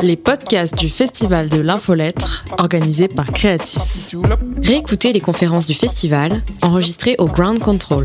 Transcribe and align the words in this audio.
les 0.00 0.16
podcasts 0.16 0.76
du 0.78 0.88
Festival 0.88 1.48
de 1.48 1.60
l'Infolettre, 1.60 2.44
organisé 2.58 3.08
par 3.08 3.26
Creatis. 3.26 4.08
Réécoutez 4.62 5.12
les 5.12 5.20
conférences 5.20 5.66
du 5.66 5.74
festival, 5.74 6.40
enregistrées 6.62 7.16
au 7.18 7.26
Ground 7.26 7.58
Control. 7.58 8.04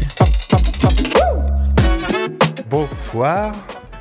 Bonsoir. 2.70 3.54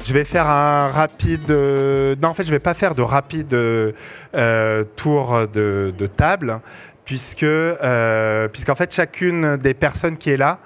Je 0.04 0.12
vais 0.12 0.24
faire 0.24 0.48
un 0.48 0.88
rapide. 0.88 1.50
euh, 1.50 2.16
non, 2.20 2.28
en 2.28 2.34
fait, 2.34 2.44
je 2.44 2.50
vais 2.50 2.58
pas 2.58 2.74
faire 2.74 2.94
de 2.94 3.02
rapide 3.02 3.54
euh, 3.54 4.84
tour 4.96 5.48
de, 5.52 5.92
table, 6.16 6.60
puisque, 7.04 7.42
euh, 7.42 8.48
puisqu'en 8.48 8.74
fait, 8.74 8.94
chacune 8.94 9.56
des 9.56 9.74
personnes 9.74 10.16
qui 10.16 10.30
est 10.30 10.36
là 10.36 10.58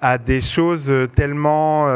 a 0.00 0.16
des 0.18 0.40
choses 0.40 0.92
tellement 1.16 1.88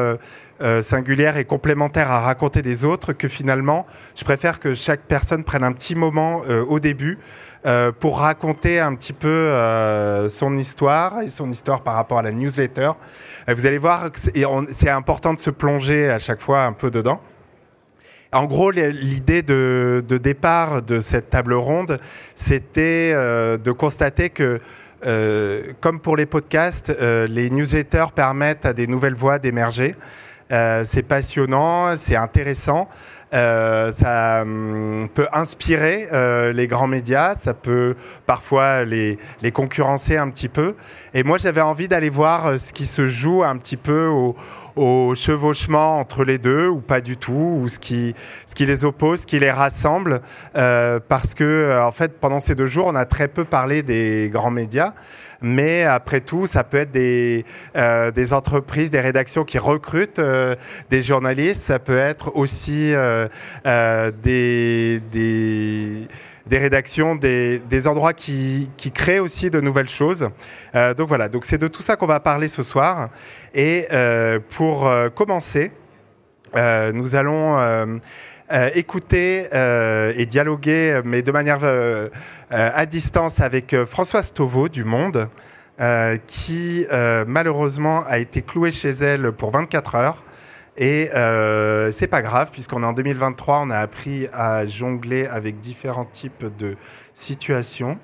euh, 0.63 0.81
singulières 0.81 1.37
et 1.37 1.45
complémentaires 1.45 2.11
à 2.11 2.21
raconter 2.21 2.63
des 2.63 2.85
autres 2.85 3.13
que 3.13 3.29
finalement, 3.29 3.87
je 4.15 4.25
préfère 4.25 4.61
que 4.61 4.75
chaque 4.75 5.01
personne 5.01 5.45
prenne 5.45 5.65
un 5.65 5.73
petit 5.73 5.95
moment 5.95 6.43
euh, 6.49 6.65
au 6.65 6.79
début 6.79 7.19
euh, 7.67 7.93
pour 7.93 8.19
raconter 8.19 8.79
un 8.81 8.95
petit 8.95 9.13
peu 9.13 9.29
euh, 9.29 10.29
son 10.29 10.57
histoire 10.57 11.23
et 11.23 11.31
son 11.31 11.51
histoire 11.51 11.83
par 11.83 11.95
rapport 11.95 12.19
à 12.19 12.23
la 12.23 12.33
newsletter. 12.33 12.93
Vous 13.49 13.67
allez 13.67 13.79
voir 13.79 14.11
c'est 14.73 14.91
important 14.91 15.35
de 15.35 15.41
se 15.41 15.51
plonger 15.51 16.09
à 16.09 16.19
chaque 16.19 16.41
fois 16.41 16.63
un 16.63 16.73
peu 16.73 16.91
dedans. 16.91 17.21
En 18.33 18.47
gros, 18.47 18.71
l'idée 18.71 19.43
de, 19.43 20.03
départ 20.09 20.83
de 20.83 21.01
cette 21.01 21.29
table 21.29 21.55
ronde, 21.55 21.99
c'était 22.35 23.13
de 23.13 23.73
constater 23.73 24.31
que, 24.31 24.59
comme 25.81 26.01
pour 26.01 26.17
les 26.17 26.25
podcasts, 26.25 26.97
les 26.99 27.51
newsletters 27.51 28.07
permettent 28.15 28.65
à 28.65 28.73
des 28.73 28.87
nouvelles 28.87 29.15
voix 29.15 29.39
d'émerger. 29.39 29.97
Euh, 30.53 30.85
c'est 30.87 31.03
passionnant, 31.03 31.97
c'est 31.97 32.17
intéressant. 32.17 32.89
Euh, 33.33 33.93
ça 33.93 34.43
hum, 34.43 35.09
peut 35.15 35.27
inspirer 35.33 36.09
euh, 36.13 36.53
les 36.53 36.67
grands 36.67 36.87
médias, 36.87 37.35
ça 37.35 37.55
peut 37.55 37.97
parfois 38.27 38.85
les, 38.85 39.19
les 39.41 39.53
concurrencer 39.53 40.19
un 40.19 40.29
petit 40.29 40.51
peu. 40.51 40.75
Et 41.15 41.23
moi, 41.23 41.39
j'avais 41.39 41.63
envie 41.63 41.89
d'aller 41.89 42.11
voir 42.11 42.61
ce 42.61 42.75
qui 42.75 42.87
se 42.87 43.09
joue 43.09 43.43
un 43.43 43.57
petit 43.57 43.79
peu 43.79 44.09
au, 44.09 44.37
au 44.77 45.15
chevauchement 45.15 45.99
entre 45.99 46.25
les 46.25 46.37
deux, 46.37 46.69
ou 46.69 46.81
pas 46.81 47.01
du 47.01 47.17
tout, 47.17 47.61
ou 47.63 47.69
ce 47.69 47.79
qui, 47.79 48.15
ce 48.47 48.55
qui 48.55 48.67
les 48.67 48.85
oppose, 48.85 49.23
ce 49.23 49.27
qui 49.27 49.39
les 49.39 49.51
rassemble. 49.51 50.21
Parce 50.53 51.33
que, 51.33 51.81
en 51.83 51.93
fait, 51.93 52.21
pendant 52.21 52.41
ces 52.41 52.55
deux 52.55 52.67
jours, 52.67 52.87
on 52.89 52.95
a 52.95 53.07
très 53.07 53.29
peu 53.29 53.45
parlé 53.45 53.83
des 53.83 54.29
grands 54.31 54.51
médias. 54.51 54.93
Mais 55.43 55.83
après 55.83 56.21
tout, 56.21 56.47
ça 56.47 56.63
peut 56.63 56.79
être 56.79 56.93
des, 56.93 57.45
euh, 57.77 58.11
entreprises, 58.31 58.91
des 58.91 59.01
rédactions 59.01 59.45
qui 59.45 59.59
recrutent 59.59 60.21
euh, 60.21 60.55
des 60.89 61.03
journalistes. 61.03 61.63
Ça 61.63 61.79
peut 61.79 61.99
être 61.99 62.37
aussi 62.37 62.93
euh, 62.95 63.29
des, 64.23 65.01
des, 65.11 66.59
rédactions, 66.59 67.17
des, 67.17 67.59
des 67.59 67.89
endroits 67.89 68.13
qui, 68.13 68.71
qui 68.77 68.93
créent 68.93 69.19
aussi 69.19 69.51
de 69.51 69.61
nouvelles 69.61 69.89
choses. 69.89 70.29
Donc 70.97 71.09
voilà, 71.09 71.29
donc 71.29 71.45
c'est 71.45 71.59
de 71.59 71.69
tout 71.69 71.83
ça 71.83 71.97
qu'on 71.97 72.07
va 72.07 72.21
parler 72.21 72.49
ce 72.49 72.63
soir. 72.63 73.09
Et 73.55 73.89
pour 74.51 74.91
commencer, 75.15 75.73
nous 76.55 77.15
allons 77.15 78.01
euh, 78.53 78.69
écouter 78.75 79.49
euh, 79.55 80.13
et 80.17 80.27
dialoguer, 80.27 81.01
mais 81.05 81.23
de 81.23 81.33
manière 81.33 81.61
euh, 81.63 82.09
à 82.51 82.85
distance 82.85 83.41
avec 83.41 83.75
Françoise 83.85 84.35
Toveau 84.35 84.69
du 84.69 84.85
Monde, 84.85 85.29
qui 86.27 86.87
malheureusement 87.27 88.05
a 88.07 88.19
été 88.19 88.43
clouée 88.43 88.71
chez 88.71 88.91
elle 88.91 89.33
pour 89.33 89.51
24 89.51 89.95
heures. 89.95 90.23
Et 90.77 91.09
c'est 91.93 92.07
pas 92.07 92.23
grave, 92.23 92.51
puisqu'on 92.53 92.83
est 92.83 92.87
en 92.87 92.93
2023, 92.93 93.61
on 93.63 93.71
a 93.71 93.79
appris 93.79 94.29
à 94.33 94.67
jongler 94.67 95.27
avec 95.27 95.59
différents 95.59 96.05
types 96.05 96.45
de 96.59 96.77
situations. 97.15 97.99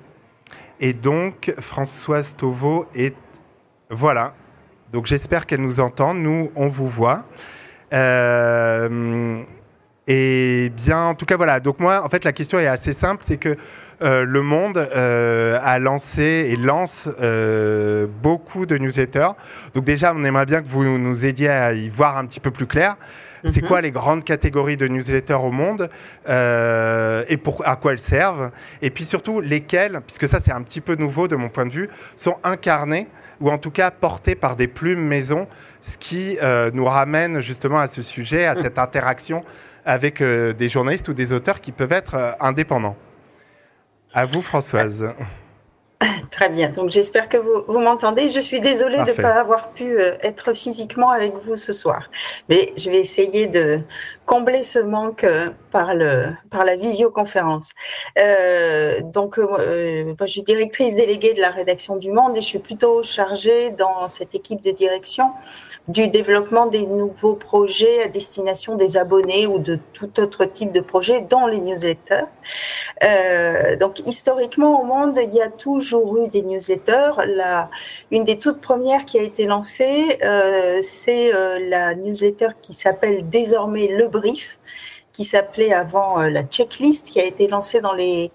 Et 0.79 0.93
donc, 0.93 1.53
Françoise 1.59 2.35
Toveau 2.35 2.87
est. 2.95 3.15
Voilà. 3.89 4.33
Donc, 4.91 5.05
j'espère 5.05 5.45
qu'elle 5.45 5.61
nous 5.61 5.79
entend. 5.79 6.13
Nous, 6.13 6.51
on 6.55 6.67
vous 6.67 6.87
voit. 6.87 7.25
Euh, 7.93 9.43
et 10.11 10.71
bien, 10.75 11.03
en 11.03 11.13
tout 11.13 11.27
cas, 11.27 11.37
voilà. 11.37 11.59
Donc 11.59 11.79
moi, 11.79 12.03
en 12.03 12.09
fait, 12.09 12.25
la 12.25 12.33
question 12.33 12.57
est 12.57 12.65
assez 12.65 12.93
simple, 12.93 13.23
c'est 13.27 13.37
que 13.37 13.55
euh, 14.01 14.25
le 14.25 14.41
Monde 14.41 14.77
euh, 14.77 15.59
a 15.61 15.77
lancé 15.77 16.49
et 16.49 16.55
lance 16.55 17.07
euh, 17.21 18.07
beaucoup 18.23 18.65
de 18.65 18.75
newsletters. 18.79 19.29
Donc 19.75 19.83
déjà, 19.83 20.11
on 20.15 20.23
aimerait 20.23 20.47
bien 20.47 20.63
que 20.63 20.67
vous 20.67 20.83
nous 20.83 21.25
aidiez 21.27 21.49
à 21.49 21.73
y 21.73 21.89
voir 21.89 22.17
un 22.17 22.25
petit 22.25 22.39
peu 22.39 22.49
plus 22.49 22.65
clair. 22.65 22.95
C'est 23.45 23.61
quoi 23.61 23.79
les 23.79 23.91
grandes 23.91 24.25
catégories 24.25 24.75
de 24.75 24.85
newsletters 24.87 25.35
au 25.35 25.51
monde 25.51 25.87
et 26.27 27.37
pour, 27.37 27.65
à 27.65 27.77
quoi 27.77 27.93
elles 27.93 27.99
servent? 27.99 28.51
Et 28.81 28.89
puis 28.89 29.05
surtout, 29.05 29.39
lesquelles, 29.39 30.01
puisque 30.05 30.27
ça 30.27 30.41
c'est 30.41 30.51
un 30.51 30.61
petit 30.61 30.81
peu 30.81 30.95
nouveau 30.95 31.29
de 31.29 31.37
mon 31.37 31.47
point 31.47 31.65
de 31.65 31.71
vue, 31.71 31.89
sont 32.17 32.35
incarnées 32.43 33.07
ou 33.39 33.49
en 33.49 33.57
tout 33.57 33.71
cas 33.71 33.91
portées 33.91 34.35
par 34.35 34.57
des 34.57 34.67
plumes 34.67 35.07
maison, 35.07 35.47
ce 35.81 35.97
qui 35.97 36.37
nous 36.73 36.83
ramène 36.83 37.39
justement 37.39 37.79
à 37.79 37.87
ce 37.87 38.01
sujet, 38.01 38.45
à 38.45 38.61
cette 38.61 38.77
interaction 38.77 39.45
avec 39.89 40.21
euh, 40.21 40.53
des 40.53 40.69
journalistes 40.69 41.09
ou 41.09 41.13
des 41.13 41.33
auteurs 41.33 41.61
qui 41.61 41.71
peuvent 41.71 41.91
être 41.91 42.13
euh, 42.13 42.31
indépendants. 42.39 42.95
À 44.13 44.25
vous, 44.25 44.43
Françoise. 44.43 45.09
Très 46.31 46.49
bien, 46.49 46.69
donc 46.69 46.91
j'espère 46.91 47.27
que 47.27 47.37
vous, 47.37 47.63
vous 47.67 47.79
m'entendez. 47.79 48.29
Je 48.29 48.39
suis 48.39 48.61
désolée 48.61 48.99
de 48.99 49.09
ne 49.09 49.21
pas 49.21 49.33
avoir 49.33 49.71
pu 49.71 49.99
euh, 49.99 50.15
être 50.21 50.53
physiquement 50.53 51.09
avec 51.09 51.33
vous 51.35 51.55
ce 51.55 51.73
soir, 51.73 52.09
mais 52.49 52.71
je 52.77 52.89
vais 52.89 52.99
essayer 52.99 53.47
de 53.47 53.81
combler 54.25 54.61
ce 54.61 54.77
manque 54.77 55.25
par, 55.71 55.95
le, 55.95 56.27
par 56.51 56.65
la 56.65 56.75
visioconférence. 56.75 57.71
Euh, 58.19 59.01
donc, 59.01 59.39
euh, 59.39 60.13
je 60.21 60.27
suis 60.27 60.43
directrice 60.43 60.95
déléguée 60.95 61.33
de 61.33 61.41
la 61.41 61.49
rédaction 61.49 61.95
du 61.95 62.11
Monde 62.11 62.37
et 62.37 62.41
je 62.41 62.45
suis 62.45 62.59
plutôt 62.59 63.01
chargée 63.01 63.71
dans 63.71 64.07
cette 64.07 64.35
équipe 64.35 64.61
de 64.61 64.69
direction 64.71 65.31
du 65.89 66.07
développement 66.07 66.67
des 66.67 66.85
nouveaux 66.85 67.33
projets 67.33 68.03
à 68.03 68.07
destination 68.07 68.75
des 68.75 68.95
abonnés 68.95 69.47
ou 69.47 69.57
de 69.57 69.79
tout 69.93 70.19
autre 70.19 70.45
type 70.45 70.71
de 70.71 70.81
projet, 70.81 71.21
dont 71.21 71.47
les 71.47 71.59
newsletters. 71.59 72.25
Euh, 73.03 73.75
donc 73.75 73.99
historiquement 74.05 74.81
au 74.81 74.85
monde, 74.85 75.19
il 75.21 75.33
y 75.33 75.41
a 75.41 75.49
toujours 75.49 76.17
eu 76.19 76.27
des 76.27 76.43
newsletters. 76.43 77.13
La, 77.25 77.69
une 78.11 78.23
des 78.23 78.37
toutes 78.37 78.61
premières 78.61 79.05
qui 79.05 79.17
a 79.17 79.23
été 79.23 79.45
lancée, 79.45 80.19
euh, 80.23 80.79
c'est 80.83 81.33
euh, 81.33 81.57
la 81.67 81.95
newsletter 81.95 82.49
qui 82.61 82.75
s'appelle 82.75 83.27
désormais 83.27 83.87
Le 83.87 84.07
Brief, 84.07 84.59
qui 85.11 85.25
s'appelait 85.25 85.73
avant 85.73 86.21
euh, 86.21 86.29
la 86.29 86.43
checklist, 86.43 87.07
qui 87.07 87.19
a 87.19 87.25
été 87.25 87.47
lancée 87.47 87.81
dans 87.81 87.93
les 87.93 88.31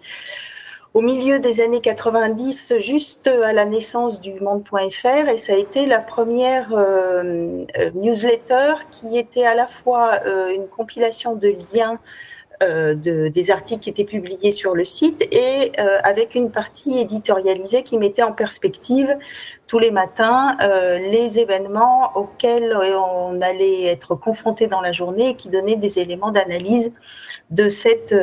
au 0.94 1.00
milieu 1.00 1.40
des 1.40 1.60
années 1.60 1.80
90, 1.80 2.74
juste 2.78 3.26
à 3.26 3.52
la 3.52 3.64
naissance 3.64 4.20
du 4.20 4.34
monde.fr, 4.40 5.28
et 5.28 5.38
ça 5.38 5.54
a 5.54 5.56
été 5.56 5.86
la 5.86 5.98
première 5.98 6.72
euh, 6.72 7.64
euh, 7.76 7.90
newsletter 7.94 8.74
qui 8.92 9.18
était 9.18 9.44
à 9.44 9.56
la 9.56 9.66
fois 9.66 10.20
euh, 10.24 10.54
une 10.54 10.68
compilation 10.68 11.34
de 11.34 11.52
liens 11.74 11.98
de, 12.60 13.28
des 13.28 13.50
articles 13.50 13.80
qui 13.80 13.90
étaient 13.90 14.04
publiés 14.04 14.52
sur 14.52 14.74
le 14.74 14.84
site 14.84 15.28
et 15.32 15.72
avec 15.76 16.34
une 16.34 16.50
partie 16.50 16.98
éditorialisée 16.98 17.82
qui 17.82 17.98
mettait 17.98 18.22
en 18.22 18.32
perspective 18.32 19.18
tous 19.66 19.80
les 19.80 19.90
matins 19.90 20.56
les 20.60 21.40
événements 21.40 22.12
auxquels 22.14 22.74
on 22.96 23.38
allait 23.42 23.86
être 23.86 24.14
confronté 24.14 24.66
dans 24.66 24.80
la 24.80 24.92
journée 24.92 25.30
et 25.30 25.34
qui 25.34 25.50
donnaient 25.50 25.76
des 25.76 25.98
éléments 25.98 26.30
d'analyse 26.30 26.92
de 27.50 27.68
cette 27.68 28.14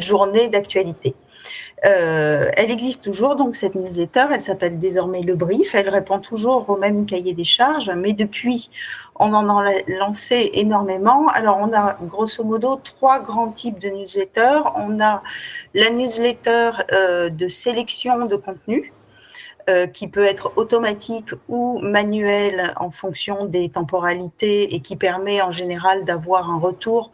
journée 0.00 0.48
d'actualité. 0.48 1.14
Euh, 1.84 2.48
elle 2.56 2.70
existe 2.70 3.02
toujours, 3.02 3.34
donc 3.34 3.56
cette 3.56 3.74
newsletter, 3.74 4.26
elle 4.30 4.42
s'appelle 4.42 4.78
désormais 4.78 5.22
Le 5.22 5.34
Brief, 5.34 5.74
elle 5.74 5.88
répond 5.88 6.20
toujours 6.20 6.68
au 6.70 6.76
même 6.76 7.06
cahier 7.06 7.34
des 7.34 7.44
charges, 7.44 7.90
mais 7.96 8.12
depuis, 8.12 8.70
on 9.16 9.32
en 9.34 9.48
a 9.48 9.72
lancé 9.88 10.50
énormément. 10.54 11.28
Alors, 11.28 11.58
on 11.60 11.72
a 11.72 11.96
grosso 12.02 12.44
modo 12.44 12.76
trois 12.76 13.20
grands 13.20 13.50
types 13.50 13.78
de 13.78 13.88
newsletters. 13.88 14.62
On 14.76 15.00
a 15.00 15.22
la 15.74 15.90
newsletter 15.90 16.70
euh, 16.92 17.28
de 17.28 17.48
sélection 17.48 18.26
de 18.26 18.36
contenu, 18.36 18.92
euh, 19.68 19.86
qui 19.86 20.08
peut 20.08 20.24
être 20.24 20.52
automatique 20.56 21.30
ou 21.48 21.78
manuel 21.82 22.74
en 22.76 22.90
fonction 22.90 23.44
des 23.44 23.68
temporalités 23.68 24.74
et 24.74 24.80
qui 24.80 24.96
permet 24.96 25.40
en 25.40 25.52
général 25.52 26.04
d'avoir 26.04 26.50
un 26.50 26.58
retour, 26.58 27.12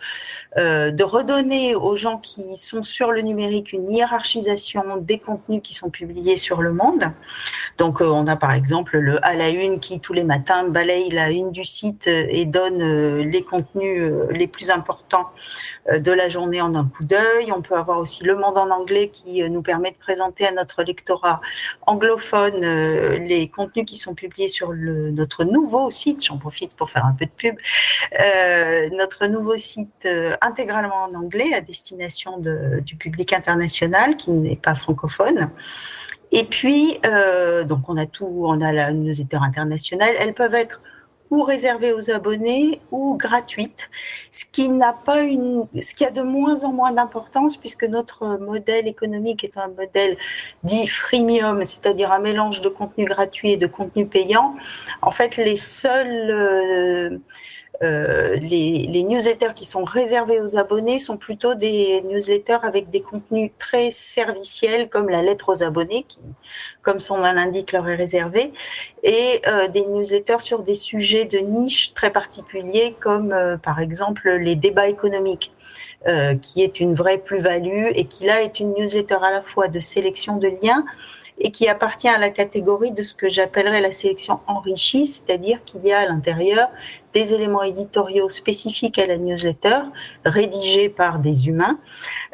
euh, 0.56 0.90
de 0.90 1.04
redonner 1.04 1.74
aux 1.74 1.94
gens 1.94 2.16
qui 2.16 2.56
sont 2.56 2.82
sur 2.82 3.12
le 3.12 3.20
numérique 3.20 3.74
une 3.74 3.90
hiérarchisation 3.90 4.96
des 4.96 5.18
contenus 5.18 5.60
qui 5.62 5.74
sont 5.74 5.90
publiés 5.90 6.38
sur 6.38 6.62
le 6.62 6.72
monde. 6.72 7.12
Donc 7.76 8.00
euh, 8.00 8.06
on 8.06 8.26
a 8.26 8.36
par 8.36 8.52
exemple 8.52 8.96
le 8.96 9.22
à 9.26 9.36
la 9.36 9.50
une 9.50 9.78
qui 9.78 10.00
tous 10.00 10.14
les 10.14 10.24
matins 10.24 10.64
balaye 10.64 11.10
la 11.10 11.30
une 11.30 11.50
du 11.50 11.66
site 11.66 12.06
et 12.06 12.46
donne 12.46 13.18
les 13.18 13.42
contenus 13.42 14.10
les 14.30 14.46
plus 14.46 14.70
importants 14.70 15.26
de 15.92 16.12
la 16.12 16.30
journée 16.30 16.62
en 16.62 16.74
un 16.74 16.86
coup 16.86 17.04
d'œil. 17.04 17.52
On 17.54 17.60
peut 17.60 17.76
avoir 17.76 17.98
aussi 17.98 18.24
le 18.24 18.36
monde 18.36 18.56
en 18.56 18.70
anglais 18.70 19.08
qui 19.08 19.42
nous 19.50 19.62
permet 19.62 19.90
de 19.90 19.98
présenter 19.98 20.46
à 20.46 20.52
notre 20.52 20.82
lectorat 20.82 21.40
anglophone 21.86 22.37
francophones 22.38 23.26
les 23.26 23.48
contenus 23.48 23.86
qui 23.86 23.96
sont 23.96 24.14
publiés 24.14 24.48
sur 24.48 24.72
notre 24.72 25.44
nouveau 25.44 25.90
site. 25.90 26.24
J'en 26.24 26.38
profite 26.38 26.76
pour 26.76 26.90
faire 26.90 27.04
un 27.04 27.12
peu 27.12 27.26
de 27.26 27.30
pub. 27.30 27.56
notre 28.96 29.26
nouveau 29.26 29.56
site 29.56 30.08
intégralement 30.40 31.04
en 31.04 31.14
anglais 31.14 31.52
à 31.54 31.60
destination 31.60 32.38
de, 32.38 32.80
du 32.80 32.96
public 32.96 33.32
international 33.32 34.16
qui 34.16 34.30
n'est 34.30 34.56
pas 34.56 34.74
francophone. 34.74 35.50
Et 36.32 36.44
puis, 36.44 36.98
euh, 37.06 37.64
donc 37.64 37.88
on 37.88 37.96
a 37.96 38.06
tout, 38.06 38.42
on 38.44 38.60
a 38.60 38.72
la 38.72 38.92
newsletter 38.92 39.38
internationale. 39.40 40.14
Elles 40.18 40.34
peuvent 40.34 40.54
être 40.54 40.80
ou 41.30 41.42
réservées 41.42 41.92
aux 41.92 42.10
abonnés 42.10 42.80
ou 42.90 43.16
gratuites, 43.16 43.88
ce 44.30 44.44
qui 44.50 44.68
n'a 44.68 44.92
pas 44.92 45.20
une, 45.20 45.66
ce 45.80 45.94
qui 45.94 46.04
a 46.04 46.10
de 46.10 46.22
moins 46.22 46.64
en 46.64 46.72
moins 46.72 46.92
d'importance 46.92 47.56
puisque 47.56 47.84
notre 47.84 48.38
modèle 48.38 48.88
économique 48.88 49.44
est 49.44 49.56
un 49.56 49.68
modèle 49.68 50.16
dit 50.64 50.86
freemium, 50.88 51.64
c'est-à-dire 51.64 52.12
un 52.12 52.18
mélange 52.18 52.60
de 52.60 52.68
contenu 52.68 53.04
gratuit 53.04 53.52
et 53.52 53.56
de 53.56 53.66
contenu 53.66 54.06
payant. 54.06 54.54
En 55.02 55.10
fait, 55.10 55.36
les 55.36 55.56
seuls 55.56 56.30
euh, 56.30 57.18
euh, 57.82 58.34
les, 58.36 58.88
les, 58.90 59.02
newsletters 59.04 59.54
qui 59.54 59.64
sont 59.64 59.84
réservés 59.84 60.40
aux 60.40 60.58
abonnés 60.58 60.98
sont 60.98 61.16
plutôt 61.16 61.54
des 61.54 62.02
newsletters 62.02 62.58
avec 62.62 62.90
des 62.90 63.02
contenus 63.02 63.52
très 63.56 63.92
serviciels, 63.92 64.88
comme 64.88 65.08
la 65.08 65.22
lettre 65.22 65.52
aux 65.52 65.62
abonnés, 65.62 66.04
qui, 66.08 66.18
comme 66.82 66.98
son 66.98 67.18
nom 67.18 67.32
l'indique, 67.32 67.70
leur 67.70 67.88
est 67.88 67.94
réservé, 67.94 68.52
et 69.04 69.40
euh, 69.46 69.68
des 69.68 69.82
newsletters 69.82 70.40
sur 70.40 70.64
des 70.64 70.74
sujets 70.74 71.24
de 71.24 71.38
niche 71.38 71.94
très 71.94 72.10
particuliers, 72.10 72.96
comme 72.98 73.32
euh, 73.32 73.56
par 73.56 73.78
exemple 73.78 74.28
les 74.28 74.56
débats 74.56 74.88
économiques. 74.88 75.52
qui 76.42 76.62
est 76.62 76.80
une 76.80 76.94
vraie 76.94 77.18
plus-value 77.18 77.88
et 77.94 78.04
qui 78.06 78.24
là 78.24 78.42
est 78.42 78.60
une 78.60 78.72
newsletter 78.72 79.18
à 79.20 79.30
la 79.30 79.42
fois 79.42 79.68
de 79.68 79.80
sélection 79.80 80.36
de 80.36 80.48
liens, 80.62 80.84
et 81.40 81.50
qui 81.50 81.68
appartient 81.68 82.08
à 82.08 82.18
la 82.18 82.30
catégorie 82.30 82.90
de 82.90 83.02
ce 83.02 83.14
que 83.14 83.28
j'appellerais 83.28 83.80
la 83.80 83.92
sélection 83.92 84.40
enrichie, 84.46 85.06
c'est-à-dire 85.06 85.62
qu'il 85.64 85.84
y 85.86 85.92
a 85.92 86.00
à 86.00 86.06
l'intérieur 86.06 86.68
des 87.14 87.32
éléments 87.32 87.62
éditoriaux 87.62 88.28
spécifiques 88.28 88.98
à 88.98 89.06
la 89.06 89.18
newsletter, 89.18 89.80
rédigés 90.24 90.88
par 90.88 91.18
des 91.18 91.48
humains, 91.48 91.78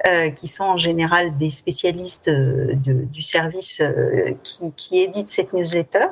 euh, 0.07 0.31
qui 0.31 0.49
sont 0.49 0.65
en 0.65 0.79
général 0.79 1.37
des 1.37 1.51
spécialistes 1.51 2.29
euh, 2.29 2.75
du 2.75 3.23
service 3.23 3.81
euh, 3.81 4.33
qui, 4.43 4.73
qui 4.73 5.03
édite 5.03 5.29
cette 5.29 5.53
newsletter. 5.53 6.07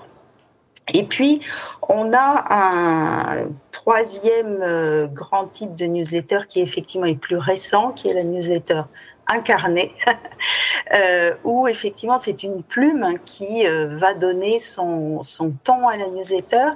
Et 0.92 1.04
puis, 1.04 1.40
on 1.88 2.12
a 2.12 2.44
un 2.50 3.48
troisième 3.70 5.08
grand 5.14 5.46
type 5.46 5.76
de 5.76 5.86
newsletter 5.86 6.40
qui 6.48 6.60
effectivement 6.60 7.06
est 7.06 7.18
plus 7.18 7.36
récent, 7.36 7.92
qui 7.92 8.08
est 8.08 8.14
la 8.14 8.24
newsletter 8.24 8.82
incarné, 9.32 9.92
euh, 10.94 11.34
où 11.44 11.68
effectivement 11.68 12.18
c'est 12.18 12.42
une 12.42 12.62
plume 12.62 13.18
qui 13.24 13.66
euh, 13.66 13.96
va 13.96 14.14
donner 14.14 14.58
son, 14.58 15.22
son 15.22 15.52
ton 15.64 15.88
à 15.88 15.96
la 15.96 16.08
newsletter, 16.08 16.70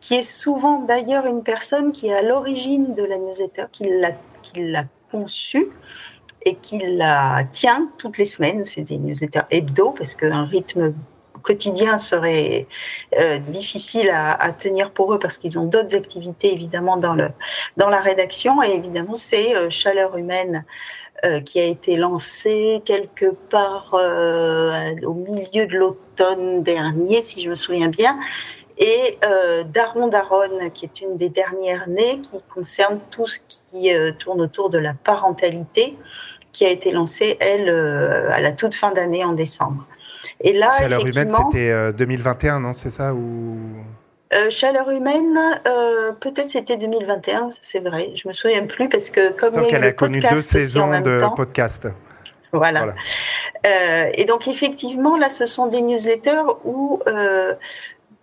qui 0.00 0.14
est 0.14 0.22
souvent 0.22 0.80
d'ailleurs 0.80 1.26
une 1.26 1.42
personne 1.42 1.92
qui 1.92 2.08
est 2.08 2.14
à 2.14 2.22
l'origine 2.22 2.94
de 2.94 3.04
la 3.04 3.18
newsletter, 3.18 3.64
qui 3.72 3.84
l'a, 3.88 4.12
qui 4.42 4.70
l'a 4.70 4.84
conçue 5.10 5.68
et 6.44 6.56
qui 6.56 6.78
la 6.78 7.44
tient 7.52 7.88
toutes 7.96 8.18
les 8.18 8.26
semaines. 8.26 8.64
C'est 8.66 8.82
des 8.82 8.98
newsletters 8.98 9.46
hebdo 9.50 9.90
parce 9.92 10.14
qu'un 10.14 10.44
rythme 10.44 10.92
quotidien 11.44 11.98
serait 11.98 12.66
euh, 13.16 13.38
difficile 13.38 14.10
à, 14.10 14.50
tenir 14.52 14.90
pour 14.90 15.14
eux 15.14 15.18
parce 15.20 15.36
qu'ils 15.36 15.58
ont 15.58 15.66
d'autres 15.66 15.94
activités 15.94 16.52
évidemment 16.52 16.96
dans, 16.96 17.14
le, 17.14 17.28
dans 17.76 17.88
la 17.88 18.00
rédaction 18.00 18.62
et 18.62 18.70
évidemment 18.70 19.14
c'est 19.14 19.54
euh, 19.54 19.70
Chaleur 19.70 20.16
humaine 20.16 20.64
euh, 21.24 21.40
qui 21.40 21.60
a 21.60 21.64
été 21.64 21.96
lancé 21.96 22.82
quelque 22.84 23.30
part 23.50 23.90
au 23.92 25.14
milieu 25.14 25.66
de 25.66 25.76
l'automne 25.76 26.62
dernier, 26.62 27.22
si 27.22 27.40
je 27.40 27.50
me 27.50 27.54
souviens 27.54 27.88
bien, 27.88 28.18
et 28.76 29.18
Daron 29.72 30.08
Daron, 30.08 30.68
qui 30.72 30.84
est 30.84 31.00
une 31.00 31.16
des 31.16 31.28
dernières 31.28 31.88
nées, 31.88 32.20
qui 32.20 32.42
concerne 32.52 32.98
tout 33.12 33.28
ce 33.28 33.38
qui 33.46 33.92
tourne 34.18 34.40
autour 34.40 34.68
de 34.68 34.78
la 34.78 34.94
parentalité, 34.94 35.96
qui 36.50 36.66
a 36.66 36.70
été 36.70 36.90
lancée, 36.90 37.36
elle, 37.38 37.70
à 37.70 38.40
la 38.40 38.50
toute 38.50 38.74
fin 38.74 38.90
d'année, 38.90 39.24
en 39.24 39.32
décembre. 39.32 39.86
Et 40.44 40.52
là, 40.52 40.70
Chaleur 40.78 41.06
humaine, 41.06 41.32
c'était 41.32 41.92
2021, 41.94 42.60
non 42.60 42.72
C'est 42.72 42.90
ça 42.90 43.14
ou... 43.14 43.58
Euh, 44.34 44.50
chaleur 44.50 44.90
humaine, 44.90 45.38
euh, 45.68 46.12
peut-être 46.12 46.48
c'était 46.48 46.76
2021, 46.76 47.50
c'est 47.60 47.80
vrai. 47.80 48.12
Je 48.16 48.26
me 48.26 48.32
souviens 48.32 48.66
plus 48.66 48.88
parce 48.88 49.10
que 49.10 49.30
comme 49.30 49.52
il 49.54 49.62
y 49.62 49.64
a, 49.66 49.68
qu'elle 49.68 49.84
a 49.84 49.92
connu 49.92 50.20
deux 50.20 50.40
saisons 50.40 51.00
de 51.00 51.20
podcast. 51.36 51.86
Voilà. 52.52 52.94
Euh, 53.66 54.10
et 54.14 54.24
donc 54.24 54.48
effectivement, 54.48 55.16
là, 55.16 55.30
ce 55.30 55.46
sont 55.46 55.66
des 55.66 55.82
newsletters 55.82 56.42
où 56.64 57.00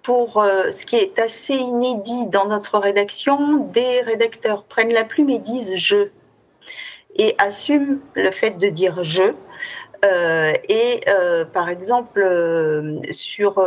pour 0.03 0.43
ce 0.71 0.85
qui 0.85 0.95
est 0.97 1.19
assez 1.19 1.53
inédit 1.53 2.27
dans 2.27 2.47
notre 2.47 2.79
rédaction, 2.79 3.57
des 3.71 4.01
rédacteurs 4.01 4.63
prennent 4.63 4.93
la 4.93 5.03
plume 5.03 5.29
et 5.29 5.37
disent 5.37 5.75
je 5.75 6.09
et 7.15 7.35
assument 7.37 7.99
le 8.15 8.31
fait 8.31 8.57
de 8.57 8.67
dire 8.67 9.03
je. 9.03 9.33
Euh, 10.03 10.53
et 10.67 11.01
euh, 11.07 11.45
par 11.45 11.69
exemple, 11.69 12.21
euh, 12.21 12.99
sur, 13.11 13.63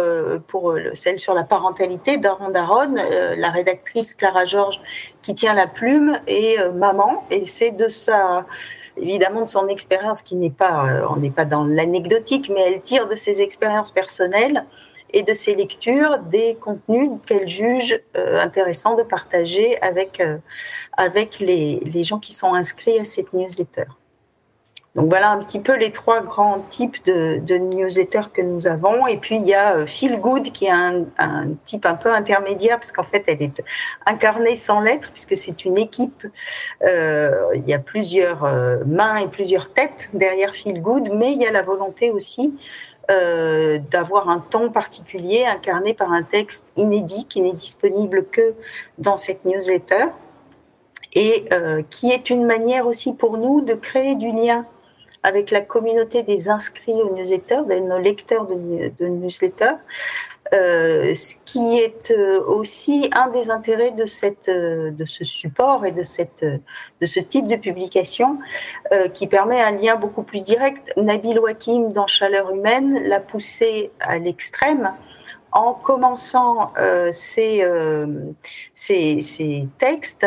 pour 0.48 0.76
celle 0.94 1.18
sur 1.18 1.34
la 1.34 1.44
parentalité, 1.44 2.16
Daron 2.18 2.50
Daron, 2.50 2.94
la 3.36 3.50
rédactrice 3.50 4.14
Clara 4.14 4.44
Georges 4.44 4.80
qui 5.22 5.34
tient 5.34 5.54
la 5.54 5.66
plume 5.66 6.18
est 6.26 6.58
maman, 6.72 7.24
et 7.30 7.44
c'est 7.46 7.70
de 7.70 7.88
sa 7.88 8.46
évidemment 8.96 9.40
de 9.40 9.48
son 9.48 9.66
expérience 9.68 10.22
qui 10.22 10.36
n'est 10.36 10.50
pas, 10.50 10.86
on 11.10 11.16
n'est 11.16 11.30
pas 11.30 11.44
dans 11.44 11.64
l'anecdotique, 11.64 12.50
mais 12.54 12.62
elle 12.66 12.80
tire 12.80 13.08
de 13.08 13.16
ses 13.16 13.42
expériences 13.42 13.90
personnelles 13.90 14.64
et 15.12 15.22
de 15.22 15.34
ses 15.34 15.54
lectures 15.54 16.18
des 16.18 16.56
contenus 16.60 17.10
qu'elle 17.26 17.48
juge 17.48 18.00
intéressants 18.14 18.94
de 18.94 19.02
partager 19.02 19.80
avec, 19.82 20.22
avec 20.96 21.40
les, 21.40 21.80
les 21.84 22.04
gens 22.04 22.20
qui 22.20 22.32
sont 22.32 22.54
inscrits 22.54 23.00
à 23.00 23.04
cette 23.04 23.32
newsletter. 23.32 23.84
Donc 24.94 25.08
voilà 25.08 25.32
un 25.32 25.42
petit 25.42 25.58
peu 25.58 25.76
les 25.76 25.90
trois 25.90 26.20
grands 26.20 26.60
types 26.60 27.04
de, 27.04 27.38
de 27.38 27.56
newsletters 27.56 28.30
que 28.32 28.42
nous 28.42 28.68
avons. 28.68 29.08
Et 29.08 29.16
puis 29.16 29.36
il 29.36 29.46
y 29.46 29.52
a 29.52 29.74
euh, 29.74 29.86
Feel 29.86 30.20
Good 30.20 30.52
qui 30.52 30.66
est 30.66 30.70
un, 30.70 31.06
type 31.64 31.84
un 31.84 31.94
peu 31.94 32.12
intermédiaire 32.12 32.76
parce 32.76 32.92
qu'en 32.92 33.02
fait 33.02 33.24
elle 33.26 33.42
est 33.42 33.62
incarnée 34.06 34.54
sans 34.54 34.80
lettres 34.80 35.10
puisque 35.10 35.36
c'est 35.36 35.64
une 35.64 35.78
équipe. 35.78 36.26
Euh, 36.84 37.48
il 37.56 37.68
y 37.68 37.74
a 37.74 37.80
plusieurs 37.80 38.44
euh, 38.44 38.84
mains 38.86 39.16
et 39.16 39.26
plusieurs 39.26 39.72
têtes 39.72 40.08
derrière 40.12 40.54
Feel 40.54 40.80
Good, 40.80 41.10
mais 41.12 41.32
il 41.32 41.38
y 41.38 41.46
a 41.46 41.52
la 41.52 41.62
volonté 41.62 42.10
aussi 42.10 42.54
d'avoir 43.90 44.30
un 44.30 44.38
ton 44.38 44.70
particulier 44.70 45.44
incarné 45.44 45.92
par 45.92 46.10
un 46.10 46.22
texte 46.22 46.72
inédit 46.76 47.26
qui 47.26 47.42
n'est 47.42 47.52
disponible 47.52 48.24
que 48.30 48.54
dans 48.96 49.18
cette 49.18 49.44
newsletter 49.44 50.06
et 51.12 51.46
qui 51.90 52.12
est 52.12 52.30
une 52.30 52.46
manière 52.46 52.86
aussi 52.86 53.12
pour 53.12 53.36
nous 53.36 53.60
de 53.60 53.74
créer 53.74 54.14
du 54.14 54.32
lien 54.32 54.64
avec 55.24 55.50
la 55.50 55.62
communauté 55.62 56.22
des 56.22 56.48
inscrits 56.48 57.02
aux 57.02 57.14
newsletters, 57.14 57.64
de 57.68 57.78
nos 57.80 57.98
lecteurs 57.98 58.46
de, 58.46 58.92
de 59.00 59.06
newsletters, 59.08 59.78
euh, 60.52 61.14
ce 61.14 61.34
qui 61.46 61.78
est 61.78 62.10
euh, 62.10 62.40
aussi 62.46 63.10
un 63.16 63.28
des 63.28 63.50
intérêts 63.50 63.92
de, 63.92 64.04
cette, 64.04 64.48
euh, 64.48 64.90
de 64.90 65.06
ce 65.06 65.24
support 65.24 65.86
et 65.86 65.90
de, 65.90 66.02
cette, 66.02 66.44
de 66.44 67.06
ce 67.06 67.18
type 67.18 67.46
de 67.46 67.56
publication 67.56 68.38
qui 69.14 69.26
permet 69.26 69.60
un 69.60 69.72
lien 69.72 69.96
beaucoup 69.96 70.22
plus 70.22 70.42
direct. 70.42 70.92
Nabil 70.96 71.38
Wakim, 71.38 71.92
dans 71.92 72.06
Chaleur 72.06 72.50
humaine, 72.50 73.02
l'a 73.08 73.20
poussé 73.20 73.90
à 74.00 74.18
l'extrême 74.18 74.92
en 75.54 75.72
commençant 75.72 76.72
euh, 76.78 77.10
ces, 77.12 77.62
euh, 77.62 78.32
textes 79.78 80.26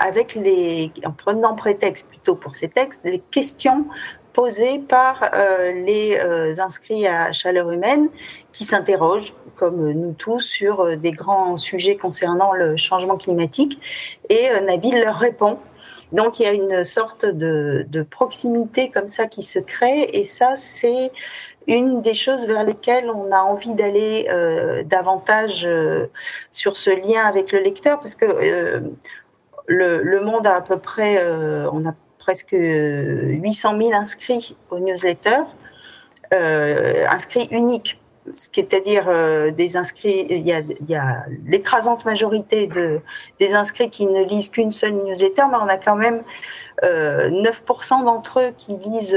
avec 0.00 0.34
les, 0.34 0.92
en 1.04 1.12
prenant 1.12 1.54
prétexte 1.54 2.08
plutôt 2.08 2.34
pour 2.34 2.56
ces 2.56 2.68
textes, 2.68 3.00
les 3.04 3.20
questions 3.30 3.86
posées 4.36 4.78
par 4.78 5.30
euh, 5.34 5.72
les 5.72 6.18
euh, 6.18 6.60
inscrits 6.60 7.06
à 7.06 7.32
chaleur 7.32 7.70
humaine 7.70 8.10
qui 8.52 8.64
s'interrogent, 8.64 9.32
comme 9.56 9.90
nous 9.92 10.12
tous, 10.12 10.40
sur 10.40 10.80
euh, 10.80 10.96
des 10.96 11.12
grands 11.12 11.56
sujets 11.56 11.96
concernant 11.96 12.52
le 12.52 12.76
changement 12.76 13.16
climatique. 13.16 13.80
Et 14.28 14.48
Nabil 14.60 15.00
leur 15.00 15.16
répond. 15.16 15.58
Donc 16.12 16.38
il 16.38 16.42
y 16.42 16.46
a 16.46 16.52
une 16.52 16.84
sorte 16.84 17.24
de, 17.24 18.02
proximité 18.10 18.90
comme 18.90 19.08
ça 19.08 19.26
qui 19.26 19.42
se 19.42 19.58
crée. 19.58 20.02
Et 20.12 20.26
ça, 20.26 20.54
c'est 20.54 21.10
une 21.66 22.02
des 22.02 22.14
choses 22.14 22.46
vers 22.46 22.62
lesquelles 22.62 23.10
on 23.10 23.32
a 23.32 23.40
envie 23.40 23.74
d'aller 23.74 24.28
euh, 24.30 24.82
davantage 24.84 25.64
euh, 25.64 26.08
sur 26.52 26.76
ce 26.76 26.90
lien 26.90 27.24
avec 27.24 27.52
le 27.52 27.60
lecteur, 27.60 27.98
parce 28.00 28.14
que 28.14 28.26
euh, 28.26 28.80
le, 29.66 30.02
le, 30.02 30.20
monde 30.20 30.46
a 30.46 30.56
à 30.56 30.60
peu 30.60 30.78
près, 30.78 31.18
on 31.72 31.88
a 31.88 31.94
presque 32.26 32.56
800 32.56 33.78
000 33.78 33.92
inscrits 33.92 34.56
au 34.70 34.80
newsletter, 34.80 35.42
euh, 36.34 37.06
inscrits 37.08 37.46
uniques. 37.52 38.00
c'est-à-dire 38.34 39.04
euh, 39.06 39.52
des 39.52 39.76
inscrits, 39.76 40.26
il 40.28 40.44
y 40.44 40.52
a, 40.52 41.24
l'écrasante 41.46 42.04
majorité 42.04 42.66
de, 42.66 43.00
des 43.38 43.54
inscrits 43.54 43.90
qui 43.90 44.06
ne 44.06 44.24
lisent 44.24 44.48
qu'une 44.48 44.72
seule 44.72 44.94
newsletter, 44.94 45.44
mais 45.48 45.58
on 45.62 45.68
a 45.68 45.76
quand 45.76 45.94
même 45.94 46.24
9% 46.82 48.04
d'entre 48.04 48.40
eux 48.40 48.52
qui 48.58 48.76
lisent, 48.76 49.16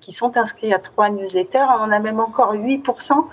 qui 0.00 0.10
sont 0.10 0.36
inscrits 0.36 0.74
à 0.74 0.80
trois 0.80 1.10
newsletters. 1.10 1.68
On 1.78 1.92
a 1.92 2.00
même 2.00 2.18
encore 2.18 2.56
8% 2.56 3.24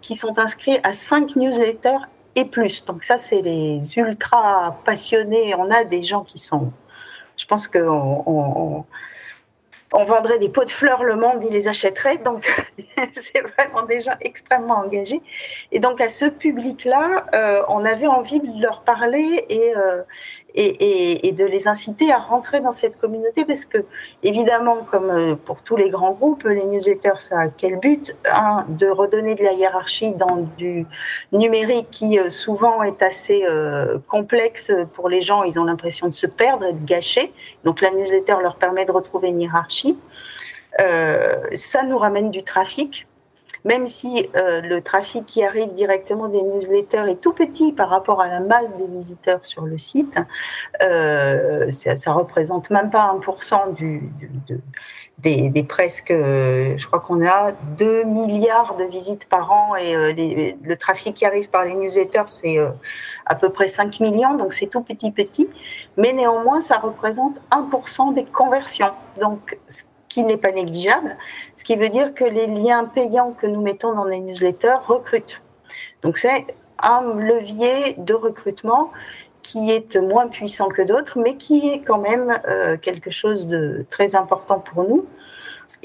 qui 0.00 0.14
sont 0.14 0.38
inscrits 0.38 0.78
à 0.84 0.94
cinq 0.94 1.36
newsletters 1.36 2.04
et 2.34 2.46
plus. 2.46 2.84
Donc 2.86 3.02
ça, 3.02 3.18
c'est 3.18 3.42
les 3.42 3.78
ultra 3.98 4.78
passionnés. 4.84 5.54
On 5.54 5.70
a 5.70 5.84
des 5.84 6.02
gens 6.02 6.24
qui 6.24 6.38
sont, 6.38 6.72
je 7.36 7.46
pense 7.46 7.68
qu'on 7.68 8.84
on 9.94 10.04
vendrait 10.04 10.38
des 10.38 10.48
pots 10.48 10.64
de 10.64 10.70
fleurs, 10.70 11.04
le 11.04 11.14
monde, 11.14 11.44
il 11.44 11.52
les 11.52 11.68
achèterait. 11.68 12.18
Donc, 12.18 12.44
c'est 13.12 13.40
vraiment 13.40 13.82
déjà 13.82 14.16
extrêmement 14.20 14.78
engagé. 14.78 15.22
Et 15.70 15.78
donc, 15.78 16.00
à 16.00 16.08
ce 16.08 16.24
public-là, 16.24 17.26
euh, 17.32 17.62
on 17.68 17.84
avait 17.84 18.08
envie 18.08 18.40
de 18.40 18.60
leur 18.60 18.82
parler 18.82 19.44
et, 19.48 19.72
euh, 19.76 20.02
et, 20.54 21.26
et, 21.28 21.32
de 21.32 21.44
les 21.44 21.66
inciter 21.66 22.12
à 22.12 22.18
rentrer 22.18 22.60
dans 22.60 22.72
cette 22.72 22.98
communauté 22.98 23.44
parce 23.44 23.64
que, 23.64 23.78
évidemment, 24.22 24.86
comme 24.88 25.10
euh, 25.10 25.34
pour 25.34 25.62
tous 25.62 25.76
les 25.76 25.90
grands 25.90 26.12
groupes, 26.12 26.44
les 26.44 26.64
newsletters, 26.64 27.20
ça 27.20 27.40
a 27.40 27.48
quel 27.48 27.78
but? 27.80 28.16
Un, 28.32 28.64
de 28.68 28.86
redonner 28.86 29.34
de 29.34 29.42
la 29.42 29.52
hiérarchie 29.52 30.12
dans 30.12 30.48
du 30.56 30.86
numérique 31.32 31.88
qui 31.90 32.18
souvent 32.30 32.82
est 32.82 33.02
assez 33.02 33.44
complexe 34.08 34.72
pour 34.94 35.08
les 35.08 35.22
gens. 35.22 35.42
Ils 35.42 35.58
ont 35.58 35.64
l'impression 35.64 36.06
de 36.08 36.14
se 36.14 36.26
perdre 36.26 36.64
et 36.66 36.72
de 36.72 36.84
gâcher. 36.84 37.32
Donc, 37.64 37.80
la 37.80 37.90
newsletter 37.90 38.36
leur 38.42 38.56
permet 38.56 38.84
de 38.84 38.92
retrouver 38.92 39.28
une 39.28 39.40
hiérarchie 39.40 39.98
euh, 40.80 41.36
ça 41.52 41.82
nous 41.84 41.98
ramène 41.98 42.30
du 42.30 42.42
trafic 42.42 43.06
même 43.64 43.86
si 43.86 44.28
euh, 44.36 44.60
le 44.60 44.82
trafic 44.82 45.24
qui 45.26 45.44
arrive 45.44 45.74
directement 45.74 46.28
des 46.28 46.42
newsletters 46.42 47.04
est 47.08 47.20
tout 47.20 47.32
petit 47.32 47.72
par 47.72 47.88
rapport 47.88 48.20
à 48.20 48.28
la 48.28 48.40
masse 48.40 48.76
des 48.76 48.86
visiteurs 48.86 49.44
sur 49.44 49.62
le 49.62 49.78
site, 49.78 50.18
euh, 50.82 51.70
ça, 51.70 51.96
ça, 51.96 52.12
représente 52.12 52.70
même 52.70 52.90
pas 52.90 53.14
1% 53.20 53.74
du, 53.74 54.10
des, 55.18 55.62
presque, 55.62 56.10
je 56.10 56.86
crois 56.86 57.00
qu'on 57.00 57.24
a 57.26 57.52
2 57.78 58.04
milliards 58.04 58.76
de 58.76 58.84
visites 58.84 59.28
par 59.28 59.50
an 59.50 59.74
et 59.76 60.54
le 60.62 60.76
trafic 60.76 61.14
qui 61.14 61.24
arrive 61.24 61.48
par 61.48 61.64
les 61.64 61.74
newsletters, 61.74 62.26
c'est 62.26 62.58
à 63.26 63.34
peu 63.34 63.48
près 63.48 63.68
5 63.68 64.00
millions, 64.00 64.34
donc 64.36 64.52
c'est 64.52 64.66
tout 64.66 64.82
petit 64.82 65.10
petit, 65.10 65.48
mais 65.96 66.12
néanmoins, 66.12 66.60
ça 66.60 66.78
représente 66.78 67.40
1% 67.50 68.14
des 68.14 68.24
conversions. 68.24 68.92
Donc, 69.20 69.58
qui 70.14 70.22
n'est 70.22 70.36
pas 70.36 70.52
négligeable, 70.52 71.16
ce 71.56 71.64
qui 71.64 71.74
veut 71.74 71.88
dire 71.88 72.14
que 72.14 72.22
les 72.22 72.46
liens 72.46 72.84
payants 72.84 73.32
que 73.32 73.48
nous 73.48 73.60
mettons 73.60 73.92
dans 73.94 74.04
les 74.04 74.20
newsletters 74.20 74.78
recrutent. 74.86 75.42
Donc 76.02 76.18
c'est 76.18 76.46
un 76.78 77.02
levier 77.14 77.94
de 77.98 78.14
recrutement 78.14 78.92
qui 79.42 79.72
est 79.72 79.96
moins 79.96 80.28
puissant 80.28 80.68
que 80.68 80.82
d'autres, 80.82 81.18
mais 81.18 81.36
qui 81.36 81.68
est 81.68 81.80
quand 81.80 81.98
même 81.98 82.38
euh, 82.48 82.76
quelque 82.76 83.10
chose 83.10 83.48
de 83.48 83.84
très 83.90 84.14
important 84.14 84.60
pour 84.60 84.88
nous. 84.88 85.04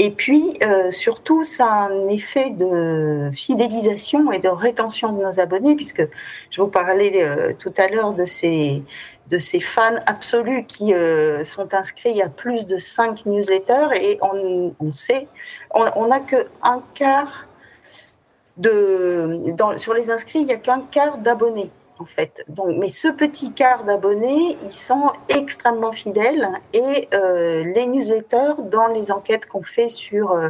Et 0.01 0.11
puis, 0.11 0.53
euh, 0.63 0.91
surtout, 0.91 1.43
ça 1.43 1.65
a 1.65 1.89
un 1.89 2.07
effet 2.07 2.51
de 2.51 3.29
fidélisation 3.33 4.31
et 4.31 4.39
de 4.39 4.47
rétention 4.47 5.11
de 5.11 5.21
nos 5.21 5.41
abonnés, 5.41 5.75
puisque 5.75 6.07
je 6.49 6.61
vous 6.61 6.69
parlais 6.69 7.21
euh, 7.21 7.51
tout 7.59 7.73
à 7.75 7.89
l'heure 7.89 8.13
de 8.13 8.23
ces, 8.23 8.81
de 9.29 9.37
ces 9.37 9.59
fans 9.59 9.99
absolus 10.05 10.63
qui 10.65 10.93
euh, 10.93 11.43
sont 11.43 11.73
inscrits 11.73 12.21
à 12.21 12.29
plus 12.29 12.65
de 12.65 12.77
5 12.77 13.25
newsletters 13.25 13.89
et 14.01 14.17
on, 14.21 14.73
on 14.79 14.93
sait, 14.93 15.27
on 15.73 16.07
n'a 16.07 16.21
que 16.21 16.47
un 16.63 16.81
quart 16.93 17.45
de, 18.55 19.51
dans, 19.51 19.77
sur 19.77 19.93
les 19.93 20.09
inscrits, 20.09 20.39
il 20.39 20.45
n'y 20.45 20.53
a 20.53 20.57
qu'un 20.57 20.79
quart 20.79 21.17
d'abonnés 21.17 21.71
en 21.99 22.05
fait. 22.05 22.45
Mais 22.77 22.89
ce 22.89 23.07
petit 23.09 23.51
quart 23.51 23.83
d'abonnés, 23.83 24.57
ils 24.63 24.73
sont 24.73 25.11
extrêmement 25.27 25.91
fidèles 25.91 26.49
et 26.73 27.07
euh, 27.13 27.63
les 27.63 27.85
newsletters, 27.85 28.61
dans 28.71 28.87
les 28.87 29.11
enquêtes 29.11 29.45
qu'on 29.45 29.63
fait 29.63 29.89
sur 29.89 30.31
euh, 30.31 30.49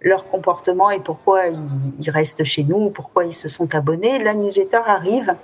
leur 0.00 0.28
comportement 0.28 0.90
et 0.90 1.00
pourquoi 1.00 1.46
ils, 1.46 2.10
restent 2.10 2.44
chez 2.44 2.64
nous, 2.64 2.90
pourquoi 2.90 3.24
ils 3.24 3.34
se 3.34 3.48
sont 3.48 3.74
abonnés, 3.74 4.18
la 4.18 4.34
newsletter 4.34 4.80
arrive 4.86 5.34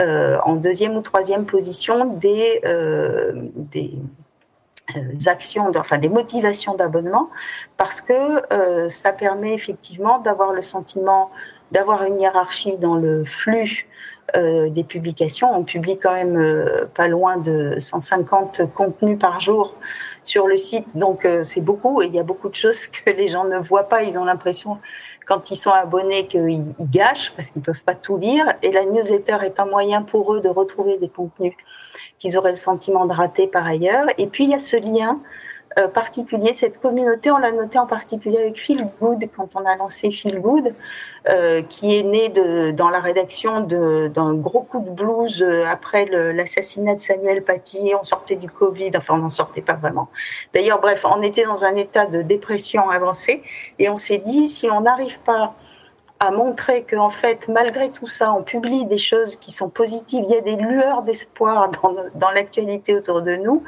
euh, 0.00 0.38
en 0.44 0.56
deuxième 0.56 0.96
ou 0.96 1.00
troisième 1.00 1.44
position 1.44 2.04
des, 2.04 2.60
des 3.56 3.98
actions, 5.26 5.72
enfin 5.76 5.98
des 5.98 6.08
motivations 6.08 6.74
d'abonnement, 6.76 7.28
parce 7.76 8.00
que 8.00 8.88
ça 8.88 9.12
permet 9.12 9.52
effectivement 9.52 10.20
d'avoir 10.20 10.52
le 10.52 10.62
sentiment 10.62 11.32
d'avoir 11.72 12.04
une 12.04 12.20
hiérarchie 12.20 12.76
dans 12.76 12.96
le 12.96 13.24
flux 13.24 13.86
euh, 14.34 14.68
des 14.70 14.82
publications. 14.82 15.48
On 15.56 15.62
publie 15.62 15.98
quand 15.98 16.12
même 16.12 16.36
euh, 16.36 16.86
pas 16.92 17.06
loin 17.06 17.36
de 17.36 17.76
150 17.78 18.72
contenus 18.74 19.18
par 19.18 19.38
jour 19.38 19.76
sur 20.24 20.48
le 20.48 20.56
site, 20.56 20.96
donc 20.96 21.24
euh, 21.24 21.44
c'est 21.44 21.60
beaucoup 21.60 22.02
et 22.02 22.06
il 22.06 22.14
y 22.14 22.18
a 22.18 22.24
beaucoup 22.24 22.48
de 22.48 22.54
choses 22.56 22.88
que 22.88 23.10
les 23.10 23.28
gens 23.28 23.44
ne 23.44 23.58
voient 23.58 23.88
pas. 23.88 24.02
Ils 24.02 24.18
ont 24.18 24.24
l'impression, 24.24 24.78
quand 25.26 25.52
ils 25.52 25.56
sont 25.56 25.70
abonnés, 25.70 26.26
qu'ils 26.26 26.74
gâchent 26.90 27.32
parce 27.36 27.50
qu'ils 27.50 27.60
ne 27.60 27.64
peuvent 27.64 27.84
pas 27.84 27.94
tout 27.94 28.16
lire. 28.16 28.46
Et 28.62 28.72
la 28.72 28.84
newsletter 28.84 29.38
est 29.44 29.60
un 29.60 29.66
moyen 29.66 30.02
pour 30.02 30.34
eux 30.34 30.40
de 30.40 30.48
retrouver 30.48 30.98
des 30.98 31.08
contenus 31.08 31.54
qu'ils 32.18 32.36
auraient 32.36 32.50
le 32.50 32.56
sentiment 32.56 33.06
de 33.06 33.12
rater 33.12 33.46
par 33.46 33.64
ailleurs. 33.64 34.06
Et 34.18 34.26
puis 34.26 34.44
il 34.44 34.50
y 34.50 34.54
a 34.54 34.58
ce 34.58 34.76
lien 34.76 35.20
euh, 35.78 35.88
particulier. 35.88 36.54
Cette 36.54 36.80
communauté, 36.80 37.30
on 37.30 37.36
l'a 37.36 37.52
noté 37.52 37.78
en 37.78 37.86
particulier 37.86 38.38
avec 38.38 38.58
Feel 38.58 38.88
Good, 38.98 39.28
quand 39.36 39.50
on 39.56 39.64
a 39.66 39.76
lancé 39.76 40.10
Feel 40.10 40.40
Good, 40.40 40.74
euh, 41.28 41.60
qui 41.60 41.98
est 41.98 42.02
né 42.02 42.30
de, 42.30 42.70
dans 42.70 42.88
la 42.88 43.00
rédaction 43.00 43.60
d'un 43.60 44.34
gros 44.34 44.62
coup 44.62 44.80
de 44.80 44.88
blues 44.88 45.42
euh, 45.42 45.66
après 45.66 46.06
l'assassinat 46.06 46.94
de 46.94 47.00
Samuel 47.00 47.44
Paty. 47.44 47.92
On 48.00 48.04
sortait 48.04 48.36
du 48.36 48.48
Covid, 48.48 48.92
enfin 48.96 49.16
on 49.16 49.18
n'en 49.18 49.28
sortait 49.28 49.60
pas 49.60 49.74
vraiment. 49.74 50.08
D'ailleurs, 50.54 50.80
bref, 50.80 51.04
on 51.04 51.20
était 51.20 51.44
dans 51.44 51.66
un 51.66 51.74
état 51.74 52.06
de 52.06 52.22
dépression 52.22 52.88
avancée 52.88 53.42
et 53.78 53.90
on 53.90 53.98
s'est 53.98 54.18
dit, 54.24 54.48
si 54.48 54.70
on 54.70 54.80
n'arrive 54.80 55.18
pas 55.20 55.56
à 56.18 56.30
montrer 56.30 56.84
qu'en 56.84 57.10
fait, 57.10 57.48
malgré 57.48 57.90
tout 57.90 58.06
ça, 58.06 58.32
on 58.32 58.42
publie 58.42 58.86
des 58.86 58.98
choses 58.98 59.36
qui 59.36 59.50
sont 59.50 59.68
positives. 59.68 60.24
Il 60.26 60.34
y 60.34 60.38
a 60.38 60.40
des 60.40 60.56
lueurs 60.56 61.02
d'espoir 61.02 61.70
dans, 61.70 61.94
dans 62.14 62.30
l'actualité 62.30 62.94
autour 62.94 63.22
de 63.22 63.36
nous. 63.36 63.62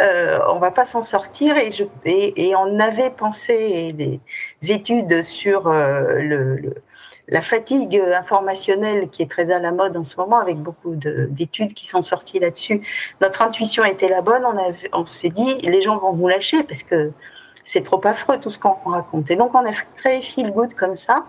Euh, 0.00 0.38
on 0.48 0.58
va 0.58 0.70
pas 0.70 0.86
s'en 0.86 1.02
sortir. 1.02 1.56
Et, 1.56 1.70
je, 1.70 1.84
et, 2.04 2.48
et, 2.48 2.56
on 2.56 2.78
avait 2.80 3.10
pensé 3.10 3.92
des 3.92 4.20
études 4.72 5.22
sur 5.22 5.68
euh, 5.68 6.18
le, 6.18 6.74
la 7.28 7.42
fatigue 7.42 8.02
informationnelle 8.14 9.08
qui 9.10 9.22
est 9.22 9.30
très 9.30 9.50
à 9.50 9.58
la 9.58 9.70
mode 9.70 9.96
en 9.96 10.04
ce 10.04 10.16
moment, 10.16 10.38
avec 10.38 10.56
beaucoup 10.56 10.94
d'études 10.94 11.74
qui 11.74 11.86
sont 11.86 12.02
sorties 12.02 12.38
là-dessus. 12.38 12.82
Notre 13.20 13.42
intuition 13.42 13.84
était 13.84 14.08
la 14.08 14.22
bonne. 14.22 14.44
On, 14.44 15.00
on 15.00 15.04
s'est 15.04 15.30
dit, 15.30 15.56
les 15.62 15.82
gens 15.82 15.98
vont 15.98 16.14
nous 16.14 16.28
lâcher 16.28 16.62
parce 16.62 16.82
que 16.82 17.12
c'est 17.64 17.82
trop 17.82 18.00
affreux 18.04 18.38
tout 18.38 18.50
ce 18.50 18.58
qu'on 18.58 18.76
raconte. 18.84 19.30
Et 19.30 19.36
donc 19.36 19.54
on 19.54 19.64
a 19.64 19.72
créé 19.96 20.20
Feel 20.20 20.52
Good 20.52 20.74
comme 20.74 20.94
ça, 20.94 21.24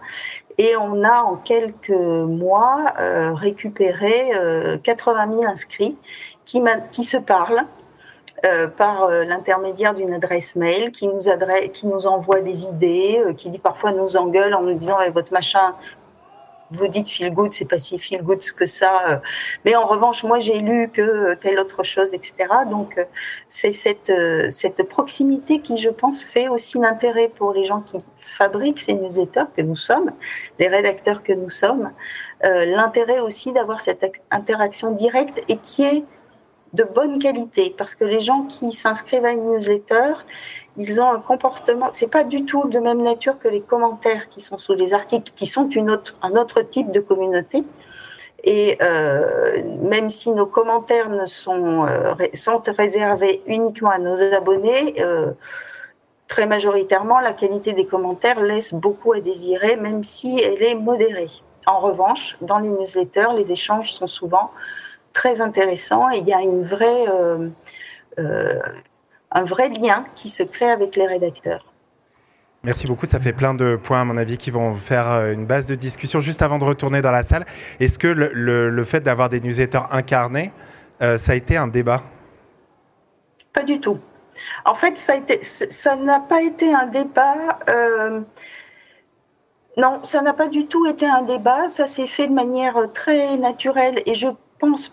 et 0.57 0.75
on 0.77 1.03
a 1.03 1.21
en 1.23 1.35
quelques 1.35 1.89
mois 1.89 2.93
euh, 2.99 3.33
récupéré 3.33 4.31
80 4.83 5.29
euh, 5.29 5.33
000 5.33 5.45
inscrits 5.45 5.97
qui, 6.45 7.03
se 7.03 7.17
parlent 7.17 7.65
euh, 8.45 8.67
par 8.67 9.07
l'intermédiaire 9.09 9.95
d'une 9.95 10.13
adresse 10.13 10.55
mail 10.55 10.91
qui 10.91 11.07
nous, 11.07 11.29
adresse, 11.29 11.69
qui 11.69 11.87
nous 11.87 12.05
envoie 12.05 12.41
des 12.41 12.65
idées, 12.65 13.23
qui 13.35 13.49
dit 13.49 13.59
parfois 13.59 13.91
nous 13.93 14.17
engueule 14.17 14.53
en 14.53 14.61
nous 14.61 14.75
disant 14.75 14.97
eh, 15.05 15.09
votre 15.09 15.33
machin, 15.33 15.75
vous 16.73 16.87
dites 16.87 17.09
feel 17.09 17.31
good, 17.31 17.53
c'est 17.53 17.65
pas 17.65 17.79
si 17.79 17.97
feel 17.99 18.21
good 18.21 18.39
que 18.39 18.65
ça. 18.65 19.09
Euh. 19.09 19.17
Mais 19.65 19.75
en 19.75 19.85
revanche, 19.85 20.23
moi, 20.23 20.39
j'ai 20.39 20.59
lu 20.59 20.89
que 20.91 21.35
telle 21.35 21.59
autre 21.59 21.83
chose, 21.83 22.13
etc. 22.13 22.33
Donc, 22.69 22.97
euh, 22.97 23.05
c'est 23.49 23.71
cette, 23.71 24.09
euh, 24.09 24.49
cette 24.49 24.83
proximité 24.87 25.59
qui, 25.61 25.77
je 25.77 25.89
pense, 25.89 26.23
fait 26.23 26.47
aussi 26.47 26.77
l'intérêt 26.79 27.29
pour 27.29 27.53
les 27.53 27.65
gens 27.65 27.81
qui 27.81 27.99
fabriquent 28.17 28.79
ces 28.79 28.95
newsletters 28.95 29.45
que 29.55 29.61
nous 29.61 29.75
sommes, 29.75 30.11
les 30.59 30.67
rédacteurs 30.67 31.23
que 31.23 31.33
nous 31.33 31.49
sommes, 31.49 31.91
l'intérêt 32.41 33.19
aussi 33.19 33.53
d'avoir 33.53 33.79
cette 33.79 34.05
interaction 34.29 34.91
directe 34.91 35.41
et 35.47 35.57
qui 35.57 35.83
est 35.83 36.03
de 36.73 36.83
bonne 36.83 37.19
qualité 37.19 37.73
parce 37.77 37.95
que 37.95 38.03
les 38.03 38.19
gens 38.19 38.43
qui 38.43 38.73
s'inscrivent 38.73 39.25
à 39.25 39.31
une 39.31 39.51
newsletter, 39.51 40.13
ils 40.77 40.99
ont 40.99 41.11
un 41.11 41.19
comportement, 41.19 41.87
c'est 41.91 42.07
pas 42.07 42.23
du 42.23 42.45
tout 42.45 42.67
de 42.67 42.79
même 42.79 43.01
nature 43.01 43.37
que 43.37 43.47
les 43.47 43.61
commentaires 43.61 44.27
qui 44.29 44.41
sont 44.41 44.57
sous 44.57 44.73
les 44.73 44.93
articles, 44.93 45.31
qui 45.35 45.45
sont 45.45 45.69
une 45.69 45.91
autre, 45.91 46.17
un 46.21 46.31
autre 46.31 46.61
type 46.61 46.91
de 46.91 46.99
communauté. 46.99 47.63
Et 48.43 48.77
euh, 48.81 49.61
même 49.81 50.09
si 50.09 50.31
nos 50.31 50.47
commentaires 50.47 51.09
ne 51.09 51.25
sont, 51.25 51.85
euh, 51.85 52.13
sont 52.33 52.61
réservés 52.65 53.41
uniquement 53.45 53.91
à 53.91 53.99
nos 53.99 54.19
abonnés, 54.33 54.95
euh, 54.99 55.31
très 56.27 56.45
majoritairement, 56.45 57.19
la 57.19 57.33
qualité 57.33 57.73
des 57.73 57.85
commentaires 57.85 58.41
laisse 58.41 58.73
beaucoup 58.73 59.13
à 59.13 59.21
désirer, 59.21 59.77
même 59.77 60.03
si 60.03 60.41
elle 60.43 60.61
est 60.61 60.75
modérée. 60.75 61.29
En 61.65 61.79
revanche, 61.79 62.35
dans 62.41 62.59
les 62.59 62.69
newsletters, 62.69 63.33
les 63.37 63.51
échanges 63.51 63.93
sont 63.93 64.07
souvent 64.07 64.51
très 65.13 65.41
intéressants 65.41 66.09
et 66.11 66.17
il 66.17 66.27
y 66.27 66.33
a 66.33 66.41
une 66.41 66.63
vraie 66.63 67.05
un 69.33 69.43
vrai 69.43 69.69
lien 69.69 70.05
qui 70.15 70.29
se 70.29 70.43
crée 70.43 70.69
avec 70.69 70.95
les 70.95 71.07
rédacteurs. 71.07 71.73
Merci 72.63 72.87
beaucoup, 72.87 73.05
ça 73.05 73.19
fait 73.19 73.33
plein 73.33 73.53
de 73.53 73.75
points 73.75 74.01
à 74.01 74.05
mon 74.05 74.15
avis 74.15 74.37
qui 74.37 74.49
vont 74.49 74.73
faire 74.73 75.11
euh, 75.11 75.33
une 75.33 75.45
base 75.45 75.65
de 75.65 75.75
discussion. 75.75 76.21
Juste 76.21 76.41
avant 76.41 76.59
de 76.59 76.63
retourner 76.63 77.01
dans 77.01 77.11
la 77.11 77.23
salle, 77.23 77.45
est-ce 77.81 77.99
que 77.99 78.07
le, 78.07 78.83
fait 78.85 79.01
d'avoir 79.01 79.27
des 79.27 79.41
newsletters 79.41 79.81
incarnés, 79.91 80.53
euh, 81.01 81.17
ça 81.17 81.33
a 81.33 81.35
été 81.35 81.57
un 81.57 81.67
débat? 81.67 82.01
Pas 83.51 83.63
du 83.63 83.81
tout. 83.81 83.99
En 84.63 84.75
fait, 84.75 84.97
ça 84.97 85.95
n'a 85.97 86.19
pas 86.21 86.41
été 86.41 86.73
un 86.73 86.87
débat. 86.87 87.59
Euh, 87.69 88.21
non, 89.75 89.99
ça 90.03 90.21
n'a 90.21 90.33
pas 90.33 90.47
du 90.47 90.65
tout 90.65 90.85
été 90.87 91.05
un 91.05 91.23
débat. 91.23 91.67
Ça 91.67 91.85
s'est 91.85 92.07
fait 92.07 92.27
de 92.27 92.33
manière 92.33 92.77
très 92.93 93.35
naturelle 93.35 94.01
et 94.05 94.15
je 94.15 94.29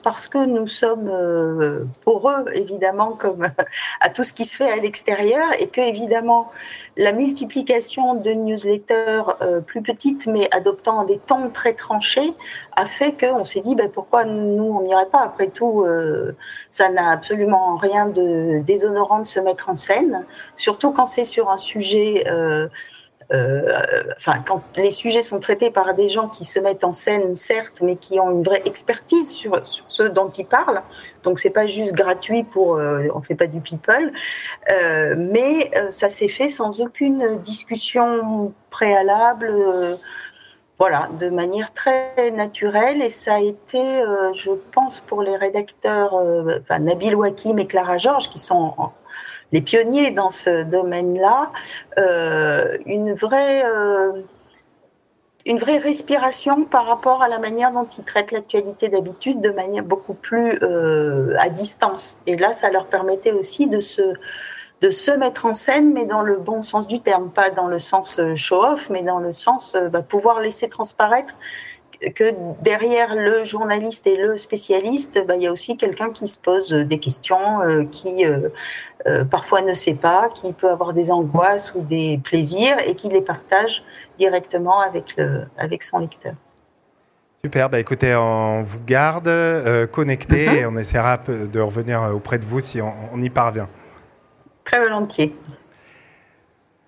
parce 0.03 0.29
que 0.29 0.45
nous 0.45 0.67
sommes 0.67 1.09
euh, 1.09 1.85
pour 2.03 2.29
eux, 2.31 2.45
évidemment, 2.55 3.12
comme 3.12 3.49
à 4.00 4.09
tout 4.09 4.23
ce 4.23 4.33
qui 4.33 4.45
se 4.45 4.57
fait 4.57 4.71
à 4.71 4.77
l'extérieur, 4.77 5.49
et 5.59 5.69
que, 5.69 5.81
évidemment, 5.81 6.50
la 6.97 7.12
multiplication 7.12 8.15
de 8.15 8.31
newsletters 8.31 9.23
euh, 9.43 9.61
plus 9.61 9.83
petites, 9.83 10.27
mais 10.27 10.49
adoptant 10.53 11.05
des 11.05 11.19
tons 11.19 11.50
très 11.50 11.75
tranchés, 11.75 12.35
a 12.77 12.87
fait 12.87 13.19
qu'on 13.19 13.45
s'est 13.45 13.61
dit, 13.61 13.75
ben, 13.75 13.91
pourquoi 13.91 14.25
nous, 14.25 14.65
on 14.65 14.83
n'irait 14.83 15.11
pas? 15.11 15.23
Après 15.23 15.49
tout, 15.49 15.83
euh, 15.83 16.37
ça 16.71 16.89
n'a 16.89 17.11
absolument 17.11 17.77
rien 17.77 18.07
de 18.07 18.61
déshonorant 18.62 19.21
de 19.21 19.27
se 19.27 19.41
mettre 19.41 19.69
en 19.69 19.77
scène, 19.77 20.25
surtout 20.57 20.93
quand 20.93 21.07
c'est 21.07 21.25
sur 21.25 21.50
un 21.50 21.59
sujet 21.59 22.25
enfin, 24.16 24.42
quand 24.46 24.62
les 24.76 24.90
sujets 24.90 25.22
sont 25.22 25.38
traités 25.38 25.70
par 25.70 25.94
des 25.94 26.08
gens 26.08 26.28
qui 26.28 26.44
se 26.44 26.58
mettent 26.58 26.84
en 26.84 26.92
scène, 26.92 27.37
certes, 27.37 27.80
mais 27.82 27.96
qui 27.96 28.18
ont 28.18 28.30
une 28.30 28.42
vraie 28.42 28.62
expertise 28.64 29.30
sur, 29.30 29.64
sur 29.66 29.84
ce 29.88 30.02
dont 30.02 30.30
ils 30.30 30.46
parlent. 30.46 30.82
Donc, 31.22 31.38
c'est 31.38 31.50
pas 31.50 31.66
juste 31.66 31.92
gratuit 31.92 32.42
pour, 32.42 32.76
euh, 32.76 33.06
on 33.14 33.20
fait 33.20 33.34
pas 33.34 33.46
du 33.46 33.60
people, 33.60 34.12
euh, 34.70 35.14
mais 35.16 35.70
ça 35.90 36.08
s'est 36.08 36.28
fait 36.28 36.49
sans 36.49 36.80
aucune 36.80 37.38
discussion 37.38 38.52
préalable 38.70 39.99
voilà, 40.78 41.10
de 41.20 41.28
manière 41.28 41.75
très 41.75 42.30
naturelle. 42.32 43.02
Et 43.02 43.10
ça 43.10 43.34
a 43.34 43.40
été, 43.40 44.02
je 44.34 44.50
pense, 44.72 45.00
pour 45.00 45.22
les 45.22 45.37
rédacteurs, 45.37 46.14
enfin, 46.14 46.78
Nabil 46.78 47.14
Wakim 47.14 47.58
et 47.58 47.66
Clara 47.66 47.99
Georges, 47.99 48.30
qui 48.30 48.38
sont 48.38 48.75
les 49.52 49.61
pionniers 49.61 50.11
dans 50.11 50.30
ce 50.30 50.62
domaine-là, 50.62 51.50
euh, 51.99 52.78
une 52.87 53.14
vraie 53.14 53.64
euh, 53.64 54.23
une 55.47 55.59
vraie 55.59 55.78
respiration 55.78 56.64
par 56.64 56.85
rapport 56.87 57.23
à 57.23 57.28
la 57.28 57.38
manière 57.38 57.73
dont 57.73 57.87
ils 57.99 58.04
traitent 58.04 58.30
l'actualité 58.30 58.88
d'habitude, 58.88 59.40
de 59.40 59.50
manière 59.50 59.83
beaucoup 59.83 60.12
plus 60.12 60.59
euh, 60.62 61.35
à 61.38 61.49
distance. 61.49 62.19
Et 62.26 62.37
là, 62.37 62.52
ça 62.52 62.71
leur 62.71 62.87
permettait 62.87 63.33
aussi 63.33 63.66
de 63.66 63.80
se 63.80 64.14
de 64.83 64.88
se 64.88 65.11
mettre 65.11 65.45
en 65.45 65.52
scène, 65.52 65.92
mais 65.92 66.07
dans 66.07 66.23
le 66.23 66.38
bon 66.38 66.62
sens 66.62 66.87
du 66.87 67.00
terme, 67.00 67.28
pas 67.28 67.50
dans 67.50 67.66
le 67.66 67.78
sens 67.78 68.19
show-off, 68.35 68.88
mais 68.88 69.02
dans 69.02 69.19
le 69.19 69.33
sens 69.33 69.76
bah, 69.90 70.00
pouvoir 70.00 70.40
laisser 70.40 70.71
transparaître 70.71 71.35
que 72.14 72.25
derrière 72.62 73.14
le 73.14 73.45
journaliste 73.45 74.07
et 74.07 74.16
le 74.16 74.37
spécialiste, 74.37 75.23
bah, 75.26 75.37
il 75.37 75.42
y 75.42 75.47
a 75.47 75.52
aussi 75.52 75.76
quelqu'un 75.76 76.11
qui 76.11 76.28
se 76.28 76.38
pose 76.38 76.71
des 76.71 76.99
questions, 76.99 77.61
euh, 77.61 77.85
qui 77.85 78.25
euh, 78.25 78.49
euh, 79.07 79.25
parfois 79.25 79.61
ne 79.62 79.75
sait 79.75 79.95
pas, 79.95 80.30
qui 80.35 80.52
peut 80.52 80.71
avoir 80.71 80.92
des 80.92 81.11
angoisses 81.11 81.75
ou 81.75 81.83
des 81.83 82.19
plaisirs 82.23 82.76
et 82.87 82.95
qui 82.95 83.09
les 83.09 83.21
partage 83.21 83.83
directement 84.19 84.80
avec, 84.80 85.16
le, 85.16 85.45
avec 85.59 85.83
son 85.83 85.99
lecteur. 85.99 86.35
Super, 87.42 87.71
bah 87.71 87.78
écoutez, 87.78 88.14
on 88.14 88.62
vous 88.62 88.80
garde 88.87 89.30
connecté 89.90 90.47
mhm. 90.47 90.57
et 90.57 90.66
on 90.66 90.76
essaiera 90.76 91.16
de 91.16 91.61
revenir 91.61 92.11
auprès 92.14 92.38
de 92.38 92.45
vous 92.45 92.61
si 92.61 92.80
on 92.83 93.23
y 93.23 93.30
parvient. 93.30 93.69
Très 94.64 94.78
volontiers. 94.78 95.35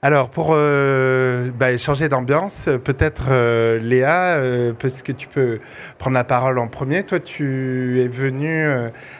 Alors, 0.04 0.30
pour 0.30 0.49
euh, 0.50 1.52
bah, 1.56 1.78
changer 1.78 2.09
d'ambiance, 2.09 2.68
peut-être 2.82 3.28
euh, 3.30 3.78
Léa, 3.78 4.35
euh, 4.35 4.73
parce 4.76 5.00
que 5.04 5.12
tu 5.12 5.28
peux 5.28 5.61
prendre 5.97 6.14
la 6.14 6.25
parole 6.25 6.59
en 6.59 6.66
premier. 6.66 7.04
Toi, 7.04 7.21
tu 7.21 8.00
es 8.02 8.09
venue 8.09 8.66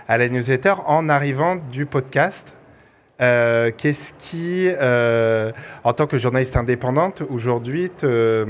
à 0.09 0.19
la 0.19 0.29
newsletter 0.29 0.75
en 0.87 1.09
arrivant 1.09 1.55
du 1.71 1.87
podcast. 1.87 2.57
Qu'est-ce 3.21 4.13
qui, 4.15 4.69
en 5.85 5.93
tant 5.93 6.09
que 6.09 6.19
journaliste 6.19 6.57
indépendante, 6.57 7.23
aujourd'hui, 7.31 7.89
te 7.89 8.45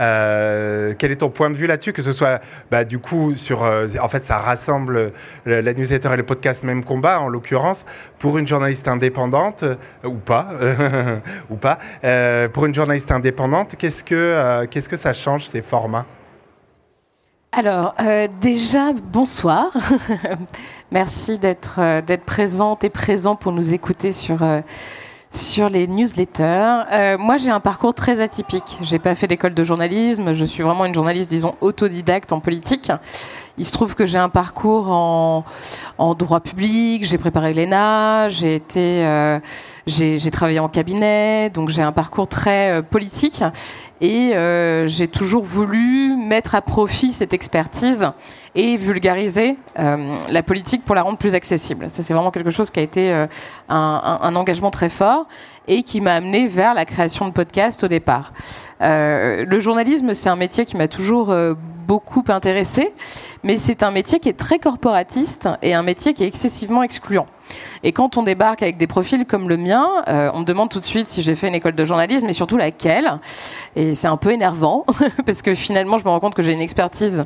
euh, 0.00 0.94
quel 0.96 1.10
est 1.10 1.16
ton 1.16 1.30
point 1.30 1.50
de 1.50 1.56
vue 1.56 1.66
là-dessus 1.66 1.92
Que 1.92 2.02
ce 2.02 2.12
soit, 2.12 2.40
bah, 2.70 2.84
du 2.84 2.98
coup, 2.98 3.34
sur. 3.36 3.64
Euh, 3.64 3.88
en 4.00 4.08
fait, 4.08 4.24
ça 4.24 4.38
rassemble 4.38 5.12
la 5.46 5.74
newsletter 5.74 6.10
et 6.12 6.16
le 6.16 6.22
podcast 6.22 6.64
Même 6.64 6.84
Combat, 6.84 7.20
en 7.20 7.28
l'occurrence, 7.28 7.84
pour 8.18 8.38
une 8.38 8.46
journaliste 8.46 8.88
indépendante, 8.88 9.64
euh, 9.64 9.76
ou 10.04 10.14
pas, 10.14 10.50
ou 11.50 11.56
pas, 11.56 11.78
pour 12.52 12.66
une 12.66 12.74
journaliste 12.74 13.10
indépendante, 13.10 13.74
qu'est-ce 13.76 14.04
que, 14.04 14.64
qu'est-ce 14.66 14.88
que 14.88 14.96
ça 14.96 15.12
change, 15.12 15.46
ces 15.46 15.62
formats? 15.62 16.06
Alors, 17.52 17.94
déjà, 18.40 18.92
bonsoir. 18.92 19.72
Merci 20.92 21.38
d'être 21.38 22.02
d'être 22.02 22.24
présente 22.24 22.84
et 22.84 22.90
présent 22.90 23.36
pour 23.36 23.52
nous 23.52 23.74
écouter 23.74 24.12
sur 24.12 24.38
sur 25.30 25.68
les 25.68 25.86
newsletters. 25.86 26.84
Euh, 26.92 27.18
moi, 27.18 27.36
j'ai 27.38 27.50
un 27.50 27.60
parcours 27.60 27.94
très 27.94 28.20
atypique. 28.20 28.78
J'ai 28.80 28.98
pas 28.98 29.14
fait 29.14 29.26
d'école 29.26 29.54
de 29.54 29.64
journalisme. 29.64 30.32
Je 30.32 30.44
suis 30.44 30.62
vraiment 30.62 30.84
une 30.84 30.94
journaliste, 30.94 31.30
disons, 31.30 31.54
autodidacte 31.60 32.32
en 32.32 32.40
politique. 32.40 32.90
Il 33.58 33.64
se 33.64 33.72
trouve 33.72 33.96
que 33.96 34.06
j'ai 34.06 34.18
un 34.18 34.28
parcours 34.28 34.88
en, 34.88 35.44
en 35.98 36.14
droit 36.14 36.40
public. 36.40 37.04
J'ai 37.04 37.18
préparé 37.18 37.52
l'ENA. 37.54 38.28
J'ai 38.28 38.54
été, 38.54 39.04
euh, 39.04 39.40
j'ai 39.86 40.30
travaillé 40.30 40.60
en 40.60 40.68
cabinet. 40.68 41.50
Donc, 41.50 41.68
j'ai 41.68 41.82
un 41.82 41.90
parcours 41.90 42.28
très 42.28 42.70
euh, 42.70 42.82
politique. 42.82 43.42
Et 44.00 44.36
euh, 44.36 44.86
j'ai 44.86 45.08
toujours 45.08 45.42
voulu 45.42 46.14
mettre 46.16 46.54
à 46.54 46.62
profit 46.62 47.12
cette 47.12 47.32
expertise 47.32 48.06
et 48.54 48.76
vulgariser 48.76 49.56
euh, 49.78 50.16
la 50.28 50.42
politique 50.42 50.84
pour 50.84 50.94
la 50.94 51.02
rendre 51.02 51.18
plus 51.18 51.34
accessible. 51.34 51.90
Ça, 51.90 52.02
c'est 52.02 52.14
vraiment 52.14 52.30
quelque 52.30 52.50
chose 52.50 52.70
qui 52.70 52.78
a 52.78 52.82
été 52.82 53.12
euh, 53.12 53.26
un, 53.68 54.18
un, 54.22 54.36
engagement 54.36 54.70
très 54.70 54.88
fort 54.88 55.26
et 55.68 55.82
qui 55.82 56.00
m'a 56.00 56.14
amené 56.14 56.48
vers 56.48 56.74
la 56.74 56.84
création 56.84 57.28
de 57.28 57.32
podcasts 57.32 57.84
au 57.84 57.88
départ. 57.88 58.32
Euh, 58.80 59.44
le 59.44 59.60
journalisme, 59.60 60.14
c'est 60.14 60.28
un 60.28 60.36
métier 60.36 60.64
qui 60.64 60.76
m'a 60.76 60.88
toujours 60.88 61.30
euh, 61.30 61.54
beaucoup 61.86 62.24
intéressé, 62.28 62.92
mais 63.44 63.58
c'est 63.58 63.82
un 63.82 63.90
métier 63.90 64.18
qui 64.18 64.28
est 64.28 64.38
très 64.38 64.58
corporatiste 64.58 65.48
et 65.62 65.74
un 65.74 65.82
métier 65.82 66.14
qui 66.14 66.24
est 66.24 66.26
excessivement 66.26 66.82
excluant. 66.82 67.26
Et 67.82 67.92
quand 67.92 68.16
on 68.16 68.22
débarque 68.22 68.62
avec 68.62 68.76
des 68.76 68.86
profils 68.86 69.24
comme 69.24 69.48
le 69.48 69.56
mien, 69.56 69.86
euh, 70.08 70.30
on 70.34 70.40
me 70.40 70.44
demande 70.44 70.68
tout 70.68 70.80
de 70.80 70.84
suite 70.84 71.08
si 71.08 71.22
j'ai 71.22 71.34
fait 71.34 71.48
une 71.48 71.54
école 71.54 71.74
de 71.74 71.84
journalisme 71.84 72.28
et 72.28 72.32
surtout 72.32 72.56
laquelle. 72.56 73.20
Et 73.76 73.94
c'est 73.94 74.08
un 74.08 74.16
peu 74.16 74.32
énervant 74.32 74.84
parce 75.26 75.42
que 75.42 75.54
finalement, 75.54 75.98
je 75.98 76.04
me 76.04 76.10
rends 76.10 76.20
compte 76.20 76.34
que 76.34 76.42
j'ai 76.42 76.52
une 76.52 76.60
expertise 76.60 77.24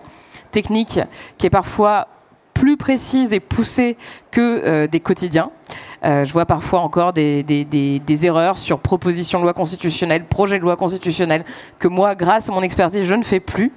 technique 0.50 1.00
qui 1.38 1.46
est 1.46 1.50
parfois 1.50 2.09
plus 2.54 2.76
précise 2.76 3.32
et 3.32 3.40
poussée 3.40 3.96
que 4.30 4.40
euh, 4.40 4.86
des 4.86 5.00
quotidiens. 5.00 5.50
Euh, 6.04 6.24
je 6.24 6.32
vois 6.32 6.46
parfois 6.46 6.80
encore 6.80 7.12
des, 7.12 7.44
erreurs 8.22 8.58
sur 8.58 8.80
proposition 8.80 9.38
de 9.38 9.44
loi 9.44 9.52
constitutionnelle, 9.52 10.24
projet 10.24 10.58
de 10.58 10.62
loi 10.62 10.76
constitutionnelle, 10.76 11.44
que 11.78 11.88
moi, 11.88 12.14
grâce 12.14 12.48
à 12.48 12.52
mon 12.52 12.62
expertise, 12.62 13.04
je 13.04 13.14
ne 13.14 13.22
fais 13.22 13.40
plus. 13.40 13.72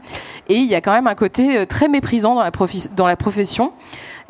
Et 0.47 0.55
il 0.55 0.65
y 0.65 0.75
a 0.75 0.81
quand 0.81 0.91
même 0.91 1.07
un 1.07 1.15
côté 1.15 1.57
euh, 1.57 1.65
très 1.65 1.87
méprisant 1.87 2.35
dans 2.35 3.07
la, 3.07 3.15
profession. 3.15 3.73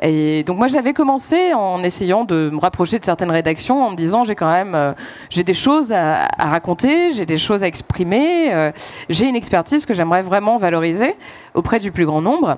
Et 0.01 0.43
donc 0.43 0.57
moi 0.57 0.67
j'avais 0.67 0.91
commencé 0.91 1.53
en 1.53 1.81
essayant 1.81 2.25
de 2.25 2.49
me 2.51 2.59
rapprocher 2.59 2.99
de 2.99 3.05
certaines 3.05 3.31
rédactions 3.31 3.81
en 3.81 3.91
me 3.91 3.95
disant 3.95 4.25
j'ai 4.25 4.35
quand 4.35 4.51
même 4.51 4.93
des 5.33 5.53
choses 5.53 5.93
à, 5.93 6.27
raconter, 6.37 7.13
j'ai 7.13 7.25
des 7.25 7.37
choses 7.37 7.63
à 7.63 7.67
exprimer, 7.67 8.71
j'ai 9.07 9.25
une 9.25 9.37
expertise 9.37 9.85
que 9.85 9.93
j'aimerais 9.93 10.21
vraiment 10.21 10.57
valoriser 10.57 11.15
auprès 11.53 11.79
du 11.79 11.93
plus 11.93 12.05
grand 12.05 12.21
nombre. 12.21 12.57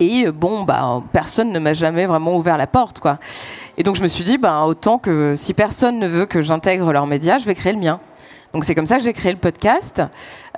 Et 0.00 0.26
euh, 0.26 0.32
bon, 0.32 0.64
bah, 0.64 1.02
personne 1.12 1.50
ne 1.50 1.58
m'a 1.58 1.74
jamais 1.74 2.06
vraiment 2.06 2.36
ouvert 2.36 2.56
la 2.56 2.66
porte, 2.66 3.00
quoi. 3.00 3.18
Et 3.76 3.82
donc 3.82 3.96
je 3.96 4.02
me 4.02 4.08
suis 4.08 4.24
dit, 4.24 4.38
bah, 4.38 4.64
autant 4.64 4.98
que 4.98 5.34
si 5.36 5.54
personne 5.54 5.98
ne 5.98 6.08
veut 6.08 6.26
que 6.26 6.42
j'intègre 6.42 6.92
leurs 6.92 7.06
médias, 7.06 7.38
je 7.38 7.44
vais 7.44 7.54
créer 7.54 7.72
le 7.72 7.78
mien. 7.78 8.00
Donc 8.54 8.64
c'est 8.64 8.74
comme 8.74 8.86
ça 8.86 8.96
que 8.96 9.04
j'ai 9.04 9.12
créé 9.12 9.32
le 9.32 9.38
podcast. 9.38 10.02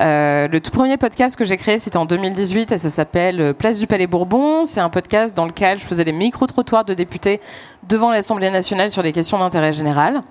Euh, 0.00 0.46
le 0.46 0.60
tout 0.60 0.70
premier 0.70 0.96
podcast 0.96 1.36
que 1.36 1.44
j'ai 1.44 1.56
créé, 1.56 1.78
c'était 1.78 1.96
en 1.96 2.04
2018 2.04 2.70
et 2.70 2.78
ça 2.78 2.88
s'appelle 2.88 3.40
euh, 3.40 3.52
Place 3.52 3.80
du 3.80 3.86
Palais 3.88 4.06
Bourbon. 4.06 4.64
C'est 4.64 4.80
un 4.80 4.90
podcast 4.90 5.36
dans 5.36 5.46
lequel 5.46 5.78
je 5.78 5.84
faisais 5.84 6.04
des 6.04 6.12
micro-trottoirs 6.12 6.84
de 6.84 6.94
députés 6.94 7.40
devant 7.90 8.10
l'Assemblée 8.10 8.50
nationale 8.50 8.90
sur 8.90 9.02
des 9.02 9.12
questions 9.12 9.38
d'intérêt 9.38 9.72
général. 9.72 10.22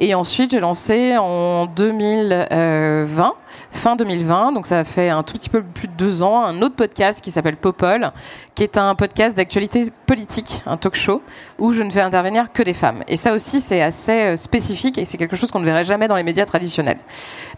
Et 0.00 0.14
ensuite, 0.14 0.50
j'ai 0.50 0.60
lancé 0.60 1.16
en 1.16 1.66
2020, 1.66 3.32
fin 3.70 3.96
2020, 3.96 4.52
donc 4.52 4.66
ça 4.66 4.84
fait 4.84 5.08
un 5.08 5.22
tout 5.22 5.34
petit 5.34 5.48
peu 5.48 5.62
plus 5.62 5.86
de 5.86 5.92
deux 5.92 6.22
ans, 6.22 6.44
un 6.44 6.60
autre 6.60 6.74
podcast 6.74 7.22
qui 7.22 7.30
s'appelle 7.30 7.56
Popol, 7.56 8.10
qui 8.56 8.64
est 8.64 8.76
un 8.76 8.96
podcast 8.96 9.36
d'actualité 9.36 9.84
politique, 10.06 10.62
un 10.66 10.76
talk 10.76 10.96
show, 10.96 11.22
où 11.58 11.72
je 11.72 11.82
ne 11.82 11.90
fais 11.90 12.00
intervenir 12.00 12.52
que 12.52 12.64
des 12.64 12.72
femmes. 12.72 13.04
Et 13.06 13.16
ça 13.16 13.32
aussi, 13.32 13.60
c'est 13.60 13.80
assez 13.80 14.12
euh, 14.12 14.36
spécifique 14.36 14.98
et 14.98 15.04
c'est 15.04 15.16
quelque 15.16 15.36
chose 15.36 15.50
qu'on 15.50 15.60
ne 15.60 15.64
verrait 15.64 15.84
jamais 15.84 16.08
dans 16.08 16.16
les 16.16 16.24
médias 16.24 16.46
traditionnels. 16.46 16.98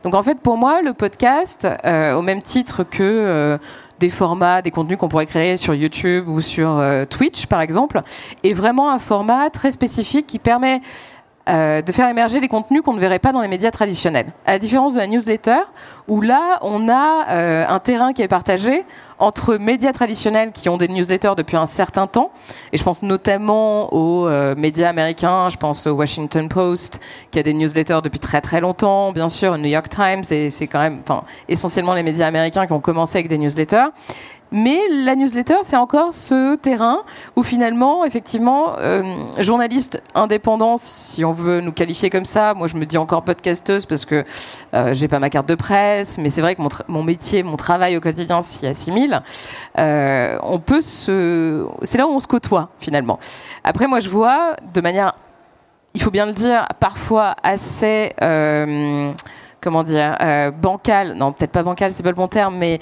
Donc 0.03 0.15
en 0.15 0.23
fait, 0.23 0.39
pour 0.39 0.59
moi, 0.59 0.83
le 0.83 0.93
podcast, 0.93 1.67
euh, 1.85 2.15
au 2.15 2.23
même 2.23 2.43
titre 2.43 2.85
que 2.85 3.03
euh, 3.03 3.59
des 3.99 4.11
formats, 4.11 4.63
des 4.63 4.71
contenus 4.71 4.99
qu'on 4.99 5.09
pourrait 5.09 5.27
créer 5.27 5.57
sur 5.57 5.75
YouTube 5.75 6.29
ou 6.29 6.41
sur 6.41 6.83
Twitch, 7.09 7.47
par 7.47 7.61
exemple, 7.61 8.03
est 8.43 8.53
vraiment 8.53 8.91
un 8.91 8.99
format 8.99 9.51
très 9.51 9.73
spécifique 9.73 10.27
qui 10.27 10.39
permet 10.39 10.81
euh, 11.49 11.81
de 11.81 11.93
faire 11.93 12.09
émerger 12.09 12.41
des 12.41 12.49
contenus 12.49 12.83
qu'on 12.83 12.93
ne 12.93 12.99
verrait 12.99 13.21
pas 13.21 13.31
dans 13.31 13.41
les 13.41 13.47
médias 13.47 13.71
traditionnels. 13.71 14.33
À 14.47 14.53
la 14.53 14.59
différence 14.59 14.95
de 14.95 14.99
la 14.99 15.07
newsletter, 15.07 15.61
où 16.09 16.21
là, 16.21 16.59
on 16.63 16.89
a 16.89 17.27
euh, 17.31 17.65
un 17.69 17.79
terrain 17.79 18.13
qui 18.13 18.23
est 18.23 18.29
partagé 18.29 18.85
entre 19.21 19.57
médias 19.57 19.93
traditionnels 19.93 20.51
qui 20.53 20.69
ont 20.69 20.77
des 20.77 20.89
newsletters 20.89 21.35
depuis 21.37 21.57
un 21.57 21.67
certain 21.67 22.09
temps, 22.09 22.33
et 22.73 22.77
je 22.77 22.83
pense 22.83 23.03
notamment 23.03 23.95
aux 23.95 24.27
euh, 24.27 24.57
médias 24.57 24.89
américains, 24.89 25.49
je 25.49 25.57
pense 25.57 25.87
au 25.87 25.93
Washington 25.93 26.49
Post, 26.49 27.01
qui 27.31 27.39
a 27.39 27.45
des 27.45 27.55
newsletters 27.55 28.01
depuis 28.03 28.19
très 28.19 28.41
très 28.41 28.61
longtemps, 28.61 29.13
bien 29.13 29.29
sûr, 29.29 29.53
au 29.53 29.57
New 29.57 29.69
York 29.69 29.89
Times, 29.89 30.25
et 30.31 30.51
c'est 30.51 30.67
quand 30.67 30.81
même, 30.81 30.99
enfin, 31.03 31.23
essentiellement 31.49 31.95
les 31.95 32.03
médias 32.03 32.27
américains 32.27 32.67
qui 32.67 32.73
ont 32.73 32.81
commencé 32.81 33.19
avec 33.19 33.29
des 33.29 33.39
newsletters. 33.39 33.87
Mais 34.53 34.79
la 34.91 35.17
newsletter, 35.17 35.57
c'est 35.63 35.77
encore 35.77 36.15
ce 36.15 36.55
terrain 36.57 37.03
où 37.35 37.43
finalement, 37.43 38.05
effectivement, 38.05 38.79
euh, 38.79 39.03
journaliste 39.39 40.03
indépendant, 40.15 40.77
si 40.79 41.25
on 41.25 41.33
veut 41.33 41.61
nous 41.61 41.73
qualifier 41.73 42.11
comme 42.11 42.25
ça, 42.25 42.55
moi 42.55 42.69
je 42.69 42.77
me 42.77 42.87
dis 42.87 42.97
encore 42.97 43.23
podcasteuse 43.23 43.87
parce 43.87 44.05
que 44.05 44.25
euh, 44.75 44.95
j'ai 44.95 45.09
pas 45.09 45.19
ma 45.19 45.31
carte 45.31 45.49
de 45.49 45.57
presse, 45.57 46.19
mais 46.19 46.31
c'est 46.31 46.41
vrai 46.41 46.55
que 46.55 46.63
mon, 46.89 47.03
métier, 47.03 47.43
mon 47.43 47.57
travail 47.57 47.97
au 47.97 48.01
quotidien 48.01 48.41
s'y 48.41 48.67
assimile. 48.67 49.21
Euh, 49.79 50.39
on 50.43 50.61
peut 50.61 50.83
se, 50.83 51.67
c'est 51.83 51.99
là 51.99 52.07
où 52.07 52.11
on 52.11 52.21
se 52.21 52.29
côtoie 52.29 52.71
finalement. 52.79 53.19
Après, 53.65 53.89
moi 53.89 53.99
je 53.99 54.09
vois 54.09 54.55
de 54.73 54.81
manière, 54.81 55.15
il 55.95 56.03
faut 56.03 56.11
bien 56.11 56.27
le 56.27 56.33
dire, 56.33 56.69
parfois 56.79 57.35
assez 57.43 58.13
euh, 58.23 59.11
comment 59.61 59.83
dire, 59.83 60.17
bancal, 60.63 61.15
non 61.15 61.33
peut-être 61.33 61.51
pas 61.51 61.65
bancal, 61.65 61.91
c'est 61.91 62.05
pas 62.05 62.11
le 62.11 62.15
bon 62.15 62.29
terme, 62.29 62.57
mais 62.57 62.79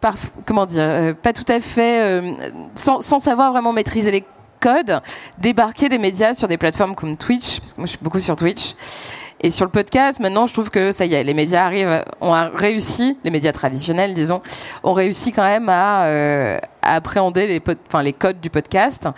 par, 0.00 0.14
comment 0.46 0.66
dire, 0.66 0.82
euh, 0.82 1.14
pas 1.14 1.32
tout 1.32 1.50
à 1.50 1.60
fait, 1.60 2.02
euh, 2.02 2.32
sans, 2.74 3.00
sans, 3.00 3.18
savoir 3.18 3.52
vraiment 3.52 3.72
maîtriser 3.72 4.10
les 4.10 4.24
codes, 4.60 5.00
débarquer 5.38 5.88
des 5.88 5.98
médias 5.98 6.34
sur 6.34 6.48
des 6.48 6.58
plateformes 6.58 6.94
comme 6.94 7.16
Twitch, 7.16 7.60
parce 7.60 7.72
que 7.72 7.80
moi 7.80 7.86
je 7.86 7.90
suis 7.90 8.00
beaucoup 8.02 8.20
sur 8.20 8.36
Twitch. 8.36 8.74
Et 9.40 9.52
sur 9.52 9.64
le 9.64 9.70
podcast, 9.70 10.18
maintenant, 10.18 10.48
je 10.48 10.52
trouve 10.52 10.68
que 10.68 10.90
ça 10.90 11.06
y 11.06 11.14
est, 11.14 11.22
les 11.22 11.34
médias 11.34 11.64
arrivent, 11.64 12.04
ont 12.20 12.32
réussi, 12.54 13.16
les 13.22 13.30
médias 13.30 13.52
traditionnels, 13.52 14.12
disons, 14.12 14.42
ont 14.82 14.94
réussi 14.94 15.30
quand 15.30 15.44
même 15.44 15.68
à, 15.68 16.06
euh, 16.06 16.58
appréhender 16.82 17.46
les, 17.46 17.62
enfin, 17.86 18.02
les 18.02 18.12
codes 18.12 18.40
du 18.40 18.50
podcast. 18.50 19.08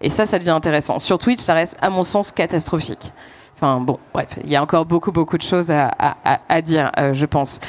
Et 0.00 0.10
ça, 0.10 0.26
ça 0.26 0.40
devient 0.40 0.50
intéressant. 0.50 0.98
Sur 0.98 1.18
Twitch, 1.18 1.38
ça 1.38 1.54
reste, 1.54 1.76
à 1.80 1.90
mon 1.90 2.02
sens, 2.02 2.32
catastrophique. 2.32 3.12
Enfin 3.54 3.80
bon, 3.80 3.98
bref, 4.12 4.38
il 4.44 4.50
y 4.50 4.56
a 4.56 4.62
encore 4.62 4.84
beaucoup, 4.84 5.10
beaucoup 5.10 5.36
de 5.36 5.42
choses 5.42 5.70
à, 5.70 5.88
à, 5.98 6.40
à 6.48 6.62
dire, 6.62 6.90
euh, 6.98 7.14
je 7.14 7.26
pense. 7.26 7.60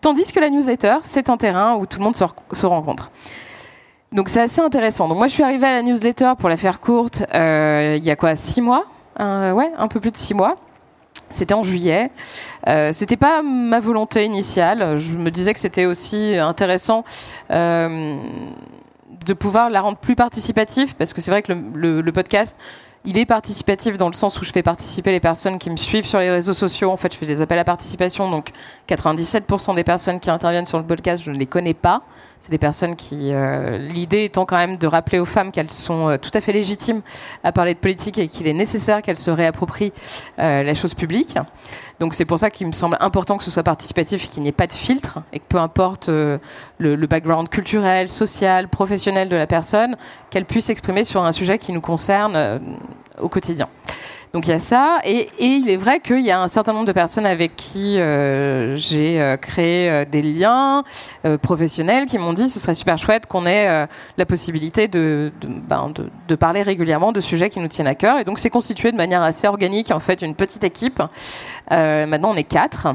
Tandis 0.00 0.32
que 0.32 0.40
la 0.40 0.50
newsletter, 0.50 0.98
c'est 1.02 1.28
un 1.28 1.36
terrain 1.36 1.74
où 1.74 1.86
tout 1.86 1.98
le 1.98 2.04
monde 2.04 2.16
se, 2.16 2.66
rencontre. 2.66 3.10
Donc 4.12 4.28
c'est 4.28 4.40
assez 4.40 4.60
intéressant. 4.60 5.08
Donc 5.08 5.18
moi 5.18 5.26
je 5.26 5.32
suis 5.32 5.42
arrivée 5.42 5.66
à 5.66 5.72
la 5.72 5.82
newsletter 5.82 6.32
pour 6.38 6.48
la 6.48 6.56
faire 6.56 6.80
courte 6.80 7.24
euh, 7.34 7.96
il 7.98 8.04
y 8.04 8.10
a 8.10 8.16
quoi 8.16 8.36
six 8.36 8.60
mois 8.60 8.86
Ouais, 9.18 9.72
un 9.76 9.88
peu 9.88 9.98
plus 9.98 10.12
de 10.12 10.16
six 10.16 10.32
mois. 10.32 10.54
C'était 11.30 11.54
en 11.54 11.64
juillet. 11.64 12.10
Euh, 12.68 12.90
c'était 12.92 13.16
pas 13.16 13.42
ma 13.42 13.80
volonté 13.80 14.24
initiale. 14.24 14.96
Je 14.96 15.10
me 15.10 15.30
disais 15.30 15.52
que 15.52 15.60
c'était 15.60 15.86
aussi 15.86 16.36
intéressant 16.36 17.04
euh, 17.50 18.16
de 19.26 19.34
pouvoir 19.34 19.68
la 19.68 19.80
rendre 19.80 19.98
plus 19.98 20.14
participative 20.14 20.94
parce 20.94 21.12
que 21.12 21.20
c'est 21.20 21.32
vrai 21.32 21.42
que 21.42 21.52
le 21.52 22.12
podcast 22.12 22.58
il 23.08 23.16
est 23.16 23.24
participatif 23.24 23.96
dans 23.96 24.08
le 24.08 24.12
sens 24.12 24.38
où 24.38 24.44
je 24.44 24.52
fais 24.52 24.62
participer 24.62 25.12
les 25.12 25.18
personnes 25.18 25.58
qui 25.58 25.70
me 25.70 25.78
suivent 25.78 26.04
sur 26.04 26.18
les 26.18 26.30
réseaux 26.30 26.52
sociaux. 26.52 26.90
En 26.90 26.98
fait, 26.98 27.10
je 27.10 27.16
fais 27.16 27.24
des 27.24 27.40
appels 27.40 27.58
à 27.58 27.64
participation. 27.64 28.30
Donc, 28.30 28.50
97% 28.86 29.74
des 29.74 29.82
personnes 29.82 30.20
qui 30.20 30.28
interviennent 30.28 30.66
sur 30.66 30.76
le 30.76 30.84
podcast, 30.84 31.22
je 31.24 31.30
ne 31.30 31.38
les 31.38 31.46
connais 31.46 31.72
pas. 31.72 32.02
C'est 32.40 32.50
des 32.50 32.58
personnes 32.58 32.94
qui. 32.94 33.32
Euh, 33.32 33.78
L'idée 33.78 34.24
étant 34.24 34.46
quand 34.46 34.56
même 34.56 34.76
de 34.76 34.86
rappeler 34.86 35.18
aux 35.18 35.24
femmes 35.24 35.50
qu'elles 35.50 35.70
sont 35.70 36.08
euh, 36.08 36.18
tout 36.18 36.30
à 36.34 36.40
fait 36.40 36.52
légitimes 36.52 37.02
à 37.42 37.52
parler 37.52 37.74
de 37.74 37.78
politique 37.78 38.18
et 38.18 38.28
qu'il 38.28 38.46
est 38.46 38.52
nécessaire 38.52 39.02
qu'elles 39.02 39.18
se 39.18 39.30
réapproprient 39.30 39.92
euh, 40.38 40.62
la 40.62 40.74
chose 40.74 40.94
publique. 40.94 41.36
Donc 41.98 42.14
c'est 42.14 42.24
pour 42.24 42.38
ça 42.38 42.50
qu'il 42.50 42.66
me 42.68 42.72
semble 42.72 42.96
important 43.00 43.38
que 43.38 43.44
ce 43.44 43.50
soit 43.50 43.64
participatif 43.64 44.24
et 44.24 44.28
qu'il 44.28 44.42
n'y 44.44 44.50
ait 44.50 44.52
pas 44.52 44.68
de 44.68 44.72
filtre 44.72 45.18
et 45.32 45.40
que 45.40 45.44
peu 45.48 45.58
importe 45.58 46.08
euh, 46.08 46.38
le, 46.78 46.94
le, 46.94 47.06
background 47.08 47.48
culturel, 47.48 48.08
social, 48.08 48.68
professionnel 48.68 49.28
de 49.28 49.36
la 49.36 49.48
personne, 49.48 49.96
qu'elle 50.30 50.44
puisse 50.44 50.66
s'exprimer 50.66 51.02
sur 51.02 51.24
un 51.24 51.32
sujet 51.32 51.58
qui 51.58 51.72
nous 51.72 51.80
concerne 51.80 52.60
au 53.18 53.28
quotidien. 53.28 53.68
Donc 54.32 54.46
il 54.46 54.50
y 54.50 54.54
a 54.54 54.58
ça, 54.58 54.98
et, 55.04 55.28
il 55.38 55.70
est 55.70 55.76
vrai 55.76 56.00
qu'il 56.00 56.20
y 56.20 56.30
a 56.30 56.40
un 56.40 56.48
certain 56.48 56.72
nombre 56.72 56.86
de 56.86 56.92
personnes 56.92 57.24
avec 57.24 57.56
qui 57.56 57.98
euh, 57.98 58.76
j'ai 58.76 59.20
euh, 59.20 59.36
créé 59.36 59.90
euh, 59.90 60.04
des 60.04 60.22
liens 60.22 60.84
professionnels 61.42 62.06
qui 62.06 62.18
m'ont 62.18 62.32
dit 62.32 62.48
ce 62.48 62.60
serait 62.60 62.74
super 62.74 62.98
chouette 62.98 63.26
qu'on 63.26 63.46
ait 63.46 63.86
la 64.16 64.26
possibilité 64.26 64.88
ben, 64.88 65.90
de, 65.94 66.10
de, 66.28 66.34
parler 66.34 66.62
régulièrement 66.62 67.12
de 67.12 67.20
sujets 67.20 67.50
qui 67.50 67.60
nous 67.60 67.68
tiennent 67.68 67.86
à 67.86 67.94
cœur. 67.94 68.18
Et 68.18 68.24
donc 68.24 68.38
c'est 68.38 68.50
constitué 68.50 68.92
de 68.92 68.96
manière 68.96 69.22
assez 69.22 69.46
organique, 69.46 69.90
en 69.90 70.00
fait, 70.00 70.22
une 70.22 70.34
petite 70.34 70.64
équipe. 70.64 71.02
Maintenant 71.70 72.30
on 72.32 72.36
est 72.36 72.44
quatre. 72.44 72.88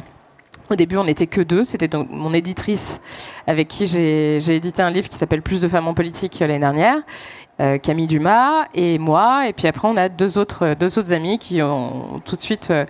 Au 0.69 0.75
début, 0.75 0.97
on 0.97 1.03
n'était 1.03 1.27
que 1.27 1.41
deux. 1.41 1.65
C'était 1.65 1.89
donc 1.89 2.07
mon 2.09 2.33
éditrice 2.33 3.01
avec 3.47 3.67
qui 3.67 3.85
j'ai 3.85 4.37
édité 4.37 4.81
un 4.81 4.89
livre 4.89 5.09
qui 5.09 5.17
s'appelle 5.17 5.41
Plus 5.41 5.61
de 5.61 5.67
femmes 5.67 5.87
en 5.87 5.93
politique 5.93 6.39
l'année 6.39 6.59
dernière. 6.59 6.97
Euh, 7.63 7.77
Camille 7.77 8.07
Dumas 8.07 8.67
et 8.73 8.97
moi. 8.97 9.47
Et 9.47 9.53
puis 9.53 9.67
après, 9.67 9.87
on 9.87 9.95
a 9.95 10.09
deux 10.09 10.37
autres, 10.37 10.73
autres 10.99 11.13
amis 11.13 11.39
qui 11.39 11.61
ont 11.61 12.21
tout 12.25 12.35
de 12.35 12.41
suite 12.41 12.69
euh, 12.71 12.85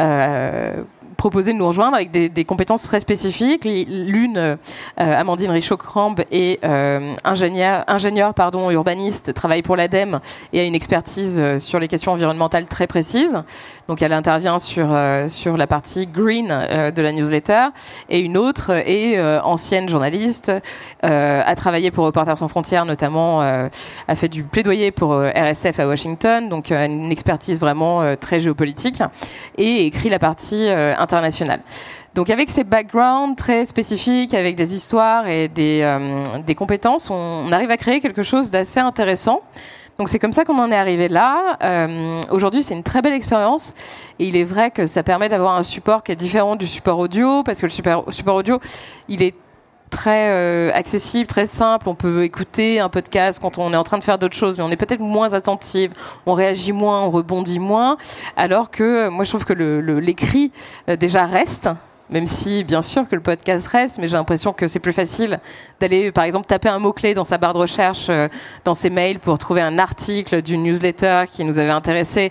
euh, 0.00 0.82
proposé 1.16 1.52
de 1.52 1.58
nous 1.58 1.66
rejoindre 1.66 1.96
avec 1.96 2.10
des, 2.10 2.44
compétences 2.44 2.84
très 2.84 3.00
spécifiques. 3.00 3.64
L'une, 3.64 4.36
euh, 4.38 4.56
Amandine 4.96 5.50
Richaud-Crambe, 5.50 6.20
est 6.30 6.64
euh, 6.64 7.14
ingénieure, 7.24 7.84
ingénieur, 7.88 8.34
pardon, 8.34 8.70
urbaniste, 8.70 9.34
travaille 9.34 9.62
pour 9.62 9.76
l'ADEME 9.76 10.20
et 10.52 10.60
a 10.60 10.64
une 10.64 10.74
expertise 10.74 11.38
euh, 11.40 11.58
sur 11.58 11.80
les 11.80 11.88
questions 11.88 12.12
environnementales 12.12 12.66
très 12.66 12.86
précises. 12.86 13.42
Donc 13.88 14.02
elle 14.02 14.12
intervient 14.12 14.58
sur, 14.58 14.88
sur 15.28 15.56
la 15.56 15.66
partie 15.66 16.06
green 16.06 16.48
de 16.48 17.02
la 17.02 17.12
newsletter. 17.12 17.68
Et 18.08 18.20
une 18.20 18.36
autre 18.36 18.70
est 18.70 19.20
ancienne 19.40 19.88
journaliste, 19.88 20.52
a 21.02 21.54
travaillé 21.54 21.92
pour 21.92 22.04
Reporters 22.04 22.36
sans 22.36 22.48
frontières, 22.48 22.84
notamment 22.84 23.40
a 23.40 23.70
fait 24.16 24.28
du 24.28 24.42
plaidoyer 24.42 24.90
pour 24.90 25.14
RSF 25.14 25.78
à 25.78 25.86
Washington, 25.86 26.48
donc 26.48 26.72
une 26.72 27.12
expertise 27.12 27.60
vraiment 27.60 28.16
très 28.16 28.40
géopolitique, 28.40 29.00
et 29.56 29.86
écrit 29.86 30.08
la 30.08 30.18
partie 30.18 30.68
internationale. 31.06 31.60
Donc 32.14 32.30
avec 32.30 32.50
ces 32.50 32.64
backgrounds 32.64 33.36
très 33.36 33.64
spécifiques, 33.64 34.34
avec 34.34 34.56
des 34.56 34.74
histoires 34.74 35.28
et 35.28 35.48
des, 35.48 35.80
euh, 35.82 36.22
des 36.46 36.54
compétences, 36.54 37.10
on, 37.10 37.52
arrive 37.52 37.70
à 37.70 37.76
créer 37.76 38.00
quelque 38.00 38.22
chose 38.22 38.50
d'assez 38.50 38.80
intéressant. 38.80 39.42
Donc 39.98 40.08
c'est 40.08 40.18
comme 40.18 40.32
ça 40.32 40.44
qu'on 40.44 40.58
en 40.58 40.70
est 40.72 40.76
arrivé 40.76 41.08
là. 41.08 41.56
Euh, 41.62 42.20
Aujourd'hui, 42.30 42.62
c'est 42.62 42.74
une 42.74 42.82
très 42.82 43.02
belle 43.02 43.14
expérience 43.14 43.74
et 44.18 44.26
il 44.26 44.36
est 44.36 44.44
vrai 44.44 44.70
que 44.70 44.86
ça 44.86 45.02
permet 45.02 45.28
d'avoir 45.28 45.56
un 45.56 45.62
support 45.62 46.02
qui 46.02 46.12
est 46.12 46.16
différent 46.16 46.56
du 46.56 46.66
support 46.66 46.98
audio 46.98 47.42
parce 47.44 47.60
que 47.60 47.66
le 47.66 47.70
support 48.10 48.34
audio, 48.34 48.58
il 49.08 49.22
est 49.22 49.34
très 49.90 50.30
euh, 50.30 50.70
accessible, 50.72 51.26
très 51.26 51.46
simple. 51.46 51.88
On 51.88 51.94
peut 51.94 52.24
écouter 52.24 52.80
un 52.80 52.88
podcast 52.88 53.38
quand 53.40 53.58
on 53.58 53.72
est 53.72 53.76
en 53.76 53.84
train 53.84 53.98
de 53.98 54.04
faire 54.04 54.18
d'autres 54.18 54.36
choses, 54.36 54.58
mais 54.58 54.64
on 54.64 54.70
est 54.70 54.76
peut-être 54.76 55.00
moins 55.00 55.34
attentive, 55.34 55.92
on 56.26 56.34
réagit 56.34 56.72
moins, 56.72 57.02
on 57.02 57.10
rebondit 57.10 57.58
moins. 57.58 57.96
Alors 58.36 58.70
que 58.70 59.08
moi, 59.08 59.24
je 59.24 59.30
trouve 59.30 59.44
que 59.44 59.52
l'écrit 59.52 60.52
euh, 60.88 60.96
déjà 60.96 61.26
reste. 61.26 61.68
Même 62.08 62.28
si, 62.28 62.62
bien 62.62 62.82
sûr, 62.82 63.08
que 63.08 63.16
le 63.16 63.20
podcast 63.20 63.66
reste, 63.66 63.98
mais 63.98 64.06
j'ai 64.06 64.16
l'impression 64.16 64.52
que 64.52 64.68
c'est 64.68 64.78
plus 64.78 64.92
facile 64.92 65.40
d'aller, 65.80 66.12
par 66.12 66.22
exemple, 66.22 66.46
taper 66.46 66.68
un 66.68 66.78
mot-clé 66.78 67.14
dans 67.14 67.24
sa 67.24 67.36
barre 67.36 67.52
de 67.52 67.58
recherche, 67.58 68.06
euh, 68.10 68.28
dans 68.64 68.74
ses 68.74 68.90
mails, 68.90 69.18
pour 69.18 69.36
trouver 69.38 69.60
un 69.60 69.76
article 69.76 70.40
d'une 70.40 70.62
newsletter 70.62 71.24
qui 71.28 71.42
nous 71.42 71.58
avait 71.58 71.70
intéressé 71.70 72.30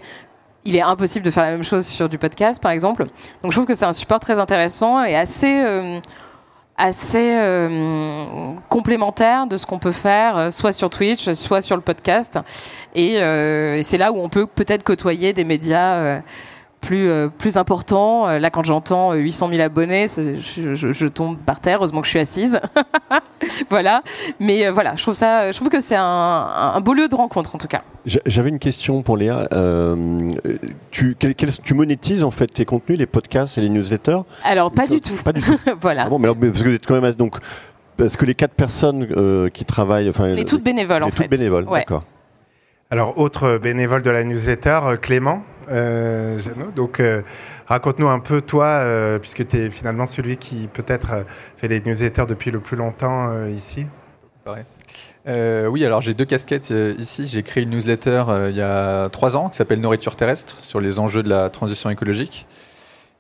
il 0.66 0.76
est 0.76 0.82
impossible 0.82 1.24
de 1.24 1.32
faire 1.32 1.44
la 1.44 1.52
même 1.52 1.64
chose 1.64 1.86
sur 1.86 2.10
du 2.10 2.18
podcast, 2.18 2.62
par 2.62 2.72
exemple. 2.72 3.04
Donc 3.44 3.52
je 3.52 3.56
trouve 3.56 3.66
que 3.66 3.76
c'est 3.76 3.86
un 3.86 3.94
support 3.94 4.20
très 4.20 4.40
intéressant 4.40 5.04
et 5.04 5.16
assez, 5.16 5.62
euh, 5.62 6.00
assez 6.78 7.38
euh, 7.38 8.54
complémentaire 8.70 9.48
de 9.48 9.58
ce 9.58 9.66
qu'on 9.66 9.80
peut 9.80 9.92
faire, 9.92 10.38
euh, 10.38 10.52
soit 10.52 10.74
sur 10.74 10.90
Twitch, 10.90 11.34
soit 11.34 11.62
sur 11.62 11.76
le 11.76 11.82
podcast. 11.82 12.40
Et, 12.94 13.22
euh, 13.22 13.78
et 13.78 13.84
c'est 13.84 13.98
là 13.98 14.12
où 14.12 14.18
on 14.18 14.30
peut 14.30 14.46
peut-être 14.46 14.84
côtoyer 14.84 15.34
des 15.34 15.44
médias 15.44 16.22
plus, 16.86 17.10
euh, 17.10 17.28
plus 17.28 17.58
important. 17.58 18.28
Là, 18.38 18.50
quand 18.50 18.64
j'entends 18.64 19.14
800 19.14 19.50
000 19.50 19.62
abonnés, 19.62 20.08
je, 20.08 20.76
je, 20.76 20.94
je, 20.94 21.08
tombe 21.08 21.38
par 21.38 21.60
terre. 21.60 21.78
Heureusement 21.80 22.02
que 22.02 22.08
je 22.08 22.12
suis 22.12 22.20
assise. 22.20 22.60
voilà. 23.70 24.04
Mais 24.40 24.66
euh, 24.66 24.72
voilà, 24.72 24.96
je 24.96 25.02
trouve 25.02 25.14
ça, 25.14 25.52
je 25.52 25.58
trouve 25.58 25.70
que 25.70 25.80
c'est 25.80 25.96
un, 25.96 26.04
un, 26.04 26.82
beau 26.82 26.94
lieu 26.94 27.08
de 27.08 27.16
rencontre, 27.16 27.56
en 27.56 27.58
tout 27.58 27.68
cas. 27.68 27.82
J'avais 28.06 28.50
une 28.50 28.60
question 28.60 29.02
pour 29.02 29.18
Léa. 29.18 29.48
Euh, 29.54 30.32
tu, 30.92 31.16
quel, 31.18 31.36
quel, 31.36 31.52
tu 31.52 31.74
monétises 31.74 32.24
en 32.24 32.32
fait 32.32 32.48
tes 32.48 32.66
contenus, 32.66 33.00
les 33.00 33.06
podcasts 33.06 33.58
et 33.58 33.62
les 33.62 33.70
newsletters? 33.70 34.22
Alors, 34.44 34.72
pas 34.72 34.88
du 34.88 35.02
tout. 35.02 35.16
Pas 35.24 35.34
du 35.34 35.42
tout. 35.42 35.58
voilà. 35.82 36.04
Ah 36.06 36.10
bon, 36.10 36.20
mais 36.20 36.26
alors, 36.26 36.38
parce 36.38 36.62
que 36.62 36.70
vous 36.70 36.76
êtes 36.76 36.86
quand 36.86 37.00
même 37.00 37.12
donc. 37.14 37.38
Parce 37.98 38.18
que 38.18 38.26
les 38.26 38.36
quatre 38.36 38.54
personnes 38.54 39.08
euh, 39.16 39.50
qui 39.50 39.64
travaillent, 39.64 40.10
enfin, 40.10 40.28
les 40.28 40.44
toutes 40.44 40.64
bénévoles 40.64 41.00
les 41.00 41.06
en 41.06 41.10
toutes 41.10 41.18
fait. 41.18 41.28
bénévoles, 41.30 41.64
ouais. 41.66 41.80
d'accord. 41.80 42.04
Alors, 42.92 43.18
autre 43.18 43.58
bénévole 43.58 44.04
de 44.04 44.12
la 44.12 44.24
newsletter, 44.24 44.80
Clément 45.02 45.44
euh. 45.70 46.40
Donc, 46.76 47.00
euh, 47.00 47.24
raconte-nous 47.66 48.08
un 48.08 48.20
peu, 48.20 48.42
toi, 48.42 48.66
euh, 48.66 49.18
puisque 49.18 49.48
tu 49.48 49.58
es 49.58 49.70
finalement 49.70 50.06
celui 50.06 50.38
qui 50.38 50.68
peut-être 50.68 51.26
fait 51.58 51.68
les 51.68 51.82
newsletters 51.82 52.26
depuis 52.28 52.52
le 52.52 52.60
plus 52.60 52.78
longtemps 52.78 53.48
ici. 53.48 53.88
Euh, 55.28 55.66
oui, 55.68 55.84
alors 55.86 56.02
j'ai 56.02 56.14
deux 56.14 56.26
casquettes 56.26 56.72
euh, 56.72 56.96
ici. 57.00 57.28
J'ai 57.28 57.42
créé 57.42 57.64
une 57.64 57.72
newsletter 57.72 58.26
euh, 58.30 58.50
il 58.52 58.56
y 58.56 58.62
a 58.62 59.10
trois 59.10 59.36
ans 59.36 59.50
qui 59.50 59.58
s'appelle 59.58 59.82
Nourriture 59.82 60.16
terrestre 60.16 60.58
sur 60.62 60.80
les 60.80 61.00
enjeux 61.00 61.24
de 61.24 61.30
la 61.30 61.50
transition 61.50 61.90
écologique. 61.90 62.46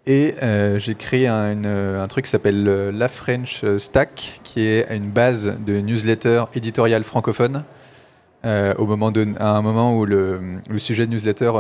Et 0.07 0.35
j'ai 0.77 0.93
créé 0.93 1.27
un, 1.27 2.05
truc 2.07 2.25
qui 2.25 2.31
s'appelle 2.31 2.63
La 2.93 3.07
French 3.07 3.65
Stack, 3.79 4.39
qui 4.43 4.61
est 4.61 4.85
une 4.95 5.09
base 5.09 5.57
de 5.65 5.79
newsletter 5.79 6.43
éditoriale 6.53 7.03
francophone. 7.03 7.63
Au 8.45 8.85
moment 8.85 9.11
de, 9.11 9.27
à 9.39 9.51
un 9.51 9.61
moment 9.61 9.97
où 9.97 10.05
le, 10.05 10.61
sujet 10.77 11.07
de 11.07 11.11
newsletter 11.11 11.51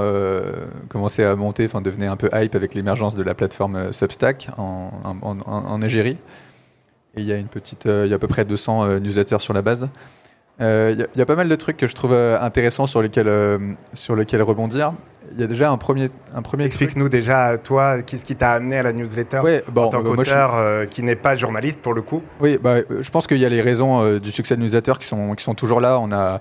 commençait 0.89 1.23
à 1.23 1.35
monter, 1.35 1.65
enfin 1.65 1.81
devenait 1.81 2.07
un 2.07 2.15
peu 2.15 2.29
hype 2.33 2.55
avec 2.55 2.75
l'émergence 2.75 3.15
de 3.15 3.23
la 3.23 3.33
plateforme 3.33 3.91
Substack 3.91 4.49
en, 4.57 4.91
en, 5.03 5.39
en, 5.41 5.81
Égérie. 5.81 6.17
Et 7.17 7.21
il 7.21 7.25
y 7.25 7.31
a 7.31 7.37
une 7.37 7.47
petite, 7.47 7.85
il 7.85 8.07
y 8.07 8.13
a 8.13 8.15
à 8.15 8.19
peu 8.19 8.27
près 8.27 8.45
200 8.45 8.99
newsletters 8.99 9.39
sur 9.39 9.53
la 9.53 9.61
base. 9.61 9.89
Il 10.57 10.63
euh, 10.63 10.95
y, 11.17 11.21
a 11.21 11.25
pas 11.25 11.35
mal 11.35 11.49
de 11.49 11.55
trucs 11.55 11.75
que 11.75 11.85
je 11.85 11.93
trouve 11.93 12.13
euh, 12.13 12.39
intéressants 12.39 12.87
sur 12.87 13.01
lesquels, 13.01 13.27
euh, 13.27 13.73
sur 13.93 14.15
lesquels 14.15 14.41
rebondir. 14.41 14.93
Il 15.33 15.41
y 15.41 15.43
a 15.43 15.47
déjà 15.47 15.69
un 15.69 15.77
premier, 15.77 16.09
un 16.33 16.41
premier. 16.41 16.63
Explique-nous 16.63 17.09
déjà, 17.09 17.57
toi, 17.57 18.01
qu'est-ce 18.03 18.23
qui 18.23 18.37
t'a 18.37 18.51
amené 18.51 18.77
à 18.77 18.83
la 18.83 18.93
newsletter 18.93 19.41
en 19.75 19.89
tant 19.89 20.01
qu'auteur 20.01 20.87
qui 20.89 21.03
n'est 21.03 21.17
pas 21.17 21.35
journaliste 21.35 21.81
pour 21.81 21.93
le 21.93 22.01
coup? 22.01 22.21
Oui, 22.39 22.57
bah, 22.61 22.77
je 23.01 23.11
pense 23.11 23.27
qu'il 23.27 23.37
y 23.37 23.45
a 23.45 23.49
les 23.49 23.61
raisons 23.61 24.17
du 24.19 24.31
succès 24.31 24.55
de 24.55 24.61
newsletter 24.61 24.93
qui 24.99 25.07
sont, 25.07 25.35
qui 25.35 25.43
sont 25.43 25.55
toujours 25.55 25.81
là. 25.81 25.99
On 25.99 26.11
a, 26.13 26.39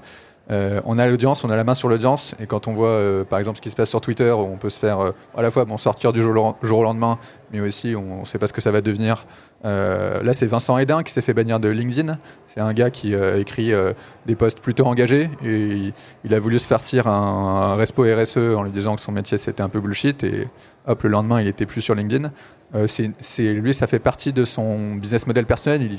on 0.50 0.98
a 0.98 1.06
l'audience, 1.06 1.44
on 1.44 1.50
a 1.50 1.56
la 1.56 1.64
main 1.64 1.74
sur 1.74 1.88
l'audience, 1.88 2.34
et 2.40 2.46
quand 2.46 2.68
on 2.68 2.74
voit, 2.74 3.24
par 3.28 3.38
exemple, 3.38 3.56
ce 3.56 3.62
qui 3.62 3.70
se 3.70 3.76
passe 3.76 3.90
sur 3.90 4.00
Twitter, 4.00 4.30
on 4.30 4.56
peut 4.56 4.68
se 4.68 4.78
faire 4.78 5.12
à 5.36 5.42
la 5.42 5.50
fois 5.50 5.64
bon, 5.64 5.78
sortir 5.78 6.12
du 6.12 6.22
jour, 6.22 6.56
au 6.62 6.82
lendemain, 6.82 7.18
mais 7.52 7.60
aussi 7.60 7.94
on 7.96 8.20
ne 8.20 8.24
sait 8.24 8.38
pas 8.38 8.46
ce 8.46 8.52
que 8.52 8.60
ça 8.60 8.70
va 8.70 8.80
devenir. 8.80 9.26
là, 9.64 10.34
c'est 10.34 10.46
Vincent 10.46 10.76
Hédin 10.78 11.02
qui 11.02 11.12
s'est 11.12 11.22
fait 11.22 11.34
bannir 11.34 11.60
de 11.60 11.68
LinkedIn. 11.68 12.18
C'est 12.54 12.60
un 12.60 12.72
gars 12.72 12.90
qui 12.90 13.14
écrit 13.14 13.72
euh, 13.72 13.92
des 14.26 14.36
posts 14.36 14.60
plutôt 14.60 14.86
engagés 14.86 15.28
et 15.44 15.92
il, 16.24 16.34
a 16.34 16.38
voulu 16.38 16.60
se 16.60 16.66
faire 16.66 16.80
tirer 16.80 17.10
un, 17.10 17.12
un, 17.12 17.74
respo 17.74 18.04
RSE 18.04 18.36
en 18.36 18.62
lui 18.62 18.70
disant 18.70 18.94
que 18.94 19.02
son 19.02 19.10
métier 19.10 19.38
c'était 19.38 19.62
un 19.62 19.68
peu 19.68 19.80
bullshit 19.80 20.22
et 20.22 20.48
hop, 20.86 21.02
le 21.02 21.08
lendemain 21.08 21.40
il 21.40 21.48
était 21.48 21.66
plus 21.66 21.80
sur 21.80 21.96
LinkedIn. 21.96 22.30
Euh, 22.74 22.86
c'est, 22.88 23.52
lui, 23.52 23.72
ça 23.72 23.86
fait 23.86 23.98
partie 23.98 24.32
de 24.32 24.44
son 24.44 24.96
business 24.96 25.26
model 25.26 25.46
personnel. 25.46 25.82
Il, 25.82 25.98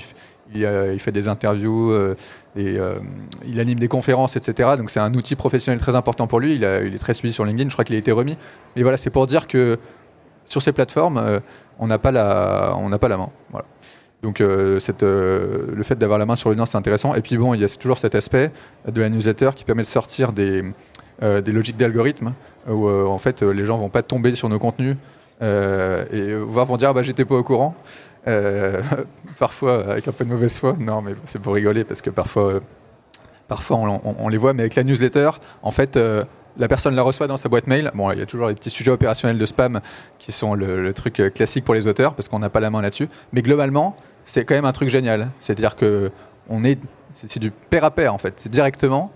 il, 0.53 0.65
euh, 0.65 0.93
il 0.93 0.99
fait 0.99 1.11
des 1.11 1.27
interviews, 1.27 1.93
et, 2.55 2.77
il 3.45 3.59
anime 3.59 3.79
des 3.79 3.87
conférences, 3.87 4.35
etc. 4.35 4.71
Donc 4.77 4.89
c'est 4.89 4.99
un 4.99 5.13
outil 5.13 5.35
professionnel 5.35 5.79
très 5.79 5.95
important 5.95 6.27
pour 6.27 6.39
lui. 6.39 6.55
Il, 6.55 6.63
est 6.63 6.99
très 6.99 7.13
suivi 7.13 7.33
sur 7.33 7.45
LinkedIn. 7.45 7.69
Je 7.69 7.75
crois 7.75 7.85
qu'il 7.85 7.95
a 7.95 7.99
été 7.99 8.11
remis. 8.11 8.37
Mais 8.75 8.83
voilà, 8.83 8.97
c'est 8.97 9.09
pour 9.09 9.27
dire 9.27 9.47
que 9.47 9.77
sur 10.45 10.61
ces 10.61 10.71
plateformes, 10.71 11.41
on 11.79 11.87
n'a 11.87 11.97
pas 11.97 12.11
la, 12.11 12.77
pas 12.99 13.07
la 13.07 13.17
main. 13.17 13.29
Donc 14.25 14.41
euh, 14.41 14.79
euh, 15.03 15.67
le 15.71 15.83
fait 15.83 15.95
d'avoir 15.99 16.17
la 16.17 16.25
main 16.25 16.35
sur 16.35 16.49
l'audience, 16.49 16.71
c'est 16.71 16.77
intéressant. 16.77 17.13
Et 17.13 17.21
puis 17.21 17.37
bon, 17.37 17.53
il 17.53 17.61
y 17.61 17.63
a 17.63 17.69
toujours 17.69 17.99
cet 17.99 18.15
aspect 18.15 18.51
de 18.91 18.99
la 18.99 19.09
newsletter 19.09 19.51
qui 19.55 19.63
permet 19.65 19.83
de 19.83 19.87
sortir 19.87 20.31
des, 20.31 20.63
euh, 21.21 21.41
des 21.41 21.51
logiques 21.51 21.77
d'algorithme 21.77 22.33
où 22.67 22.89
en 22.89 23.19
fait 23.19 23.43
les 23.43 23.63
gens 23.63 23.77
vont 23.77 23.89
pas 23.89 24.01
tomber 24.01 24.33
sur 24.33 24.49
nos 24.49 24.57
contenus 24.57 24.97
et 25.39 26.33
voire 26.33 26.65
vont 26.65 26.77
dire 26.77 26.89
ah, 26.89 26.93
bah 26.93 27.03
j'étais 27.03 27.23
pas 27.23 27.35
au 27.35 27.43
courant. 27.43 27.75
parfois 29.39 29.91
avec 29.91 30.07
un 30.07 30.11
peu 30.11 30.25
de 30.25 30.29
mauvaise 30.29 30.57
foi. 30.57 30.75
Non, 30.79 31.01
mais 31.01 31.15
c'est 31.25 31.39
pour 31.39 31.53
rigoler 31.53 31.83
parce 31.83 32.01
que 32.01 32.09
parfois, 32.09 32.61
parfois 33.47 33.77
on, 33.77 34.27
les 34.29 34.37
voit, 34.37 34.53
mais 34.53 34.63
avec 34.63 34.75
la 34.75 34.83
newsletter, 34.83 35.31
en 35.61 35.71
fait 35.71 35.99
la 36.57 36.67
personne 36.67 36.95
la 36.95 37.03
reçoit 37.03 37.27
dans 37.27 37.37
sa 37.37 37.49
boîte 37.49 37.67
mail. 37.67 37.91
Bon, 37.93 38.11
il 38.11 38.19
y 38.19 38.21
a 38.21 38.25
toujours 38.25 38.47
les 38.47 38.55
petits 38.55 38.69
sujets 38.69 38.91
opérationnels 38.91 39.37
de 39.37 39.45
spam 39.45 39.81
qui 40.17 40.31
sont 40.31 40.55
le, 40.55 40.81
le 40.81 40.93
truc 40.93 41.21
classique 41.33 41.65
pour 41.65 41.75
les 41.75 41.85
auteurs 41.87 42.15
parce 42.15 42.29
qu'on 42.29 42.39
n'a 42.39 42.49
pas 42.49 42.61
la 42.61 42.69
main 42.69 42.81
là-dessus. 42.81 43.09
Mais 43.33 43.41
globalement, 43.41 43.97
c'est 44.25 44.43
quand 44.43 44.55
même 44.55 44.65
un 44.65 44.71
truc 44.71 44.89
génial. 44.89 45.29
C'est-à-dire 45.39 45.75
que 45.75 46.11
on 46.49 46.63
est, 46.63 46.79
c'est 47.13 47.39
du 47.39 47.51
pair 47.51 47.83
à 47.83 47.91
pair 47.91 48.13
en 48.13 48.17
fait, 48.17 48.33
c'est 48.37 48.49
directement. 48.49 49.11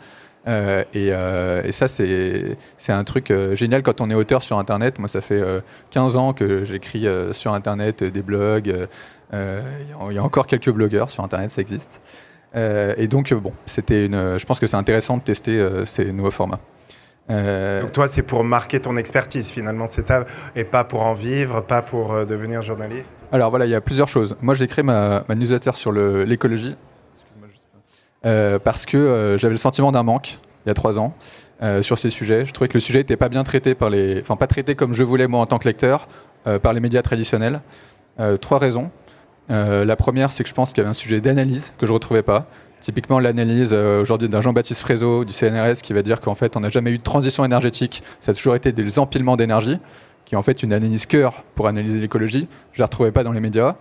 Euh, 0.48 0.84
et, 0.94 1.10
euh, 1.12 1.64
et, 1.64 1.72
ça, 1.72 1.88
c'est 1.88 2.58
un 2.90 3.04
truc 3.04 3.32
euh, 3.32 3.56
génial 3.56 3.84
quand 3.84 4.02
on 4.02 4.10
est 4.10 4.16
auteur 4.16 4.44
sur 4.44 4.58
Internet. 4.58 5.00
Moi, 5.00 5.08
ça 5.08 5.22
fait 5.22 5.44
15 5.92 6.18
ans 6.18 6.34
que 6.34 6.66
j'écris 6.66 7.06
sur 7.32 7.54
Internet 7.54 8.04
des 8.04 8.22
blogs. 8.22 8.88
Il 9.34 10.14
y 10.14 10.18
a 10.18 10.24
encore 10.24 10.48
quelques 10.48 10.72
blogueurs 10.72 11.10
sur 11.10 11.24
Internet, 11.24 11.52
ça 11.52 11.62
existe. 11.62 12.02
et 12.56 13.08
donc, 13.08 13.34
bon, 13.34 13.54
c'était 13.66 14.06
une. 14.06 14.38
Je 14.38 14.46
pense 14.46 14.60
que 14.60 14.68
c'est 14.68 14.78
intéressant 14.78 15.18
de 15.18 15.24
tester 15.24 15.68
ces 15.86 16.12
nouveaux 16.12 16.32
formats. 16.32 16.60
Donc 17.30 17.92
toi, 17.92 18.08
c'est 18.08 18.24
pour 18.24 18.44
marquer 18.44 18.80
ton 18.80 18.98
expertise 18.98 19.52
finalement, 19.52 19.86
c'est 19.86 20.02
ça, 20.02 20.26
et 20.56 20.64
pas 20.64 20.84
pour 20.84 21.02
en 21.02 21.14
vivre, 21.14 21.62
pas 21.62 21.84
pour 21.84 22.26
devenir 22.26 22.64
journaliste? 22.64 23.20
Alors 23.32 23.52
voilà, 23.52 23.68
il 23.68 23.72
y 23.72 23.76
a 23.76 23.82
plusieurs 23.82 24.08
choses. 24.08 24.36
Moi, 24.42 24.56
j'ai 24.56 24.66
créé 24.66 24.84
ma, 24.84 25.24
newsletter 25.30 25.72
sur 25.76 25.92
l'écologie 25.92 26.76
parce 28.24 28.86
que 28.86 29.38
j'avais 29.40 29.54
le 29.54 29.58
sentiment 29.58 29.92
d'un 29.92 30.04
manque 30.04 30.40
il 30.66 30.70
y 30.70 30.72
a 30.72 30.74
trois 30.74 31.00
ans 31.00 31.14
sur 31.82 31.98
ces 31.98 32.10
sujets. 32.10 32.46
Je 32.46 32.54
trouvais 32.54 32.68
que 32.68 32.74
le 32.74 32.82
sujet 32.82 33.00
n'était 33.00 33.18
pas 33.18 33.30
bien 33.30 33.44
traité 33.44 33.76
par 33.76 33.90
les, 33.90 34.22
enfin 34.22 34.36
pas 34.36 34.48
traité 34.48 34.76
comme 34.76 34.94
je 34.94 35.04
voulais 35.04 35.28
moi 35.28 35.40
en 35.40 35.46
tant 35.46 35.58
que 35.58 35.68
lecteur 35.68 36.08
par 36.62 36.74
les 36.74 36.80
médias 36.80 37.02
traditionnels. 37.02 37.62
trois 38.42 38.60
raisons. 38.60 38.92
la 39.50 39.96
première, 39.96 40.32
c'est 40.32 40.44
que 40.44 40.50
je 40.50 40.54
pense 40.54 40.70
qu'il 40.70 40.80
y 40.80 40.82
avait 40.82 40.90
un 40.90 40.94
sujet 40.94 41.22
d'analyse 41.22 41.74
que 41.78 41.86
je 41.86 41.94
retrouvais 41.94 42.24
pas. 42.24 42.48
Typiquement, 42.80 43.20
l'analyse 43.20 43.72
euh, 43.74 44.02
aujourd'hui 44.02 44.30
d'un 44.30 44.40
Jean-Baptiste 44.40 44.82
Frézeau 44.82 45.26
du 45.26 45.34
CNRS 45.34 45.82
qui 45.84 45.92
va 45.92 46.02
dire 46.02 46.22
qu'en 46.22 46.36
fait, 46.36 46.56
on 46.56 46.62
n'a 46.62 46.70
jamais 46.70 46.92
eu 46.92 46.98
de 46.98 47.04
transition 47.04 47.44
énergétique, 47.44 48.04
ça 48.22 48.32
a 48.32 48.34
toujours 48.34 48.56
été 48.56 48.72
des 48.72 49.00
empilements 49.00 49.36
d'énergie, 49.36 49.80
qui 50.26 50.36
est 50.36 50.38
en 50.38 50.44
fait 50.44 50.64
une 50.64 50.72
analyse 50.72 51.06
cœur 51.06 51.44
pour 51.56 51.68
analyser 51.68 52.00
l'écologie. 52.00 52.48
Je 52.72 52.78
ne 52.78 52.84
la 52.84 52.86
retrouvais 52.86 53.12
pas 53.12 53.24
dans 53.24 53.34
les 53.34 53.42
médias. 53.42 53.76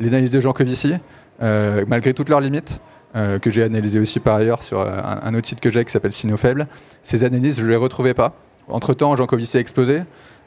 L'analyse 0.00 0.32
de 0.32 0.40
Jean 0.40 0.52
Covici, 0.52 0.94
euh, 1.42 1.84
malgré 1.88 2.12
toutes 2.12 2.28
leurs 2.28 2.40
limites, 2.40 2.80
euh, 3.14 3.38
que 3.38 3.50
j'ai 3.50 3.62
analysé 3.62 3.98
aussi 4.00 4.20
par 4.20 4.36
ailleurs 4.36 4.62
sur 4.62 4.80
un, 4.80 5.34
autre 5.34 5.46
site 5.46 5.60
que 5.60 5.70
j'ai 5.70 5.84
qui 5.84 5.92
s'appelle 5.92 6.12
Sinofaible, 6.12 6.66
ces 7.02 7.24
analyses, 7.24 7.58
je 7.58 7.64
ne 7.64 7.70
les 7.70 7.76
retrouvais 7.76 8.14
pas. 8.14 8.34
Entre-temps, 8.68 9.16
Jean 9.16 9.26
Covici 9.26 9.56
a 9.56 9.60
explosé. 9.60 10.02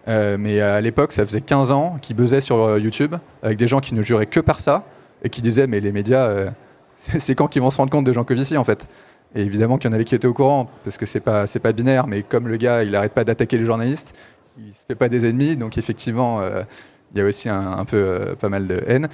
mais 0.08 0.62
à 0.62 0.82
l'époque, 0.82 1.12
ça 1.12 1.26
faisait 1.26 1.42
15 1.42 1.72
ans 1.72 1.98
qu'il 2.02 2.16
buzzait 2.16 2.42
sur 2.42 2.78
YouTube 2.78 3.16
avec 3.44 3.58
des 3.58 3.68
gens 3.68 3.82
qui 3.82 3.94
ne 3.94 4.02
juraient 4.02 4.26
que 4.26 4.40
par 4.40 4.60
ça 4.60 4.84
et 5.24 5.30
qui 5.30 5.42
disaient 5.42 5.68
mais 5.68 5.80
les 5.80 5.92
médias, 5.92 6.30
c'est 6.96 7.36
quand 7.36 7.48
qu'ils 7.48 7.62
vont 7.62 7.72
se 7.72 7.78
rendre 7.78 7.92
compte 7.92 8.06
de 8.06 8.14
Jean 8.14 8.24
Covici 8.24 8.58
en 8.58 8.64
fait. 8.64 8.88
Et 9.36 9.42
évidemment 9.42 9.78
qu'il 9.78 9.90
y 9.90 9.94
en 9.94 9.96
avait 9.96 10.06
qui 10.06 10.16
étaient 10.16 10.28
au 10.28 10.34
courant, 10.34 10.70
parce 10.86 10.98
que 10.98 11.06
c'est 11.06 11.20
pas, 11.20 11.46
c'est 11.46 11.60
pas 11.60 11.74
binaire, 11.74 12.08
mais 12.08 12.24
comme 12.24 12.48
le 12.48 12.56
gars, 12.56 12.84
il 12.84 12.92
n'arrête 12.92 13.12
pas 13.12 13.26
d'attaquer 13.26 13.58
les 13.58 13.66
journalistes, 13.66 14.16
il 14.58 14.74
se 14.74 14.86
fait 14.88 14.96
pas 14.96 15.10
des 15.10 15.28
ennemis, 15.28 15.58
donc 15.58 15.78
effectivement, 15.78 16.40
euh, 16.40 16.64
il 17.14 17.20
y 17.20 17.22
a 17.22 17.26
aussi 17.26 17.50
un, 17.50 17.84
peu 17.84 17.98
euh, 17.98 18.36
pas 18.36 18.48
mal 18.48 18.66
de 18.66 18.82
haine. 18.88 19.10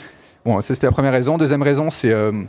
Bon, 0.45 0.61
ça 0.61 0.75
c'était 0.75 0.85
la 0.85 0.91
première 0.91 1.11
raison. 1.11 1.37
Deuxième 1.37 1.63
raison, 1.63 1.89
c'est 1.89 2.11
euh, 2.11 2.43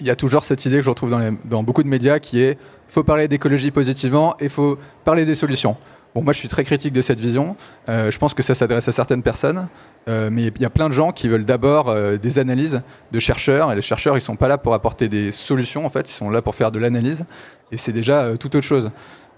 il 0.00 0.06
y 0.06 0.10
a 0.10 0.16
toujours 0.16 0.44
cette 0.44 0.64
idée 0.66 0.76
que 0.76 0.82
je 0.82 0.90
retrouve 0.90 1.16
dans, 1.44 1.62
beaucoup 1.62 1.82
de 1.82 1.88
médias 1.88 2.18
qui 2.18 2.40
est 2.40 2.58
faut 2.88 3.04
parler 3.04 3.28
d'écologie 3.28 3.70
positivement 3.70 4.36
et 4.40 4.48
faut 4.48 4.78
parler 5.04 5.24
des 5.24 5.34
solutions. 5.34 5.76
Bon, 6.14 6.22
moi, 6.22 6.32
je 6.32 6.38
suis 6.38 6.48
très 6.48 6.64
critique 6.64 6.92
de 6.92 7.02
cette 7.02 7.20
vision. 7.20 7.54
Euh, 7.88 8.10
je 8.10 8.18
pense 8.18 8.34
que 8.34 8.42
ça 8.42 8.56
s'adresse 8.56 8.88
à 8.88 8.92
certaines 8.92 9.22
personnes, 9.22 9.68
euh, 10.08 10.28
mais 10.32 10.46
il 10.46 10.60
y 10.60 10.64
a 10.64 10.70
plein 10.70 10.88
de 10.88 10.94
gens 10.94 11.12
qui 11.12 11.28
veulent 11.28 11.44
d'abord 11.44 11.88
euh, 11.88 12.16
des 12.16 12.40
analyses 12.40 12.82
de 13.12 13.18
chercheurs. 13.20 13.70
Et 13.70 13.76
les 13.76 13.82
chercheurs, 13.82 14.16
ils 14.16 14.20
sont 14.20 14.34
pas 14.34 14.48
là 14.48 14.58
pour 14.58 14.74
apporter 14.74 15.08
des 15.08 15.30
solutions. 15.30 15.86
En 15.86 15.88
fait, 15.88 16.10
ils 16.10 16.14
sont 16.14 16.30
là 16.30 16.42
pour 16.42 16.56
faire 16.56 16.72
de 16.72 16.80
l'analyse. 16.80 17.24
Et 17.70 17.76
c'est 17.76 17.92
déjà 17.92 18.36
tout 18.36 18.56
autre 18.56 18.66
chose. 18.66 18.90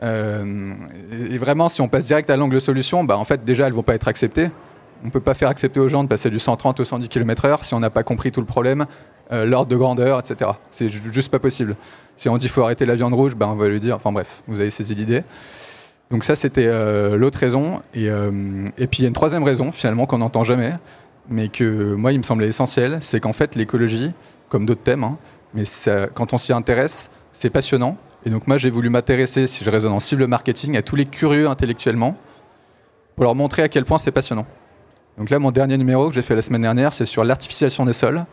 et 0.03 1.39
vraiment, 1.39 1.69
si 1.69 1.83
on 1.83 1.89
passe 1.89 2.07
direct 2.07 2.31
à 2.31 2.39
l'angle 2.39 2.59
solution, 2.59 3.05
bah, 3.05 3.19
en 3.19 3.25
fait, 3.25 3.45
déjà, 3.45 3.67
elles 3.67 3.75
vont 3.75 3.83
pas 3.83 3.95
être 3.95 4.09
acceptées. 4.09 4.49
On 5.05 5.11
peut 5.11 5.21
pas 5.21 5.35
faire 5.35 5.49
accepter 5.49 5.81
aux 5.81 5.89
gens 5.89 6.05
de 6.05 6.09
passer 6.09 6.31
du 6.31 6.39
130 6.39 6.79
au 6.81 6.85
110 6.85 7.09
km/h 7.09 7.65
si 7.65 7.75
on 7.75 7.81
n'a 7.81 7.91
pas 7.91 8.05
compris 8.05 8.31
tout 8.31 8.41
le 8.41 8.47
problème, 8.47 8.87
l'ordre 9.33 9.71
de 9.71 9.77
grandeur, 9.77 10.19
etc. 10.19 10.53
C'est 10.71 10.89
juste 10.89 11.31
pas 11.31 11.39
possible. 11.39 11.77
Si 12.17 12.29
on 12.29 12.37
dit 12.37 12.49
faut 12.49 12.63
arrêter 12.63 12.87
la 12.87 12.95
viande 12.95 13.15
rouge, 13.15 13.35
bah, 13.35 13.49
on 13.49 13.57
va 13.57 13.69
lui 13.69 13.81
dire. 13.81 13.97
Enfin 13.97 14.13
bref, 14.13 14.43
vous 14.47 14.61
avez 14.61 14.71
saisi 14.71 14.95
l'idée. 14.95 15.23
Donc 16.13 16.25
ça, 16.25 16.37
c'était 16.37 16.67
euh, 16.67 17.17
l'autre 17.17 17.39
raison. 17.39 17.81
Euh, 17.97 18.67
et, 18.77 18.87
puis 18.87 19.01
il 19.01 19.03
y 19.03 19.05
a 19.07 19.09
une 19.09 19.15
troisième 19.15 19.45
raison, 19.45 19.73
finalement, 19.73 20.05
qu'on 20.05 20.19
n'entend 20.19 20.45
jamais, 20.45 20.75
mais 21.31 21.49
que 21.49 21.95
moi, 21.95 22.13
il 22.13 22.19
me 22.19 22.23
semblait 22.23 22.49
essentiel, 22.49 22.99
c'est 23.01 23.19
qu'en 23.19 23.33
fait, 23.33 23.57
l'écologie, 23.57 24.13
comme 24.51 24.67
d'autres 24.67 24.83
thèmes, 24.83 25.05
hein, 25.05 25.17
mais 25.55 25.65
quand 26.13 26.35
on 26.35 26.39
s'y 26.39 26.53
intéresse, 26.53 27.11
c'est 27.33 27.49
passionnant. 27.49 27.97
Et 28.27 28.31
donc 28.31 28.47
moi, 28.47 28.59
j'ai 28.59 28.69
voulu 28.69 28.91
m'intéresser, 28.91 29.47
si 29.47 29.65
je 29.65 29.71
raisonne 29.71 29.93
en 29.93 30.01
cible 30.01 30.27
marketing, 30.27 30.77
à 30.77 30.83
tous 30.83 30.97
les 30.97 31.07
curieux 31.07 31.49
intellectuellement, 31.49 32.15
pour 33.17 33.25
leur 33.25 33.35
montrer 33.35 33.63
à 33.63 33.71
quel 33.71 33.87
point 33.87 33.97
c'est 33.97 34.13
passionnant. 34.13 34.47
Donc 35.17 35.31
là, 35.31 35.39
mon 35.39 35.51
dernier 35.51 35.79
numéro 35.79 36.09
que 36.09 36.15
j'ai 36.15 36.23
fait 36.23 36.35
la 36.35 36.43
semaine 36.43 36.63
dernière, 36.63 36.93
c'est 36.93 37.07
sur 37.07 37.25
l'artificiation 37.25 37.87
des 37.87 37.95
sols. 37.95 38.25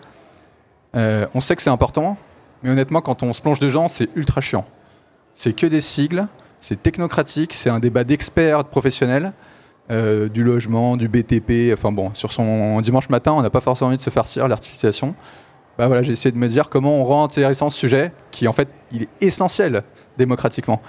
Euh, 0.96 1.28
on 1.34 1.40
sait 1.40 1.56
que 1.56 1.62
c'est 1.62 1.70
important, 1.70 2.18
mais 2.64 2.70
honnêtement, 2.70 3.02
quand 3.02 3.24
on 3.24 3.34
se 3.34 3.42
plonge 3.42 3.60
dedans, 3.60 3.88
c'est 3.88 4.10
ultra 4.16 4.42
chiant. 4.42 4.66
C'est 5.36 5.54
que 5.54 5.68
des 5.68 5.82
sigles, 5.82 6.28
c'est 6.62 6.82
technocratique, 6.82 7.54
c'est 7.54 7.70
un 7.70 7.80
débat 7.80 8.04
d'experts, 8.04 8.64
de 8.64 8.70
professionnels, 8.70 9.34
euh, 9.92 10.28
du 10.30 10.44
logement, 10.44 10.98
du 10.98 11.08
BTP. 11.08 11.74
Enfin 11.74 11.92
bon, 11.92 12.14
sur 12.14 12.32
son 12.32 12.82
dimanche 12.82 13.10
matin, 13.10 13.34
on 13.34 13.42
n'a 13.42 13.50
pas 13.50 13.62
forcément 13.62 13.90
envie 13.90 13.98
de 13.98 14.02
se 14.02 14.10
farcir 14.10 14.48
l'artificialisation. 14.48 15.16
Bah 15.78 16.02
j'ai 16.02 16.12
essayé 16.12 16.32
de 16.34 16.38
me 16.38 16.48
dire 16.48 16.70
comment 16.70 17.00
on 17.00 17.06
rend 17.06 17.24
intéressant 17.24 17.70
ce 17.70 17.78
sujet, 17.78 18.12
qui 18.32 18.48
en 18.50 18.54
fait, 18.54 18.68
il 18.92 19.04
est 19.04 19.10
essentiel 19.22 19.84
démocratiquement. 20.18 20.82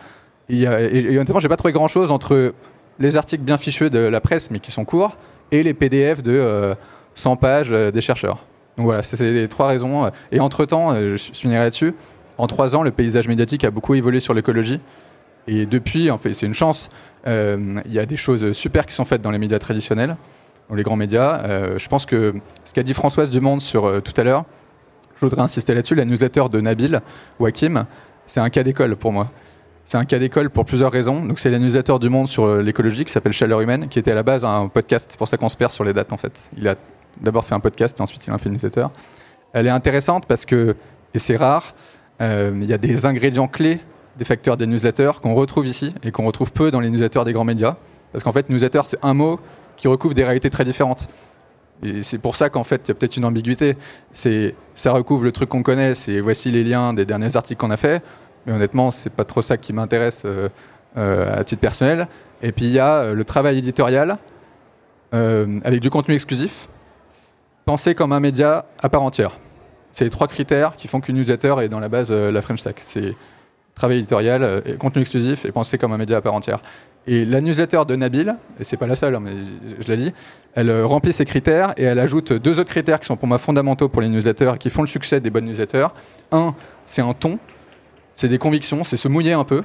Et, 0.49 0.63
et, 0.63 1.17
honnêtement, 1.17 1.39
j'ai 1.39 1.49
pas 1.49 1.57
trouvé 1.57 1.73
grand 1.73 1.87
chose 1.87 2.11
entre 2.11 2.55
les 2.99 3.17
articles 3.17 3.43
bien 3.45 3.57
fichus 3.57 3.89
de 3.91 4.01
la 4.01 4.21
presse, 4.21 4.51
mais 4.51 4.59
qui 4.59 4.73
sont 4.73 4.85
courts, 4.85 5.17
et 5.53 5.63
les 5.63 5.75
PDF 5.75 6.23
de 6.23 6.77
100 7.15 7.33
euh, 7.33 7.37
pages 7.37 7.73
euh, 7.73 7.91
des 7.91 8.01
chercheurs. 8.01 8.45
Donc 8.81 8.87
voilà, 8.87 9.03
c'est 9.03 9.21
les 9.21 9.47
trois 9.47 9.69
raisons. 9.69 10.11
Et 10.33 10.41
entre-temps, 10.41 10.95
je 10.95 11.17
finirai 11.35 11.61
là-dessus, 11.61 11.93
en 12.39 12.47
trois 12.47 12.75
ans, 12.75 12.83
le 12.83 12.91
paysage 12.91 13.29
médiatique 13.29 13.63
a 13.65 13.71
beaucoup 13.71 13.95
évolué 13.95 14.21
sur 14.21 14.33
l'écologie. 14.33 14.81
Et 15.47 15.67
depuis, 15.67 16.11
en 16.11 16.17
fait, 16.17 16.33
c'est 16.33 16.47
une 16.47 16.55
chance. 16.55 16.89
Il 17.27 17.83
y 17.93 17.99
a 17.99 18.07
des 18.07 18.17
choses 18.17 18.53
super 18.53 18.87
qui 18.87 18.95
sont 18.95 19.05
faites 19.05 19.21
dans 19.21 19.33
les 19.33 19.39
médias 19.39 19.59
traditionnels, 19.59 20.17
dans 20.71 20.77
les 20.77 20.83
grands 20.83 20.97
médias. 20.97 21.77
je 21.77 21.89
pense 21.89 22.07
que 22.07 22.33
ce 22.65 22.73
qu'a 22.73 22.83
dit 22.83 22.95
Françoise 22.95 23.31
Dumont 23.31 23.61
sur 23.61 24.03
tout 24.03 24.19
à 24.19 24.25
l'heure, 24.25 24.47
je 25.17 25.27
voudrais 25.27 25.43
insister 25.43 25.75
là-dessus, 25.75 25.95
la 25.95 26.07
newsletter 26.07 26.45
de 26.51 26.63
Nabil 26.63 27.03
Wakim, 27.39 27.85
c'est 28.25 28.41
un 28.41 28.49
cas 28.49 28.63
d'école 28.63 28.97
pour 28.97 29.13
moi. 29.13 29.31
C'est 29.85 29.99
un 29.99 30.07
cas 30.07 30.19
d'école 30.19 30.49
pour 30.49 30.65
plusieurs 30.65 30.91
raisons. 30.91 31.23
Donc 31.27 31.39
c'est 31.39 31.51
la 31.51 31.59
newsletter 31.59 31.99
du 31.99 32.09
Monde 32.09 32.29
sur 32.29 32.63
l'écologie 32.63 33.05
qui 33.05 33.13
s'appelle 33.13 33.33
Chaleur 33.33 33.61
humaine, 33.61 33.89
qui 33.89 33.99
était 33.99 34.13
à 34.13 34.15
la 34.15 34.23
base 34.23 34.47
un 34.47 34.69
podcast. 34.69 35.09
C'est 35.11 35.19
pour 35.19 35.29
ça 35.29 35.37
qu'on 35.37 35.51
se 35.51 35.57
perd 35.59 35.71
sur 35.71 35.85
les 35.85 35.93
dates 35.93 36.15
en 36.15 36.17
fait. 36.17 36.49
Il 36.57 36.67
a 36.67 36.77
d'abord 37.21 37.45
fait 37.45 37.55
un 37.55 37.61
podcast 37.61 37.99
et 37.99 38.03
ensuite 38.03 38.27
il 38.27 38.33
a 38.33 38.39
fait 38.39 38.49
une 38.49 38.55
newsletter. 38.55 38.87
Elle 39.53 39.67
est 39.67 39.71
intéressante 39.71 40.27
parce 40.27 40.45
que, 40.47 40.77
et 41.15 41.19
c'est 41.19 41.37
rare, 41.37 41.75
euh, 42.21 42.53
il 42.55 42.65
y 42.65 42.73
a 42.73 42.79
des 42.79 43.07
ingrédients 43.07 43.49
clés 43.49 43.81
des 44.17 44.25
facteurs 44.25 44.57
des 44.57 44.67
newsletters 44.67 45.13
qu'on 45.23 45.35
retrouve 45.35 45.67
ici 45.67 45.95
et 46.03 46.11
qu'on 46.11 46.27
retrouve 46.27 46.53
peu 46.53 46.71
dans 46.71 46.81
les 46.81 46.91
newsletters 46.91 47.25
des 47.25 47.33
grands 47.33 47.45
médias. 47.45 47.77
Parce 48.13 48.25
qu'en 48.25 48.33
fait, 48.33 48.51
newsletter, 48.51 48.83
c'est 48.85 48.99
un 49.03 49.15
mot 49.15 49.41
qui 49.77 49.89
recouvre 49.89 50.15
des 50.15 50.25
réalités 50.25 50.51
très 50.51 50.65
différentes. 50.65 51.09
Et 51.83 52.03
c'est 52.03 52.19
pour 52.19 52.37
ça 52.37 52.51
qu'en 52.51 52.65
fait, 52.65 52.83
il 52.85 52.89
y 52.89 52.91
a 52.91 52.95
peut-être 52.95 53.17
une 53.17 53.25
ambiguïté. 53.25 53.77
C'est, 54.13 54.55
ça 54.75 54.93
recouvre 54.93 55.25
le 55.25 55.33
truc 55.33 55.49
qu'on 55.49 55.63
connaît, 55.63 55.95
c'est 55.95 56.21
voici 56.21 56.51
les 56.51 56.65
liens 56.65 56.93
des 56.93 57.07
derniers 57.07 57.37
articles 57.37 57.59
qu'on 57.59 57.71
a 57.71 57.79
fait. 57.79 58.03
Mais 58.45 58.53
honnêtement, 58.53 58.91
c'est 58.91 59.11
pas 59.11 59.25
trop 59.25 59.41
ça 59.41 59.57
qui 59.57 59.73
m'intéresse 59.73 60.23
euh, 60.27 60.49
euh, 60.99 61.39
à 61.41 61.45
titre 61.45 61.61
personnel. 61.61 62.09
Et 62.43 62.53
puis 62.53 62.67
il 62.67 62.73
y 62.73 62.79
a 62.79 63.13
le 63.13 63.25
travail 63.25 63.59
éditorial 63.59 64.19
avec 65.13 65.81
du 65.81 65.91
contenu 65.91 66.15
exclusif, 66.15 66.69
pensé 67.65 67.95
comme 67.95 68.13
un 68.13 68.21
média 68.21 68.67
à 68.83 68.89
part 68.89 69.03
entière. 69.03 69.39
C'est 69.93 70.05
les 70.05 70.11
trois 70.11 70.29
critères 70.29 70.77
qui 70.77 70.89
font 70.89 71.01
qu'une 71.01 71.17
newsletter 71.17 71.57
est 71.61 71.69
dans 71.69 71.81
la 71.81 71.89
base 71.89 72.13
la 72.13 72.43
French 72.43 72.61
Stack. 72.61 72.81
C'est 72.81 73.17
travail 73.75 73.99
éditorial, 73.99 74.63
contenu 74.79 75.03
exclusif 75.03 75.45
et 75.45 75.53
pensé 75.53 75.79
comme 75.79 75.93
un 75.93 75.99
média 75.99 76.17
à 76.17 76.21
part 76.21 76.35
entière. 76.35 76.61
Et 77.07 77.25
la 77.25 77.41
newsletter 77.41 77.83
de 77.89 77.97
Nabil, 77.97 78.37
et 78.61 78.65
c'est 78.65 78.77
pas 78.77 78.87
la 78.87 78.95
seule, 78.95 79.15
hein, 79.15 79.21
mais 79.21 79.33
je, 79.81 79.89
l'ai 79.89 79.97
dit, 79.97 80.13
elle 80.55 80.83
remplit 80.83 81.13
ces 81.13 81.25
critères 81.25 81.73
et 81.77 81.85
elle 81.85 81.99
ajoute 81.99 82.33
deux 82.33 82.61
autres 82.61 82.71
critères 82.71 83.01
qui 83.01 83.07
sont 83.07 83.17
pour 83.17 83.27
moi 83.27 83.39
fondamentaux 83.39 83.89
pour 83.89 84.03
les 84.03 84.09
newsletters 84.09 84.53
et 84.55 84.59
qui 84.59 84.71
font 84.71 84.83
le 84.83 84.89
succès 84.89 85.19
des 85.19 85.31
bonnes 85.31 85.47
newsletters. 85.47 85.89
Un, 86.31 86.55
c'est 86.85 87.03
un 87.03 87.15
ton 87.15 87.39
c'est 88.21 88.29
des 88.29 88.37
convictions, 88.37 88.85
c'est 88.85 88.99
se 88.99 89.09
mouiller 89.09 89.33
un 89.33 89.45
peu. 89.45 89.63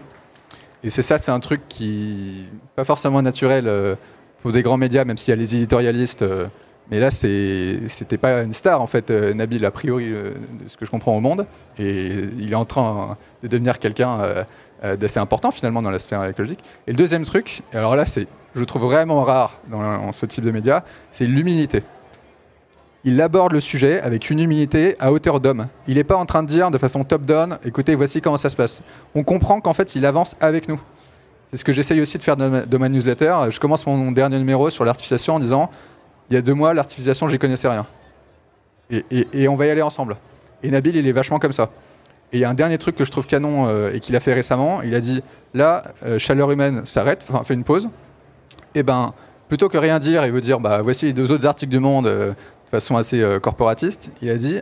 Et 0.81 0.89
c'est 0.89 1.01
ça, 1.01 1.17
c'est 1.17 1.31
un 1.31 1.41
truc 1.41 1.61
qui 1.67 2.45
pas 2.77 2.85
forcément 2.85 3.21
naturel 3.21 3.67
euh, 3.67 3.95
pour 4.41 4.53
des 4.53 4.61
grands 4.61 4.77
médias, 4.77 5.03
même 5.03 5.17
s'il 5.17 5.31
y 5.31 5.33
a 5.33 5.35
les 5.35 5.55
éditorialistes. 5.55 6.23
Euh, 6.85 6.91
mais 6.91 6.99
là, 6.99 7.11
c'était 7.11 8.17
pas 8.17 8.43
une 8.43 8.53
star 8.53 8.81
en 8.81 8.87
fait, 8.87 9.09
euh, 9.11 9.33
Nabil 9.33 9.65
a 9.65 9.71
priori 9.71 10.09
de 10.09 10.33
ce 10.67 10.77
que 10.77 10.85
je 10.85 10.91
comprends 10.91 11.15
au 11.15 11.21
monde, 11.21 11.45
et 11.77 12.25
il 12.37 12.51
est 12.51 12.55
en 12.55 12.65
train 12.65 13.17
de 13.43 13.47
devenir 13.47 13.79
quelqu'un 13.79 14.45
d'assez 14.83 15.19
important 15.19 15.51
finalement 15.51 15.81
dans 15.81 15.91
la 15.91 15.99
sphère 15.99 16.23
écologique. 16.25 16.59
Et 16.87 16.91
le 16.91 16.97
deuxième 16.97 17.23
truc, 17.23 17.61
et 17.73 17.77
alors 17.77 17.95
là, 17.95 18.05
c'est 18.05 18.27
je 18.55 18.63
trouve 18.63 18.83
vraiment 18.83 19.23
rare 19.23 19.59
dans 19.67 20.11
ce 20.11 20.25
type 20.25 20.43
de 20.43 20.51
médias, 20.51 20.83
c'est 21.11 21.25
l'humilité 21.25 21.83
il 23.05 23.21
aborde 23.21 23.53
le 23.53 23.59
sujet 23.59 24.01
avec 24.01 24.31
une 24.31 24.39
humilité 24.39 24.95
à 24.99 25.11
hauteur 25.11 25.39
d'homme. 25.39 25.67
Il 25.87 25.95
n'est 25.95 26.03
pas 26.03 26.17
en 26.17 26.25
train 26.25 26.41
de 26.41 26.47
dire 26.47 26.71
de 26.71 26.77
façon 26.79 27.03
top-down, 27.03 27.59
écoutez, 27.63 27.93
voici 27.93 28.19
comment 28.19 28.35
ça 28.35 28.49
se 28.49 28.57
passe. 28.57 28.81
On 29.13 29.23
comprend 29.23 29.61
qu'en 29.61 29.73
fait, 29.73 29.95
il 29.95 30.05
avance 30.07 30.35
avec 30.41 30.67
nous. 30.67 30.81
C'est 31.51 31.57
ce 31.57 31.63
que 31.63 31.71
j'essaye 31.71 32.01
aussi 32.01 32.17
de 32.17 32.23
faire 32.23 32.35
de 32.35 32.77
ma, 32.77 32.89
newsletter. 32.89 33.35
Je 33.49 33.59
commence 33.59 33.85
mon 33.85 34.11
dernier 34.11 34.39
numéro 34.39 34.71
sur 34.71 34.83
l'artificialisation 34.83 35.35
en 35.35 35.39
disant, 35.39 35.69
il 36.29 36.33
y 36.33 36.37
a 36.37 36.41
deux 36.41 36.53
mois, 36.53 36.73
l'artificialisation, 36.73 37.27
j'y 37.27 37.37
connaissais 37.37 37.67
rien. 37.67 37.85
Et, 38.89 39.47
on 39.47 39.55
va 39.55 39.65
y 39.65 39.69
aller 39.69 39.81
ensemble. 39.81 40.17
Et 40.63 40.71
Nabil, 40.71 40.95
il 40.95 41.07
est 41.07 41.11
vachement 41.11 41.39
comme 41.39 41.53
ça. 41.53 41.69
Et 42.31 42.37
il 42.37 42.39
y 42.39 42.43
a 42.43 42.49
un 42.49 42.53
dernier 42.53 42.77
truc 42.77 42.95
que 42.95 43.03
je 43.03 43.11
trouve 43.11 43.27
canon 43.27 43.67
euh, 43.67 43.93
et 43.93 43.99
qu'il 43.99 44.15
a 44.15 44.19
fait 44.19 44.33
récemment. 44.33 44.81
Il 44.81 44.95
a 44.95 44.99
dit, 44.99 45.23
là, 45.53 45.93
euh, 46.05 46.19
chaleur 46.19 46.51
humaine 46.51 46.85
s'arrête, 46.85 47.25
enfin, 47.29 47.43
fait 47.43 47.53
une 47.53 47.63
pause. 47.63 47.89
Et 48.73 48.83
ben, 48.83 49.13
plutôt 49.47 49.69
que 49.69 49.77
rien 49.77 49.99
dire 49.99 50.23
et 50.23 50.31
veut 50.31 50.41
dire, 50.41 50.59
bah, 50.59 50.81
voici 50.81 51.05
les 51.05 51.13
deux 51.13 51.31
autres 51.31 51.45
articles 51.45 51.71
du 51.71 51.79
Monde, 51.79 52.07
euh, 52.07 52.29
de 52.29 52.69
façon 52.69 52.95
assez 52.95 53.23
corporatiste. 53.41 54.11
Il 54.21 54.29
a 54.29 54.37
dit 54.37 54.59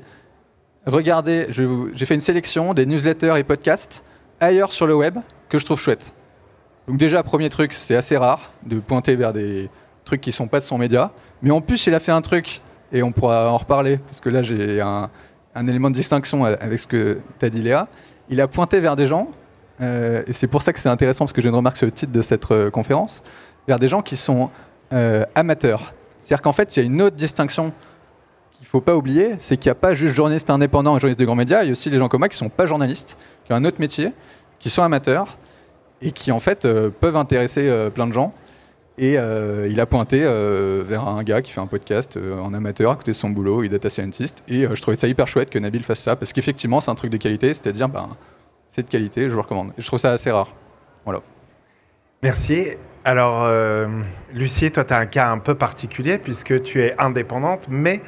Regardez, 0.86 1.47
j'ai 1.49 2.06
fait 2.06 2.15
une 2.15 2.21
sélection 2.21 2.73
des 2.73 2.86
newsletters 2.86 3.36
et 3.38 3.43
podcasts 3.45 4.04
ailleurs 4.41 4.73
sur 4.73 4.86
le 4.86 4.93
web 4.93 5.17
que 5.47 5.58
je 5.58 5.63
trouve 5.63 5.80
chouettes. 5.80 6.13
Donc, 6.89 6.97
déjà, 6.97 7.23
premier 7.23 7.47
truc, 7.47 7.71
c'est 7.71 7.95
assez 7.95 8.17
rare 8.17 8.52
de 8.65 8.80
pointer 8.82 9.15
vers 9.15 9.32
des 9.32 9.69
trucs 10.04 10.19
qui 10.19 10.34
sont 10.34 10.47
pas 10.47 10.60
de 10.60 10.65
son 10.65 10.78
média. 10.78 11.12
Mais 11.43 11.51
en 11.51 11.62
plus, 11.62 11.86
il 11.86 11.93
a 11.93 11.99
fait 11.99 12.12
un 12.12 12.21
truc, 12.21 12.62
et 12.91 13.03
on 13.03 13.12
pourra 13.12 13.51
en 13.51 13.58
reparler, 13.58 13.97
parce 13.97 14.19
que 14.19 14.29
là, 14.29 14.41
j'ai 14.41 14.82
un, 14.82 15.10
élément 15.67 15.91
de 15.91 15.95
distinction 15.95 16.45
avec 16.45 16.79
ce 16.79 16.88
que 16.88 17.19
tu 17.39 17.45
as 17.45 17.49
dit, 17.49 17.62
Léa. 17.62 17.88
Il 18.29 18.41
a 18.41 18.47
pointé 18.47 18.79
vers 18.79 18.95
des 18.95 19.06
gens, 19.06 19.29
euh, 19.82 20.23
et 20.25 20.34
c'est 20.34 20.47
pour 20.47 20.62
ça 20.62 20.73
que 20.73 20.79
c'est 20.79 20.89
intéressant, 20.89 21.25
parce 21.25 21.34
que 21.34 21.41
j'ai 21.41 21.49
une 21.49 21.56
remarque 21.56 21.77
sur 21.77 21.86
le 21.86 21.91
titre 21.91 22.12
de 22.12 22.21
cette 22.21 22.49
euh, 22.49 22.71
conférence, 22.71 23.21
vers 23.67 23.77
des 23.77 23.88
gens 23.88 24.01
qui 24.01 24.17
sont 24.17 24.49
amateurs. 25.34 25.93
C'est-à-dire 26.19 26.43
qu'en 26.43 26.51
fait, 26.51 26.75
il 26.75 26.79
y 26.79 26.84
a 26.84 26.86
une 26.86 27.01
autre 27.01 27.15
distinction 27.15 27.73
qu'il 28.51 28.63
ne 28.63 28.67
faut 28.67 28.79
pas 28.79 28.95
oublier, 28.95 29.36
c'est 29.39 29.58
qu'il 29.58 29.69
n'y 29.69 29.71
a 29.71 29.75
pas 29.75 29.93
juste 29.93 30.15
journalistes 30.15 30.49
indépendants 30.49 30.95
et 30.95 30.99
journalistes 30.99 31.19
de 31.19 31.25
grands 31.25 31.36
médias, 31.36 31.63
il 31.63 31.65
y 31.65 31.69
a 31.69 31.71
aussi 31.71 31.89
des 31.89 31.97
gens 31.97 32.08
comme 32.08 32.19
moi 32.19 32.29
qui 32.29 32.36
ne 32.36 32.49
sont 32.49 32.49
pas 32.49 32.65
journalistes, 32.65 33.17
qui 33.43 33.51
ont 33.51 33.56
un 33.56 33.65
autre 33.65 33.79
métier, 33.79 34.13
qui 34.60 34.69
sont 34.69 34.84
amateurs 34.84 35.38
et 36.01 36.12
qui 36.12 36.32
en 36.32 36.39
fait 36.39 36.63
euh, 36.63 36.89
peuvent 36.89 37.17
intéresser 37.17 37.67
euh, 37.67 37.89
plein 37.89 38.08
de 38.08 38.13
gens. 38.13 38.34
Et 38.97 39.17
euh, 39.17 39.67
il 39.69 39.79
a 39.79 39.86
pointé 39.86 40.19
vers 40.21 41.08
un 41.08 41.23
gars 41.23 41.41
qui 41.41 41.51
fait 41.51 41.62
un 41.62 41.67
podcast 41.67 42.17
en 42.17 42.53
amateur 42.53 42.91
à 42.91 42.95
côté 42.95 43.12
de 43.12 43.15
son 43.15 43.29
boulot, 43.29 43.63
il 43.63 43.67
est 43.67 43.69
data 43.69 43.89
scientist. 43.89 44.43
Et 44.47 44.67
je 44.71 44.82
trouvais 44.82 44.95
ça 44.95 45.08
hyper 45.08 45.27
chouette 45.27 45.49
que 45.49 45.60
Nabil 45.60 45.84
fasse 45.84 46.01
ça, 46.01 46.15
parce 46.15 46.32
qu'effectivement 46.32 46.79
c'est 46.79 46.91
un 46.91 46.95
truc 46.95 47.12
de 47.12 47.17
qualité, 47.17 47.53
c'est-à-dire 47.53 47.89
ben, 47.89 48.10
c'est 48.69 48.84
de 48.84 48.89
qualité, 48.89 49.29
je 49.29 49.34
vous 49.34 49.41
recommande. 49.41 49.71
Et 49.77 49.82
je 49.82 49.88
trouve 49.88 49.99
ça 49.99 50.12
assez 50.12 50.32
rare. 50.32 50.53
Voilà. 51.06 51.21
Merci. 52.21 52.67
Alors, 53.06 53.51
Lucie, 54.34 54.71
toi, 54.71 54.84
tu 54.84 54.93
as 54.93 54.97
un 54.97 55.06
cas 55.08 55.29
un 55.29 55.39
peu 55.39 55.56
particulier 55.56 56.19
puisque 56.19 56.62
tu 56.62 56.82
es 56.82 56.93
indépendante, 57.01 57.67
mais 57.69 58.01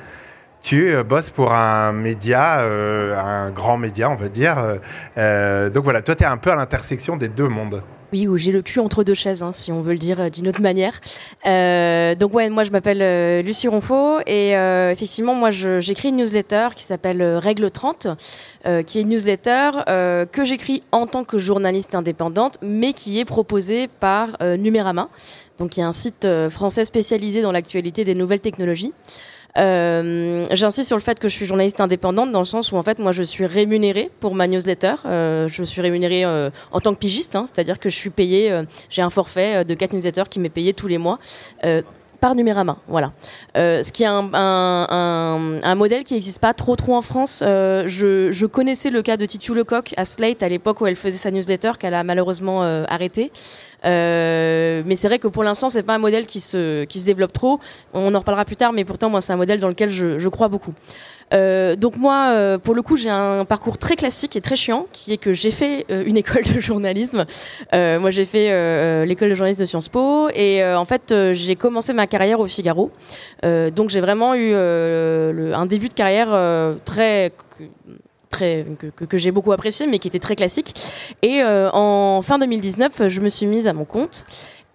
tu 0.65 0.95
euh, 0.95 1.04
bosses 1.04 1.30
pour 1.30 1.54
un 1.54 1.91
média, 1.91 2.62
euh, 2.62 3.15
un 3.15 3.52
grand 3.52 3.78
média, 3.78 4.10
on 4.10 4.15
va 4.15 4.30
dire. 4.30 4.80
Euh, 5.15 5.69
donc 5.69 5.84
voilà, 5.84 6.02
toi, 6.02 6.15
tu 6.15 6.24
es 6.24 6.26
un 6.26 6.38
peu 6.38 6.50
à 6.50 6.56
l'intersection 6.56 7.17
des 7.17 7.28
deux 7.28 7.48
mondes. 7.48 7.84
Oui, 8.15 8.30
où 8.30 8.38
j'ai 8.38 8.54
le 8.54 8.62
cul 8.62 8.80
entre 8.80 9.04
deux 9.04 9.13
chaises, 9.13 9.43
hein, 9.43 9.51
si 9.51 9.73
on 9.73 9.82
veut 9.82 9.91
le 9.91 9.99
dire 9.99 10.32
d'une 10.32 10.47
autre 10.47 10.62
manière. 10.62 11.01
donc 11.43 12.34
ouais, 12.34 12.49
moi 12.49 12.63
je 12.63 12.71
m'appelle 12.71 13.43
Lucie 13.43 13.67
Ronfaux 13.67 14.19
et 14.25 14.51
effectivement 14.51 15.36
moi 15.36 15.51
j'écris 15.51 16.10
une 16.10 16.15
newsletter 16.15 16.69
qui 16.78 16.84
s'appelle 16.84 17.21
Règle 17.21 17.69
30, 17.69 18.08
qui 18.86 18.99
est 18.99 19.01
une 19.01 19.10
newsletter 19.10 19.71
que 20.32 20.45
j'écris 20.45 20.82
en 20.93 21.08
tant 21.08 21.25
que 21.25 21.38
journaliste 21.38 21.93
indépendante, 21.93 22.58
mais 22.62 22.93
qui 22.93 23.19
est 23.19 23.25
proposée 23.25 23.89
par 23.99 24.38
Numérama, 24.41 25.10
donc 25.60 25.71
qui 25.71 25.82
est 25.82 25.84
un 25.84 25.91
site 25.91 26.25
français 26.49 26.86
spécialisé 26.86 27.41
dans 27.41 27.51
l'actualité 27.51 28.06
des 28.06 28.15
nouvelles 28.15 28.39
technologies. 28.39 28.93
Euh, 29.58 30.46
J'insiste 30.52 30.88
sur 30.88 30.98
le 30.98 31.02
fait 31.02 31.20
que 31.20 31.30
je 31.30 31.34
suis 31.34 31.46
journaliste 31.46 31.80
indépendante 31.80 32.32
dans 32.32 32.39
le 32.39 32.46
sens 32.46 32.72
où 32.72 32.78
en 32.78 32.84
fait 32.84 33.00
moi 33.00 33.12
je 33.12 33.24
suis 33.24 33.46
rémunérée 33.46 34.10
pour 34.20 34.36
ma 34.36 34.48
newsletter. 34.48 34.96
Euh, 35.06 35.48
je 35.48 35.63
suis 35.63 35.82
rémunérée 35.82 36.26
euh, 36.26 36.50
en 36.72 36.80
tant 36.80 36.94
que 36.94 37.00
pigiste, 37.00 37.36
hein, 37.36 37.46
c'est-à-dire 37.46 37.80
que 37.80 37.89
je 37.89 37.96
suis 37.96 38.10
payée. 38.10 38.52
Euh, 38.52 38.63
j'ai 38.89 39.02
un 39.02 39.10
forfait 39.10 39.63
de 39.63 39.74
quatre 39.74 39.94
newsletters 39.94 40.30
qui 40.30 40.39
m'est 40.39 40.50
payé 40.50 40.74
tous 40.74 40.88
les 40.88 40.98
mois 40.98 41.20
par 42.26 42.34
Numérama, 42.34 42.78
voilà. 42.88 43.13
Euh, 43.56 43.84
ce 43.84 43.94
qui 43.94 44.02
est 44.02 44.08
un, 44.08 44.34
un, 44.34 45.60
un, 45.62 45.76
modèle 45.76 46.04
qui 46.04 46.15
n'existe 46.15 46.39
pas 46.39 46.56
trop 46.56 46.76
trop 46.76 46.96
en 46.96 47.04
France. 47.04 47.44
Euh, 47.46 47.84
je, 47.88 48.32
je, 48.32 48.46
connaissais 48.48 48.89
le 48.89 49.04
cas 49.04 49.15
de 49.15 49.28
Titu 49.28 49.54
Lecoq 49.54 49.94
à 49.96 50.06
Slate 50.06 50.41
à 50.41 50.50
l'époque 50.50 50.82
où 50.82 50.88
elle 50.88 50.96
faisait 50.96 51.18
sa 51.18 51.30
newsletter 51.30 51.74
qu'elle 51.80 51.94
a 51.94 52.04
malheureusement 52.04 52.63
euh, 52.63 52.84
arrêté. 52.88 53.32
Euh, 53.32 53.75
mais 53.84 54.96
c'est 54.96 55.08
vrai 55.08 55.20
que 55.20 55.28
pour 55.28 55.44
l'instant, 55.44 55.70
c'est 55.70 55.84
pas 55.84 55.96
un 55.96 56.00
modèle 56.00 56.26
qui 56.26 56.40
se, 56.40 56.84
qui 56.86 57.00
se 57.00 57.06
développe 57.06 57.34
trop. 57.34 57.60
On 57.94 58.14
en 58.14 58.20
reparlera 58.20 58.46
plus 58.46 58.56
tard, 58.56 58.74
mais 58.74 58.86
pourtant, 58.86 59.10
moi, 59.10 59.22
c'est 59.22 59.34
un 59.34 59.38
modèle 59.38 59.60
dans 59.60 59.70
lequel 59.70 59.90
je, 59.90 60.20
je 60.20 60.30
crois 60.30 60.48
beaucoup. 60.48 60.74
Euh, 61.34 61.76
donc 61.76 61.98
moi, 61.98 62.30
euh, 62.34 62.58
pour 62.58 62.76
le 62.76 62.82
coup, 62.82 62.96
j'ai 62.96 63.10
un 63.10 63.46
parcours 63.46 63.78
très 63.78 63.96
classique 63.96 64.36
et 64.36 64.42
très 64.42 64.56
chiant, 64.56 64.88
qui 64.92 65.14
est 65.14 65.18
que 65.18 65.34
j'ai 65.34 65.52
fait 65.52 65.86
euh, 65.90 66.04
une 66.06 66.18
école 66.26 66.44
de 66.44 66.60
journalisme. 66.60 67.26
Euh, 67.74 68.00
moi, 68.00 68.12
j'ai 68.12 68.26
fait 68.26 69.06
l'école 69.06 69.30
de 69.30 69.36
journalisme 69.36 69.62
de 69.62 69.66
Sciences 69.66 69.90
Po, 69.90 70.30
et 70.34 70.64
en 70.64 70.86
fait, 70.86 71.14
j'ai 71.34 71.56
commencé 71.56 71.94
ma 71.94 72.08
carrière 72.08 72.40
au 72.40 72.48
Figaro. 72.48 72.92
donc 73.44 73.90
j'ai 73.90 74.02
vraiment 74.02 74.34
eu 74.36 74.52
le, 74.52 75.52
un 75.54 75.66
début 75.66 75.90
de 75.90 75.94
carrière 75.94 76.30
très 76.86 77.32
Que, 78.39 79.17
j'ai 79.17 79.32
beaucoup 79.32 79.52
apprécié, 79.52 79.88
mais 79.88 80.00
qui 80.00 80.08
était 80.08 80.19
très 80.19 80.36
classique. 80.36 80.74
Et 81.21 81.41
en 81.43 82.21
fin 82.21 82.39
2019, 82.39 83.08
je 83.08 83.21
me 83.21 83.30
suis 83.30 83.45
mise 83.45 83.67
à 83.67 83.74
mon 83.74 83.86
compte. 83.86 84.26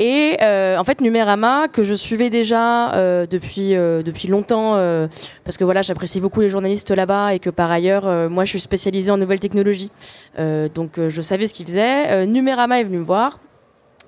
Et 0.01 0.39
euh, 0.41 0.79
en 0.79 0.85
fait, 0.85 1.03
Numérama, 1.03 1.69
que 1.69 1.83
je 1.83 1.93
suivais 1.93 2.31
déjà 2.31 2.95
euh, 2.95 3.27
depuis 3.27 3.77
euh, 3.77 4.03
depuis 4.03 4.29
longtemps, 4.29 4.73
parce 5.45 5.59
que 5.59 5.65
voilà, 5.65 5.83
j'apprécie 5.83 6.21
beaucoup 6.21 6.41
les 6.41 6.49
journalistes 6.49 6.91
là-bas 6.91 7.35
et 7.35 7.39
que 7.39 7.51
par 7.51 7.71
ailleurs, 7.71 8.31
moi, 8.31 8.45
je 8.47 8.51
suis 8.51 8.61
spécialisée 8.61 9.11
en 9.11 9.19
nouvelles 9.19 9.41
technologies, 9.41 9.91
donc 10.75 10.99
je 11.09 11.23
savais 11.23 11.47
ce 11.47 11.55
qu'ils 11.55 11.67
faisaient. 11.67 12.27
Numérama 12.27 12.81
est 12.81 12.85
venu 12.85 12.99
me 12.99 13.05
voir 13.05 13.39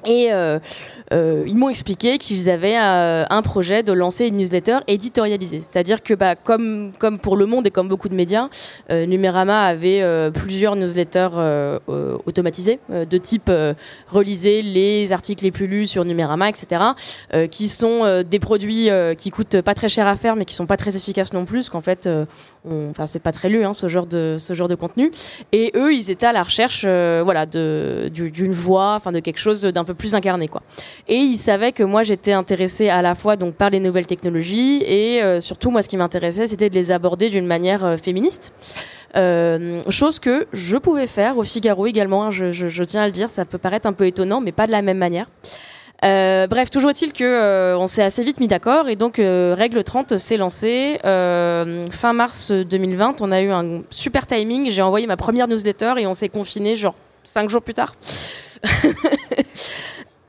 Et 0.06 0.32
euh, 0.32 0.58
euh, 1.12 1.44
ils 1.46 1.56
m'ont 1.56 1.68
expliqué 1.68 2.18
qu'ils 2.18 2.48
avaient 2.48 2.78
euh, 2.78 3.24
un 3.28 3.42
projet 3.42 3.82
de 3.82 3.92
lancer 3.92 4.26
une 4.26 4.36
newsletter 4.36 4.78
éditorialisée. 4.88 5.60
C'est-à-dire 5.60 6.02
que, 6.02 6.14
bah, 6.14 6.34
comme, 6.34 6.92
pour 7.22 7.36
Le 7.36 7.46
Monde 7.46 7.66
et 7.66 7.70
comme 7.70 7.88
beaucoup 7.88 8.08
de 8.08 8.14
médias, 8.14 8.48
euh, 8.90 9.06
Numérama 9.06 9.62
avait 9.62 10.02
plusieurs 10.32 10.76
newsletters 10.76 11.28
automatisés, 12.26 12.78
euh, 12.90 13.04
de 13.04 13.18
type 13.18 13.50
relisez 14.08 14.62
les 14.62 15.12
articles 15.12 15.44
les 15.44 15.50
plus 15.50 15.66
lus 15.66 15.86
sur 15.86 16.04
Numérama, 16.04 16.48
etc., 16.48 16.82
qui 17.50 17.68
sont 17.68 18.22
des 18.22 18.38
produits 18.38 18.88
qui 19.16 19.30
coûtent 19.30 19.60
pas 19.60 19.74
très 19.74 19.88
cher 19.88 20.06
à 20.06 20.16
faire, 20.16 20.36
mais 20.36 20.44
qui 20.44 20.54
sont 20.54 20.66
pas 20.66 20.76
très 20.76 20.96
efficaces 20.96 21.32
non 21.32 21.44
plus, 21.44 21.68
qu'en 21.68 21.80
fait, 21.80 22.08
enfin, 22.90 23.06
c'est 23.06 23.18
pas 23.22 23.32
très 23.32 23.48
lu, 23.48 23.64
hein, 23.64 23.72
ce 23.72 23.88
genre 23.88 24.06
de 24.06 24.36
ce 24.38 24.54
genre 24.54 24.68
de 24.68 24.74
contenu. 24.74 25.10
Et 25.52 25.72
eux, 25.74 25.92
ils 25.94 26.10
étaient 26.10 26.26
à 26.26 26.32
la 26.32 26.42
recherche, 26.42 26.82
euh, 26.86 27.22
voilà, 27.24 27.46
de 27.46 28.10
du- 28.12 28.30
d'une 28.30 28.52
voix, 28.52 28.94
enfin, 28.94 29.12
de 29.12 29.20
quelque 29.20 29.38
chose 29.40 29.62
d'un 29.62 29.84
peu 29.84 29.94
plus 29.94 30.14
incarné, 30.14 30.48
quoi. 30.48 30.62
Et 31.08 31.16
ils 31.16 31.38
savaient 31.38 31.72
que 31.72 31.82
moi 31.82 32.02
j'étais 32.02 32.32
intéressée 32.32 32.88
à 32.88 33.02
la 33.02 33.14
fois 33.14 33.36
donc 33.36 33.54
par 33.54 33.70
les 33.70 33.80
nouvelles 33.80 34.06
technologies 34.06 34.82
et 34.84 35.22
euh, 35.22 35.40
surtout 35.40 35.70
moi 35.70 35.82
ce 35.82 35.88
qui 35.88 35.96
m'intéressait 35.96 36.46
c'était 36.46 36.70
de 36.70 36.74
les 36.74 36.90
aborder 36.92 37.28
d'une 37.30 37.46
manière 37.46 37.84
euh, 37.84 37.96
féministe. 37.96 38.52
Euh, 39.14 39.80
chose 39.90 40.18
que 40.18 40.46
je 40.54 40.76
pouvais 40.78 41.06
faire 41.06 41.36
au 41.36 41.42
Figaro 41.42 41.86
également, 41.86 42.24
hein, 42.24 42.30
je, 42.30 42.50
je- 42.52 42.68
je 42.68 42.82
tiens 42.82 43.02
à 43.02 43.06
le 43.06 43.12
dire, 43.12 43.28
ça 43.28 43.44
peut 43.44 43.58
paraître 43.58 43.86
un 43.86 43.92
peu 43.92 44.06
étonnant, 44.06 44.40
mais 44.40 44.52
pas 44.52 44.66
de 44.66 44.72
la 44.72 44.80
même 44.80 44.96
manière. 44.96 45.26
Euh, 46.04 46.46
bref, 46.48 46.70
toujours 46.70 46.90
est-il 46.90 47.12
que 47.12 47.22
euh, 47.22 47.78
on 47.78 47.86
s'est 47.86 48.02
assez 48.02 48.24
vite 48.24 48.40
mis 48.40 48.48
d'accord 48.48 48.88
et 48.88 48.96
donc 48.96 49.18
euh, 49.18 49.54
Règle 49.56 49.84
30 49.84 50.18
s'est 50.18 50.36
lancée 50.36 50.98
fin 51.02 52.12
mars 52.12 52.50
2020. 52.50 53.20
On 53.20 53.30
a 53.30 53.40
eu 53.40 53.50
un 53.50 53.82
super 53.90 54.26
timing. 54.26 54.70
J'ai 54.70 54.82
envoyé 54.82 55.06
ma 55.06 55.16
première 55.16 55.48
newsletter 55.48 55.94
et 55.98 56.06
on 56.06 56.14
s'est 56.14 56.28
confiné 56.28 56.76
genre 56.76 56.94
cinq 57.24 57.50
jours 57.50 57.62
plus 57.62 57.74
tard. 57.74 57.94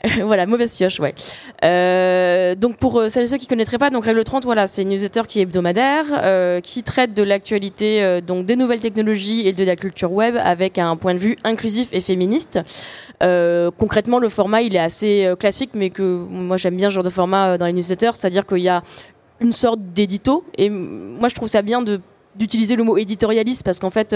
voilà, 0.23 0.45
mauvaise 0.45 0.75
pioche, 0.75 0.99
ouais. 0.99 1.15
Euh, 1.63 2.55
donc 2.55 2.75
pour 2.77 2.99
euh, 2.99 3.07
celles 3.07 3.23
et 3.23 3.27
ceux 3.27 3.37
qui 3.37 3.47
connaîtraient 3.47 3.77
pas, 3.77 3.89
donc 3.89 4.03
Règle 4.03 4.23
30, 4.23 4.43
voilà, 4.43 4.67
c'est 4.67 4.81
une 4.81 4.89
newsletter 4.89 5.21
qui 5.27 5.39
est 5.39 5.43
hebdomadaire, 5.43 6.05
euh, 6.11 6.59
qui 6.59 6.83
traite 6.83 7.13
de 7.13 7.23
l'actualité 7.23 8.03
euh, 8.03 8.19
donc 8.19 8.45
des 8.45 8.57
nouvelles 8.57 8.81
technologies 8.81 9.47
et 9.47 9.53
de 9.53 9.63
la 9.63 9.77
culture 9.77 10.11
web 10.11 10.35
avec 10.37 10.77
un 10.77 10.97
point 10.97 11.13
de 11.13 11.19
vue 11.19 11.37
inclusif 11.45 11.87
et 11.93 12.01
féministe. 12.01 12.59
Euh, 13.21 13.71
concrètement, 13.77 14.19
le 14.19 14.27
format 14.27 14.61
il 14.61 14.75
est 14.75 14.79
assez 14.79 15.31
classique, 15.39 15.71
mais 15.73 15.89
que 15.89 16.03
moi 16.03 16.57
j'aime 16.57 16.75
bien 16.75 16.89
ce 16.89 16.95
genre 16.95 17.03
de 17.03 17.09
format 17.09 17.57
dans 17.57 17.65
les 17.65 17.73
newsletters, 17.73 18.11
c'est-à-dire 18.13 18.45
qu'il 18.45 18.57
y 18.57 18.69
a 18.69 18.83
une 19.39 19.53
sorte 19.53 19.79
d'édito, 19.93 20.43
et 20.57 20.69
moi 20.69 21.29
je 21.29 21.35
trouve 21.35 21.47
ça 21.47 21.61
bien 21.61 21.81
d'utiliser 22.35 22.75
le 22.75 22.83
mot 22.83 22.97
éditorialiste 22.97 23.63
parce 23.63 23.79
qu'en 23.79 23.89
fait 23.89 24.13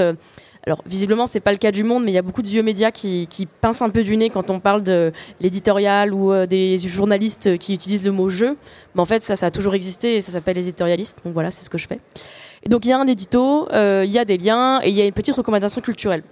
alors 0.67 0.83
visiblement 0.85 1.25
c'est 1.25 1.39
pas 1.39 1.51
le 1.51 1.57
cas 1.57 1.71
du 1.71 1.83
monde 1.83 2.03
mais 2.03 2.11
il 2.11 2.13
y 2.13 2.19
a 2.19 2.21
beaucoup 2.21 2.41
de 2.41 2.47
vieux 2.47 2.61
médias 2.61 2.91
qui, 2.91 3.25
qui 3.27 3.45
pincent 3.45 3.81
un 3.81 3.89
peu 3.89 4.03
du 4.03 4.15
nez 4.17 4.29
quand 4.29 4.51
on 4.51 4.59
parle 4.59 4.83
de 4.83 5.11
l'éditorial 5.39 6.13
ou 6.13 6.31
euh, 6.31 6.45
des 6.45 6.77
journalistes 6.77 7.57
qui 7.57 7.73
utilisent 7.73 8.05
le 8.05 8.11
mot 8.11 8.29
jeu 8.29 8.57
mais 8.93 9.01
en 9.01 9.05
fait 9.05 9.23
ça 9.23 9.35
ça 9.35 9.47
a 9.47 9.51
toujours 9.51 9.73
existé 9.73 10.17
et 10.17 10.21
ça 10.21 10.31
s'appelle 10.31 10.57
l'éditorialiste 10.57 11.17
donc 11.25 11.33
voilà 11.33 11.51
c'est 11.51 11.63
ce 11.63 11.69
que 11.69 11.77
je 11.77 11.87
fais 11.87 11.99
et 12.63 12.69
donc 12.69 12.85
il 12.85 12.89
y 12.89 12.91
a 12.91 12.99
un 12.99 13.07
édito 13.07 13.67
euh, 13.71 14.03
il 14.05 14.11
y 14.11 14.19
a 14.19 14.25
des 14.25 14.37
liens 14.37 14.79
et 14.83 14.89
il 14.89 14.95
y 14.95 15.01
a 15.01 15.05
une 15.05 15.13
petite 15.13 15.35
recommandation 15.35 15.81
culturelle 15.81 16.23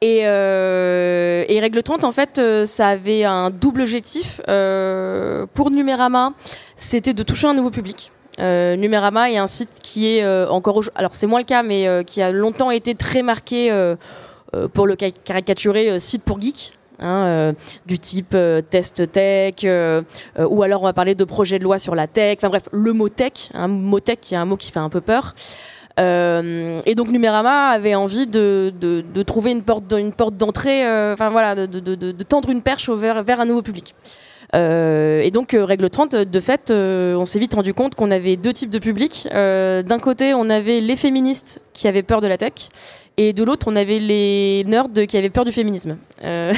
et, 0.00 0.20
euh, 0.24 1.44
et 1.48 1.58
Règle 1.58 1.82
30, 1.82 2.04
en 2.04 2.12
fait, 2.12 2.38
euh, 2.38 2.66
ça 2.66 2.88
avait 2.88 3.24
un 3.24 3.50
double 3.50 3.80
objectif. 3.80 4.40
Euh, 4.48 5.46
pour 5.54 5.70
Numérama, 5.70 6.34
c'était 6.76 7.14
de 7.14 7.22
toucher 7.22 7.48
un 7.48 7.54
nouveau 7.54 7.70
public. 7.70 8.12
Euh, 8.38 8.76
Numérama 8.76 9.30
est 9.30 9.36
un 9.36 9.46
site 9.46 9.70
qui 9.82 10.06
est 10.06 10.22
euh, 10.22 10.48
encore, 10.48 10.82
alors 10.94 11.14
c'est 11.14 11.26
moins 11.26 11.40
le 11.40 11.44
cas, 11.44 11.62
mais 11.62 11.88
euh, 11.88 12.02
qui 12.02 12.22
a 12.22 12.30
longtemps 12.30 12.70
été 12.70 12.94
très 12.94 13.22
marqué 13.22 13.70
euh, 13.72 13.96
euh, 14.54 14.68
pour 14.68 14.86
le 14.86 14.96
ca- 14.98 15.10
caricaturer 15.10 15.98
site 15.98 16.22
pour 16.22 16.40
geek. 16.40 16.72
hein, 17.00 17.54
du 17.86 17.98
type 17.98 18.36
test 18.70 19.12
tech, 19.12 19.64
ou 19.64 20.62
alors 20.62 20.82
on 20.82 20.84
va 20.84 20.92
parler 20.92 21.14
de 21.14 21.24
projet 21.24 21.58
de 21.58 21.64
loi 21.64 21.78
sur 21.78 21.94
la 21.94 22.06
tech. 22.06 22.38
Enfin 22.38 22.48
bref, 22.48 22.64
le 22.72 22.92
mot 22.92 23.08
tech, 23.08 23.50
un 23.54 23.68
mot 23.68 24.00
tech 24.00 24.18
qui 24.20 24.34
est 24.34 24.38
un 24.38 24.44
mot 24.44 24.56
qui 24.56 24.72
fait 24.72 24.80
un 24.80 24.88
peu 24.88 25.00
peur. 25.00 25.34
Et 25.98 26.94
donc 26.94 27.08
Numérama 27.08 27.68
avait 27.68 27.94
envie 27.96 28.26
de, 28.26 28.72
trouver 29.26 29.50
une 29.50 29.62
porte, 29.62 29.86
d'entrée, 29.86 30.84
enfin 31.12 31.30
voilà, 31.30 31.54
de, 31.66 32.22
tendre 32.24 32.50
une 32.50 32.62
perche 32.62 32.88
vers 32.90 33.40
un 33.40 33.46
nouveau 33.46 33.62
public. 33.62 33.94
Euh, 34.54 35.20
et 35.20 35.30
donc, 35.30 35.54
euh, 35.54 35.64
règle 35.64 35.90
30, 35.90 36.14
euh, 36.14 36.24
de 36.24 36.40
fait, 36.40 36.70
euh, 36.70 37.14
on 37.16 37.24
s'est 37.24 37.38
vite 37.38 37.54
rendu 37.54 37.74
compte 37.74 37.94
qu'on 37.94 38.10
avait 38.10 38.36
deux 38.36 38.52
types 38.52 38.70
de 38.70 38.78
publics. 38.78 39.28
D'un 39.32 39.98
côté, 40.00 40.34
on 40.34 40.48
avait 40.50 40.80
les 40.80 40.96
féministes 40.96 41.60
qui 41.72 41.88
avaient 41.88 42.02
peur 42.02 42.20
de 42.20 42.26
la 42.26 42.36
tech, 42.36 42.52
et 43.20 43.32
de 43.32 43.42
l'autre, 43.42 43.66
on 43.68 43.74
avait 43.74 43.98
les 43.98 44.62
nerds 44.64 44.86
qui 45.08 45.16
avaient 45.16 45.28
peur 45.28 45.44
du 45.44 45.50
féminisme. 45.50 45.98
Euh, 46.22 46.52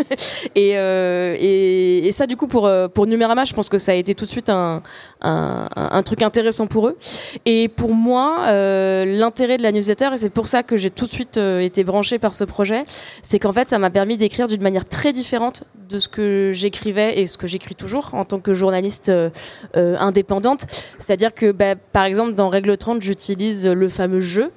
et, 0.54 0.78
euh, 0.78 1.36
et, 1.38 2.06
et 2.08 2.12
ça, 2.12 2.26
du 2.26 2.36
coup, 2.36 2.46
pour, 2.46 2.66
euh, 2.66 2.88
pour 2.88 3.06
Numérama, 3.06 3.44
je 3.44 3.52
pense 3.52 3.68
que 3.68 3.76
ça 3.76 3.92
a 3.92 3.94
été 3.94 4.14
tout 4.14 4.24
de 4.24 4.30
suite 4.30 4.48
un, 4.48 4.82
un, 5.20 5.68
un- 5.76 6.02
truc 6.02 6.22
intéressant 6.22 6.66
pour 6.66 6.88
eux. 6.88 6.96
Et 7.44 7.68
pour 7.68 7.92
moi, 7.92 8.46
euh, 8.46 9.04
l'intérêt 9.04 9.58
de 9.58 9.62
la 9.62 9.72
newsletter, 9.72 10.08
et 10.14 10.16
c'est 10.16 10.32
pour 10.32 10.48
ça 10.48 10.62
que 10.62 10.78
j'ai 10.78 10.88
tout 10.88 11.04
de 11.04 11.12
suite 11.12 11.36
été 11.36 11.84
branchée 11.84 12.18
par 12.18 12.32
ce 12.32 12.44
projet, 12.44 12.86
c'est 13.22 13.38
qu'en 13.38 13.52
fait, 13.52 13.68
ça 13.68 13.78
m'a 13.78 13.90
permis 13.90 14.16
d'écrire 14.16 14.48
d'une 14.48 14.62
manière 14.62 14.88
très 14.88 15.12
différente 15.12 15.64
de 15.90 15.98
ce 15.98 16.08
que 16.08 16.50
j'écrivais 16.54 17.20
et 17.20 17.26
ce 17.26 17.36
que 17.36 17.46
j'écris 17.46 17.74
toujours 17.74 18.10
en 18.14 18.24
tant 18.24 18.40
que 18.40 18.54
journaliste 18.54 19.10
euh, 19.10 19.28
indépendante. 19.74 20.64
C'est-à-dire 20.98 21.34
que, 21.34 21.52
bah, 21.52 21.74
par 21.76 22.04
exemple, 22.04 22.32
dans 22.32 22.48
Règle 22.48 22.78
30, 22.78 23.02
j'utilise 23.02 23.66
le 23.66 23.88
fameux 23.90 24.22
jeu, 24.22 24.50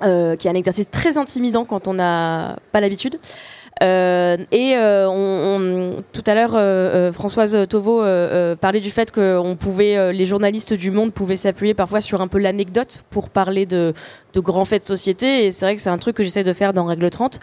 qui 0.00 0.46
est 0.46 0.50
un 0.50 0.54
exercice 0.54 0.90
très 0.90 1.18
intimidant 1.18 1.64
quand 1.64 1.88
on 1.88 1.94
n'a 1.94 2.58
pas 2.72 2.80
l'habitude. 2.80 3.18
Euh, 3.82 4.36
et 4.52 4.74
euh, 4.76 5.08
on, 5.08 5.96
on- 5.98 6.02
tout 6.12 6.22
à 6.26 6.34
l'heure, 6.34 6.52
euh, 6.54 7.12
Françoise 7.12 7.54
euh, 7.54 8.54
parlait 8.56 8.80
du 8.80 8.90
fait 8.90 9.10
que 9.10 9.38
on 9.38 9.56
pouvait, 9.56 10.12
les 10.12 10.26
journalistes 10.26 10.74
du 10.74 10.90
Monde 10.90 11.12
pouvaient 11.14 11.36
s'appuyer 11.36 11.72
parfois 11.72 12.00
sur 12.02 12.20
un 12.20 12.28
peu 12.28 12.38
l'anecdote 12.38 13.02
pour 13.10 13.30
parler 13.30 13.64
de, 13.64 13.94
de 14.34 14.40
grands 14.40 14.66
faits 14.66 14.82
de 14.82 14.86
société. 14.86 15.46
Et 15.46 15.50
c'est 15.50 15.64
vrai 15.64 15.76
que 15.76 15.80
c'est 15.80 15.88
un 15.90 15.96
truc 15.98 16.16
que 16.16 16.22
j'essaie 16.24 16.44
de 16.44 16.52
faire 16.52 16.72
dans 16.74 16.84
Règle 16.84 17.08
30. 17.08 17.40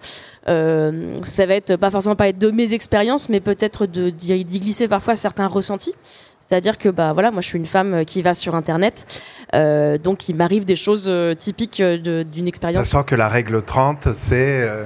Euh, 0.48 1.14
ça 1.24 1.46
va 1.48 1.56
être 1.56 1.76
pas 1.76 1.90
forcément 1.90 2.16
parler 2.16 2.34
de 2.34 2.52
mes 2.52 2.74
expériences, 2.74 3.30
mais 3.30 3.40
peut-être 3.40 3.86
de 3.88 4.10
d'y 4.12 4.60
glisser 4.60 4.88
parfois 4.88 5.16
certains 5.16 5.48
ressentis. 5.48 5.96
C'est-à-dire 6.40 6.78
que 6.78 6.88
bah 6.88 7.12
voilà, 7.14 7.32
moi 7.32 7.42
je 7.42 7.48
suis 7.48 7.58
une 7.58 7.66
femme 7.66 8.06
qui 8.06 8.22
va 8.22 8.34
sur 8.34 8.56
Internet, 8.56 9.06
euh, 9.54 9.98
donc 9.98 10.30
il 10.30 10.36
m'arrive 10.36 10.64
des 10.66 10.78
choses 10.78 11.12
typiques 11.38 11.82
d'une 11.82 12.48
expérience. 12.48 12.88
Sachant 12.88 13.04
que 13.04 13.16
la 13.16 13.28
règle 13.28 13.62
30, 13.62 14.14
c'est. 14.14 14.62
euh, 14.62 14.86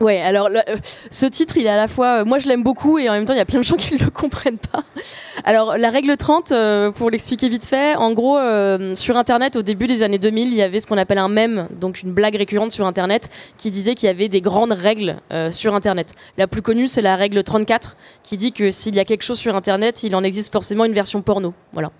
Ouais, 0.00 0.20
alors 0.20 0.48
euh, 0.48 0.76
ce 1.10 1.24
titre, 1.24 1.56
il 1.56 1.66
est 1.66 1.70
à 1.70 1.76
la 1.76 1.88
fois, 1.88 2.20
euh, 2.20 2.24
moi 2.24 2.38
je 2.38 2.46
l'aime 2.48 2.62
beaucoup 2.62 2.98
et 2.98 3.08
en 3.08 3.12
même 3.12 3.24
temps 3.24 3.32
il 3.32 3.38
y 3.38 3.40
a 3.40 3.46
plein 3.46 3.60
de 3.60 3.64
gens 3.64 3.76
qui 3.76 3.94
ne 3.94 3.98
le 3.98 4.10
comprennent 4.10 4.58
pas. 4.58 4.84
Alors 5.44 5.78
la 5.78 5.90
règle 5.90 6.16
30, 6.16 6.52
euh, 6.52 6.90
pour 6.90 7.10
l'expliquer 7.10 7.48
vite 7.48 7.64
fait, 7.64 7.94
en 7.96 8.12
gros 8.12 8.36
sur 8.94 9.16
Internet 9.16 9.56
au 9.56 9.62
début 9.62 9.86
des 9.86 10.02
années 10.02 10.18
2000, 10.18 10.48
il 10.48 10.54
y 10.54 10.62
avait 10.62 10.80
ce 10.80 10.86
qu'on 10.86 10.98
appelle 10.98 11.18
un 11.18 11.28
mème, 11.28 11.68
donc 11.80 12.02
une 12.02 12.12
blague 12.12 12.36
récurrente 12.36 12.72
sur 12.72 12.86
Internet 12.86 13.30
qui 13.56 13.70
disait 13.70 13.94
qu'il 13.94 14.06
y 14.06 14.10
avait 14.10 14.28
des 14.28 14.40
grandes 14.40 14.72
règles 14.72 15.16
sur 15.50 15.74
Internet. 15.74 16.12
La 16.36 16.46
plus 16.46 16.62
connue 16.62 16.88
c'est 16.88 17.02
la 17.02 17.16
règle 17.16 17.42
34 17.42 17.96
qui 18.22 18.36
dit 18.36 18.52
que 18.52 18.70
s'il 18.70 18.94
y 18.94 19.00
a 19.00 19.04
quelque 19.04 19.22
chose 19.22 19.38
sur 19.38 19.56
Internet, 19.56 20.02
il 20.02 20.14
en 20.14 20.22
existe 20.22 20.52
forcément 20.52 20.84
une 20.84 20.94
version 20.94 21.22
porno. 21.22 21.54
Voilà. 21.72 21.90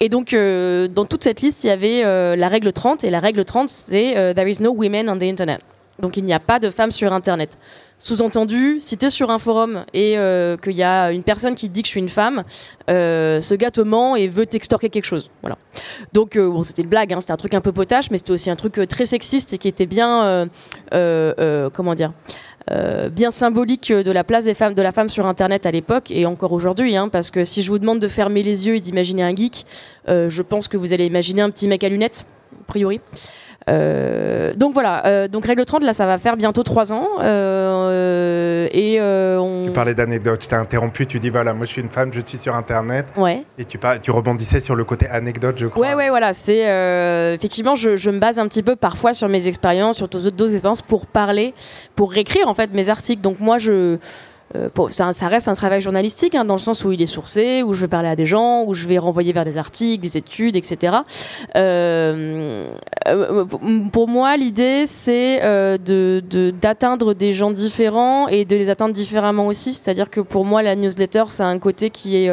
Et 0.00 0.08
donc, 0.08 0.32
dans 0.34 1.04
toute 1.04 1.24
cette 1.24 1.40
liste, 1.40 1.64
il 1.64 1.68
y 1.68 1.70
avait 1.70 2.02
la 2.36 2.48
règle 2.48 2.72
30. 2.72 3.04
Et 3.04 3.10
la 3.10 3.20
règle 3.20 3.44
30, 3.44 3.68
c'est 3.68 4.34
There 4.34 4.50
is 4.50 4.60
no 4.60 4.72
women 4.72 5.08
on 5.08 5.18
the 5.18 5.22
Internet. 5.22 5.60
Donc, 6.00 6.16
il 6.16 6.24
n'y 6.24 6.34
a 6.34 6.40
pas 6.40 6.58
de 6.58 6.70
femmes 6.70 6.92
sur 6.92 7.12
Internet. 7.12 7.58
Sous-entendu, 8.04 8.78
si 8.80 8.98
tu 8.98 9.06
es 9.06 9.10
sur 9.10 9.30
un 9.30 9.38
forum 9.38 9.84
et 9.94 10.18
euh, 10.18 10.58
qu'il 10.58 10.74
y 10.74 10.82
a 10.82 11.10
une 11.10 11.22
personne 11.22 11.54
qui 11.54 11.70
dit 11.70 11.80
que 11.80 11.86
je 11.86 11.92
suis 11.92 12.00
une 12.00 12.10
femme, 12.10 12.44
euh, 12.90 13.40
ce 13.40 13.54
gars 13.54 13.70
te 13.70 13.80
ment 13.80 14.14
et 14.14 14.28
veut 14.28 14.44
t'extorquer 14.44 14.90
quelque 14.90 15.06
chose. 15.06 15.30
Voilà. 15.40 15.56
Donc, 16.12 16.36
euh, 16.36 16.50
bon, 16.50 16.62
c'était 16.62 16.82
une 16.82 16.88
blague, 16.88 17.14
hein, 17.14 17.20
c'était 17.20 17.32
un 17.32 17.38
truc 17.38 17.54
un 17.54 17.62
peu 17.62 17.72
potache, 17.72 18.10
mais 18.10 18.18
c'était 18.18 18.32
aussi 18.32 18.50
un 18.50 18.56
truc 18.56 18.78
très 18.88 19.06
sexiste 19.06 19.54
et 19.54 19.58
qui 19.58 19.68
était 19.68 19.86
bien, 19.86 20.50
comment 21.72 21.94
bien 21.94 23.30
symbolique 23.30 23.90
de 23.92 24.10
la 24.10 24.24
place 24.24 24.44
des 24.44 24.54
femmes, 24.54 24.74
de 24.74 24.82
la 24.82 24.92
femme 24.92 25.08
sur 25.08 25.26
Internet 25.26 25.64
à 25.64 25.70
l'époque 25.70 26.10
et 26.10 26.26
encore 26.26 26.52
aujourd'hui, 26.52 26.96
hein, 26.96 27.08
parce 27.08 27.30
que 27.30 27.44
si 27.44 27.62
je 27.62 27.70
vous 27.70 27.78
demande 27.78 28.00
de 28.00 28.08
fermer 28.08 28.42
les 28.42 28.66
yeux 28.66 28.76
et 28.76 28.80
d'imaginer 28.80 29.22
un 29.22 29.34
geek, 29.34 29.64
je 30.08 30.42
pense 30.42 30.68
que 30.68 30.76
vous 30.76 30.92
allez 30.92 31.06
imaginer 31.06 31.40
un 31.40 31.50
petit 31.50 31.68
mec 31.68 31.84
à 31.84 31.88
lunettes, 31.88 32.26
a 32.60 32.64
priori. 32.66 33.00
Euh, 33.70 34.54
donc 34.54 34.74
voilà, 34.74 35.06
euh, 35.06 35.26
donc 35.26 35.46
règle 35.46 35.64
30, 35.64 35.82
là 35.84 35.94
ça 35.94 36.04
va 36.04 36.18
faire 36.18 36.36
bientôt 36.36 36.62
3 36.62 36.92
ans. 36.92 37.08
euh, 37.20 38.68
et 38.72 39.00
euh, 39.00 39.38
on... 39.38 39.66
Tu 39.66 39.72
parlais 39.72 39.94
d'anecdote, 39.94 40.42
je 40.42 40.48
t'ai 40.48 40.56
interrompu, 40.56 41.06
tu 41.06 41.18
dis 41.18 41.30
voilà, 41.30 41.54
moi 41.54 41.64
je 41.66 41.72
suis 41.72 41.80
une 41.82 41.88
femme, 41.88 42.10
je 42.12 42.20
suis 42.20 42.38
sur 42.38 42.54
Internet. 42.54 43.06
Ouais. 43.16 43.42
Et 43.58 43.64
tu, 43.64 43.78
tu 44.02 44.10
rebondissais 44.10 44.60
sur 44.60 44.74
le 44.74 44.84
côté 44.84 45.08
anecdote, 45.08 45.56
je 45.58 45.66
crois. 45.66 45.86
Ouais, 45.88 45.94
ouais, 45.94 46.08
voilà. 46.10 46.32
C'est 46.32 46.68
euh, 46.68 47.34
effectivement, 47.34 47.74
je, 47.74 47.96
je 47.96 48.10
me 48.10 48.18
base 48.18 48.38
un 48.38 48.46
petit 48.48 48.62
peu 48.62 48.76
parfois 48.76 49.14
sur 49.14 49.28
mes 49.28 49.46
expériences, 49.48 49.96
sur 49.96 50.08
d'autres 50.08 50.52
expériences 50.52 50.82
pour 50.82 51.06
parler, 51.06 51.54
pour 51.96 52.12
réécrire 52.12 52.48
en 52.48 52.54
fait 52.54 52.72
mes 52.72 52.88
articles. 52.88 53.22
Donc 53.22 53.40
moi, 53.40 53.58
je 53.58 53.98
euh, 54.56 54.68
ça, 54.90 55.12
ça, 55.12 55.28
reste 55.28 55.48
un 55.48 55.54
travail 55.54 55.80
journalistique 55.80 56.34
hein, 56.34 56.44
dans 56.44 56.54
le 56.54 56.60
sens 56.60 56.84
où 56.84 56.92
il 56.92 57.02
est 57.02 57.06
sourcé, 57.06 57.62
où 57.62 57.74
je 57.74 57.82
vais 57.82 57.88
parler 57.88 58.08
à 58.08 58.16
des 58.16 58.26
gens, 58.26 58.64
où 58.64 58.74
je 58.74 58.86
vais 58.86 58.98
renvoyer 58.98 59.32
vers 59.32 59.44
des 59.44 59.58
articles, 59.58 60.02
des 60.02 60.16
études, 60.16 60.56
etc. 60.56 60.98
Euh, 61.56 62.74
euh, 63.08 63.44
pour 63.92 64.08
moi, 64.08 64.36
l'idée 64.36 64.86
c'est 64.86 65.40
de 65.78 66.22
d'atteindre 66.60 67.14
des 67.14 67.32
gens 67.32 67.50
différents 67.50 68.28
et 68.28 68.44
de 68.44 68.56
les 68.56 68.70
atteindre 68.70 68.94
différemment 68.94 69.46
aussi. 69.46 69.74
C'est-à-dire 69.74 70.10
que 70.10 70.20
pour 70.20 70.44
moi, 70.44 70.62
la 70.62 70.76
newsletter, 70.76 71.24
c'est 71.28 71.42
un 71.42 71.58
côté 71.58 71.90
qui 71.90 72.16
est 72.16 72.30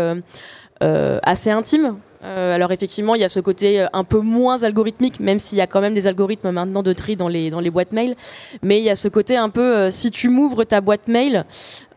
assez 0.80 1.50
intime. 1.50 1.96
Alors 2.24 2.72
effectivement, 2.72 3.16
il 3.16 3.22
y 3.22 3.24
a 3.24 3.30
ce 3.30 3.40
côté 3.40 3.86
un 3.94 4.04
peu 4.04 4.20
moins 4.20 4.64
algorithmique, 4.64 5.20
même 5.20 5.40
s'il 5.40 5.58
y 5.58 5.62
a 5.62 5.68
quand 5.68 5.82
même 5.82 5.94
des 5.94 6.08
algorithmes 6.08 6.52
maintenant 6.52 6.84
de 6.84 6.94
tri 6.94 7.16
dans 7.16 7.28
les 7.28 7.50
dans 7.50 7.60
les 7.60 7.70
boîtes 7.70 7.94
mail. 7.94 8.16
Mais 8.62 8.80
il 8.80 8.84
y 8.84 8.90
a 8.90 8.96
ce 8.96 9.08
côté 9.08 9.38
un 9.38 9.50
peu, 9.50 9.90
si 9.90 10.12
tu 10.12 10.30
m'ouvres 10.30 10.64
ta 10.64 10.82
boîte 10.82 11.08
mail, 11.08 11.46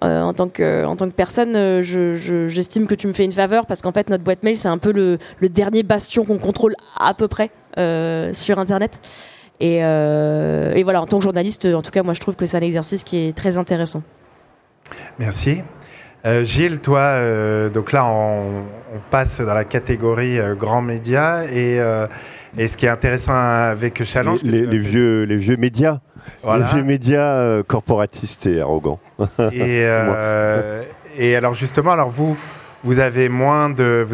euh, 0.05 0.20
en 0.20 0.35
tant 0.35 0.49
que 0.49 0.85
en 0.85 0.97
tant 0.97 1.07
que 1.07 1.14
personne, 1.14 1.57
euh, 1.57 1.83
j'estime 2.49 2.87
que 2.87 2.95
tu 2.95 3.07
me 3.07 3.12
fais 3.12 3.25
une 3.25 3.33
faveur 3.33 3.64
parce 3.64 3.81
qu'en 3.81 3.93
fait 3.93 4.11
notre 4.11 4.25
boîte 4.25 4.43
mail 4.43 4.59
c'est 4.59 4.68
un 4.68 4.77
peu 4.77 4.93
le, 4.93 5.18
dernier 5.49 5.83
bastion 5.83 6.25
qu'on 6.25 6.39
contrôle 6.39 6.75
à 6.97 7.14
peu 7.14 7.29
près 7.29 7.51
euh, 7.79 8.33
sur 8.35 8.59
Internet. 8.59 9.01
Et, 9.61 9.79
voilà, 10.83 11.01
en 11.01 11.07
tant 11.07 11.18
que 11.18 11.22
journaliste, 11.22 11.64
en 11.64 11.81
tout 11.81 11.91
cas, 11.91 12.03
moi 12.03 12.12
je 12.12 12.20
trouve 12.20 12.37
que 12.37 12.45
c'est 12.45 12.57
un 12.57 12.61
exercice 12.61 13.03
qui 13.03 13.16
est 13.16 13.37
très 13.37 13.57
intéressant. 13.57 14.03
Merci. 15.18 15.62
Gilles, 16.43 16.81
toi, 16.81 17.20
donc 17.68 17.93
là, 17.93 18.07
on, 18.07 18.64
passe 19.11 19.41
dans 19.41 19.55
la 19.55 19.64
catégorie 19.64 20.39
grands 20.57 20.81
médias 20.81 21.45
et, 21.45 21.79
et, 22.57 22.68
ce 22.68 22.77
qui 22.77 22.87
est 22.87 22.89
intéressant 22.89 23.35
avec 23.35 24.03
Challenge, 24.05 24.43
les, 24.43 24.79
vieux, 24.79 25.25
les 25.25 25.37
vieux 25.37 25.57
médias. 25.57 26.01
Les 26.45 26.64
vieux 26.75 26.85
médias 26.85 27.37
euh, 27.37 27.62
corporatistes 27.62 28.47
et 28.47 28.61
arrogants. 28.61 29.01
Et, 29.53 29.83
euh, 29.85 30.83
et, 31.16 31.37
alors 31.37 31.55
justement, 31.55 31.93
alors 31.93 32.11
vous, 32.11 32.37
vous 32.83 32.99
avez 32.99 33.29
moins 33.29 33.70
de, 33.70 34.07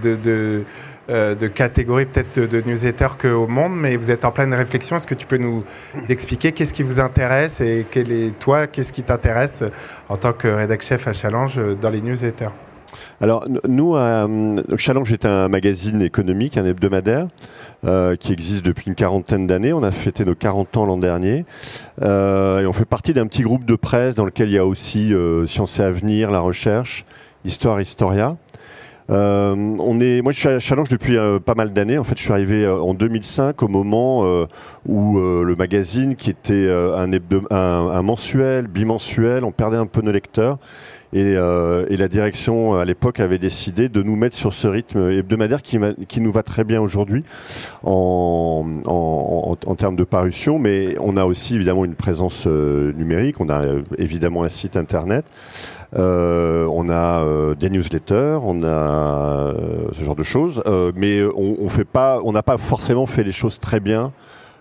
de, 0.00 0.16
de, 0.16 0.18
euh, 0.26 0.62
de 1.08 1.46
catégories 1.46 2.06
peut-être 2.06 2.40
de, 2.40 2.60
newsletters 2.66 3.16
qu'au 3.20 3.46
monde, 3.46 3.72
mais 3.76 3.96
vous 3.96 4.10
êtes 4.10 4.24
en 4.24 4.32
pleine 4.32 4.52
réflexion. 4.52 4.96
Est-ce 4.96 5.06
que 5.06 5.14
tu 5.14 5.26
peux 5.26 5.38
nous 5.38 5.64
expliquer 6.08 6.52
qu'est-ce 6.52 6.74
qui 6.74 6.82
vous 6.82 6.98
intéresse 7.00 7.60
et 7.60 7.86
quel 7.90 8.10
est, 8.10 8.38
toi, 8.38 8.66
qu'est-ce 8.66 8.92
qui 8.92 9.02
t'intéresse 9.02 9.62
en 10.08 10.16
tant 10.16 10.32
que 10.32 10.48
rédac 10.48 10.82
chef 10.82 11.06
à 11.06 11.12
Challenge 11.12 11.60
dans 11.80 11.90
les 11.90 12.00
newsletters? 12.00 12.50
Alors, 13.20 13.46
nous, 13.68 13.96
Challenge 14.76 15.12
est 15.12 15.24
un 15.24 15.48
magazine 15.48 16.02
économique, 16.02 16.56
un 16.56 16.64
hebdomadaire, 16.64 17.28
euh, 17.84 18.16
qui 18.16 18.32
existe 18.32 18.64
depuis 18.64 18.86
une 18.88 18.94
quarantaine 18.94 19.46
d'années. 19.46 19.72
On 19.72 19.82
a 19.82 19.90
fêté 19.90 20.24
nos 20.24 20.34
40 20.34 20.76
ans 20.76 20.86
l'an 20.86 20.96
dernier. 20.96 21.44
Euh, 22.02 22.60
et 22.60 22.66
on 22.66 22.72
fait 22.72 22.84
partie 22.84 23.12
d'un 23.12 23.26
petit 23.26 23.42
groupe 23.42 23.64
de 23.64 23.76
presse 23.76 24.14
dans 24.14 24.24
lequel 24.24 24.48
il 24.48 24.54
y 24.54 24.58
a 24.58 24.66
aussi 24.66 25.12
euh, 25.12 25.46
Sciences 25.46 25.78
et 25.78 25.82
Avenir, 25.82 26.30
la 26.30 26.40
recherche, 26.40 27.04
Histoire, 27.44 27.80
Historia. 27.80 28.36
On 29.08 30.00
est, 30.00 30.22
moi, 30.22 30.32
je 30.32 30.38
suis 30.38 30.48
à 30.48 30.58
Challenge 30.58 30.88
depuis 30.88 31.16
pas 31.44 31.54
mal 31.54 31.72
d'années. 31.72 31.98
En 31.98 32.04
fait, 32.04 32.16
je 32.16 32.22
suis 32.22 32.32
arrivé 32.32 32.66
en 32.66 32.94
2005 32.94 33.62
au 33.62 33.68
moment 33.68 34.46
où 34.86 35.18
le 35.18 35.54
magazine, 35.56 36.16
qui 36.16 36.30
était 36.30 36.68
un, 36.70 38.02
mensuel, 38.02 38.66
bimensuel, 38.66 39.44
on 39.44 39.52
perdait 39.52 39.76
un 39.76 39.86
peu 39.86 40.02
nos 40.02 40.12
lecteurs. 40.12 40.58
Euh, 41.14 41.86
et, 41.88 41.96
la 41.96 42.08
direction 42.08 42.74
à 42.74 42.84
l'époque 42.84 43.20
avait 43.20 43.38
décidé 43.38 43.88
de 43.88 44.02
nous 44.02 44.16
mettre 44.16 44.36
sur 44.36 44.52
ce 44.52 44.66
rythme 44.66 45.10
hebdomadaire 45.10 45.62
qui, 45.62 45.78
nous 45.78 46.32
va 46.32 46.42
très 46.42 46.64
bien 46.64 46.80
aujourd'hui 46.80 47.24
en, 47.84 48.64
termes 49.78 49.96
de 49.96 50.04
parution, 50.04 50.58
mais 50.58 50.96
on 51.00 51.16
a 51.16 51.24
aussi 51.24 51.54
évidemment 51.54 51.84
une 51.84 51.94
présence 51.94 52.44
euh, 52.46 52.92
numérique, 52.94 53.40
on 53.40 53.48
a 53.48 53.62
euh, 53.62 53.82
évidemment 53.98 54.42
un 54.42 54.48
site 54.48 54.76
internet. 54.76 55.24
On 55.94 56.90
a 56.90 57.54
des 57.54 57.70
newsletters, 57.70 58.38
on 58.42 58.62
a 58.64 59.54
ce 59.92 60.04
genre 60.04 60.16
de 60.16 60.22
choses, 60.22 60.62
mais 60.94 61.22
on, 61.22 61.68
fait 61.68 61.84
pas, 61.84 62.20
on 62.24 62.32
n'a 62.32 62.42
pas 62.42 62.58
forcément 62.58 63.06
fait 63.06 63.24
les 63.24 63.32
choses 63.32 63.58
très 63.58 63.80
bien 63.80 64.12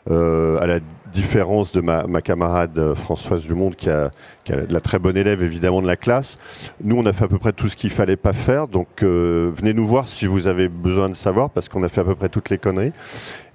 à 0.08 0.68
la 0.68 0.80
différence 1.16 1.72
de 1.72 1.82
ma, 1.82 2.22
camarade 2.22 2.78
euh, 2.78 2.94
Françoise 2.94 3.44
Dumont, 3.44 3.72
qui 3.72 3.90
a, 3.90 4.12
qui 4.44 4.52
a, 4.52 4.58
la 4.70 4.82
très 4.82 5.00
bonne 5.00 5.18
élève 5.18 5.42
évidemment 5.42 5.82
de 5.82 5.88
la 5.88 5.96
classe. 5.96 6.38
Nous, 6.84 6.96
on 6.96 7.06
a 7.06 7.14
fait 7.14 7.24
à 7.24 7.28
peu 7.28 7.40
près 7.40 7.54
tout 7.54 7.70
ce 7.70 7.76
qu'il 7.76 7.90
fallait 7.90 8.18
pas 8.18 8.34
faire. 8.34 8.68
Donc, 8.68 8.88
euh, 9.02 9.50
venez 9.56 9.74
nous 9.74 9.88
voir 9.88 10.08
si 10.08 10.28
vous 10.28 10.48
avez 10.48 10.68
besoin 10.68 11.10
de 11.10 11.16
savoir, 11.16 11.50
parce 11.50 11.70
qu'on 11.70 11.84
a 11.84 11.88
fait 11.88 12.02
à 12.02 12.04
peu 12.04 12.16
près 12.16 12.30
toutes 12.30 12.50
les 12.50 12.58
conneries. 12.58 12.92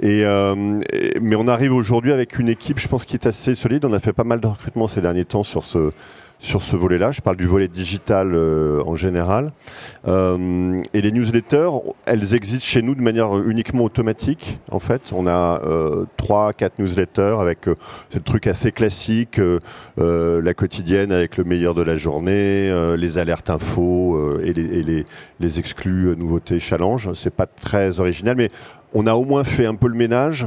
Euh, 0.03 0.81
mais 1.21 1.37
on 1.37 1.47
arrive 1.47 1.75
aujourd'hui 1.75 2.12
avec 2.12 2.39
une 2.39 2.49
équipe, 2.49 2.79
je 2.79 2.89
pense, 2.89 3.05
qui 3.05 3.14
est 3.14 3.27
assez 3.27 3.55
solide. 3.55 3.85
On 3.85 3.93
a 3.93 4.01
fait 4.01 4.14
pas 4.14 4.25
mal 4.25 4.41
de 4.41 4.47
recrutements 4.47 4.89
ces 4.89 5.03
derniers 5.03 5.27
temps 5.27 5.45
sur 5.45 5.62
ce 5.62 5.91
sur 6.41 6.62
ce 6.62 6.74
volet-là. 6.74 7.12
Je 7.12 7.20
parle 7.20 7.36
du 7.36 7.47
volet 7.47 7.68
digital 7.68 8.34
euh, 8.34 8.82
en 8.84 8.97
général. 8.97 9.53
Euh, 10.09 10.82
et 10.95 11.03
les 11.03 11.12
newsletters, 11.12 11.70
elles 12.07 12.34
existent 12.34 12.64
chez 12.64 12.82
nous 12.82 12.95
de 12.95 13.03
manière 13.03 13.36
uniquement 13.38 13.84
automatique. 13.84 14.57
En 14.70 14.80
fait, 14.80 15.12
on 15.12 15.26
a 15.26 15.61
euh, 15.64 16.07
trois, 16.16 16.53
quatre 16.55 16.78
newsletters 16.78 17.36
avec 17.38 17.68
ce 18.09 18.18
truc 18.18 18.47
assez 18.47 18.72
classique, 18.72 19.41
la 19.99 20.55
quotidienne 20.55 21.12
avec 21.12 21.36
le 21.36 21.45
meilleur 21.45 21.74
de 21.74 21.82
la 21.82 21.97
journée, 21.97 22.72
les 22.97 23.18
alertes 23.18 23.51
les, 23.51 24.49
et 24.49 24.82
les, 24.82 25.05
les, 25.41 25.59
exclus 25.59 26.16
nouveautés 26.16 26.59
challenge. 26.59 27.12
C'est 27.12 27.34
pas 27.34 27.47
très 27.47 28.01
original, 28.01 28.36
mais 28.36 28.51
on 28.95 29.07
a 29.07 29.14
au 29.14 29.24
moins 29.24 29.45
fait 29.45 29.66
un 29.66 29.74
peu 29.74 29.88
le 29.88 29.95
ménage 29.95 30.47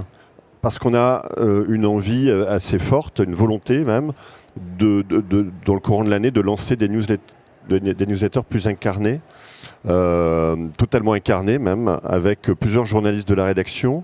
parce 0.61 0.79
qu'on 0.79 0.95
a 0.95 1.27
une 1.67 1.85
envie 1.85 2.31
assez 2.31 2.79
forte, 2.79 3.19
une 3.19 3.35
volonté 3.35 3.83
même, 3.83 4.13
dans 4.55 5.73
le 5.73 5.79
courant 5.79 6.03
de 6.03 6.09
l'année 6.09 6.31
de 6.31 6.41
lancer 6.41 6.75
des 6.75 6.87
newsletters, 6.87 8.43
plus 8.47 8.67
incarnés, 8.67 9.19
euh, 9.87 10.55
totalement 10.77 11.13
incarnés 11.13 11.57
même, 11.57 11.99
avec 12.03 12.41
plusieurs 12.59 12.85
journalistes 12.85 13.27
de 13.27 13.35
la 13.35 13.45
rédaction 13.45 14.03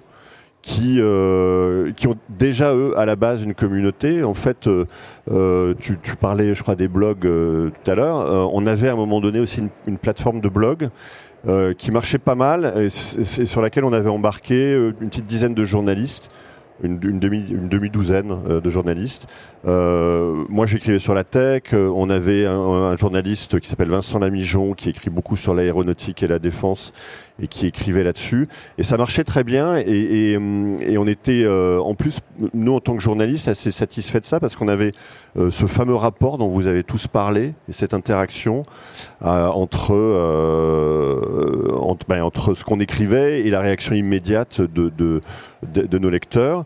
qui, 0.61 0.97
euh, 0.99 1.93
qui 1.93 2.07
ont 2.07 2.17
déjà, 2.27 2.73
eux, 2.73 2.93
à 2.97 3.05
la 3.05 3.15
base, 3.15 3.43
une 3.43 3.53
communauté. 3.53 4.23
En 4.23 4.33
fait, 4.33 4.67
euh, 4.67 5.73
tu, 5.79 5.97
parlais, 6.19 6.53
je 6.53 6.61
crois, 6.61 6.75
des 6.75 6.87
blogs 6.87 7.21
tout 7.21 7.91
à 7.91 7.95
l'heure. 7.95 8.49
on 8.53 8.65
avait 8.67 8.89
à 8.89 8.93
un 8.93 8.97
moment 8.97 9.21
donné 9.21 9.39
aussi 9.39 9.61
une, 9.87 9.97
plateforme 9.97 10.41
de 10.41 10.49
blog 10.49 10.89
qui 11.77 11.91
marchait 11.91 12.17
pas 12.17 12.35
mal 12.35 12.73
et, 12.77 12.89
sur 12.89 13.61
laquelle 13.61 13.85
on 13.85 13.93
avait 13.93 14.09
embarqué 14.09 14.73
une 14.73 15.07
petite 15.07 15.27
dizaine 15.27 15.53
de 15.53 15.63
journalistes 15.63 16.29
une, 16.84 16.99
une, 17.03 17.19
demi, 17.19 17.45
une 17.49 17.69
demi-douzaine 17.69 18.32
euh, 18.47 18.61
de 18.61 18.69
journalistes. 18.69 19.27
Euh, 19.65 20.43
moi, 20.49 20.65
j'écrivais 20.65 20.99
sur 20.99 21.13
la 21.13 21.23
tech. 21.23 21.73
Euh, 21.73 21.91
on 21.93 22.09
avait 22.09 22.45
un, 22.45 22.53
un 22.53 22.97
journaliste 22.97 23.59
qui 23.59 23.69
s'appelle 23.69 23.89
Vincent 23.89 24.19
Lamijon, 24.19 24.73
qui 24.73 24.89
écrit 24.89 25.09
beaucoup 25.09 25.38
sur 25.38 25.53
l'aéronautique 25.53 26.23
et 26.23 26.27
la 26.27 26.39
défense 26.39 26.93
et 27.41 27.47
qui 27.47 27.67
écrivait 27.67 28.03
là-dessus. 28.03 28.47
Et 28.77 28.83
ça 28.83 28.97
marchait 28.97 29.23
très 29.23 29.43
bien. 29.43 29.77
Et, 29.77 30.37
on 30.37 31.07
était, 31.07 31.43
euh, 31.43 31.79
en 31.79 31.95
plus, 31.95 32.19
nous, 32.53 32.73
en 32.73 32.79
tant 32.79 32.95
que 32.95 33.01
journalistes, 33.01 33.47
assez 33.47 33.71
satisfaits 33.71 34.19
de 34.19 34.25
ça 34.25 34.39
parce 34.39 34.55
qu'on 34.55 34.67
avait 34.67 34.91
euh, 35.37 35.49
ce 35.49 35.65
fameux 35.65 35.95
rapport 35.95 36.37
dont 36.37 36.49
vous 36.49 36.67
avez 36.67 36.83
tous 36.83 37.07
parlé 37.07 37.53
et 37.69 37.73
cette 37.73 37.93
interaction 37.93 38.63
euh, 39.23 39.47
entre, 39.47 39.93
ben, 42.07 42.23
entre, 42.23 42.53
ce 42.53 42.63
qu'on 42.63 42.79
écrivait 42.79 43.41
et 43.41 43.49
la 43.49 43.61
réaction 43.61 43.95
immédiate 43.95 44.61
de, 44.61 45.21
nos 45.97 46.09
lecteurs. 46.09 46.65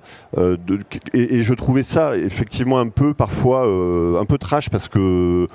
Et, 1.14 1.38
et, 1.38 1.44
je 1.44 1.54
trouvais 1.54 1.84
ça 1.84 2.18
effectivement 2.18 2.80
un 2.80 2.90
peu, 2.90 3.14
parfois, 3.14 3.64
un 4.20 4.26
peu 4.26 4.38
trash 4.38 4.70
parce 4.70 4.88
que 4.88 5.48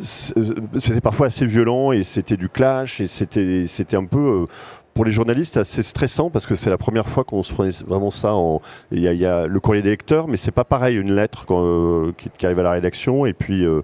c'était 0.00 1.00
parfois 1.00 1.28
assez 1.28 1.46
violent 1.46 1.92
et 1.92 2.02
c'était 2.02 2.36
du 2.36 2.48
clash 2.48 3.00
et 3.00 3.06
c'était 3.06 3.66
c'était 3.66 3.96
un 3.96 4.06
peu 4.06 4.42
euh, 4.42 4.46
pour 4.92 5.04
les 5.04 5.10
journalistes 5.10 5.56
assez 5.56 5.82
stressant 5.82 6.30
parce 6.30 6.46
que 6.46 6.54
c'est 6.54 6.70
la 6.70 6.78
première 6.78 7.08
fois 7.08 7.24
qu'on 7.24 7.42
se 7.42 7.52
prenait 7.52 7.72
vraiment 7.86 8.10
ça 8.10 8.34
en 8.34 8.60
il 8.90 9.00
y 9.00 9.08
a, 9.08 9.12
y 9.12 9.26
a, 9.26 9.46
le 9.46 9.60
courrier 9.60 9.82
des 9.82 9.90
lecteurs 9.90 10.28
mais 10.28 10.36
c'est 10.36 10.50
pas 10.50 10.64
pareil 10.64 10.96
une 10.96 11.14
lettre 11.14 11.46
euh, 11.50 12.12
qui, 12.16 12.30
qui, 12.30 12.46
arrive 12.46 12.58
à 12.60 12.64
la 12.64 12.72
rédaction 12.72 13.26
et 13.26 13.32
puis 13.32 13.64
euh, 13.64 13.82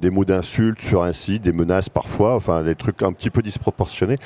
des 0.00 0.10
mots 0.10 0.24
d'insultes 0.24 0.80
sur 0.82 1.02
un 1.02 1.12
site, 1.12 1.42
des 1.42 1.52
menaces 1.52 1.88
parfois, 1.88 2.34
enfin 2.34 2.62
des 2.62 2.74
trucs 2.74 3.02
un 3.02 3.12
petit 3.12 3.30
peu 3.30 3.42
disproportionnés. 3.42 4.16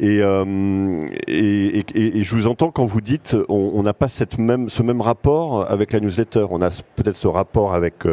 Et, 0.00 0.20
euh, 0.22 1.06
et, 1.26 1.78
et, 1.78 2.18
et, 2.18 2.22
je 2.22 2.34
vous 2.34 2.46
entends 2.46 2.70
quand 2.70 2.86
vous 2.86 3.00
dites 3.00 3.36
on 3.48 3.82
n'a 3.82 3.94
pas 3.94 4.08
cette 4.08 4.38
même, 4.38 4.68
ce 4.68 4.82
même 4.82 5.00
rapport 5.00 5.70
avec 5.70 5.92
la 5.92 6.00
newsletter. 6.00 6.46
On 6.50 6.62
a 6.62 6.70
peut-être 6.96 7.16
ce 7.16 7.28
rapport 7.28 7.74
avec 7.74 8.04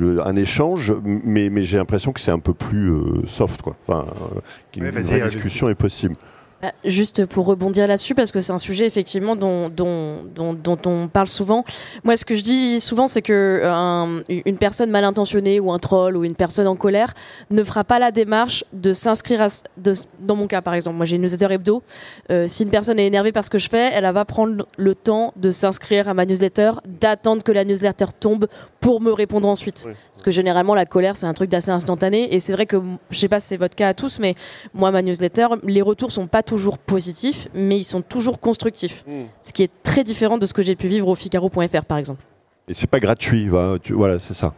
un 0.00 0.36
échange, 0.36 0.94
mais, 1.04 1.50
j'ai 1.62 1.78
l'impression 1.78 2.12
que 2.12 2.20
c'est 2.20 2.30
un 2.30 2.38
peu 2.38 2.54
plus 2.54 2.90
euh, 2.90 3.26
soft, 3.26 3.62
quoi. 3.62 3.76
Enfin, 3.86 4.06
euh, 4.36 4.40
une, 4.76 4.90
discussion 4.90 5.68
est 5.68 5.74
possible. 5.74 6.16
Euh, 6.64 6.70
juste 6.84 7.26
pour 7.26 7.46
rebondir 7.46 7.86
là-dessus, 7.86 8.14
parce 8.14 8.30
que 8.30 8.40
c'est 8.40 8.52
un 8.52 8.58
sujet 8.58 8.86
effectivement 8.86 9.36
dont, 9.36 9.68
dont, 9.68 10.18
dont, 10.34 10.54
dont, 10.54 10.78
on 10.86 11.08
parle 11.08 11.28
souvent. 11.28 11.64
Moi, 12.04 12.16
ce 12.16 12.24
que 12.24 12.36
je 12.36 12.42
dis 12.42 12.80
souvent, 12.80 13.06
c'est 13.06 13.22
que 13.22 13.62
un, 13.64 14.22
une 14.28 14.56
personne 14.56 14.90
mal 14.90 15.04
intentionnée 15.04 15.60
ou 15.60 15.72
un 15.72 15.78
troll 15.78 16.16
ou 16.16 16.24
une 16.24 16.34
personne 16.34 16.66
en 16.66 16.76
colère 16.76 17.14
ne 17.50 17.62
fera 17.64 17.84
pas 17.84 17.98
la 17.98 18.10
démarche 18.10 18.64
de 18.72 18.92
s'inscrire 18.92 19.42
à. 19.42 19.46
De, 19.76 19.92
dans 20.20 20.36
mon 20.36 20.46
cas, 20.46 20.62
par 20.62 20.74
exemple, 20.74 20.96
moi 20.96 21.06
j'ai 21.06 21.16
une 21.16 21.22
newsletter 21.22 21.52
hebdo. 21.52 21.82
Euh, 22.30 22.46
si 22.46 22.62
une 22.62 22.70
personne 22.70 22.98
est 22.98 23.06
énervée 23.06 23.32
par 23.32 23.44
ce 23.44 23.50
que 23.50 23.58
je 23.58 23.68
fais, 23.68 23.90
elle 23.92 24.10
va 24.12 24.24
prendre 24.24 24.66
le 24.76 24.94
temps 24.94 25.32
de 25.36 25.50
s'inscrire 25.50 26.08
à 26.08 26.14
ma 26.14 26.26
newsletter, 26.26 26.72
d'attendre 26.86 27.42
que 27.42 27.52
la 27.52 27.64
newsletter 27.64 28.06
tombe 28.18 28.46
pour 28.80 29.00
me 29.00 29.12
répondre 29.12 29.48
ensuite. 29.48 29.84
Parce 30.12 30.22
que 30.22 30.30
généralement, 30.30 30.74
la 30.74 30.86
colère, 30.86 31.16
c'est 31.16 31.26
un 31.26 31.34
truc 31.34 31.50
d'assez 31.50 31.70
instantané. 31.70 32.34
Et 32.34 32.38
c'est 32.40 32.52
vrai 32.52 32.66
que, 32.66 32.76
je 33.10 33.18
sais 33.18 33.28
pas 33.28 33.40
si 33.40 33.48
c'est 33.48 33.56
votre 33.56 33.74
cas 33.74 33.88
à 33.88 33.94
tous, 33.94 34.18
mais 34.18 34.34
moi, 34.74 34.90
ma 34.90 35.02
newsletter, 35.02 35.46
les 35.64 35.82
retours 35.82 36.12
sont 36.12 36.26
pas 36.26 36.42
toujours 36.54 36.78
positifs, 36.78 37.48
mais 37.52 37.76
ils 37.76 37.84
sont 37.84 38.00
toujours 38.00 38.38
constructifs. 38.38 39.02
Hmm. 39.08 39.24
Ce 39.42 39.52
qui 39.52 39.64
est 39.64 39.72
très 39.82 40.04
différent 40.04 40.38
de 40.38 40.46
ce 40.46 40.54
que 40.54 40.62
j'ai 40.62 40.76
pu 40.76 40.86
vivre 40.86 41.08
au 41.08 41.16
Figaro.fr, 41.16 41.84
par 41.84 41.98
exemple. 41.98 42.22
Et 42.66 42.72
c'est 42.72 42.88
pas 42.88 43.00
gratuit, 43.00 43.46
voilà, 43.48 44.18
c'est 44.18 44.32
ça. 44.32 44.54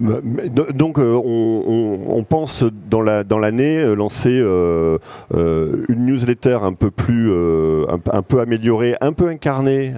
Donc 0.00 0.98
euh, 0.98 1.14
on, 1.14 2.24
pense 2.24 2.64
dans 2.64 3.00
la 3.00 3.22
dans 3.22 3.38
l'année 3.38 3.78
euh, 3.78 3.94
lancer 3.94 4.32
euh, 4.32 4.98
une 5.30 6.06
newsletter 6.06 6.58
un 6.62 6.72
peu 6.72 6.90
plus 6.90 7.30
un, 7.88 8.22
peu 8.22 8.40
améliorée, 8.40 8.96
un 9.00 9.12
peu 9.12 9.28
incarnée, 9.28 9.94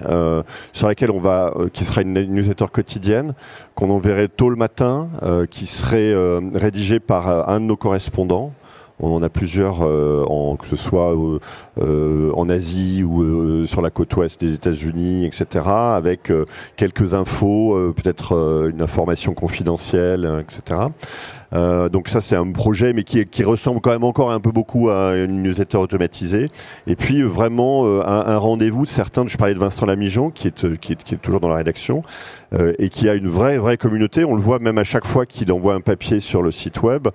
sur 0.71 0.87
laquelle 0.87 1.09
on 1.09 1.19
va, 1.19 1.51
qui 1.73 1.83
sera 1.83 2.01
une 2.01 2.13
newsletter 2.13 2.67
quotidienne 2.71 3.33
qu'on 3.73 3.89
enverrait 3.89 4.27
tôt 4.27 4.51
le 4.51 4.55
matin, 4.55 5.09
qui 5.49 5.65
serait 5.65 6.13
rédigée 6.53 6.99
par 6.99 7.49
un 7.49 7.59
de 7.59 7.65
nos 7.65 7.77
correspondants. 7.77 8.53
On 8.99 9.13
en 9.13 9.21
a 9.21 9.29
plusieurs, 9.29 9.85
euh, 9.85 10.23
en, 10.27 10.55
que 10.55 10.65
ce 10.65 10.75
soit 10.75 11.13
euh, 11.15 11.39
euh, 11.79 12.31
en 12.33 12.49
Asie 12.49 13.03
ou 13.03 13.65
sur 13.67 13.81
la 13.81 13.91
côte 13.91 14.15
ouest 14.15 14.41
des 14.41 14.53
États-Unis, 14.53 15.25
etc., 15.25 15.65
avec 15.67 16.31
quelques 16.75 17.13
infos, 17.13 17.93
peut-être 17.95 18.69
une 18.71 18.81
information 18.81 19.33
confidentielle, 19.33 20.43
etc. 20.43 20.87
Euh, 21.53 21.87
donc 21.87 22.09
ça 22.09 22.19
c'est 22.19 22.35
un 22.35 22.51
projet 22.51 22.91
mais 22.91 23.03
qui, 23.03 23.43
ressemble 23.45 23.79
quand 23.79 23.91
même 23.91 24.03
encore 24.03 24.31
un 24.31 24.41
peu 24.41 24.51
beaucoup 24.51 24.89
à 24.89 25.15
une 25.15 25.43
newsletter 25.43 25.77
automatisée. 25.77 26.49
Et 26.87 26.95
puis 26.95 27.21
vraiment 27.21 27.85
un, 28.01 28.37
rendez-vous. 28.37 28.85
Certains, 28.85 29.27
je 29.27 29.37
parlais 29.37 29.53
de 29.53 29.59
Vincent 29.59 29.85
Lamijon 29.85 30.31
qui 30.31 30.47
est 30.47 31.21
toujours 31.21 31.39
dans 31.39 31.49
la 31.49 31.57
rédaction 31.57 32.01
et 32.79 32.89
qui 32.89 33.09
a 33.09 33.13
une 33.13 33.27
vraie 33.27 33.57
vraie 33.57 33.77
communauté. 33.77 34.25
On 34.25 34.35
le 34.35 34.41
voit 34.41 34.59
même 34.59 34.77
à 34.77 34.83
chaque 34.83 35.05
fois 35.05 35.25
qu'il 35.25 35.51
envoie 35.51 35.75
un 35.75 35.81
papier 35.81 36.19
sur 36.19 36.41
le 36.41 36.51
site 36.51 36.81
web. 36.81 37.07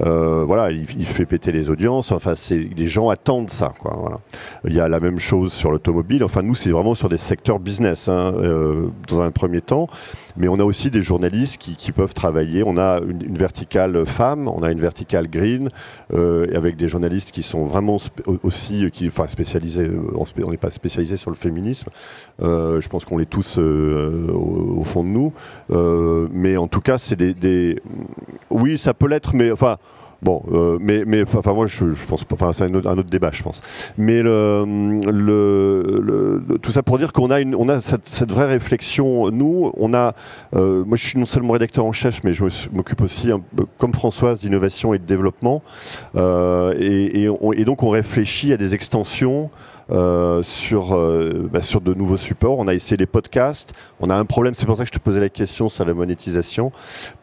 Euh, 0.00 0.44
voilà, 0.46 0.70
il, 0.70 1.06
fait 1.06 1.26
péter 1.26 1.52
les 1.52 1.68
audiences. 1.68 2.12
Enfin, 2.12 2.32
les 2.50 2.86
gens 2.86 3.10
attendent 3.10 3.50
ça. 3.50 3.74
Quoi, 3.78 3.94
voilà. 3.98 4.20
Il 4.66 4.74
y 4.74 4.80
a 4.80 4.88
la 4.88 5.00
même 5.00 5.18
chose 5.18 5.52
sur 5.52 5.70
l'automobile. 5.70 6.24
Enfin, 6.24 6.42
nous, 6.42 6.54
c'est 6.54 6.70
vraiment 6.70 6.94
sur 6.94 7.08
des 7.08 7.18
secteurs 7.18 7.58
business 7.58 8.08
hein, 8.08 8.32
euh, 8.36 8.88
dans 9.08 9.20
un 9.20 9.30
premier 9.30 9.60
temps, 9.60 9.88
mais 10.36 10.48
on 10.48 10.58
a 10.58 10.64
aussi 10.64 10.90
des 10.90 11.02
journalistes 11.02 11.58
qui, 11.58 11.92
peuvent 11.92 12.14
travailler. 12.14 12.62
On 12.64 12.78
a 12.78 13.00
une, 13.00 13.36
verticale 13.36 14.06
femme, 14.06 14.48
on 14.48 14.62
a 14.62 14.72
une 14.72 14.80
verticale 14.80 15.28
green, 15.28 15.68
euh, 16.14 16.46
avec 16.56 16.76
des 16.76 16.88
journalistes 16.88 17.30
qui 17.30 17.42
sont 17.42 17.66
vraiment 17.66 17.98
aussi, 18.42 18.90
qui, 18.92 19.08
enfin, 19.08 19.26
spécialisés. 19.26 19.90
On 20.14 20.50
n'est 20.50 20.56
pas 20.56 20.70
spécialisé 20.70 21.16
sur 21.16 21.30
le 21.30 21.36
féminisme. 21.36 21.90
Je 22.40 22.88
pense 22.88 23.04
qu'on 23.04 23.18
l'est 23.18 23.26
tous 23.26 23.58
au, 23.58 24.78
au, 24.78 24.84
fond 24.84 25.04
de 25.04 25.08
nous, 25.08 25.32
mais 26.32 26.56
en 26.56 26.66
tout 26.66 26.80
cas, 26.80 26.96
c'est 26.96 27.16
des, 27.16 27.34
des, 27.34 27.78
oui, 28.48 28.78
ça 28.78 28.94
peut 28.94 29.06
l'être, 29.06 29.34
mais 29.34 29.50
enfin. 29.50 29.76
Bon, 30.22 30.44
euh, 30.52 30.78
mais 30.80 31.02
mais 31.04 31.24
enfin 31.36 31.52
moi 31.52 31.66
je, 31.66 31.84
pense. 32.06 32.24
Enfin 32.32 32.52
c'est 32.52 32.62
un, 32.62 32.74
autre 32.74 33.10
débat, 33.10 33.30
je 33.32 33.42
pense. 33.42 33.60
Mais 33.98 34.22
le, 34.22 34.64
le, 35.10 36.58
tout 36.62 36.70
ça 36.70 36.84
pour 36.84 36.96
dire 36.96 37.12
qu'on 37.12 37.32
a 37.32 37.40
une 37.40 37.56
on 37.56 37.68
a 37.68 37.80
cette, 37.80 38.30
vraie 38.30 38.46
réflexion. 38.46 39.32
Nous, 39.32 39.72
on 39.76 39.92
a. 39.92 40.14
Euh, 40.54 40.84
moi, 40.84 40.96
je 40.96 41.04
suis 41.04 41.18
non 41.18 41.26
seulement 41.26 41.54
rédacteur 41.54 41.84
en 41.84 41.92
chef, 41.92 42.22
mais 42.22 42.32
je 42.32 42.44
m'occupe 42.72 43.00
aussi, 43.00 43.30
comme 43.78 43.92
Françoise, 43.92 44.40
d'innovation 44.40 44.94
et 44.94 45.00
de 45.00 45.04
développement. 45.04 45.62
Euh, 46.14 46.72
et, 46.78 47.22
et, 47.22 47.28
on, 47.28 47.52
et, 47.52 47.64
donc 47.64 47.82
on 47.82 47.90
réfléchit 47.90 48.52
à 48.52 48.56
des 48.56 48.74
extensions. 48.74 49.50
Sur, 50.42 50.96
bah, 51.52 51.60
sur 51.60 51.82
de 51.82 51.92
nouveaux 51.92 52.16
supports. 52.16 52.58
On 52.58 52.66
a 52.66 52.72
essayé 52.72 52.96
les 52.96 53.04
podcasts. 53.04 53.74
On 54.00 54.08
a 54.08 54.14
un 54.14 54.24
problème, 54.24 54.54
c'est 54.54 54.64
pour 54.64 54.74
ça 54.74 54.84
que 54.84 54.86
je 54.86 54.92
te 54.92 54.98
posais 54.98 55.20
la 55.20 55.28
question 55.28 55.68
sur 55.68 55.84
la 55.84 55.92
monétisation 55.92 56.72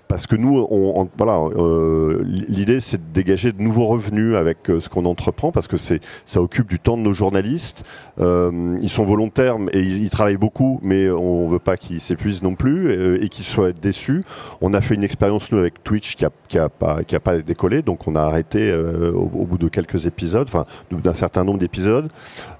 parce 0.09 0.25
que 0.25 0.35
nous, 0.35 0.65
on, 0.71 1.07
voilà, 1.17 1.37
euh, 1.37 2.23
l'idée 2.25 2.79
c'est 2.79 2.97
de 2.97 3.13
dégager 3.13 3.51
de 3.51 3.61
nouveaux 3.61 3.85
revenus 3.85 4.35
avec 4.35 4.69
euh, 4.71 4.79
ce 4.79 4.89
qu'on 4.89 5.05
entreprend, 5.05 5.51
parce 5.51 5.67
que 5.67 5.77
c'est 5.77 6.01
ça 6.25 6.41
occupe 6.41 6.67
du 6.67 6.79
temps 6.79 6.97
de 6.97 7.03
nos 7.03 7.13
journalistes. 7.13 7.85
Euh, 8.19 8.75
ils 8.81 8.89
sont 8.89 9.03
volontaires 9.03 9.57
et 9.71 9.81
ils, 9.81 10.09
travaillent 10.09 10.35
beaucoup, 10.35 10.79
mais 10.81 11.11
on 11.11 11.47
veut 11.47 11.59
pas 11.59 11.77
qu'ils 11.77 12.01
s'épuisent 12.01 12.41
non 12.41 12.55
plus 12.55 12.89
euh, 12.89 13.23
et 13.23 13.29
qu'ils 13.29 13.45
soient 13.45 13.71
déçus. 13.71 14.23
On 14.61 14.73
a 14.73 14.81
fait 14.81 14.95
une 14.95 15.03
expérience 15.03 15.51
nous 15.51 15.59
avec 15.59 15.83
Twitch 15.83 16.15
qui 16.15 16.25
a, 16.25 16.31
qui 16.47 16.57
a 16.57 16.69
pas 16.69 17.03
qui 17.03 17.15
a 17.15 17.19
pas 17.19 17.37
décollé, 17.37 17.83
donc 17.83 18.07
on 18.07 18.15
a 18.15 18.21
arrêté 18.21 18.71
euh, 18.71 19.11
au, 19.11 19.29
au, 19.41 19.45
bout 19.45 19.59
de 19.59 19.67
quelques 19.67 20.07
épisodes, 20.07 20.47
enfin 20.47 20.63
d'un 20.91 21.13
certain 21.13 21.43
nombre 21.43 21.59
d'épisodes. 21.59 22.09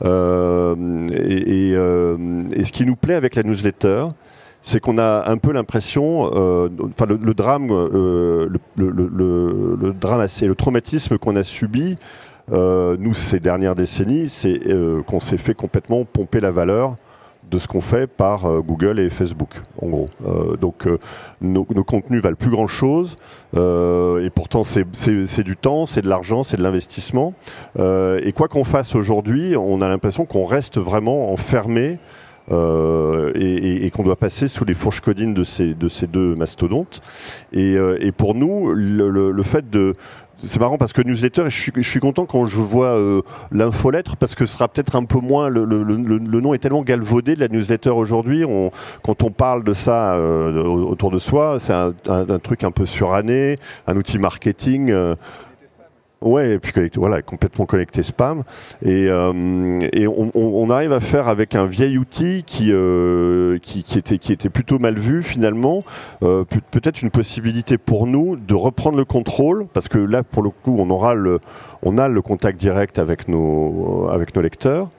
et, 0.04 0.08
et, 0.08 1.72
et 1.72 2.64
ce 2.64 2.72
qui 2.72 2.86
nous 2.86 2.96
plaît 2.96 3.16
avec 3.16 3.34
la 3.34 3.42
newsletter 3.42 4.10
c'est 4.62 4.80
qu'on 4.80 4.98
a 4.98 5.30
un 5.30 5.38
peu 5.38 5.52
l'impression, 5.54 6.32
euh, 6.34 6.70
enfin 6.90 7.06
le, 7.06 7.34
drame, 7.34 7.70
euh, 7.72 8.50
le, 8.76 8.92
le, 8.92 9.94
drame 9.94 10.20
assez, 10.20 10.48
le 10.48 10.56
traumatisme 10.56 11.18
qu'on 11.18 11.36
a 11.36 11.44
subi, 11.44 11.96
euh, 12.52 12.98
nous 13.00 13.14
ces 13.14 13.40
dernières 13.40 13.76
décennies, 13.76 14.30
c'est 14.30 14.68
euh, 14.68 15.02
qu'on 15.04 15.20
s'est 15.20 15.38
fait 15.38 15.54
complètement 15.54 16.04
pomper 16.06 16.40
la 16.40 16.52
valeur 16.52 16.96
de 17.50 17.58
ce 17.58 17.68
qu'on 17.68 17.82
fait 17.82 18.06
par 18.06 18.46
euh, 18.46 18.62
Google 18.62 19.00
et 19.00 19.10
Facebook, 19.10 19.50
en 19.82 19.88
gros. 19.88 20.06
Euh, 20.28 20.56
donc 20.56 20.88
nos, 21.42 21.66
nos, 21.74 21.84
contenus 21.84 22.22
valent 22.22 22.36
plus 22.36 22.52
grand 22.52 22.68
chose, 22.68 23.18
et 23.56 24.30
pourtant 24.34 24.64
c'est 24.64 25.44
du 25.44 25.58
temps, 25.58 25.86
c'est 25.86 26.02
de 26.02 26.10
l'argent, 26.10 26.44
c'est 26.44 26.58
de 26.58 26.64
l'investissement. 26.64 27.34
et 27.78 28.32
quoi 28.34 28.48
qu'on 28.48 28.64
fasse 28.64 28.96
aujourd'hui, 28.96 29.56
on 29.56 29.82
a 29.82 29.90
l'impression 29.90 30.26
qu'on 30.26 30.46
reste 30.46 30.80
vraiment 30.80 31.32
enfermé 31.32 31.98
euh, 32.52 33.32
et, 33.36 33.90
qu'on 33.92 34.04
doit 34.04 34.16
passer 34.16 34.48
sous 34.48 34.66
les 34.66 34.74
fourches 34.74 35.02
codines 35.02 35.34
de 35.34 35.44
ces, 35.44 35.74
de 35.74 35.88
ces 35.88 36.08
deux 36.08 36.36
mastodontes. 36.36 37.02
Et, 37.54 37.76
euh, 37.76 37.98
pour 38.18 38.36
nous, 38.36 38.74
le, 38.74 39.44
fait 39.44 39.70
de, 39.70 39.94
c'est 40.44 40.60
marrant 40.60 40.78
parce 40.78 40.94
que 40.94 41.02
newsletter, 41.02 41.46
je 41.50 41.72
suis, 41.82 42.00
content 42.00 42.26
quand 42.26 42.46
je 42.46 42.58
vois 42.58 42.98
euh, 42.98 43.22
l'infolettre 43.52 44.18
parce 44.18 44.36
que 44.36 44.46
ce 44.46 44.54
sera 44.54 44.68
peut-être 44.68 44.96
un 44.96 45.06
peu 45.06 45.20
moins. 45.20 45.50
Le, 45.50 45.66
nom 45.66 46.54
est 46.54 46.60
tellement 46.60 46.84
galvaudé 46.84 47.36
de 47.36 47.40
la 47.40 47.48
newsletter 47.48 47.92
aujourd'hui. 47.92 48.44
Quand 49.04 49.24
on 49.24 49.32
parle 49.32 49.64
de 49.64 49.74
ça 49.74 50.20
autour 50.20 51.12
de 51.12 51.20
soi, 51.20 51.58
c'est 51.60 51.74
un, 51.74 52.40
truc 52.40 52.64
un 52.64 52.72
peu 52.72 52.86
suranné, 52.86 53.58
un 53.88 53.96
outil 53.96 54.18
marketing. 54.18 54.94
Ouais, 56.22 56.52
et 56.52 56.60
puis 56.60 56.74
voilà, 56.96 57.22
complètement 57.22 57.66
connecté 57.66 58.04
spam. 58.04 58.44
Et, 58.82 59.08
euh, 59.08 59.32
on, 59.32 60.32
on, 60.36 60.70
arrive 60.70 60.92
à 60.92 61.00
faire 61.00 61.30
avec 61.30 61.56
un 61.56 61.66
vieil 61.66 61.98
outil 61.98 62.44
qui, 62.46 62.72
euh, 62.74 63.58
qui, 63.60 63.80
était, 63.98 64.18
qui 64.18 64.34
était 64.34 64.50
plutôt 64.50 64.80
mal 64.80 65.00
vu 65.00 65.24
finalement, 65.24 65.86
euh, 66.22 66.44
peut-être 66.72 67.02
une 67.02 67.10
possibilité 67.10 67.78
pour 67.78 68.06
nous 68.06 68.36
de 68.36 68.54
reprendre 68.54 68.98
le 68.98 69.06
contrôle, 69.06 69.66
parce 69.72 69.88
que 69.88 69.98
là, 69.98 70.24
pour 70.24 70.44
le 70.44 70.50
coup, 70.50 70.76
on 70.78 70.90
aura 70.90 71.14
le, 71.14 71.40
on 71.84 71.98
a 71.98 72.10
le 72.10 72.22
contact 72.22 72.60
direct 72.60 73.00
avec 73.00 73.30
nos, 73.30 74.10
avec 74.12 74.36
nos 74.36 74.42
lecteurs, 74.42 74.90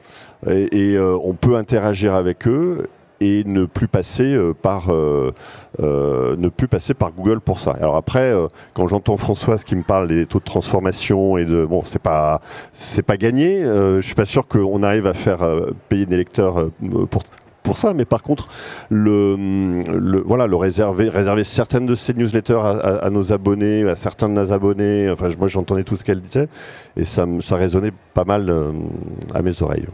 et, 0.49 0.99
on 0.99 1.35
peut 1.35 1.57
interagir 1.57 2.15
avec 2.15 2.49
eux 2.49 2.89
et 3.21 3.45
ne 3.45 3.67
plus 3.67 3.89
passer 3.89 4.35
euh, 4.35 4.55
par 4.55 4.93
euh, 4.93 5.33
euh, 5.81 6.37
ne 6.37 6.49
plus 6.49 6.69
passer 6.69 6.95
par 6.95 7.13
Google 7.13 7.41
pour 7.41 7.61
ça. 7.61 7.73
Alors 7.73 7.97
après, 7.97 8.35
quand 8.75 8.87
j'entends 8.89 9.17
Françoise 9.17 9.65
qui 9.65 9.77
me 9.77 9.83
parle 9.83 10.09
des 10.09 10.27
taux 10.27 10.39
de 10.39 10.45
transformation 10.45 11.37
et 11.37 11.45
de 11.45 11.65
bon, 11.65 11.83
c'est 11.85 12.01
pas 12.01 12.41
c'est 12.73 13.03
pas 13.03 13.17
gagné. 13.17 13.63
Je 13.63 14.01
suis 14.01 14.15
pas 14.15 14.25
sûr 14.25 14.49
qu'on 14.49 14.83
arrive 14.83 15.07
à 15.07 15.13
faire 15.13 15.41
payer 15.89 16.07
des 16.07 16.17
lecteurs 16.17 16.71
pour 17.11 17.23
pour 17.63 17.77
ça, 17.77 17.93
mais 17.93 18.07
par 18.07 18.23
contre, 18.23 18.49
le, 18.89 20.23
voilà, 20.25 20.47
le 20.47 20.57
réserver, 20.57 21.11
réserver 21.11 21.45
certaines 21.45 21.85
de 21.85 21.95
ces 21.95 22.15
newsletters 22.15 22.55
à, 22.55 22.71
à, 23.05 23.11
nos 23.11 23.35
abonnés, 23.35 23.87
à 23.87 23.97
certains 23.97 24.31
de 24.31 24.35
nos 24.35 24.51
abonnés. 24.51 25.11
Enfin, 25.11 25.29
moi, 25.39 25.47
j'entendais 25.47 25.85
tout 25.85 25.95
ce 25.95 26.03
qu'elle 26.03 26.23
disait 26.23 26.49
et 26.97 27.05
ça, 27.05 27.27
ça 27.41 27.57
résonnait 27.57 27.93
pas 28.15 28.25
mal 28.25 28.51
à 29.35 29.43
mes 29.43 29.63
oreilles. 29.63 29.87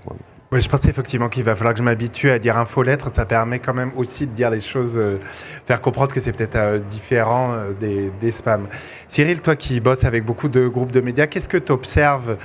Oui, 0.53 0.61
je 0.61 0.69
pense 0.69 0.85
effectivement 0.85 1.29
qu'il 1.29 1.43
va 1.43 1.57
falloir 1.57 1.75
que 1.75 1.79
je 1.79 1.83
m'habitue 1.83 2.31
à 2.31 2.39
dire 2.39 2.57
infolettre. 2.57 3.13
Ça 3.13 3.25
permet 3.25 3.59
quand 3.59 3.75
même 3.75 3.91
aussi 3.97 4.29
de 4.29 4.33
dire 4.33 4.49
les 4.49 4.61
choses, 4.61 4.97
euh, 4.97 5.19
faire 5.67 5.81
comprendre 5.81 6.15
que 6.15 6.21
c'est 6.21 6.31
peut-être 6.31 6.55
euh, 6.55 6.79
différent 6.79 7.53
euh, 7.53 7.73
des, 7.73 8.13
des, 8.21 8.31
spams. 8.31 8.69
Cyril, 9.09 9.41
toi 9.43 9.57
qui 9.57 9.81
bosses 9.81 10.05
avec 10.05 10.25
beaucoup 10.25 10.49
de 10.49 10.69
groupes 10.69 10.93
de 10.93 11.01
médias, 11.01 11.27
qu'est-ce 11.27 11.49
que 11.49 11.57
tu 11.57 11.73
observes 11.73 12.37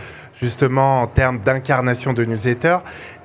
justement 0.41 1.01
en 1.01 1.07
termes 1.07 1.39
d'incarnation 1.39 2.13
de 2.13 2.25
newsletter. 2.25 2.77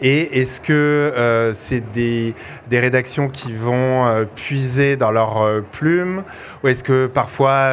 Et 0.03 0.41
est-ce 0.41 0.61
que 0.61 0.73
euh, 0.73 1.55
c'est 1.55 1.81
des, 1.93 2.35
des, 2.69 2.79
rédactions 2.79 3.29
qui 3.31 3.55
vont 3.55 4.07
euh, 4.07 4.25
puiser 4.25 4.97
dans 4.97 5.11
leur 5.11 5.43
euh, 5.43 5.65
plume? 5.73 6.23
Ou 6.63 6.69
est-ce 6.69 6.85
que 6.85 7.07
parfois, 7.07 7.73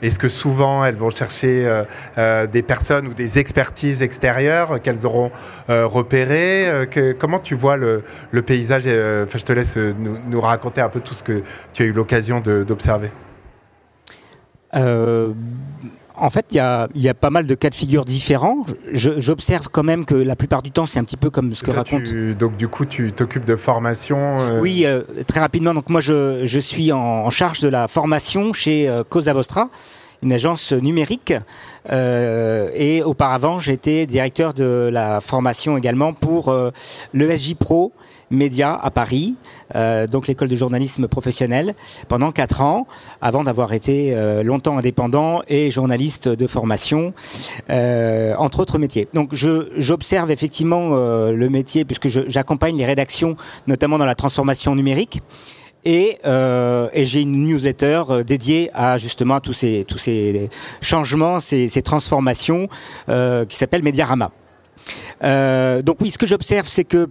est-ce 0.00 0.18
que 0.18 0.28
souvent 0.28 0.84
elles 0.84 0.94
vont 0.94 1.10
chercher 1.10 1.82
des 2.16 2.62
personnes 2.62 3.08
ou 3.08 3.14
des 3.14 3.38
expertises 3.38 4.02
extérieures 4.02 4.80
qu'elles 4.80 5.04
auront 5.04 5.32
repérées? 5.68 6.86
Que, 6.90 7.12
Comment 7.12 7.40
tu 7.40 7.54
vois 7.54 7.76
le, 7.76 8.04
le 8.30 8.42
paysage? 8.42 8.84
Je 8.84 9.42
te 9.42 9.52
laisse 9.52 9.76
nous, 9.76 10.40
raconter 10.40 10.80
un 10.80 10.88
peu 10.88 11.00
tout 11.00 11.14
ce 11.14 11.24
que 11.24 11.42
tu 11.72 11.82
as 11.82 11.86
eu 11.86 11.92
l'occasion 11.92 12.40
d'observer. 12.40 13.10
Euh, 16.18 16.24
en 16.24 16.30
fait, 16.30 16.46
il 16.50 16.56
y 16.56 16.60
a, 17.08 17.14
pas 17.14 17.30
mal 17.30 17.46
de 17.46 17.54
cas 17.54 17.70
de 17.70 17.74
figure 17.74 18.04
différents. 18.04 18.64
J'observe 18.92 19.68
quand 19.70 19.82
même 19.82 20.04
que 20.04 20.14
la 20.14 20.36
plupart 20.36 20.62
du 20.62 20.70
temps, 20.70 20.86
c'est 20.86 20.98
un 20.98 21.04
petit 21.04 21.16
peu 21.16 21.30
comme 21.30 21.54
ce 21.54 21.62
que 21.62 21.70
raconte. 21.70 22.12
donc, 22.38 22.56
du 22.56 22.68
coup, 22.68 22.84
tu 22.84 23.12
t'occupes 23.12 23.44
de 23.44 23.56
formation 23.56 24.40
euh 24.40 24.60
Oui, 24.60 24.84
euh, 24.84 25.02
très 25.26 25.40
rapidement. 25.40 25.74
Donc, 25.74 25.88
moi, 25.88 26.00
je, 26.00 26.58
suis 26.60 26.92
en, 26.92 27.30
charge 27.30 27.60
de 27.60 27.68
la 27.68 27.88
formation 27.88 28.52
chez 28.52 28.88
euh, 28.88 29.04
Cosa 29.08 29.32
Vostra, 29.32 29.68
une 30.22 30.32
agence 30.32 30.72
numérique. 30.72 31.32
et 31.90 33.02
auparavant, 33.04 33.58
j'étais 33.58 34.06
directeur 34.06 34.54
de 34.54 34.90
la 34.92 35.20
formation 35.20 35.76
également 35.78 36.12
pour 36.12 36.52
l'ESJ 37.14 37.54
Pro 37.54 37.92
Média 38.30 38.78
à 38.80 38.90
Paris, 38.90 39.34
euh, 39.74 40.06
donc 40.06 40.26
l'école 40.26 40.48
de 40.48 40.56
journalisme 40.56 41.08
professionnel, 41.08 41.74
pendant 42.08 42.30
quatre 42.32 42.60
ans, 42.60 42.86
avant 43.20 43.44
d'avoir 43.44 43.72
été 43.72 44.14
euh, 44.14 44.42
longtemps 44.42 44.78
indépendant 44.78 45.42
et 45.48 45.70
journaliste 45.70 46.28
de 46.28 46.46
formation, 46.46 47.14
euh, 47.70 48.34
entre 48.36 48.60
autres 48.60 48.78
métiers. 48.78 49.08
Donc 49.14 49.34
j'observe 49.34 50.30
effectivement 50.30 50.88
le 50.88 51.48
métier 51.48 51.84
puisque 51.84 52.08
j'accompagne 52.08 52.76
les 52.76 52.86
rédactions, 52.86 53.36
notamment 53.66 53.98
dans 53.98 54.06
la 54.06 54.14
transformation 54.14 54.74
numérique. 54.74 55.22
Et, 55.84 56.18
et 56.24 57.04
j'ai 57.06 57.20
une 57.22 57.46
newsletter 57.46 58.02
dédiée 58.26 58.70
à 58.74 58.98
justement 58.98 59.40
tous 59.40 59.52
ces 59.52 59.84
tous 59.86 59.96
ces 59.96 60.50
changements, 60.82 61.40
ces, 61.40 61.68
ces 61.68 61.82
transformations 61.82 62.68
qui 63.06 63.56
s'appelle 63.56 63.82
Mediarama. 63.82 64.30
donc 65.22 65.96
oui, 66.00 66.10
ce 66.10 66.18
que 66.18 66.26
j'observe, 66.26 66.68
c'est 66.68 66.84
que 66.84 67.08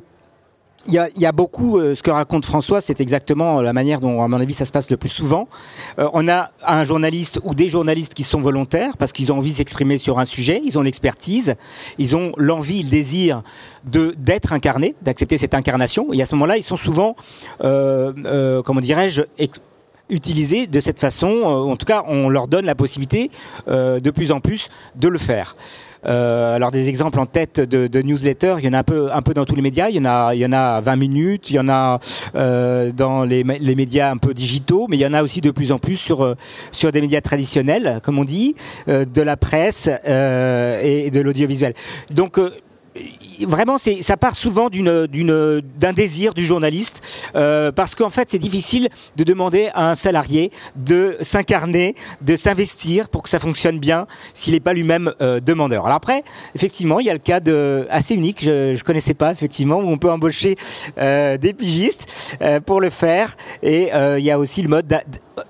il 0.88 0.94
y 0.94 1.00
a, 1.00 1.10
y 1.16 1.26
a, 1.26 1.32
beaucoup, 1.32 1.78
euh, 1.78 1.96
ce 1.96 2.04
que 2.04 2.12
raconte 2.12 2.46
François, 2.46 2.82
c'est 2.82 3.02
exactement 3.02 3.62
la 3.62 3.74
manière 3.74 4.00
dont, 4.00 4.24
à 4.24 4.28
mon 4.28 4.40
avis, 4.40 4.54
ça 4.54 4.66
se 4.66 4.72
passe 4.72 4.90
le 4.90 4.98
plus 4.98 5.10
souvent. 5.10 5.48
Euh, 6.00 6.10
on 6.14 6.28
a 6.28 6.52
un 6.66 6.84
journaliste 6.84 7.40
ou 7.44 7.54
des 7.54 7.68
journalistes 7.68 8.14
qui 8.14 8.24
sont 8.24 8.42
volontaires 8.42 8.98
parce 8.98 9.12
qu'ils 9.12 9.32
ont 9.32 9.38
envie 9.38 9.52
de 9.52 9.58
s'exprimer 9.58 9.98
sur 9.98 10.20
un 10.20 10.26
sujet, 10.26 10.62
ils 10.64 10.78
ont 10.78 10.82
l'expertise, 10.82 11.56
ils 11.98 12.16
ont 12.16 12.32
l'envie, 12.38 12.84
le 12.84 12.90
désir 12.90 13.44
de 13.86 14.16
d'être 14.18 14.54
incarnés, 14.54 14.96
d'accepter 15.02 15.38
cette 15.38 15.54
incarnation. 15.54 16.14
Et 16.14 16.22
à 16.22 16.26
ce 16.26 16.36
moment-là, 16.36 16.58
ils 16.58 16.64
sont 16.64 16.76
souvent, 16.76 17.16
euh, 17.64 18.14
euh 18.26 18.62
comment 18.62 18.82
dirais-je, 18.82 19.24
utilisés 20.10 20.68
de 20.68 20.80
cette 20.80 21.00
façon. 21.00 21.28
En 21.28 21.76
tout 21.76 21.86
cas, 21.86 22.04
on 22.08 22.30
leur 22.30 22.48
donne 22.48 22.66
la 22.66 22.76
possibilité 22.76 23.30
de 23.68 24.10
plus 24.10 24.32
en 24.32 24.40
plus 24.40 24.70
de 24.96 25.10
le 25.10 25.18
faire. 25.18 25.56
Euh, 26.06 26.56
alors 26.56 26.72
des 26.72 26.90
exemples 26.90 27.20
en 27.20 27.26
tête 27.26 27.60
de, 27.60 27.88
de 27.88 28.02
newsletters, 28.02 28.56
il 28.60 28.66
y 28.66 28.68
en 28.70 28.74
a 28.74 28.80
un 28.80 28.84
peu, 28.84 29.12
un 29.12 29.22
peu 29.22 29.34
dans 29.34 29.46
tous 29.46 29.56
les 29.56 29.62
médias. 29.62 29.90
Il 29.90 29.96
y 29.96 30.00
en 30.00 30.06
a, 30.06 30.34
il 30.36 30.40
y 30.40 30.46
en 30.46 30.54
a 30.54 30.80
20 30.82 30.96
minutes, 30.96 31.50
il 31.50 31.56
y 31.56 31.60
en 31.60 31.70
a 31.70 32.00
euh, 32.36 32.92
dans 32.92 33.24
les, 33.24 33.44
les, 33.44 33.76
médias 33.76 34.12
un 34.12 34.18
peu 34.18 34.34
digitaux, 34.34 34.88
mais 34.90 34.98
il 34.98 35.02
y 35.02 35.06
en 35.06 35.14
a 35.14 35.24
aussi 35.24 35.42
de 35.42 35.52
plus 35.52 35.72
en 35.72 35.80
plus 35.80 35.98
sur 35.98 36.24
euh, 36.24 36.36
sur 36.72 36.92
des 36.92 37.02
médias 37.02 37.22
traditionnels, 37.22 38.00
comme 38.04 38.20
on 38.20 38.24
dit, 38.24 38.56
euh, 38.88 39.06
de 39.06 39.22
la 39.22 39.38
presse 39.38 39.90
euh, 40.08 40.82
et 40.84 41.12
de 41.12 41.20
l'audiovisuel. 41.22 41.74
Donc 42.12 42.40
vraiment, 43.46 43.78
c'est, 43.78 44.02
ça 44.02 44.18
part 44.18 44.36
souvent 44.36 44.70
d'une, 44.70 45.08
d'une, 45.08 45.62
d'un 45.80 45.94
désir 45.94 46.34
du 46.34 46.46
journaliste, 46.46 47.02
euh, 47.36 47.72
parce 47.72 47.96
qu'en 47.96 48.10
fait, 48.10 48.30
c'est 48.30 48.40
difficile 48.40 48.90
de 49.16 49.24
demander 49.24 49.70
à 49.74 49.90
un 49.90 49.96
salarié 49.96 50.52
de 50.76 51.18
s'incarner, 51.22 51.96
de 52.22 52.36
s'investir 52.36 53.10
pour 53.10 53.24
que 53.24 53.30
ça 53.30 53.40
fonctionne 53.40 53.80
bien, 53.80 54.08
s'il 54.34 54.54
n'est 54.54 54.60
pas 54.60 54.74
lui-même 54.74 55.14
euh, 55.22 55.40
demandeur. 55.40 55.86
Alors 55.86 55.98
après, 55.98 56.24
effectivement, 56.56 57.00
il 57.00 57.06
y 57.06 57.10
a 57.10 57.14
le 57.14 57.20
cas 57.20 57.40
de 57.40 57.88
assez 57.90 58.14
unique, 58.14 58.44
je, 58.44 58.76
je 58.76 58.84
connaissais 58.84 59.14
pas 59.14 59.32
effectivement, 59.32 59.78
où 59.78 59.88
on 59.88 59.98
peut 59.98 60.12
embaucher 60.12 60.56
euh, 60.98 61.38
des 61.38 61.54
pigistes 61.54 62.08
euh, 62.42 62.60
pour 62.60 62.82
le 62.82 62.90
faire, 62.90 63.38
et 63.62 63.94
euh, 63.94 64.20
il 64.20 64.26
y 64.26 64.32
a 64.32 64.40
aussi 64.40 64.62
le 64.62 64.70
mode 64.70 64.88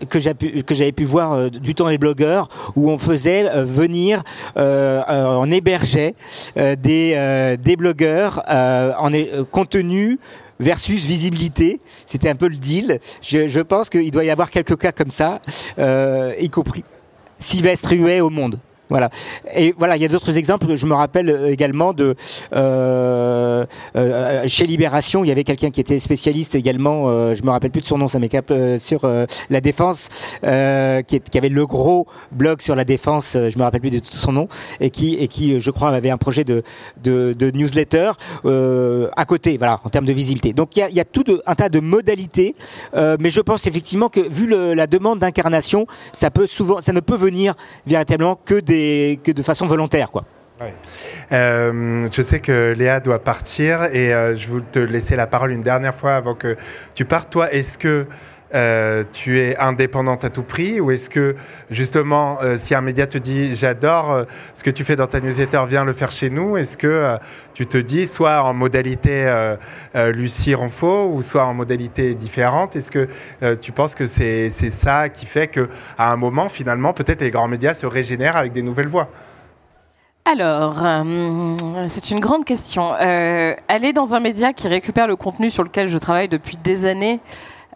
que 0.10 0.20
j'ai 0.20 0.34
pu, 0.34 0.64
j'avais 0.70 0.92
pu 0.92 1.04
voir 1.04 1.34
euh, 1.34 1.50
du 1.50 1.76
temps 1.76 1.90
des 1.90 1.98
blogueurs 1.98 2.50
où 2.76 2.90
on 2.90 2.98
faisait 2.98 3.50
euh, 3.50 3.64
venir 3.64 4.24
euh, 4.58 5.04
on 5.08 5.52
hébergeait 5.52 6.16
des 6.56 7.58
des 7.60 7.76
blogueurs 7.76 8.44
en 8.48 9.12
contenu 9.52 10.20
versus 10.60 11.06
visibilité. 11.06 11.80
C'était 12.06 12.30
un 12.30 12.36
peu 12.36 12.48
le 12.48 12.58
deal. 12.58 13.00
Je, 13.22 13.48
je 13.48 13.60
pense 13.60 13.90
qu'il 13.90 14.12
doit 14.12 14.24
y 14.24 14.30
avoir 14.30 14.50
quelques 14.50 14.78
cas 14.78 14.92
comme 14.92 15.12
ça, 15.12 15.42
y 15.78 16.50
compris 16.50 16.84
Sylvestre 17.40 17.94
Huet 17.94 18.22
au 18.22 18.30
monde. 18.30 18.60
Voilà. 18.90 19.10
Et 19.54 19.74
voilà, 19.78 19.98
il 19.98 20.02
y 20.02 20.06
a 20.06 20.08
d'autres 20.08 20.38
exemples. 20.38 20.76
Je 20.76 20.86
me 20.86 20.94
rappelle 20.94 21.30
euh, 21.30 21.52
également 21.52 21.94
de 21.94 22.16
euh, 22.54 23.66
euh, 23.96 24.44
chez 24.48 24.66
Libération, 24.66 25.24
il 25.24 25.28
y 25.28 25.32
avait 25.32 25.44
quelqu'un 25.44 25.72
qui 25.72 25.82
était 25.82 26.00
spécialiste 26.00 26.56
également. 26.56 27.10
Euh, 27.10 27.36
je 27.36 27.44
me 27.44 27.50
rappelle 27.50 27.72
plus 27.72 27.82
de 27.82 27.86
son 27.86 27.98
nom, 27.98 28.08
ça 28.08 28.20
m'échappe 28.20 28.52
euh, 28.52 28.78
sur 28.78 29.04
euh, 29.04 29.26
la 29.50 29.62
défense, 29.62 30.10
qui, 30.42 31.20
qui, 31.20 31.38
avait 31.38 31.50
le 31.50 31.66
gros 31.66 32.08
blog 32.32 32.62
sur 32.62 32.76
la 32.76 32.86
défense. 32.86 33.34
je 33.34 33.58
me 33.58 33.64
rappelle 33.64 33.82
plus 33.82 33.90
de 33.90 34.00
tout 34.00 34.18
son 34.18 34.32
nom 34.32 34.48
et 34.80 34.90
qui 34.90 35.16
et 35.16 35.28
qui, 35.28 35.60
je 35.60 35.72
crois, 35.72 35.90
avait 35.90 36.10
un 36.10 36.18
projet 36.18 36.44
de 36.44 36.64
de, 37.04 37.34
de 37.38 37.52
newsletter 37.52 38.12
à 38.44 39.26
côté. 39.26 39.58
Voilà, 39.58 39.80
en 39.84 39.90
termes 39.90 40.06
de 40.06 40.14
visibilité. 40.14 40.54
Donc 40.54 40.76
il 40.76 40.80
y 40.80 40.84
a, 40.84 40.90
il 40.90 40.96
y 40.96 41.00
a 41.00 41.06
tout 41.06 41.24
de, 41.24 41.42
un 41.46 41.56
tas 41.56 41.70
de 41.70 41.80
modalités, 41.80 42.56
mais 42.94 43.30
je 43.30 43.42
pense 43.42 43.68
effectivement 43.68 44.10
que 44.10 44.22
vu 44.22 44.48
le, 44.48 44.74
la 44.74 44.88
demande 44.88 45.20
d'incarnation, 45.20 45.88
ça 46.14 46.32
peut 46.32 46.48
souvent, 46.48 46.82
ça 46.82 46.94
ne 46.94 47.00
peut 47.00 47.18
venir 47.18 47.56
véritablement 47.86 48.40
que 48.46 48.60
des 48.60 48.77
que 49.24 49.32
de 49.32 49.44
façon 49.44 49.68
volontaire, 49.68 50.12
quoi. 50.12 50.26
Euh, 51.32 52.08
je 52.12 52.22
sais 52.22 52.40
que 52.40 52.74
Léa 52.76 53.00
doit 53.00 53.24
partir 53.24 53.84
et 53.84 54.14
euh, 54.14 54.36
je 54.36 54.48
veux 54.48 54.62
te 54.62 54.80
laisser 54.80 55.16
la 55.16 55.28
parole 55.28 55.52
une 55.52 55.62
dernière 55.62 55.94
fois 55.94 56.16
avant 56.16 56.34
que 56.36 56.58
tu 56.96 57.06
partes. 57.06 57.30
Toi, 57.30 57.52
est-ce 57.52 57.78
que 57.78 58.08
euh, 58.54 59.04
tu 59.12 59.40
es 59.40 59.58
indépendante 59.58 60.24
à 60.24 60.30
tout 60.30 60.44
prix 60.44 60.80
ou 60.80 60.92
est-ce 60.92 61.10
que 61.10 61.36
justement 61.70 62.40
si 62.58 62.76
un 62.76 62.82
média 62.82 63.08
te 63.08 63.18
dit 63.18 63.56
j'adore 63.56 64.26
ce 64.54 64.64
que 64.64 64.70
tu 64.70 64.84
fais 64.84 64.96
dans 64.96 65.08
ta 65.08 65.20
newsletter 65.20 65.64
viens 65.68 65.84
le 65.84 65.94
faire 65.94 66.12
chez 66.12 66.30
nous 66.30 66.58
est-ce 66.58 66.78
que 66.78 67.18
tu 67.54 67.68
te 67.68 67.78
dis 67.78 68.08
soit 68.08 68.44
en 68.44 68.54
modalité 68.54 69.30
Lucie 70.14 70.56
Ronfaux 70.56 71.12
ou 71.14 71.22
soit 71.22 71.46
en 71.46 71.54
modalité 71.54 72.16
différente 72.16 72.76
est-ce 72.76 72.92
que 72.92 73.08
tu 73.56 73.72
penses 73.72 73.96
que 73.96 74.08
c'est 74.08 74.50
ça 74.50 75.10
qui 75.10 75.26
fait 75.26 75.48
que 75.48 75.70
à 75.98 76.12
un 76.12 76.16
moment 76.16 76.50
finalement 76.50 76.94
peut-être 76.94 77.22
les 77.22 77.32
grands 77.32 77.48
médias 77.48 77.74
se 77.74 77.86
régénèrent 77.86 78.38
avec 78.38 78.54
des 78.54 78.62
nouvelles 78.62 78.88
voix? 78.88 79.10
Alors, 80.30 80.84
euh, 80.84 81.56
c'est 81.88 82.12
une 82.12 82.20
grande 82.20 82.44
question. 82.44 82.94
Euh, 82.96 83.56
aller 83.70 83.94
dans 83.94 84.14
un 84.14 84.20
média 84.20 84.52
qui 84.52 84.68
récupère 84.68 85.08
le 85.08 85.16
contenu 85.16 85.50
sur 85.50 85.64
lequel 85.64 85.88
je 85.88 85.98
travaille 85.98 86.28
depuis 86.28 86.58
des 86.58 86.86
années 86.86 87.22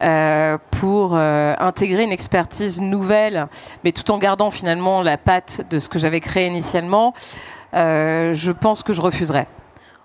euh, 0.02 0.58
pour 0.72 1.16
euh, 1.16 1.54
intégrer 1.60 2.04
une 2.04 2.12
expertise 2.12 2.82
nouvelle, 2.82 3.48
mais 3.84 3.92
tout 3.92 4.10
en 4.10 4.18
gardant 4.18 4.50
finalement 4.50 5.04
la 5.04 5.18
patte 5.18 5.62
de 5.70 5.78
ce 5.78 5.90
que 5.90 6.00
j'avais 6.00 6.20
créé 6.20 6.48
initialement, 6.48 7.14
euh, 7.74 8.34
je 8.34 8.52
pense 8.52 8.82
que 8.82 8.94
je 8.94 9.02
refuserais. 9.02 9.48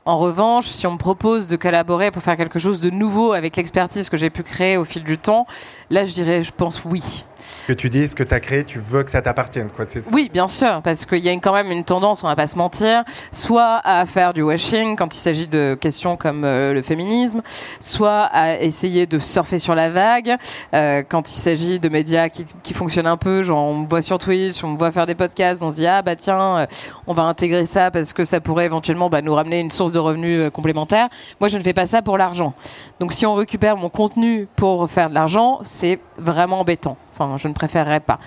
En 0.05 0.19
revanche, 0.19 0.67
si 0.67 0.87
on 0.87 0.93
me 0.93 0.99
propose 0.99 1.49
de 1.49 1.57
collaborer 1.57 2.11
pour 2.11 2.23
faire 2.23 2.37
quelque 2.37 2.59
chose 2.59 2.81
de 2.81 2.91
nouveau 2.91 3.33
avec 3.33 3.57
l'expertise 3.57 4.09
que 4.09 4.17
j'ai 4.17 4.31
pu 4.31 4.43
créer 4.43 4.77
au 4.77 4.85
fil 4.85 5.03
du 5.03 5.19
temps, 5.19 5.47
là, 5.91 6.05
je 6.05 6.13
dirais, 6.13 6.45
je 6.45 6.53
pense 6.53 6.85
oui. 6.85 7.25
Que 7.67 7.73
tu 7.73 7.91
dis, 7.91 8.09
ce 8.09 8.15
que 8.15 8.23
tu 8.23 8.35
as 8.35 8.41
créé, 8.41 8.65
tu 8.65 8.79
veux 8.79 9.03
que 9.03 9.11
ça 9.11 9.23
t'appartienne, 9.23 9.69
quoi. 9.75 9.85
Oui, 10.13 10.31
bien 10.33 10.49
sûr, 10.49 10.81
parce 10.83 11.05
qu'il 11.07 11.19
y 11.19 11.29
a 11.29 11.33
quand 11.35 11.53
même 11.53 11.71
une 11.71 11.85
tendance, 11.85 12.25
on 12.25 12.27
va 12.27 12.37
pas 12.37 12.47
se 12.47 12.57
mentir, 12.57 13.05
soit 13.33 13.81
à 13.85 14.07
faire 14.07 14.33
du 14.33 14.43
washing 14.43 14.97
quand 14.97 15.15
il 15.15 15.19
s'agit 15.19 15.47
de 15.47 15.77
questions 15.81 16.17
comme 16.17 16.45
euh, 16.45 16.73
le 16.73 16.83
féminisme, 16.83 17.43
soit 17.81 18.25
à 18.25 18.59
essayer 18.61 19.07
de 19.07 19.19
surfer 19.19 19.59
sur 19.59 19.75
la 19.75 19.91
vague 19.91 20.37
euh, 20.75 21.03
quand 21.09 21.31
il 21.31 21.35
s'agit 21.35 21.79
de 21.79 21.89
médias 21.89 22.29
qui, 22.29 22.75
fonctionnent 22.75 23.07
un 23.07 23.17
peu, 23.17 23.43
genre 23.43 23.65
on 23.69 23.75
me 23.75 23.89
voit 23.89 24.03
sur 24.03 24.19
Twitch, 24.19 24.63
on 24.63 24.69
me 24.69 24.77
voit 24.77 24.93
faire 24.93 25.07
des 25.07 25.15
podcasts, 25.15 25.63
on 25.63 25.71
se 25.71 25.77
dit 25.77 25.87
ah 25.87 26.03
bah 26.03 26.17
tiens, 26.17 26.59
euh, 26.59 26.67
on 27.07 27.15
va 27.15 27.23
intégrer 27.23 27.67
ça 27.67 27.91
parce 27.91 28.13
que 28.13 28.25
ça 28.25 28.41
pourrait 28.41 28.67
éventuellement 28.67 29.09
bah, 29.09 29.23
nous 29.23 29.35
ramener 29.35 29.61
une 29.61 29.71
source 29.71 29.93
de 29.93 29.99
revenus 29.99 30.51
complémentaires. 30.51 31.09
Moi, 31.41 31.49
je 31.49 31.57
ne 31.57 31.63
fais 31.63 31.73
pas 31.73 31.87
ça 31.87 32.03
pour 32.03 32.19
l'argent. 32.19 32.55
Donc, 33.01 33.13
si 33.13 33.25
on 33.27 33.35
récupère 33.35 33.77
mon 33.77 33.89
contenu 33.89 34.47
pour 34.57 34.91
faire 34.91 35.09
de 35.09 35.15
l'argent, 35.15 35.61
c'est 35.63 35.99
vraiment 36.19 36.61
embêtant. 36.61 36.97
Enfin, 37.13 37.37
je 37.39 37.49
ne 37.49 37.55
préférerais 37.55 38.01
pas. 38.01 38.19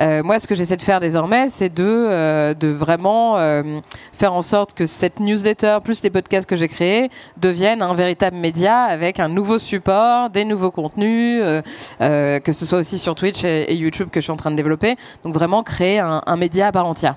Euh, 0.00 0.22
moi, 0.22 0.38
ce 0.38 0.46
que 0.46 0.54
j'essaie 0.54 0.76
de 0.76 0.82
faire 0.82 1.00
désormais, 1.00 1.48
c'est 1.48 1.72
de, 1.72 1.84
euh, 1.84 2.54
de 2.54 2.68
vraiment 2.68 3.36
euh, 3.36 3.80
faire 4.12 4.32
en 4.32 4.42
sorte 4.42 4.74
que 4.74 4.86
cette 4.86 5.18
newsletter, 5.18 5.78
plus 5.82 6.02
les 6.02 6.10
podcasts 6.10 6.48
que 6.48 6.54
j'ai 6.54 6.68
créés, 6.68 7.10
deviennent 7.36 7.82
un 7.82 7.94
véritable 7.94 8.36
média 8.36 8.82
avec 8.82 9.18
un 9.18 9.28
nouveau 9.28 9.58
support, 9.58 10.30
des 10.30 10.44
nouveaux 10.44 10.70
contenus, 10.70 11.42
que 11.98 12.52
ce 12.52 12.66
soit 12.66 12.78
aussi 12.78 12.98
sur 12.98 13.14
Twitch 13.14 13.44
et, 13.44 13.72
et, 13.72 13.74
YouTube 13.74 14.08
que 14.10 14.20
je 14.20 14.24
suis 14.24 14.32
en 14.32 14.36
train 14.36 14.50
de 14.50 14.56
développer. 14.56 14.96
Donc, 15.24 15.34
vraiment 15.34 15.62
créer 15.62 15.98
un, 15.98 16.22
un 16.24 16.36
média 16.36 16.68
à 16.68 16.72
part 16.72 16.86
entière. 16.86 17.16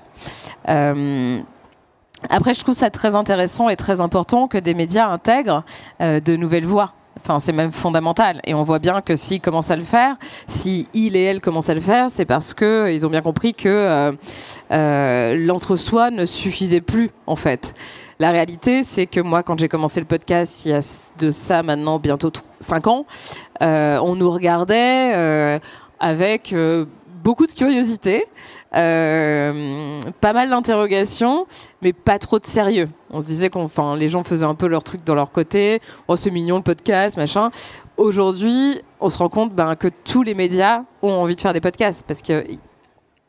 Après, 2.30 2.54
je 2.54 2.60
trouve 2.60 2.74
ça 2.74 2.90
très 2.90 3.16
intéressant 3.16 3.68
et 3.68 3.76
très 3.76 4.00
important 4.00 4.46
que 4.46 4.58
des 4.58 4.74
médias 4.74 5.08
intègrent 5.08 5.64
de 6.00 6.36
nouvelles 6.36 6.66
voix. 6.66 6.94
Enfin, 7.22 7.38
c'est 7.38 7.52
même 7.52 7.70
fondamental. 7.70 8.40
Et 8.44 8.52
on 8.52 8.64
voit 8.64 8.80
bien 8.80 9.00
que 9.00 9.14
s'ils 9.14 9.40
commencent 9.40 9.70
à 9.70 9.76
le 9.76 9.84
faire, 9.84 10.16
si 10.48 10.88
il 10.92 11.14
et 11.14 11.22
elle 11.22 11.40
commencent 11.40 11.68
à 11.68 11.74
le 11.74 11.80
faire, 11.80 12.10
c'est 12.10 12.24
parce 12.24 12.52
que 12.52 12.92
ils 12.92 13.06
ont 13.06 13.10
bien 13.10 13.22
compris 13.22 13.54
que 13.54 13.68
euh, 13.68 14.12
euh, 14.72 15.36
l'entre-soi 15.36 16.10
ne 16.10 16.26
suffisait 16.26 16.80
plus, 16.80 17.10
en 17.28 17.36
fait. 17.36 17.74
La 18.18 18.32
réalité, 18.32 18.82
c'est 18.82 19.06
que 19.06 19.20
moi, 19.20 19.44
quand 19.44 19.56
j'ai 19.58 19.68
commencé 19.68 20.00
le 20.00 20.06
podcast, 20.06 20.66
il 20.66 20.72
y 20.72 20.74
a 20.74 20.80
de 21.18 21.30
ça 21.30 21.62
maintenant 21.62 22.00
bientôt 22.00 22.32
5 22.58 22.86
ans, 22.88 23.06
euh, 23.62 23.98
on 24.02 24.16
nous 24.16 24.30
regardait 24.30 25.60
avec 26.00 26.52
beaucoup 27.22 27.46
de 27.46 27.52
curiosité, 27.52 28.26
euh, 28.74 30.00
pas 30.20 30.32
mal 30.32 30.50
d'interrogations, 30.50 31.46
mais 31.80 31.92
pas 31.92 32.18
trop 32.18 32.38
de 32.38 32.46
sérieux. 32.46 32.88
On 33.10 33.20
se 33.20 33.26
disait 33.26 33.50
qu'on, 33.50 33.64
enfin, 33.64 33.96
les 33.96 34.08
gens 34.08 34.24
faisaient 34.24 34.46
un 34.46 34.54
peu 34.54 34.66
leur 34.66 34.82
truc 34.82 35.04
dans 35.04 35.14
leur 35.14 35.30
côté. 35.30 35.80
Oh, 36.08 36.16
c'est 36.16 36.30
mignon 36.30 36.56
le 36.56 36.62
podcast, 36.62 37.16
machin. 37.16 37.50
Aujourd'hui, 37.96 38.80
on 39.00 39.08
se 39.08 39.18
rend 39.18 39.28
compte 39.28 39.54
ben, 39.54 39.76
que 39.76 39.88
tous 39.88 40.22
les 40.22 40.34
médias 40.34 40.82
ont 41.02 41.12
envie 41.12 41.36
de 41.36 41.40
faire 41.40 41.52
des 41.52 41.60
podcasts 41.60 42.04
parce 42.06 42.22
que 42.22 42.44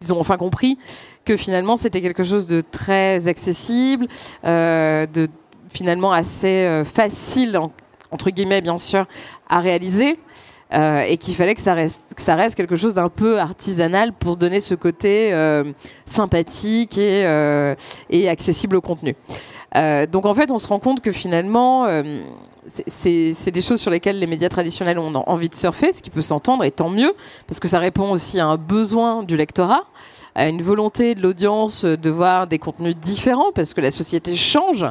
ils 0.02 0.12
ont 0.12 0.20
enfin 0.20 0.36
compris 0.36 0.78
que 1.24 1.38
finalement 1.38 1.78
c'était 1.78 2.02
quelque 2.02 2.24
chose 2.24 2.48
de 2.48 2.60
très 2.60 3.28
accessible, 3.30 4.08
euh, 4.44 5.06
de 5.06 5.30
finalement 5.70 6.12
assez 6.12 6.66
euh, 6.66 6.84
facile 6.84 7.58
entre 8.12 8.30
guillemets 8.30 8.62
bien 8.62 8.78
sûr 8.78 9.06
à 9.50 9.60
réaliser. 9.60 10.20
Euh, 10.74 11.02
et 11.02 11.18
qu'il 11.18 11.36
fallait 11.36 11.54
que 11.54 11.62
ça 11.62 11.76
reste 11.76 12.56
quelque 12.56 12.76
chose 12.76 12.96
d'un 12.96 13.10
peu 13.10 13.40
artisanal 13.40 14.12
pour 14.12 14.38
donner 14.38 14.60
ce 14.60 14.74
côté 14.74 15.32
euh, 15.32 15.72
sympathique 16.08 16.98
et 16.98 17.26
euh, 17.28 17.76
et 18.10 18.28
accessible 18.28 18.76
au 18.76 18.82
contenu. 18.82 19.16
Donc 20.12 20.26
en 20.26 20.34
fait, 20.34 20.52
on 20.52 20.60
se 20.60 20.68
rend 20.68 20.80
compte 20.80 21.02
que 21.02 21.12
finalement 21.12 21.88
c'est 22.88 23.52
des 23.52 23.62
choses 23.62 23.82
sur 23.82 23.92
lesquelles 23.92 24.20
les 24.20 24.28
médias 24.28 24.50
traditionnels 24.50 24.98
ont 25.00 25.14
envie 25.16 25.50
de 25.50 25.56
surfer, 25.56 25.94
ce 25.94 26.02
qui 26.02 26.10
peut 26.10 26.22
s'entendre, 26.22 26.64
et 26.64 26.72
tant 26.72 26.90
mieux, 26.90 27.14
parce 27.48 27.60
que 27.60 27.68
ça 27.68 27.80
répond 27.80 28.12
aussi 28.12 28.40
à 28.40 28.48
un 28.48 28.58
besoin 28.58 29.24
du 29.24 29.36
lectorat, 29.36 29.84
à 30.36 30.48
une 30.48 30.62
volonté 30.62 31.16
de 31.16 31.22
l'audience 31.22 31.86
de 31.86 32.10
voir 32.10 32.48
des 32.48 32.60
contenus 32.60 32.96
différents, 32.96 33.52
parce 33.54 33.74
que 33.74 33.82
la 33.82 33.92
société 33.92 34.36
change. 34.36 34.86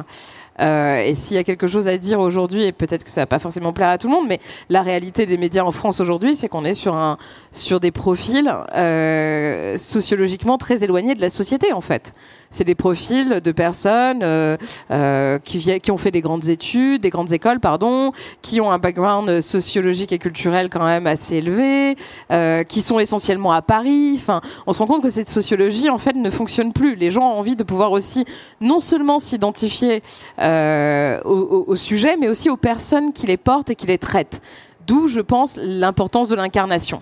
Euh, 0.59 0.97
et 0.97 1.15
s'il 1.15 1.35
y 1.35 1.39
a 1.39 1.43
quelque 1.43 1.67
chose 1.67 1.87
à 1.87 1.97
dire 1.97 2.19
aujourd'hui, 2.19 2.63
et 2.63 2.71
peut-être 2.71 3.03
que 3.03 3.09
ça 3.09 3.21
va 3.21 3.25
pas 3.25 3.39
forcément 3.39 3.73
plaire 3.73 3.89
à 3.89 3.97
tout 3.97 4.07
le 4.07 4.13
monde, 4.13 4.25
mais 4.27 4.39
la 4.69 4.81
réalité 4.81 5.25
des 5.25 5.37
médias 5.37 5.63
en 5.63 5.71
France 5.71 5.99
aujourd'hui, 5.99 6.35
c'est 6.35 6.47
qu'on 6.47 6.65
est 6.65 6.73
sur 6.73 6.95
un 6.95 7.17
sur 7.51 7.79
des 7.79 7.91
profils 7.91 8.51
euh, 8.75 9.77
sociologiquement 9.77 10.57
très 10.57 10.83
éloignés 10.83 11.15
de 11.15 11.21
la 11.21 11.29
société 11.29 11.73
en 11.73 11.81
fait. 11.81 12.13
C'est 12.53 12.63
des 12.63 12.75
profils 12.75 13.41
de 13.41 13.51
personnes 13.51 14.21
euh, 14.21 14.57
euh, 14.91 15.39
qui, 15.39 15.79
qui 15.79 15.91
ont 15.91 15.97
fait 15.97 16.11
des 16.11 16.21
grandes 16.21 16.49
études, 16.49 17.01
des 17.01 17.09
grandes 17.09 17.33
écoles, 17.33 17.59
pardon, 17.59 18.11
qui 18.43 18.61
ont 18.61 18.71
un 18.71 18.77
background 18.77 19.41
sociologique 19.41 20.11
et 20.11 20.19
culturel 20.19 20.69
quand 20.69 20.85
même 20.85 21.07
assez 21.07 21.37
élevé, 21.37 21.97
euh, 22.31 22.63
qui 22.63 22.83
sont 22.83 22.99
essentiellement 22.99 23.53
à 23.53 23.63
Paris. 23.63 24.13
Enfin, 24.17 24.41
on 24.67 24.73
se 24.73 24.79
rend 24.79 24.85
compte 24.85 25.01
que 25.01 25.09
cette 25.09 25.29
sociologie 25.29 25.89
en 25.89 25.97
fait 25.97 26.15
ne 26.15 26.29
fonctionne 26.29 26.73
plus. 26.73 26.95
Les 26.95 27.09
gens 27.09 27.23
ont 27.23 27.39
envie 27.39 27.55
de 27.55 27.63
pouvoir 27.63 27.91
aussi 27.91 28.23
non 28.61 28.79
seulement 28.79 29.17
s'identifier 29.17 30.03
au 30.39 31.75
sujet, 31.75 32.17
mais 32.17 32.27
aussi 32.27 32.51
aux 32.51 32.57
personnes 32.57 33.13
qui 33.13 33.25
les 33.25 33.37
portent 33.37 33.71
et 33.71 33.75
qui 33.75 33.87
les 33.87 33.97
traitent. 33.97 34.41
D'où, 34.85 35.07
je 35.07 35.21
pense, 35.21 35.55
l'importance 35.57 36.29
de 36.29 36.35
l'incarnation. 36.35 37.01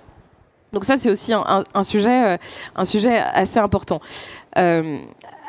Donc 0.74 0.86
ça, 0.86 0.98
c'est 0.98 1.10
aussi 1.10 1.34
un, 1.34 1.84
sujet, 1.84 2.36
euh, 2.36 2.38
un 2.76 2.86
sujet 2.86 3.18
assez 3.18 3.60
important. 3.60 4.00
Euh, 4.58 5.00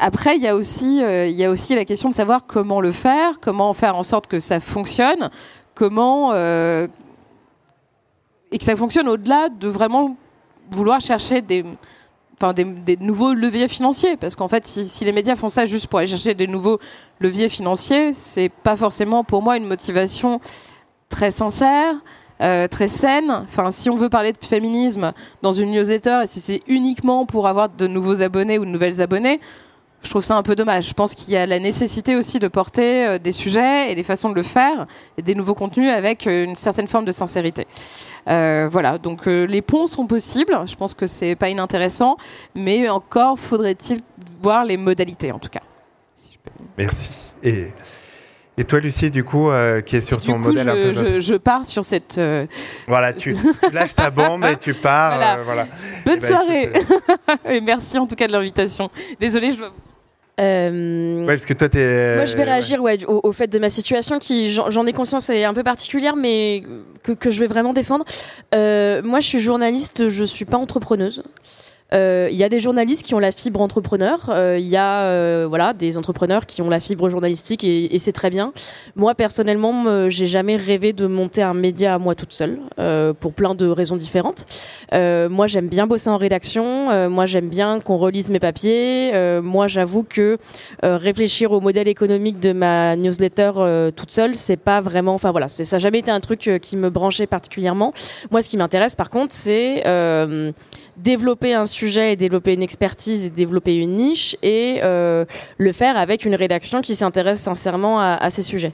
après, 0.01 0.37
il 0.37 0.43
y 0.43 0.49
a 0.49 0.57
aussi, 0.57 1.03
euh, 1.03 1.27
il 1.27 1.37
y 1.37 1.45
a 1.45 1.51
aussi 1.51 1.77
la 1.77 1.85
question 1.85 2.11
de 2.11 2.15
savoir 2.15 2.45
comment 2.47 2.81
le 2.81 2.91
faire, 2.91 3.39
comment 3.41 3.73
faire 3.73 3.97
en 3.97 4.03
sorte 4.03 4.27
que 4.27 4.41
ça 4.41 4.59
fonctionne, 4.59 5.31
comment 5.75 6.35
et 6.35 6.89
que 8.59 8.65
ça 8.65 8.77
fonctionne 8.77 9.09
au-delà 9.09 9.49
de 9.49 9.69
vraiment 9.69 10.17
vouloir 10.71 11.01
chercher 11.01 11.41
des, 11.41 11.65
enfin 12.35 12.53
des, 12.53 12.97
nouveaux 12.99 13.33
leviers 13.33 13.69
financiers, 13.69 14.17
parce 14.17 14.37
qu'en 14.37 14.49
fait, 14.49 14.67
si, 14.67 14.85
si, 14.85 15.05
les 15.05 15.13
médias 15.13 15.37
font 15.37 15.49
ça 15.49 15.65
juste 15.65 15.87
pour 15.87 16.01
aller 16.01 16.09
chercher 16.09 16.35
des 16.35 16.47
nouveaux 16.47 16.79
leviers 17.21 17.49
financiers, 17.49 18.13
c'est 18.13 18.51
pas 18.51 18.77
forcément 18.77 19.25
pour 19.25 19.41
moi 19.41 19.57
une 19.57 19.67
motivation 19.67 20.41
très 21.09 21.31
sincère. 21.31 21.95
Euh, 22.43 22.67
très 22.67 22.89
saine. 22.89 23.31
Enfin, 23.45 23.71
si 23.71 23.89
on 23.89 23.97
veut 23.97 24.09
parler 24.09 24.33
de 24.33 24.45
féminisme 24.45 25.13
dans 25.43 25.53
une 25.53 25.71
newsletter 25.71 26.23
et 26.25 26.27
si 26.27 26.41
c'est 26.41 26.61
uniquement 26.67 27.25
pour 27.25 27.47
avoir 27.47 27.69
de 27.69 27.87
nouveaux 27.87 28.21
abonnés 28.21 28.59
ou 28.59 28.65
de 28.65 28.71
nouvelles 28.71 29.01
abonnées, 29.01 29.39
je 30.03 30.11
trouve 30.11 30.25
ça 30.25 30.35
un 30.35 30.43
peu 30.43 30.57
dommage. 30.57 30.89
Je 30.89 30.95
pense 30.95 31.15
qu'il 31.15 31.33
y 31.33 31.37
a 31.37 31.47
la 31.47 31.61
nécessité 31.61 32.17
aussi 32.17 32.41
de 32.41 32.49
porter 32.49 33.07
euh, 33.07 33.19
des 33.19 33.31
sujets 33.31 33.93
et 33.93 33.95
des 33.95 34.03
façons 34.03 34.29
de 34.29 34.35
le 34.35 34.43
faire 34.43 34.89
et 35.17 35.23
des 35.23 35.37
nouveaux 35.37 35.55
contenus 35.55 35.93
avec 35.93 36.27
euh, 36.27 36.45
une 36.45 36.57
certaine 36.57 36.89
forme 36.89 37.05
de 37.05 37.13
sincérité. 37.13 37.69
Voilà, 38.27 38.99
donc 38.99 39.27
les 39.27 39.63
ponts 39.63 39.87
sont 39.87 40.09
possibles. 40.09 40.59
Je 40.67 40.75
pense 40.75 40.95
que 40.95 41.07
c'est 41.07 41.37
pas 41.37 41.49
inintéressant, 41.49 42.17
mais 42.57 42.89
encore 42.89 43.39
faudrait-il 43.39 44.01
voir 44.41 44.65
les 44.65 44.77
modalités 44.77 45.31
en 45.31 45.39
tout 45.39 45.51
cas. 45.51 45.63
Merci. 46.77 47.11
Et 48.59 48.65
toi, 48.65 48.81
Lucie, 48.81 49.11
du 49.11 49.25
coup, 49.25 49.51
euh, 49.51 49.81
qui 49.81 49.97
est 49.97 50.01
sur 50.01 50.21
ton 50.21 50.35
coup, 50.35 50.39
modèle 50.39 50.65
je, 50.65 50.71
un 50.71 50.75
peu. 50.75 50.93
je, 50.93 51.21
je, 51.21 51.35
pars 51.35 51.67
sur 51.67 51.85
cette. 51.85 52.19
Euh... 52.19 52.47
Voilà, 52.87 53.13
tu, 53.13 53.35
tu, 53.35 53.73
lâches 53.73 53.95
ta 53.95 54.11
bombe 54.11 54.45
et 54.45 54.57
tu 54.57 54.75
pars. 54.75 55.15
Voilà. 55.17 55.37
Euh, 55.39 55.43
voilà. 55.45 55.67
Bonne 56.05 56.19
Eh 56.19 56.21
ben, 56.21 56.27
soirée. 56.27 56.63
écoute, 56.75 57.09
et 57.49 57.61
merci 57.61 57.99
en 57.99 58.07
tout 58.07 58.15
cas 58.17 58.27
de 58.27 58.33
l'invitation. 58.33 58.91
Désolée, 59.21 59.53
je 59.53 59.59
dois. 59.59 59.73
Euh, 60.41 61.21
Ouais, 61.21 61.35
parce 61.35 61.47
que 61.47 61.55
toi, 61.55 61.69
t'es. 61.69 62.17
Moi, 62.17 62.25
je 62.27 62.37
vais 62.37 62.45
réagir 62.45 62.83
ouais, 62.83 63.05
au, 63.07 63.21
au 63.23 63.33
fait 63.33 63.47
de 63.49 63.59
ma 63.59 63.69
situation 63.69 64.19
qui, 64.19 64.51
j'en 64.53 64.87
ai 64.87 64.93
conscience, 64.93 65.31
est 65.31 65.45
un 65.45 65.55
peu 65.55 65.63
particulière, 65.63 66.17
mais 66.17 66.63
que, 67.03 67.13
que 67.13 67.31
je 67.31 67.41
vais 67.41 67.47
vraiment 67.47 67.73
défendre. 67.73 68.05
Euh, 68.55 69.03
moi, 69.03 69.21
je 69.21 69.27
suis 69.29 69.41
journaliste, 69.41 70.09
je 70.09 70.25
suis 70.25 70.45
pas 70.45 70.57
entrepreneuse. 70.57 71.23
Euh, 71.93 72.29
Il 72.31 72.37
y 72.37 72.45
a 72.45 72.49
des 72.49 72.61
journalistes 72.61 73.05
qui 73.05 73.15
ont 73.15 73.19
la 73.19 73.33
fibre 73.33 73.61
entrepreneur. 73.61 74.19
Euh, 74.29 74.57
Il 74.59 74.67
y 74.67 74.77
a 74.77 75.03
euh, 75.03 75.47
voilà 75.49 75.73
des 75.73 75.99
entrepreneurs 75.99 76.47
qui 76.47 76.63
ont 76.63 76.69
la 76.69 76.81
fibre 76.81 77.09
journalistique 77.09 77.65
et, 77.65 77.99
c'est 77.99 78.13
très 78.13 78.31
bien. 78.31 78.53
Moi 78.97 79.15
personnellement, 79.15 80.09
j'ai 80.09 80.27
jamais 80.27 80.57
rêvé 80.57 80.93
de 80.93 81.07
monter 81.07 81.43
un 81.43 81.55
média 81.55 81.95
à 81.95 81.99
moi 81.99 82.17
toute 82.17 82.33
seule 82.33 82.59
pour 83.21 83.33
plein 83.33 83.55
de 83.55 83.69
raisons 83.69 83.97
différentes. 83.97 84.45
Moi, 84.93 85.47
j'aime 85.47 85.69
bien 85.69 85.87
bosser 85.87 86.11
en 86.11 86.17
rédaction. 86.17 87.09
Moi, 87.09 87.27
j'aime 87.27 87.49
bien 87.49 87.79
qu'on 87.79 87.97
relise 87.97 88.31
mes 88.31 88.41
papiers. 88.41 89.13
Moi, 89.41 89.69
j'avoue 89.69 90.03
que 90.03 90.39
réfléchir 90.83 91.53
au 91.53 91.61
modèle 91.61 91.87
économique 91.87 92.41
de 92.41 92.53
ma 92.53 92.97
newsletter 92.97 93.53
toute 93.95 94.11
seule, 94.11 94.37
c'est 94.37 94.57
pas 94.57 94.81
vraiment. 94.81 95.15
Enfin 95.15 95.31
voilà, 95.31 95.47
ça 95.47 95.63
n'a 95.71 95.79
jamais 95.79 96.01
été 96.01 96.11
un 96.11 96.21
truc 96.21 96.51
qui 96.61 96.77
me 96.77 96.91
branchait 96.91 97.29
particulièrement. 97.29 97.93
Moi, 98.33 98.43
ce 98.43 98.49
qui 98.49 98.57
m'intéresse, 98.57 98.97
par 98.97 99.11
contre, 99.11 99.33
c'est 99.33 99.85
développer 101.03 101.55
un 101.55 101.67
sujet 101.67 102.13
et 102.13 102.17
développer 102.17 102.55
une 102.55 102.63
expertise 102.63 103.27
et 103.27 103.31
développer 103.31 103.77
une 103.77 103.97
niche 103.97 104.37
et 104.43 104.81
euh, 104.83 105.25
le 105.59 105.73
faire 105.73 105.97
avec 105.97 106.25
une 106.25 106.35
rédaction 106.35 106.81
qui 106.81 106.95
s'intéresse 106.95 107.41
sincèrement 107.41 108.01
à, 108.01 108.15
à, 108.15 108.31
ces 108.31 108.43
sujets. 108.43 108.73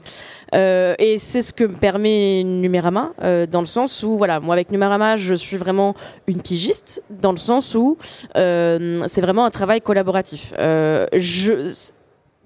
Euh, 0.53 0.95
et 0.99 1.17
c'est 1.17 1.41
ce 1.41 1.53
que 1.53 1.63
me 1.63 1.75
permet 1.75 2.43
Numérama, 2.43 3.11
euh, 3.23 3.45
dans 3.45 3.59
le 3.61 3.65
sens 3.65 4.03
où, 4.03 4.17
voilà, 4.17 4.39
moi 4.39 4.53
avec 4.53 4.71
Numérama, 4.71 5.17
je 5.17 5.33
suis 5.33 5.57
vraiment 5.57 5.95
une 6.27 6.41
pigiste, 6.41 7.03
dans 7.09 7.31
le 7.31 7.37
sens 7.37 7.75
où 7.75 7.97
euh, 8.35 9.03
c'est 9.07 9.21
vraiment 9.21 9.45
un 9.45 9.51
travail 9.51 9.81
collaboratif. 9.81 10.53
Euh, 10.57 11.05
je 11.13 11.73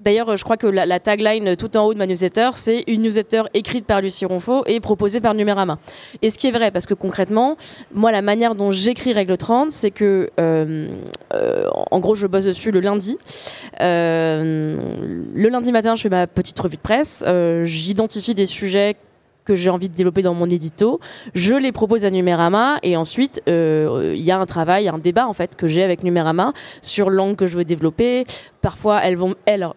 D'ailleurs, 0.03 0.35
je 0.35 0.43
crois 0.43 0.57
que 0.57 0.67
la, 0.67 0.99
tagline 0.99 1.55
tout 1.55 1.77
en 1.77 1.85
haut 1.85 1.93
de 1.93 1.97
ma 1.97 2.05
newsletter, 2.05 2.49
c'est 2.55 2.83
une 2.87 3.03
newsletter 3.03 3.43
écrite 3.53 3.85
par 3.85 4.01
Lucie 4.01 4.25
Ronfaux 4.25 4.63
et 4.65 4.81
proposée 4.81 5.21
par 5.21 5.33
Numérama. 5.33 5.79
Et 6.21 6.29
ce 6.29 6.37
qui 6.37 6.47
est 6.47 6.51
vrai, 6.51 6.71
parce 6.71 6.85
que 6.85 6.93
concrètement, 6.93 7.55
moi, 7.93 8.11
la 8.11 8.21
manière 8.21 8.55
dont 8.55 8.71
j'écris 8.71 9.13
Règle 9.13 9.37
30, 9.37 9.71
c'est 9.71 9.91
que, 9.91 10.29
euh, 10.39 10.89
euh, 11.33 11.69
en 11.91 11.99
gros, 12.01 12.15
je 12.15 12.27
bosse 12.27 12.43
dessus 12.43 12.71
le 12.71 12.81
lundi. 12.81 13.17
Euh, 13.79 14.75
le 15.33 15.49
lundi 15.49 15.71
matin, 15.71 15.95
je 15.95 16.01
fais 16.01 16.09
ma 16.09 16.27
petite 16.27 16.59
revue 16.59 16.75
de 16.75 16.81
presse. 16.81 17.23
J'identifie 17.63 18.35
des 18.35 18.45
sujets 18.45 18.97
que 19.45 19.55
j'ai 19.55 19.69
envie 19.69 19.89
de 19.89 19.95
développer 19.95 20.21
dans 20.21 20.33
mon 20.33 20.49
édito, 20.49 20.99
je 21.33 21.53
les 21.53 21.71
propose 21.71 22.05
à 22.05 22.09
Numérama 22.09 22.79
et 22.83 22.97
ensuite 22.97 23.41
il 23.47 23.53
euh, 23.53 24.15
y 24.15 24.31
a 24.31 24.39
un 24.39 24.45
travail, 24.45 24.87
un 24.87 24.97
débat 24.97 25.27
en 25.27 25.33
fait 25.33 25.55
que 25.55 25.67
j'ai 25.67 25.83
avec 25.83 26.03
Numérama 26.03 26.53
sur 26.81 27.09
l'angle 27.09 27.35
que 27.35 27.47
je 27.47 27.57
veux 27.57 27.65
développer. 27.65 28.25
Parfois 28.61 29.01
elles 29.03 29.17
vont, 29.17 29.35
elles, 29.45 29.67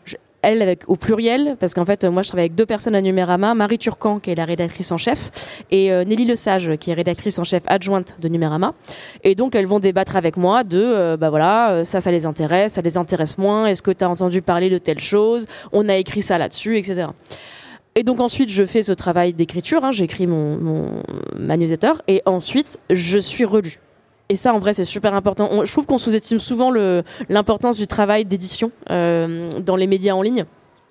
elle 0.42 0.62
avec 0.62 0.88
au 0.88 0.96
pluriel 0.96 1.56
parce 1.58 1.74
qu'en 1.74 1.84
fait 1.84 2.04
moi 2.04 2.22
je 2.22 2.28
travaille 2.28 2.44
avec 2.44 2.54
deux 2.54 2.66
personnes 2.66 2.94
à 2.94 3.00
Numérama, 3.00 3.54
Marie 3.54 3.78
Turcan 3.78 4.20
qui 4.20 4.30
est 4.30 4.34
la 4.34 4.44
rédactrice 4.44 4.92
en 4.92 4.98
chef 4.98 5.30
et 5.70 5.92
euh, 5.92 6.04
Nelly 6.04 6.24
Lesage 6.24 6.76
qui 6.78 6.90
est 6.90 6.94
rédactrice 6.94 7.38
en 7.38 7.44
chef 7.44 7.62
adjointe 7.66 8.16
de 8.20 8.28
Numérama 8.28 8.74
et 9.24 9.34
donc 9.34 9.54
elles 9.54 9.66
vont 9.66 9.80
débattre 9.80 10.16
avec 10.16 10.36
moi 10.36 10.62
de 10.62 10.80
euh, 10.80 11.16
bah 11.16 11.30
voilà 11.30 11.84
ça 11.84 12.00
ça 12.00 12.12
les 12.12 12.26
intéresse, 12.26 12.74
ça 12.74 12.82
les 12.82 12.96
intéresse 12.96 13.38
moins, 13.38 13.66
est-ce 13.66 13.82
que 13.82 13.90
tu 13.90 14.04
as 14.04 14.10
entendu 14.10 14.42
parler 14.42 14.70
de 14.70 14.78
telle 14.78 15.00
chose, 15.00 15.46
on 15.72 15.88
a 15.88 15.96
écrit 15.96 16.22
ça 16.22 16.38
là-dessus, 16.38 16.78
etc. 16.78 17.08
Et 17.96 18.02
donc 18.02 18.20
ensuite, 18.20 18.50
je 18.50 18.64
fais 18.64 18.82
ce 18.82 18.92
travail 18.92 19.32
d'écriture, 19.32 19.82
hein, 19.82 19.90
j'écris 19.90 20.26
mon, 20.26 20.58
mon, 20.58 21.02
ma 21.38 21.56
newsletter, 21.56 21.92
et 22.06 22.22
ensuite, 22.26 22.78
je 22.90 23.18
suis 23.18 23.46
relue. 23.46 23.80
et 24.28 24.36
ça, 24.36 24.52
en 24.52 24.58
vrai, 24.58 24.74
c'est 24.74 24.84
super 24.84 25.14
important. 25.14 25.64
je 25.64 25.72
trouve 25.72 25.86
qu'on 25.86 25.96
sous-estime 25.96 26.38
souvent 26.38 26.70
l'importance 27.30 27.78
du 27.78 27.86
travail 27.86 28.26
d'édition 28.26 28.70
euh, 28.90 29.50
dans 29.60 29.76
les 29.76 29.86
médias 29.86 30.12
en 30.12 30.20
ligne. 30.20 30.44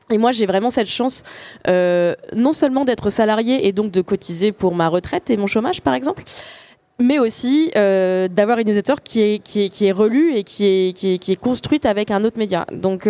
Et 0.10 0.18
moi, 0.18 0.32
j'ai 0.32 0.48
vraiment 0.48 0.72
cette 0.72 0.88
chance, 0.88 1.24
euh, 1.68 2.16
non 2.34 2.54
seulement 2.54 2.86
d'être 2.86 3.12
salarié 3.12 3.68
et 3.68 3.72
donc 3.72 3.92
de 3.92 4.02
cotiser 4.02 4.52
pour 4.52 4.74
ma 4.74 4.88
retraite 4.88 5.30
et 5.30 5.38
mon 5.38 5.48
chômage, 5.48 5.82
par 5.82 5.94
exemple, 5.94 6.24
mais 7.00 7.20
aussi 7.20 7.72
euh, 7.76 8.28
d'avoir 8.28 8.58
une 8.58 8.68
newsletter 8.68 8.96
qui 9.04 9.22
est, 9.22 9.40
qui 9.40 9.92
relue 9.92 10.34
et 10.36 10.44
qui 10.44 10.66
est, 10.66 11.36
construite 11.36 11.86
avec 11.86 12.10
un 12.10 12.24
autre 12.24 12.40
média. 12.40 12.66
Donc, 12.72 13.08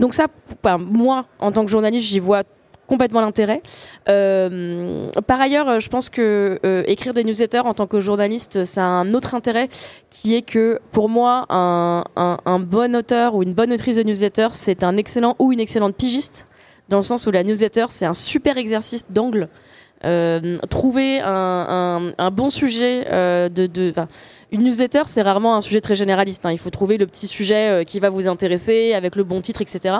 donc 0.00 0.14
ça, 0.14 0.26
moi, 0.78 1.26
en 1.38 1.52
tant 1.52 1.64
que 1.64 1.70
journaliste, 1.70 2.06
j'y 2.06 2.18
vois 2.18 2.42
complètement 2.90 3.20
l'intérêt. 3.20 3.62
Euh, 4.08 5.06
par 5.28 5.40
ailleurs, 5.40 5.78
je 5.78 5.88
pense 5.88 6.10
que 6.10 6.58
euh, 6.66 6.82
écrire 6.88 7.14
des 7.14 7.22
newsletters 7.22 7.60
en 7.60 7.72
tant 7.72 7.86
que 7.86 8.00
journaliste, 8.00 8.64
ça 8.64 8.82
a 8.82 8.86
un 8.86 9.12
autre 9.12 9.36
intérêt 9.36 9.68
qui 10.10 10.34
est 10.34 10.42
que 10.42 10.80
pour 10.90 11.08
moi, 11.08 11.46
un, 11.50 12.02
un, 12.16 12.58
bon 12.58 12.96
auteur 12.96 13.36
ou 13.36 13.44
une 13.44 13.54
bonne 13.54 13.72
autrice 13.72 13.96
de 13.96 14.02
newsletter, 14.02 14.48
c'est 14.50 14.82
un 14.82 14.96
excellent 14.96 15.36
ou 15.38 15.52
une 15.52 15.60
excellente 15.60 15.94
pigiste, 15.94 16.48
dans 16.88 16.96
le 16.96 17.04
sens 17.04 17.28
où 17.28 17.30
la 17.30 17.44
newsletter, 17.44 17.86
c'est 17.90 18.06
un 18.06 18.14
super 18.14 18.58
exercice 18.58 19.06
d'angle. 19.08 19.48
Euh, 20.04 20.58
trouver 20.70 21.20
un, 21.20 22.12
un, 22.16 22.30
bon 22.30 22.50
sujet 22.50 23.04
de, 23.50 23.66
de 23.66 23.92
une 24.52 24.64
newsletter, 24.64 25.02
c'est 25.06 25.22
rarement 25.22 25.54
un 25.54 25.60
sujet 25.60 25.80
très 25.80 25.94
généraliste. 25.94 26.44
Hein. 26.44 26.52
Il 26.52 26.58
faut 26.58 26.70
trouver 26.70 26.98
le 26.98 27.06
petit 27.06 27.26
sujet 27.26 27.68
euh, 27.68 27.84
qui 27.84 28.00
va 28.00 28.10
vous 28.10 28.26
intéresser, 28.26 28.94
avec 28.94 29.14
le 29.16 29.22
bon 29.22 29.40
titre, 29.40 29.62
etc. 29.62 29.96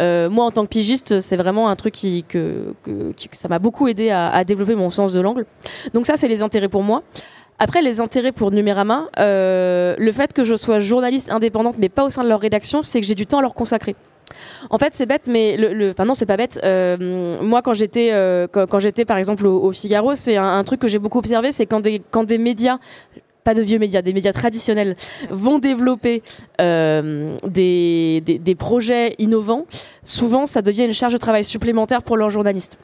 Euh, 0.00 0.30
moi, 0.30 0.46
en 0.46 0.50
tant 0.50 0.64
que 0.64 0.70
pigiste, 0.70 1.20
c'est 1.20 1.36
vraiment 1.36 1.68
un 1.68 1.76
truc 1.76 1.94
qui, 1.94 2.24
que, 2.24 2.74
que, 2.84 3.12
ça 3.32 3.48
m'a 3.48 3.58
beaucoup 3.58 3.88
aidé 3.88 4.10
à, 4.10 4.30
à, 4.30 4.44
développer 4.44 4.74
mon 4.74 4.90
sens 4.90 5.12
de 5.12 5.20
l'angle. 5.20 5.44
Donc 5.92 6.06
ça, 6.06 6.16
c'est 6.16 6.28
les 6.28 6.42
intérêts 6.42 6.68
pour 6.68 6.82
moi. 6.82 7.02
Après, 7.58 7.82
les 7.82 8.00
intérêts 8.00 8.32
pour 8.32 8.52
Numérama, 8.52 9.08
euh, 9.18 9.94
le 9.98 10.12
fait 10.12 10.32
que 10.32 10.44
je 10.44 10.54
sois 10.54 10.78
journaliste 10.78 11.30
indépendante, 11.30 11.76
mais 11.78 11.90
pas 11.90 12.04
au 12.04 12.10
sein 12.10 12.24
de 12.24 12.28
leur 12.28 12.40
rédaction, 12.40 12.80
c'est 12.80 13.02
que 13.02 13.06
j'ai 13.06 13.14
du 13.14 13.26
temps 13.26 13.38
à 13.38 13.42
leur 13.42 13.52
consacrer. 13.52 13.96
En 14.70 14.78
fait, 14.78 14.94
c'est 14.94 15.06
bête, 15.06 15.28
mais 15.28 15.56
le, 15.56 15.90
enfin 15.90 16.04
non, 16.04 16.14
c'est 16.14 16.26
pas 16.26 16.36
bête. 16.36 16.60
Euh, 16.64 17.42
moi, 17.42 17.62
quand 17.62 17.74
j'étais, 17.74 18.10
euh, 18.12 18.46
quand, 18.46 18.78
j'étais 18.78 19.04
par 19.04 19.18
exemple 19.18 19.46
au, 19.46 19.72
Figaro, 19.72 20.14
c'est 20.14 20.36
un, 20.36 20.62
truc 20.64 20.80
que 20.80 20.88
j'ai 20.88 20.98
beaucoup 20.98 21.18
observé, 21.18 21.52
c'est 21.52 21.66
quand 21.66 21.80
des, 21.80 22.38
médias 22.38 22.78
pas 23.42 23.54
de 23.54 23.62
vieux 23.62 23.78
médias, 23.78 24.02
des 24.02 24.12
médias 24.12 24.32
traditionnels 24.32 24.96
vont 25.30 25.58
développer 25.58 26.22
euh, 26.60 27.34
des, 27.46 28.56
projets 28.58 29.14
innovants, 29.18 29.66
souvent 30.04 30.46
ça 30.46 30.60
devient 30.60 30.84
une 30.84 30.92
charge 30.92 31.14
de 31.14 31.18
travail 31.18 31.44
supplémentaire 31.44 32.02
pour 32.02 32.16
leurs 32.16 32.30
journalistes. 32.30 32.76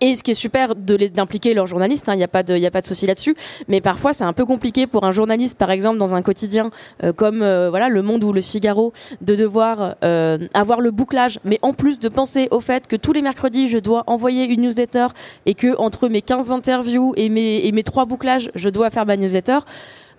Et 0.00 0.14
ce 0.14 0.22
qui 0.22 0.30
est 0.30 0.34
super 0.34 0.74
d'impliquer 0.76 1.54
leurs 1.54 1.66
journalistes, 1.66 2.04
il 2.06 2.10
hein, 2.10 2.16
n'y 2.16 2.22
a 2.22 2.28
pas 2.28 2.42
de, 2.42 2.56
y 2.56 2.66
a 2.66 2.70
pas 2.70 2.80
de 2.80 2.86
souci 2.86 3.06
là-dessus. 3.06 3.36
Mais 3.66 3.80
parfois, 3.80 4.12
c'est 4.12 4.24
un 4.24 4.32
peu 4.32 4.46
compliqué 4.46 4.86
pour 4.86 5.04
un 5.04 5.12
journaliste, 5.12 5.58
par 5.58 5.70
exemple, 5.70 5.98
dans 5.98 6.14
un 6.14 6.22
quotidien 6.22 6.70
euh, 7.02 7.12
comme 7.12 7.42
euh, 7.42 7.68
voilà 7.70 7.88
Le 7.88 8.02
Monde 8.02 8.22
ou 8.22 8.32
Le 8.32 8.40
Figaro, 8.40 8.92
de 9.20 9.34
devoir 9.34 9.96
euh, 10.04 10.38
avoir 10.54 10.80
le 10.80 10.90
bouclage, 10.92 11.40
mais 11.44 11.58
en 11.62 11.72
plus 11.72 11.98
de 11.98 12.08
penser 12.08 12.48
au 12.50 12.60
fait 12.60 12.86
que 12.86 12.96
tous 12.96 13.12
les 13.12 13.22
mercredis, 13.22 13.66
je 13.66 13.78
dois 13.78 14.04
envoyer 14.06 14.44
une 14.44 14.62
newsletter 14.62 15.08
et 15.46 15.54
que 15.54 15.76
entre 15.78 16.08
mes 16.08 16.22
15 16.22 16.52
interviews 16.52 17.12
et 17.16 17.28
mes, 17.28 17.66
et 17.66 17.72
mes 17.72 17.82
trois 17.82 18.04
bouclages, 18.04 18.50
je 18.54 18.68
dois 18.68 18.90
faire 18.90 19.04
ma 19.04 19.16
newsletter. 19.16 19.58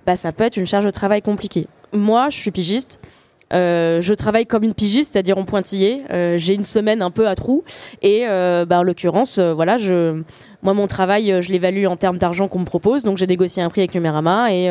Bah, 0.05 0.15
ça 0.15 0.31
peut 0.31 0.43
être 0.43 0.57
une 0.57 0.67
charge 0.67 0.85
de 0.85 0.91
travail 0.91 1.21
compliquée. 1.21 1.67
Moi, 1.93 2.29
je 2.29 2.37
suis 2.37 2.51
pigiste. 2.51 2.99
Euh, 3.53 4.01
je 4.01 4.13
travaille 4.13 4.45
comme 4.45 4.63
une 4.63 4.73
pigiste, 4.73 5.13
c'est-à-dire 5.13 5.37
en 5.37 5.45
pointillé. 5.45 6.03
Euh, 6.11 6.37
j'ai 6.37 6.53
une 6.53 6.63
semaine 6.63 7.01
un 7.01 7.11
peu 7.11 7.27
à 7.27 7.35
trous 7.35 7.63
et 8.01 8.27
euh, 8.27 8.65
bah, 8.65 8.79
en 8.79 8.83
l'occurrence, 8.83 9.39
voilà, 9.39 9.77
je, 9.77 10.21
moi 10.61 10.73
mon 10.73 10.87
travail, 10.87 11.41
je 11.41 11.51
l'évalue 11.51 11.85
en 11.85 11.95
termes 11.95 12.17
d'argent 12.17 12.47
qu'on 12.47 12.59
me 12.59 12.65
propose, 12.65 13.03
donc 13.03 13.17
j'ai 13.17 13.27
négocié 13.27 13.63
un 13.63 13.69
prix 13.69 13.81
avec 13.81 13.95
Numérama 13.95 14.53
et 14.53 14.69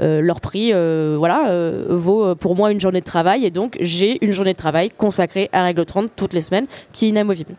leur 0.00 0.40
prix, 0.40 0.72
voilà, 1.16 1.50
vaut 1.88 2.34
pour 2.34 2.56
moi 2.56 2.72
une 2.72 2.80
journée 2.80 3.00
de 3.00 3.06
travail 3.06 3.44
et 3.44 3.50
donc 3.50 3.76
j'ai 3.80 4.24
une 4.24 4.32
journée 4.32 4.52
de 4.52 4.58
travail 4.58 4.90
consacrée 4.90 5.48
à 5.52 5.64
Règle 5.64 5.84
30 5.84 6.10
toutes 6.16 6.32
les 6.32 6.40
semaines, 6.40 6.66
qui 6.92 7.06
est 7.06 7.08
inamovible. 7.10 7.54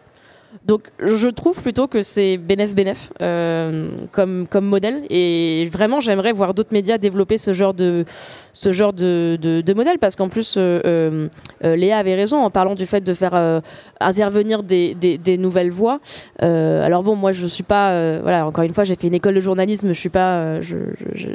Donc 0.66 0.84
je 1.00 1.28
trouve 1.28 1.62
plutôt 1.62 1.88
que 1.88 2.02
c'est 2.02 2.38
bénéf 2.38 2.76
bénéf 2.76 3.12
euh, 3.22 3.92
comme 4.12 4.48
comme 4.50 4.66
modèle. 4.66 5.04
Et 5.10 5.68
vraiment 5.72 6.00
j'aimerais 6.00 6.32
voir 6.32 6.54
d'autres 6.54 6.74
médias 6.74 6.98
développer 6.98 7.38
ce 7.38 7.54
genre 7.54 7.74
de 7.74 8.06
ce 8.54 8.72
genre 8.72 8.94
de, 8.94 9.38
de, 9.40 9.74
modèle. 9.74 10.00
Parce 10.00 10.16
qu'en 10.16 10.30
plus 10.30 10.56
euh, 10.58 11.28
euh, 11.64 11.76
Léa 11.76 12.00
avait 12.00 12.16
raison 12.16 12.38
en 12.44 12.50
parlant 12.50 12.76
du 12.76 12.86
fait 12.86 13.02
de 13.02 13.14
faire 13.14 13.62
intervenir 14.00 14.64
des, 14.64 14.96
des, 14.96 15.38
nouvelles 15.38 15.72
voix. 15.72 16.00
alors 16.40 17.04
bon 17.04 17.16
moi 17.16 17.32
je 17.32 17.46
suis 17.46 17.64
pas 17.64 18.20
voilà 18.20 18.48
encore 18.48 18.64
une 18.64 18.74
fois 18.74 18.84
j'ai 18.84 18.96
fait 18.96 19.08
une 19.08 19.14
école 19.14 19.36
de 19.36 19.42
journalisme. 19.42 19.90
Je 19.90 20.00
suis 20.00 20.10
pas 20.10 20.62
je, 20.62 20.78
je, 21.14 21.28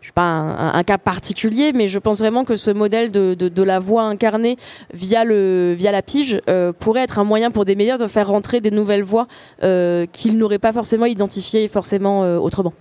suis 0.00 0.12
pas 0.12 0.22
un, 0.22 0.82
cas 0.84 0.98
particulier. 0.98 1.72
Mais 1.74 1.88
je 1.88 1.98
pense 1.98 2.18
vraiment 2.18 2.44
que 2.44 2.56
ce 2.56 2.70
modèle 2.70 3.10
de, 3.10 3.34
de, 3.34 3.48
de 3.48 3.62
la 3.62 3.78
voix 3.78 4.04
incarnée 4.04 4.56
via 4.92 5.24
le 5.24 5.74
via 5.76 5.92
la 5.92 6.02
pige 6.02 6.40
pourrait 6.78 7.02
être 7.02 7.18
un 7.18 7.24
moyen 7.24 7.50
pour 7.50 7.64
des 7.64 7.74
médias 7.74 7.98
de 7.98 8.06
faire 8.06 8.28
rentrer 8.28 8.43
des 8.52 8.70
nouvelles 8.70 9.02
voix 9.02 9.26
euh, 9.62 10.06
qu'ils 10.06 10.38
n'auraient 10.38 10.58
pas 10.58 10.72
forcément 10.72 11.06
identifiées 11.06 11.68
forcément 11.68 12.24
euh, 12.24 12.36
autrement. 12.36 12.74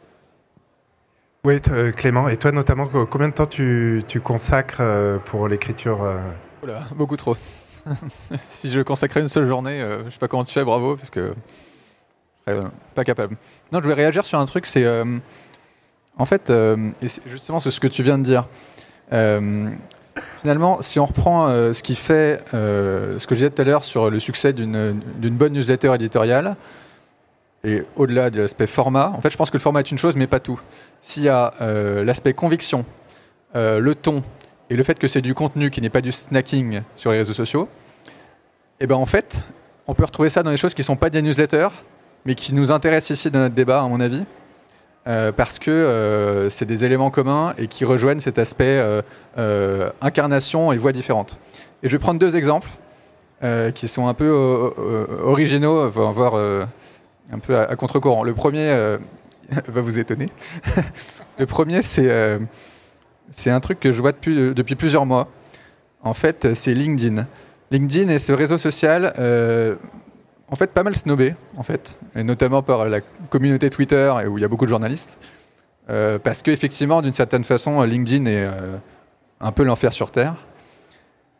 Oui, 1.46 1.58
euh, 1.70 1.92
Clément, 1.92 2.30
et 2.30 2.38
toi 2.38 2.52
notamment, 2.52 2.88
combien 3.10 3.28
de 3.28 3.34
temps 3.34 3.46
tu, 3.46 4.04
consacres 4.24 4.82
pour 5.26 5.48
l'écriture 5.48 6.08
Beaucoup 6.96 7.18
trop. 7.18 7.36
si 8.42 8.70
je 8.72 8.80
consacrais 8.80 9.20
une 9.20 9.28
seule 9.28 9.46
journée, 9.46 9.86
je 10.06 10.10
sais 10.10 10.20
pas 10.20 10.30
comment 10.30 10.46
tu 10.46 10.54
fais, 10.54 10.64
bravo, 10.64 10.96
parce 10.96 11.10
que 11.10 11.34
pas 12.96 13.04
capable. 13.04 13.36
Non, 13.72 13.80
je 13.80 13.84
voulais 13.84 13.96
réagir 13.96 14.26
sur 14.26 14.40
un 14.40 14.46
truc, 14.46 14.66
c'est 14.66 14.86
en 16.18 16.26
fait, 16.26 16.50
et 16.50 17.08
justement 17.26 17.60
c'est 17.60 17.72
ce 17.72 17.82
que 17.82 17.88
tu 17.88 18.04
viens 18.04 18.18
de 18.18 18.24
dire. 18.24 18.48
Finalement, 20.42 20.82
si 20.82 21.00
on 21.00 21.06
reprend 21.06 21.48
euh, 21.48 21.74
ce 21.74 21.82
qui 21.82 21.96
fait, 21.96 22.44
euh, 22.54 23.18
ce 23.18 23.28
que 23.28 23.36
je 23.36 23.40
disais 23.40 23.50
tout 23.50 23.62
à 23.62 23.66
l'heure 23.66 23.84
sur 23.84 24.10
le 24.10 24.20
succès 24.20 24.54
d'une 24.54 25.02
bonne 25.16 25.54
newsletter 25.54 25.94
éditoriale, 25.96 26.56
et 27.64 27.84
au-delà 27.96 28.30
de 28.30 28.42
l'aspect 28.42 28.68
format, 28.68 29.14
en 29.16 29.22
fait, 29.22 29.30
je 29.30 29.38
pense 29.38 29.50
que 29.50 29.58
le 29.58 29.62
format 29.62 29.80
est 29.80 29.90
une 29.90 29.98
chose, 29.98 30.16
mais 30.16 30.28
pas 30.28 30.42
tout. 30.42 30.60
S'il 31.02 31.24
y 31.24 31.30
a 31.30 31.54
euh, 31.62 32.04
l'aspect 32.04 32.34
conviction, 32.34 32.86
le 33.56 33.94
ton, 33.94 34.24
et 34.70 34.76
le 34.76 34.84
fait 34.84 34.98
que 34.98 35.08
c'est 35.08 35.22
du 35.22 35.36
contenu 35.36 35.70
qui 35.70 35.80
n'est 35.80 35.92
pas 35.92 36.02
du 36.02 36.12
snacking 36.12 36.82
sur 36.96 37.12
les 37.12 37.20
réseaux 37.20 37.34
sociaux, 37.34 37.70
eh 38.80 38.88
ben 38.88 38.96
en 38.96 39.06
fait, 39.06 39.44
on 39.88 39.94
peut 39.94 40.04
retrouver 40.04 40.30
ça 40.30 40.44
dans 40.44 40.52
des 40.52 40.58
choses 40.58 40.74
qui 40.74 40.82
ne 40.82 40.86
sont 40.86 40.96
pas 40.96 41.10
des 41.10 41.22
newsletters, 41.22 41.70
mais 42.26 42.36
qui 42.36 42.54
nous 42.54 42.72
intéressent 42.72 43.18
ici 43.18 43.32
dans 43.32 43.40
notre 43.40 43.56
débat, 43.56 43.82
à 43.82 43.88
mon 43.88 44.00
avis. 44.00 44.26
Euh, 45.06 45.34
parce 45.34 45.60
que 45.60 45.70
euh, 45.70 46.50
c'est 46.50 46.66
des 46.66 46.86
éléments 46.86 47.12
communs 47.12 47.54
et 47.58 47.68
qui 47.68 47.84
rejoignent 47.84 48.22
cet 48.22 48.40
aspect 48.40 48.82
euh, 49.38 49.90
incarnation 50.02 50.72
et 50.72 50.78
voix 50.78 50.94
différentes. 50.94 51.40
Et 51.82 51.90
je 51.90 51.92
vais 51.92 52.00
prendre 52.00 52.20
deux 52.20 52.36
exemples 52.36 52.70
qui 53.76 53.90
sont 53.90 54.08
un 54.08 54.14
peu 54.14 54.30
originaux, 55.22 55.90
voire 55.90 56.36
un 56.36 57.40
peu 57.40 57.60
à, 57.60 57.76
contre-courant. 57.76 58.24
Le 58.24 58.34
premier 58.34 58.70
va 59.68 59.82
vous 59.82 60.00
étonner. 60.00 60.28
Le 61.38 61.46
premier, 61.46 61.82
c'est 61.82 62.40
c'est 63.32 63.52
un 63.52 63.60
truc 63.60 63.82
que 63.82 63.92
je 63.92 64.00
vois 64.00 64.14
depuis, 64.14 64.54
depuis 64.54 64.76
plusieurs 64.76 65.06
mois. 65.06 65.28
En 66.04 66.14
fait, 66.14 66.54
c'est 66.54 66.74
LinkedIn. 66.74 67.28
LinkedIn 67.70 68.08
est 68.08 68.20
ce 68.20 68.32
réseau 68.32 68.58
social 68.58 69.14
en 70.50 70.56
fait 70.56 70.72
pas 70.72 70.84
mal 70.84 70.96
snobé, 70.96 71.36
en 71.58 71.64
fait, 71.64 71.98
et 72.16 72.24
notamment 72.24 72.62
par 72.62 72.88
la 72.88 73.02
communauté 73.30 73.70
Twitter 73.70 74.14
où 74.30 74.38
il 74.38 74.42
y 74.42 74.46
a 74.46 74.48
beaucoup 74.48 74.66
de 74.66 74.70
journalistes, 74.70 75.18
euh, 75.90 76.20
parce 76.20 76.42
qu'effectivement, 76.42 77.02
d'une 77.02 77.12
certaine 77.12 77.44
façon, 77.44 77.82
LinkedIn 77.84 78.26
est 78.26 78.46
euh, 78.46 78.78
un 79.42 79.52
peu 79.52 79.64
l'enfer 79.64 79.92
sur 79.92 80.12
terre. 80.12 80.36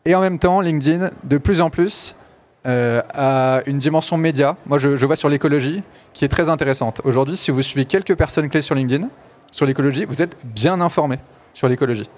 Et 0.04 0.14
en 0.14 0.20
même 0.20 0.38
temps, 0.38 0.60
LinkedIn, 0.60 1.10
de 1.24 1.38
plus 1.38 1.60
en 1.60 1.70
plus, 1.70 2.14
euh, 2.66 3.02
a 3.14 3.62
une 3.66 3.78
dimension 3.78 4.16
média. 4.16 4.56
Moi, 4.66 4.78
je, 4.78 4.96
je 4.96 5.06
vois 5.06 5.16
sur 5.16 5.28
l'écologie, 5.28 5.82
qui 6.12 6.24
est 6.24 6.28
très 6.28 6.50
intéressante. 6.50 7.00
Aujourd'hui, 7.04 7.36
si 7.36 7.50
vous 7.50 7.62
suivez 7.62 7.86
quelques 7.86 8.14
personnes 8.14 8.48
clés 8.50 8.62
sur 8.62 8.74
LinkedIn, 8.74 9.08
sur 9.50 9.64
l'écologie, 9.64 10.04
vous 10.04 10.20
êtes 10.20 10.36
bien 10.44 10.80
informé 10.80 11.18
sur 11.54 11.68
l'écologie. 11.68 12.08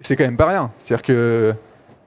C'est 0.00 0.14
quand 0.14 0.24
même 0.24 0.36
pas 0.36 0.46
rien. 0.46 0.70
C'est-à-dire 0.78 1.02
que 1.02 1.54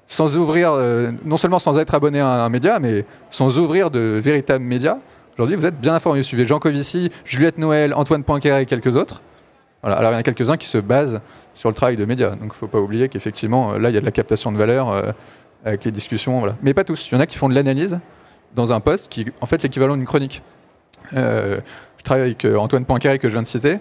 sans 0.08 0.38
ouvrir, 0.38 0.72
euh, 0.72 1.12
non 1.26 1.38
seulement 1.38 1.60
sans 1.60 1.78
être 1.80 1.94
abonné 1.94 2.20
à 2.20 2.44
un, 2.44 2.50
média, 2.50 2.80
mais 2.80 3.06
sans 3.30 3.58
ouvrir 3.58 3.92
de 3.92 4.00
véritables 4.00 4.64
médias. 4.64 4.98
Aujourd'hui, 5.36 5.56
vous 5.56 5.66
êtes 5.66 5.80
bien 5.80 5.96
informé. 5.96 6.20
Vous 6.20 6.28
suivez 6.28 6.46
Jean 6.46 6.60
Covici, 6.60 7.12
Juliette 7.26 7.58
Noël, 7.58 7.94
Antoine 7.94 8.24
Poincaré 8.24 8.62
et 8.62 8.66
quelques 8.66 8.96
autres. 8.96 9.22
Voilà. 9.82 9.98
Alors, 9.98 10.12
il 10.12 10.14
y 10.14 10.18
en 10.18 10.20
a 10.20 10.24
quelques-uns 10.24 10.58
qui 10.58 10.68
se 10.68 10.78
basent 10.78 11.20
sur 11.56 11.70
le 11.70 11.76
travail 11.76 11.96
de 11.96 12.06
médias. 12.06 12.32
Donc, 12.32 12.42
il 12.42 12.48
ne 12.48 12.54
faut 12.54 12.68
pas 12.68 12.80
oublier 12.80 13.10
qu'effectivement, 13.10 13.74
euh, 13.74 13.80
là, 13.80 13.90
il 13.90 13.96
y 13.96 13.98
a 13.98 14.02
de 14.02 14.06
la 14.06 14.12
captation 14.12 14.52
de 14.52 14.58
valeur 14.58 14.92
euh, 14.92 15.12
avec 15.66 15.84
les 15.84 15.92
discussions. 15.92 16.40
Voilà. 16.40 16.56
Mais 16.62 16.74
pas 16.74 16.84
tous. 16.84 17.10
Il 17.10 17.16
y 17.16 17.18
en 17.18 17.20
a 17.20 17.26
qui 17.26 17.38
font 17.38 17.50
de 17.50 17.56
l'analyse 17.56 18.00
dans 18.56 18.72
un 18.72 18.80
poste 18.80 19.12
qui 19.12 19.22
est 19.22 19.34
en 19.42 19.48
fait 19.48 19.64
l'équivalent 19.64 19.96
d'une 19.96 20.06
chronique. 20.06 20.44
je 21.12 21.60
travaille 22.04 22.24
avec 22.24 22.46
Antoine 22.46 22.86
Poincaré, 22.86 23.18
que 23.18 23.28
je 23.28 23.34
viens 23.34 23.42
de 23.42 23.48
citer, 23.48 23.80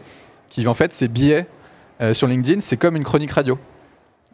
qui 0.48 0.66
en 0.66 0.72
fait 0.72 0.94
ses 0.94 1.08
billets 1.08 1.46
sur 2.12 2.26
LinkedIn, 2.26 2.60
c'est 2.60 2.78
comme 2.78 2.96
une 2.96 3.04
chronique 3.04 3.32
radio. 3.32 3.58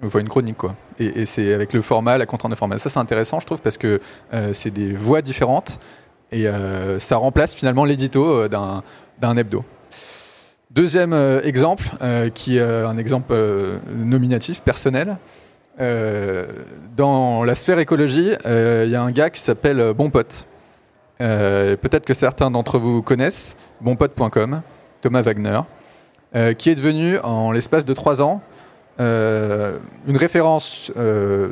Enfin, 0.05 0.21
une 0.21 0.29
chronique, 0.29 0.57
quoi. 0.57 0.77
Et, 1.01 1.27
c'est 1.27 1.53
avec 1.53 1.73
le 1.73 1.83
format, 1.83 2.19
la 2.19 2.27
contrainte 2.27 2.53
de 2.53 2.57
format. 2.57 2.79
Ça, 2.79 2.89
c'est 2.89 2.99
intéressant, 2.99 3.41
je 3.41 3.47
trouve, 3.47 3.61
parce 3.61 3.77
que 3.77 4.01
euh, 4.33 4.51
c'est 4.53 4.71
des 4.71 4.93
voix 4.93 5.23
différentes 5.23 5.81
et 6.31 6.47
euh, 6.47 7.01
ça 7.01 7.17
remplace 7.17 7.55
finalement 7.55 7.85
l'édito 7.85 8.25
euh, 8.25 8.49
d'un 8.49 9.37
hebdo. 9.37 9.65
Deuxième 10.71 11.15
exemple, 11.43 11.89
qui 12.35 12.59
est 12.59 12.63
un 12.63 12.99
exemple 12.99 13.35
nominatif, 13.91 14.61
personnel. 14.61 15.17
dans 15.79 17.43
la 17.43 17.55
sphère 17.55 17.79
écologie, 17.79 18.33
il 18.45 18.91
y 18.91 18.95
a 18.95 19.03
un 19.03 19.11
gars 19.11 19.31
qui 19.31 19.41
s'appelle 19.41 19.95
Bon 19.95 20.11
Pote. 20.11 20.47
Peut-être 21.19 22.05
que 22.05 22.13
certains 22.13 22.51
d'entre 22.51 22.79
vous 22.79 23.01
connaissent 23.01 23.57
bonpote.com, 23.81 24.61
Thomas 25.01 25.23
Wagner, 25.23 25.61
qui 26.59 26.69
est 26.69 26.75
devenu 26.75 27.19
en 27.21 27.51
l'espace 27.51 27.87
de 27.87 27.95
trois 27.95 28.21
ans 28.21 28.43
une 28.99 30.17
référence 30.17 30.93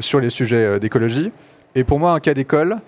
sur 0.01 0.21
les 0.21 0.31
sujets 0.31 0.81
d'écologie 0.81 1.33
et 1.75 1.85
pour 1.85 1.99
moi 1.99 2.13
un 2.13 2.21
cas 2.21 2.35
d'école 2.35 2.79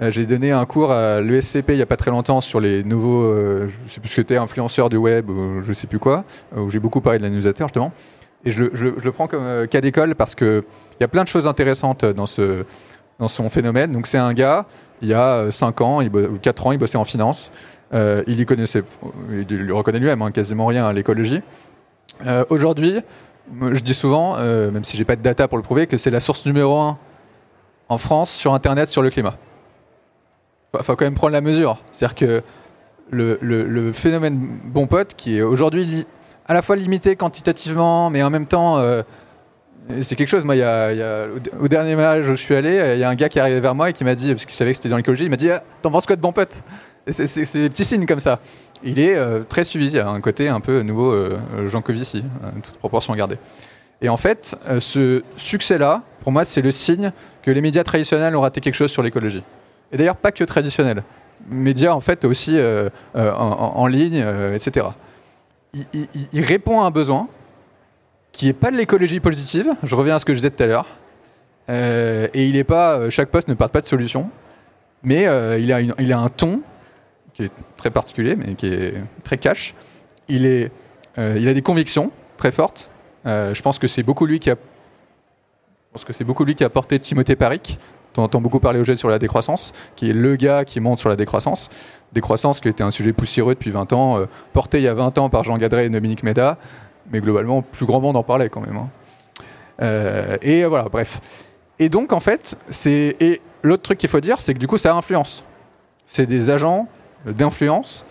euh, 0.00 0.10
j'ai 0.10 0.26
donné 0.26 0.52
un 0.52 0.64
cours 0.64 0.92
à 0.92 1.20
l'ESCP 1.20 1.70
il 1.70 1.76
n'y 1.76 1.82
a 1.82 1.86
pas 1.86 1.96
très 1.96 2.10
longtemps 2.10 2.40
sur 2.40 2.60
les 2.60 2.84
nouveaux, 2.84 3.22
euh, 3.22 3.68
je 3.86 3.92
sais 3.92 4.00
plus 4.00 4.08
ce 4.08 4.16
que 4.16 4.22
c'était, 4.22 4.36
influenceurs 4.36 4.88
du 4.88 4.96
web 4.96 5.28
ou 5.28 5.60
je 5.62 5.72
sais 5.72 5.88
plus 5.88 5.98
quoi, 5.98 6.24
euh, 6.56 6.60
où 6.60 6.70
j'ai 6.70 6.78
beaucoup 6.78 7.00
parlé 7.00 7.18
de 7.18 7.24
la 7.24 7.30
newsletter 7.30 7.64
justement. 7.64 7.92
Et 8.44 8.52
je, 8.52 8.62
le 8.62 9.12
prends 9.12 9.26
comme 9.26 9.66
cas 9.66 9.80
d'école 9.80 10.14
parce 10.14 10.36
qu'il 10.36 10.62
y 11.00 11.04
a 11.04 11.08
plein 11.08 11.24
de 11.24 11.28
choses 11.28 11.48
intéressantes 11.48 12.04
dans, 12.04 12.26
ce, 12.26 12.64
dans 13.18 13.26
son 13.26 13.50
phénomène. 13.50 13.90
Donc 13.90 14.06
c'est 14.06 14.18
un 14.18 14.32
gars, 14.32 14.66
il 15.02 15.08
y 15.08 15.14
a 15.14 15.50
5 15.50 15.80
ans 15.80 16.00
il 16.00 16.14
ou 16.14 16.38
4 16.40 16.68
ans, 16.68 16.72
il 16.72 16.78
bossait 16.78 16.98
en 16.98 17.04
finance. 17.04 17.50
il 17.92 18.40
y 18.40 18.46
connaissait, 18.46 18.84
il 19.32 19.72
reconnaît 19.72 19.98
lui-même 19.98 20.22
hein, 20.22 20.30
quasiment 20.30 20.66
rien 20.66 20.86
à 20.86 20.92
l'écologie. 20.92 21.42
Aujourd'hui, 22.48 23.00
je 23.72 23.80
dis 23.80 23.94
souvent, 23.94 24.36
même 24.36 24.84
si 24.84 24.96
j'ai 24.96 25.04
pas 25.04 25.16
de 25.16 25.22
data 25.22 25.48
pour 25.48 25.58
le 25.58 25.62
prouver, 25.62 25.86
que 25.86 25.96
c'est 25.96 26.10
la 26.10 26.20
source 26.20 26.44
numéro 26.46 26.78
1 26.78 26.98
en 27.88 27.98
France 27.98 28.30
sur 28.30 28.54
Internet 28.54 28.88
sur 28.88 29.02
le 29.02 29.10
climat 29.10 29.34
il 30.76 30.84
faut 30.84 30.96
quand 30.96 31.04
même 31.04 31.14
prendre 31.14 31.32
la 31.32 31.40
mesure. 31.40 31.78
C'est-à-dire 31.92 32.14
que 32.14 32.42
le, 33.10 33.92
phénomène 33.92 34.60
bon 34.64 34.86
pote, 34.86 35.14
qui 35.16 35.38
est 35.38 35.42
aujourd'hui 35.42 36.06
à 36.46 36.54
la 36.54 36.62
fois 36.62 36.76
limité 36.76 37.16
quantitativement, 37.16 38.10
mais 38.10 38.22
en 38.22 38.30
même 38.30 38.46
temps, 38.46 38.78
euh, 38.78 39.02
c'est 40.00 40.16
quelque 40.16 40.28
chose. 40.28 40.44
Moi, 40.44 40.56
au 41.60 41.68
dernier 41.68 41.96
match 41.96 42.24
où 42.24 42.28
je 42.28 42.34
suis 42.34 42.54
allé, 42.54 42.94
il 42.94 43.00
y 43.00 43.04
a 43.04 43.08
un 43.08 43.14
gars 43.14 43.28
qui 43.28 43.38
est 43.38 43.42
arrivé 43.42 43.60
vers 43.60 43.74
moi 43.74 43.90
et 43.90 43.92
qui 43.92 44.04
m'a 44.04 44.14
dit, 44.14 44.32
parce 44.32 44.44
qu'il 44.44 44.54
savait 44.54 44.70
que 44.70 44.76
c'était 44.76 44.88
dans 44.88 44.96
l'écologie, 44.96 45.24
il 45.24 45.30
m'a 45.30 45.36
dit 45.36 45.50
ah, 45.50 45.62
T'en 45.82 45.90
penses 45.90 46.06
quoi 46.06 46.16
de 46.16 46.20
bon 46.20 46.32
pote? 46.32 46.56
C'est 47.10 47.52
des 47.54 47.68
petits 47.68 47.84
signes 47.84 48.06
comme 48.06 48.20
ça. 48.20 48.40
Il 48.84 48.98
est 48.98 49.16
euh, 49.16 49.42
très 49.42 49.64
suivi. 49.64 49.86
Il 49.86 49.94
y 49.94 49.98
a 49.98 50.08
un 50.08 50.20
côté 50.20 50.48
un 50.48 50.60
peu 50.60 50.82
nouveau 50.82 51.12
euh, 51.12 51.38
Jean 51.66 51.82
Covici, 51.82 52.24
toute 52.62 52.76
proportion 52.76 53.14
gardée. 53.14 53.38
Et 54.00 54.08
en 54.08 54.16
fait, 54.16 54.56
ce 54.78 55.22
succès-là, 55.36 56.02
pour 56.20 56.30
moi, 56.30 56.44
c'est 56.44 56.62
le 56.62 56.70
signe 56.70 57.12
que 57.42 57.50
les 57.50 57.60
médias 57.60 57.82
traditionnels 57.82 58.36
ont 58.36 58.42
raté 58.42 58.60
quelque 58.60 58.74
chose 58.74 58.90
sur 58.90 59.02
l'écologie. 59.02 59.42
Et 59.92 59.96
d'ailleurs, 59.96 60.16
pas 60.16 60.32
que 60.32 60.44
traditionnel. 60.44 61.02
Médias, 61.48 61.92
en 61.92 62.00
fait, 62.00 62.24
aussi 62.24 62.58
euh, 62.58 62.90
euh, 63.16 63.32
en, 63.32 63.86
ligne, 63.86 64.22
euh, 64.24 64.54
etc. 64.54 64.88
Il, 65.92 66.44
répond 66.44 66.80
à 66.80 66.86
un 66.86 66.90
besoin 66.90 67.28
qui 68.32 68.46
n'est 68.46 68.52
pas 68.52 68.70
de 68.70 68.76
l'écologie 68.76 69.20
positive. 69.20 69.74
Je 69.82 69.94
reviens 69.94 70.16
à 70.16 70.18
ce 70.18 70.24
que 70.24 70.32
je 70.32 70.38
disais 70.38 70.50
tout 70.50 70.62
à 70.62 70.66
l'heure. 70.66 70.86
et 71.68 72.46
il 72.46 72.56
est 72.56 72.64
pas, 72.64 73.08
chaque 73.10 73.30
poste 73.30 73.48
ne 73.48 73.54
part 73.54 73.70
pas 73.70 73.80
de 73.80 73.86
solution, 73.86 74.30
mais 75.02 75.26
il 75.60 76.12
a 76.12 76.18
un 76.18 76.28
ton 76.28 76.60
qui 77.38 77.44
est 77.44 77.52
très 77.76 77.90
particulier, 77.90 78.34
mais 78.34 78.54
qui 78.54 78.66
est 78.66 78.94
très 79.22 79.38
cash. 79.38 79.74
Il, 80.28 80.44
est, 80.44 80.70
il 81.16 81.48
a 81.48 81.54
des 81.54 81.62
convictions 81.62 82.10
très 82.36 82.50
fortes. 82.50 82.90
je 83.24 83.62
pense 83.62 83.78
que 83.78 83.86
c'est 83.86 84.02
beaucoup 84.02 84.26
lui 84.26 84.40
qui 84.40 84.50
a 84.50 84.56
je 85.96 86.04
que 86.04 86.12
c'est 86.12 86.24
beaucoup 86.24 86.44
lui 86.44 86.54
qui 86.54 86.64
a 86.64 86.68
porté 86.68 86.98
Timothée 87.00 87.34
Paric 87.34 87.78
on 88.18 88.24
entend 88.24 88.40
beaucoup 88.40 88.60
parler 88.60 88.80
au 88.80 88.84
jet 88.84 88.96
sur 88.96 89.08
la 89.08 89.18
décroissance, 89.18 89.72
qui 89.96 90.10
est 90.10 90.12
le 90.12 90.36
gars 90.36 90.64
qui 90.64 90.80
monte 90.80 90.98
sur 90.98 91.08
la 91.08 91.16
décroissance. 91.16 91.70
Décroissance 92.12 92.60
qui 92.60 92.68
était 92.68 92.82
un 92.82 92.90
sujet 92.90 93.12
poussiéreux 93.12 93.54
depuis 93.54 93.70
20 93.70 93.92
ans, 93.92 94.18
euh, 94.18 94.26
porté 94.52 94.78
il 94.78 94.84
y 94.84 94.88
a 94.88 94.94
20 94.94 95.18
ans 95.18 95.30
par 95.30 95.44
Jean 95.44 95.56
Gadret 95.56 95.86
et 95.86 95.88
Dominique 95.88 96.22
Méda, 96.22 96.58
mais 97.10 97.20
globalement, 97.20 97.62
plus 97.62 97.86
grand 97.86 98.00
monde 98.00 98.16
en 98.16 98.22
parlait 98.22 98.48
quand 98.48 98.60
même. 98.60 98.76
Hein. 98.76 98.88
Euh, 99.82 100.36
et 100.42 100.64
voilà, 100.64 100.88
bref. 100.88 101.20
Et 101.78 101.88
donc, 101.88 102.12
en 102.12 102.20
fait, 102.20 102.56
c'est. 102.70 103.16
Et 103.20 103.40
l'autre 103.62 103.82
truc 103.82 103.98
qu'il 103.98 104.08
faut 104.08 104.20
dire, 104.20 104.40
c'est 104.40 104.52
que 104.52 104.58
du 104.58 104.66
coup, 104.66 104.78
ça 104.78 104.94
influence. 104.94 105.44
C'est 106.04 106.26
des 106.26 106.50
agents 106.50 106.88
d'influence, 107.26 108.04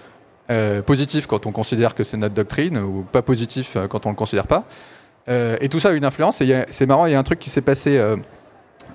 euh, 0.49 0.81
positifs 0.81 1.27
quand 1.27 1.45
on 1.45 1.51
considère 1.51 1.95
que 1.95 2.03
c'est 2.03 2.17
notre 2.17 2.35
doctrine, 2.35 2.77
ou 2.77 3.05
pas 3.11 3.21
positifs 3.21 3.77
quand 3.89 4.05
on 4.05 4.09
ne 4.09 4.13
le 4.13 4.17
considère 4.17 4.47
pas. 4.47 4.65
et 5.27 5.69
tout 5.69 5.79
ça 5.79 5.89
a 5.89 5.93
une 5.93 6.05
influence. 6.05 6.41
Et 6.41 6.65
c'est 6.69 6.85
marrant, 6.85 7.05
il 7.05 7.11
y 7.11 7.15
a 7.15 7.19
un 7.19 7.23
truc 7.23 7.39
qui 7.39 7.49
s'est 7.49 7.61
passé 7.61 7.99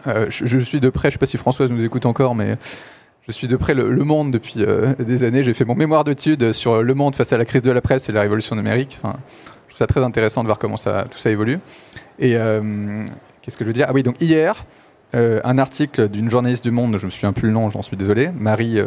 euh, 0.07 0.27
je, 0.29 0.59
suis 0.59 0.81
de 0.81 0.91
près, 0.91 1.11
je 1.11 1.15
ne 1.15 1.19
sais 1.19 1.19
pas 1.19 1.27
si 1.27 1.37
Françoise 1.37 1.71
nous 1.71 1.85
écoute 1.85 2.07
encore, 2.07 2.35
mais 2.35 2.57
je 3.27 3.33
suis 3.33 3.47
de 3.47 3.57
près 3.57 3.75
le, 3.75 3.89
Monde 4.05 4.33
depuis 4.33 4.57
euh, 4.59 4.95
des 4.99 5.23
années. 5.23 5.43
J'ai 5.43 5.55
fait 5.55 5.65
mon 5.65 5.75
mémoire 5.75 6.05
d'études 6.05 6.53
sur 6.53 6.83
Le 6.83 6.95
Monde 6.95 7.15
face 7.15 7.33
à 7.33 7.37
la 7.37 7.45
crise 7.45 7.63
de 7.63 7.71
la 7.71 7.81
presse 7.81 8.09
et 8.09 8.13
la 8.13 8.21
révolution 8.23 8.57
numérique. 8.57 8.99
Enfin, 9.03 9.17
je 9.69 9.75
trouve 9.75 9.79
ça 9.79 9.87
très 9.87 10.03
intéressant 10.03 10.43
de 10.43 10.49
voir 10.49 10.59
comment 10.59 10.77
tout 10.77 11.19
ça 11.19 11.31
évolue. 11.31 11.61
Et 12.19 12.37
euh, 12.37 13.05
qu'est-ce 13.43 13.57
que 13.57 13.65
je 13.65 13.69
veux 13.69 13.75
dire? 13.75 13.87
Ah 13.89 13.93
oui, 13.95 14.03
donc 14.03 14.17
hier, 14.21 14.65
un 15.15 15.59
article 15.59 16.09
d'une 16.09 16.31
journaliste 16.31 16.65
du 16.65 16.71
Monde, 16.71 16.97
je 16.97 17.07
me 17.07 17.11
souviens 17.11 17.33
plus 17.33 17.49
le 17.49 17.55
nom, 17.55 17.69
j'en 17.69 17.83
suis 17.83 17.97
désolé, 17.97 18.31
Marie 18.31 18.79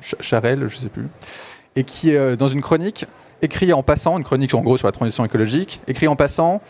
Charel, 0.00 0.66
je 0.68 0.76
sais 0.76 0.88
plus, 0.88 1.08
et 1.76 1.84
qui, 1.84 2.14
dans 2.38 2.48
une 2.48 2.62
chronique, 2.62 3.04
écrit 3.42 3.72
en 3.72 3.82
passant, 3.82 4.16
une 4.16 4.24
chronique 4.24 4.54
en 4.54 4.62
gros 4.62 4.78
sur 4.78 4.86
la 4.88 4.92
transition 4.92 5.24
écologique, 5.24 5.82
écrit 5.86 6.08
en 6.08 6.16
passant, 6.16 6.62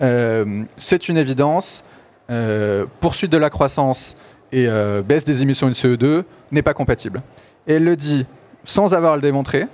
c'est 0.00 1.08
une 1.08 1.18
évidence, 1.18 1.84
euh, 2.30 2.86
poursuite 3.00 3.30
de 3.30 3.36
la 3.36 3.50
croissance 3.50 4.16
et 4.52 4.66
euh, 4.66 5.02
baisse 5.02 5.24
des 5.24 5.42
émissions 5.42 5.68
de 5.68 5.74
CO2 5.74 6.22
n'est 6.50 6.62
pas 6.62 6.72
compatible. 6.72 7.20
Et 7.66 7.74
elle 7.74 7.84
le 7.84 7.96
dit 7.96 8.26
sans 8.64 8.94
avoir 8.94 9.14
à 9.14 9.16
le 9.16 9.22
démontrer, 9.22 9.66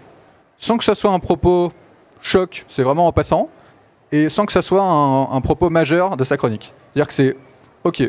sans 0.57 0.77
que 0.77 0.83
ce 0.83 0.95
soit 0.95 1.13
un 1.13 1.21
propos 1.21 1.73
choc, 2.21 2.65
c'est 2.67 2.83
vraiment 2.83 3.07
en 3.07 3.13
passant, 3.13 3.49
et 4.11 4.29
sans 4.29 4.45
que 4.45 4.53
ce 4.53 4.63
soit 4.63 4.83
un, 4.83 5.41
propos 5.41 5.71
majeur 5.71 6.17
de 6.17 6.25
sa 6.25 6.37
chronique. 6.37 6.73
C'est-à-dire 6.93 7.07
que 7.07 7.15
c'est 7.15 7.37
ok, 7.85 8.03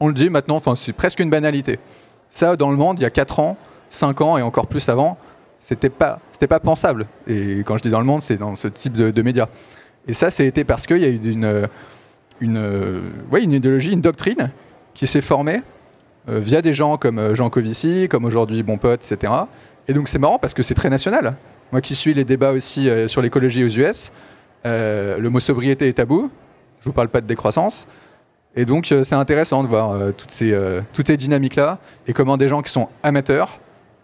on 0.00 0.08
le 0.08 0.14
dit 0.14 0.30
maintenant, 0.30 0.60
c'est 0.74 0.92
presque 0.92 1.20
une 1.20 1.30
banalité. 1.30 1.78
Ça, 2.28 2.56
dans 2.56 2.70
le 2.70 2.76
monde, 2.76 2.98
il 2.98 3.02
y 3.02 3.06
a 3.06 3.10
4 3.10 3.40
ans, 3.40 3.56
5 3.90 4.20
ans 4.20 4.38
et 4.38 4.42
encore 4.42 4.66
plus 4.66 4.88
avant, 4.88 5.18
c'était 5.60 5.90
pas, 5.90 6.18
pas 6.48 6.60
pensable. 6.60 7.06
Et 7.26 7.58
quand 7.58 7.76
je 7.76 7.82
dis 7.82 7.90
dans 7.90 8.00
le 8.00 8.06
monde, 8.06 8.22
c'est 8.22 8.36
dans 8.36 8.56
ce 8.56 8.68
type 8.68 8.94
de, 8.94 9.10
de 9.10 9.22
médias. 9.22 9.46
Et 10.08 10.14
ça, 10.14 10.30
c'était 10.30 10.64
parce 10.64 10.86
qu'il 10.86 10.98
y 10.98 11.04
a 11.04 11.08
eu 11.08 11.20
une, 11.22 11.68
une, 12.40 12.56
euh, 12.56 13.00
une 13.40 13.52
idéologie, 13.52 13.92
une 13.92 14.00
doctrine 14.00 14.50
qui 14.94 15.06
s'est 15.06 15.20
formée 15.20 15.62
euh, 16.28 16.40
via 16.40 16.60
des 16.60 16.74
gens 16.74 16.96
comme 16.96 17.18
euh, 17.18 17.34
Jean 17.34 17.48
Covici, 17.50 18.08
comme 18.10 18.24
aujourd'hui 18.24 18.62
Bon 18.62 18.76
Pote, 18.76 19.00
etc. 19.10 19.32
Et 19.88 19.94
donc 19.94 20.08
c'est 20.08 20.18
marrant 20.18 20.38
parce 20.38 20.54
que 20.54 20.62
c'est 20.62 20.74
très 20.74 20.90
national. 20.90 21.36
Moi 21.70 21.80
qui 21.80 21.94
suis 21.94 22.12
les 22.12 22.24
débats 22.24 22.52
aussi 22.52 22.88
sur 23.08 23.22
l'écologie 23.22 23.64
aux 23.64 23.68
US, 23.68 24.12
le 24.64 25.28
mot 25.28 25.40
sobriété 25.40 25.88
est 25.88 25.94
tabou. 25.94 26.30
Je 26.80 26.84
vous 26.84 26.92
parle 26.92 27.08
pas 27.08 27.22
de 27.22 27.26
décroissance. 27.26 27.86
Et 28.54 28.64
donc 28.64 28.86
c'est 28.86 29.14
intéressant 29.14 29.62
de 29.62 29.68
voir 29.68 30.12
toutes 30.16 30.30
ces, 30.30 30.54
toutes 30.92 31.06
ces 31.06 31.16
dynamiques-là 31.16 31.78
et 32.06 32.12
comment 32.12 32.36
des 32.36 32.48
gens 32.48 32.60
qui 32.60 32.70
sont 32.70 32.88
amateurs 33.02 33.58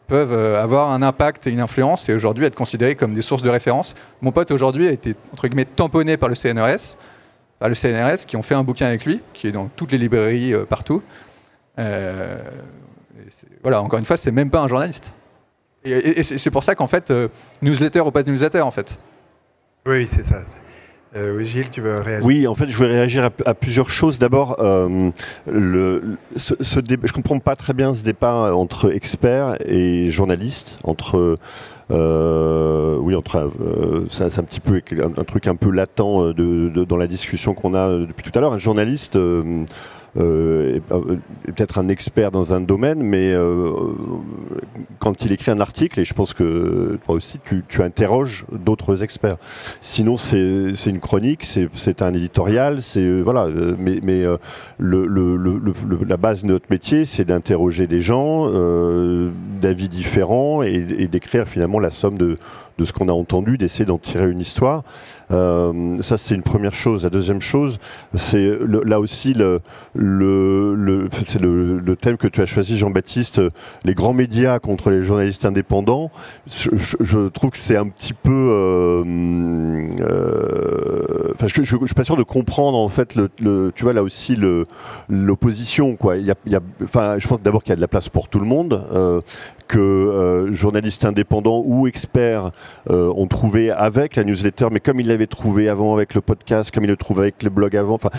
peuvent 0.07 0.33
avoir 0.33 0.91
un 0.91 1.03
impact 1.03 1.47
et 1.47 1.51
une 1.51 1.61
influence 1.61 2.09
et 2.09 2.15
aujourd'hui 2.15 2.47
être 2.47 2.55
considérés 2.55 2.95
comme 2.95 3.13
des 3.13 3.21
sources 3.21 3.43
de 3.43 3.51
référence. 3.51 3.95
Mon 4.23 4.33
pote 4.33 4.51
aujourd'hui 4.51 4.89
a 4.89 4.91
été 4.91 5.15
entre 5.35 5.49
guillemets 5.49 5.67
tamponné 5.67 6.17
par 6.17 6.31
le 6.31 6.35
CNRS 6.35 6.97
le 7.67 7.75
CNRS 7.75 8.25
qui 8.27 8.37
ont 8.37 8.43
fait 8.43 8.55
un 8.55 8.63
bouquin 8.63 8.87
avec 8.87 9.05
lui, 9.05 9.21
qui 9.35 9.49
est 9.49 9.53
dans 9.53 9.69
toutes 9.75 9.91
les 9.91 9.99
librairies 9.99 10.55
euh, 10.55 10.65
partout. 10.65 11.03
Euh, 11.79 12.39
voilà, 13.63 13.83
encore 13.83 13.99
une 13.99 14.05
fois, 14.05 14.17
c'est 14.17 14.31
même 14.31 14.51
pas 14.51 14.61
un 14.61 14.69
journaliste. 14.69 15.13
Et, 15.85 16.23
c'est 16.23 16.51
pour 16.51 16.65
ça 16.65 16.75
qu'en 16.75 16.87
fait, 16.87 17.11
euh, 17.11 17.29
newsletter 17.63 18.01
ou 18.01 18.11
pas 18.11 18.23
newsletter, 18.23 18.61
en 18.61 18.71
fait. 18.71 18.99
Oui, 19.87 20.07
c'est 20.07 20.25
ça. 20.25 20.43
Oui, 21.15 21.45
Gilles, 21.47 21.71
tu 21.71 21.81
veux 21.81 22.01
réagir? 22.01 22.27
Oui, 22.27 22.47
en 22.47 22.55
fait, 22.55 22.69
je 22.69 22.77
veux 22.77 22.87
réagir 22.87 23.29
à, 23.45 23.55
plusieurs 23.55 23.91
choses. 23.91 24.19
D'abord, 24.19 24.57
le, 25.47 26.03
ce, 26.37 26.55
ce 26.61 26.81
je 27.05 27.13
comprends 27.13 27.39
pas 27.39 27.57
très 27.57 27.73
bien 27.73 27.95
ce 27.95 28.03
débat 28.05 28.55
entre 28.55 28.95
experts 28.95 29.57
et 29.67 30.11
journalistes, 30.11 30.79
entre 30.85 31.39
euh, 31.91 32.97
oui, 32.99 33.15
entre 33.15 33.51
euh, 33.61 34.07
c'est 34.11 34.39
un 34.39 34.43
petit 34.43 34.61
peu 34.61 34.83
un, 35.03 35.25
truc 35.25 35.47
un 35.47 35.57
peu 35.57 35.71
latent 35.71 36.01
euh, 36.01 36.85
dans 36.85 36.97
la 36.97 37.07
discussion 37.07 37.55
qu'on 37.55 37.75
a 37.75 37.89
depuis 37.99 38.23
tout 38.23 38.37
à 38.39 38.43
l'heure. 38.43 38.53
Un 38.53 38.59
journaliste 38.59 39.19
euh, 40.17 40.77
est, 40.77 40.81
peut-être 41.53 41.79
un 41.79 41.89
expert 41.89 42.31
dans 42.31 42.55
un 42.55 42.61
domaine, 42.61 43.03
mais 43.03 43.33
euh, 43.33 43.73
quand 44.99 45.25
il 45.25 45.33
écrit 45.33 45.51
un 45.51 45.61
article, 45.61 46.01
et 46.01 46.05
je 46.05 46.15
pense 46.15 46.35
que 46.35 46.99
toi 47.05 47.17
aussi, 47.17 47.39
tu, 47.45 47.65
tu 47.69 47.83
interroges 47.83 48.47
d'autres 48.53 49.03
experts. 49.03 49.37
Sinon, 49.81 50.17
c'est 50.17 50.73
une 50.87 51.01
chronique, 51.01 51.45
c'est 51.45 52.03
un 52.03 52.15
éditorial, 52.15 52.83
c'est 52.83 53.21
voilà. 53.21 53.49
Mais, 53.79 54.01
mais 54.03 54.25
le, 54.79 55.07
le, 55.07 55.37
le, 55.37 55.75
la 56.07 56.17
base 56.17 56.43
de 56.43 56.49
notre 56.49 56.67
métier, 56.71 57.05
c'est 57.05 57.25
d'interroger 57.25 57.87
des 57.87 58.01
gens 58.01 58.51
d'avis 59.61 59.89
différents 59.89 60.63
et, 60.63 60.87
et 60.99 61.09
d'écrire 61.09 61.49
finalement 61.49 61.81
la 61.81 61.91
somme 61.91 62.19
de 62.19 62.37
de 62.79 62.85
ce 62.85 62.93
qu'on 62.93 63.09
a 63.09 63.13
entendu, 63.13 63.59
d'essayer 63.59 63.85
d'en 63.85 63.99
tirer 63.99 64.31
une 64.31 64.41
histoire. 64.41 64.85
ça, 65.31 66.17
c'est 66.17 66.35
une 66.35 66.43
première 66.43 66.75
chose. 66.75 67.05
La 67.05 67.11
deuxième 67.11 67.41
chose, 67.41 67.79
c'est 68.15 68.51
là 68.85 69.01
aussi 69.01 69.35
le, 69.35 69.61
le, 69.95 70.75
le 70.75 71.97
thème 71.97 72.17
que 72.17 72.29
tu 72.29 72.41
as 72.41 72.47
choisi, 72.47 72.77
Jean-Baptiste, 72.77 73.41
les 73.85 73.95
grands 73.95 74.13
médias 74.13 74.59
contre 74.59 74.91
les 74.91 75.03
journalistes 75.03 75.45
indépendants. 75.45 76.11
Je, 76.47 77.29
trouve 77.29 77.51
que 77.51 77.59
c'est 77.59 77.77
un 77.77 77.89
petit 77.89 78.13
peu. 78.15 78.31
Euh, 78.31 79.05
euh, 80.01 81.35
je, 81.41 81.63
je, 81.63 81.63
je, 81.63 81.87
suis 81.87 81.95
pas 81.95 82.05
sûr 82.05 82.17
de 82.17 82.23
comprendre 82.23 82.79
en 82.79 82.89
fait 82.89 83.15
le, 83.15 83.31
le 83.41 83.73
tu 83.75 83.85
vois 83.85 83.93
là 83.93 84.03
aussi 84.03 84.37
l'opposition 85.09 85.97
y 86.17 86.31
a, 86.31 87.19
je 87.19 87.29
pense 87.29 87.41
d'abord 87.43 87.63
qu'il 87.63 87.71
y 87.71 87.73
a 87.73 87.77
de 87.77 87.81
la 87.81 87.89
place 87.89 88.09
pour 88.09 88.29
tout 88.29 88.41
le 88.41 88.47
monde. 88.47 88.85
Euh, 88.93 89.21
que 89.69 89.79
euh, 89.79 90.53
journalistes 90.53 91.05
indépendants 91.05 91.63
ou 91.65 91.87
experts 91.87 92.51
euh, 92.91 93.13
ont 93.15 93.27
trouvé 93.27 93.71
avec 93.71 94.17
la 94.17 94.25
newsletter, 94.25 94.69
mais 94.73 94.81
comme 94.81 94.99
ils 94.99 95.07
l'avaient 95.07 95.27
trouvé 95.27 95.69
avant 95.69 95.95
avec 95.95 96.15
le 96.15 96.21
podcast, 96.21 96.71
comme 96.75 96.85
ils 96.85 96.91
le 96.91 96.97
trouvent 96.97 97.21
avec 97.21 97.43
le 97.43 97.51
blog 97.51 97.77
avant. 97.77 97.95
Enfin, 97.95 98.11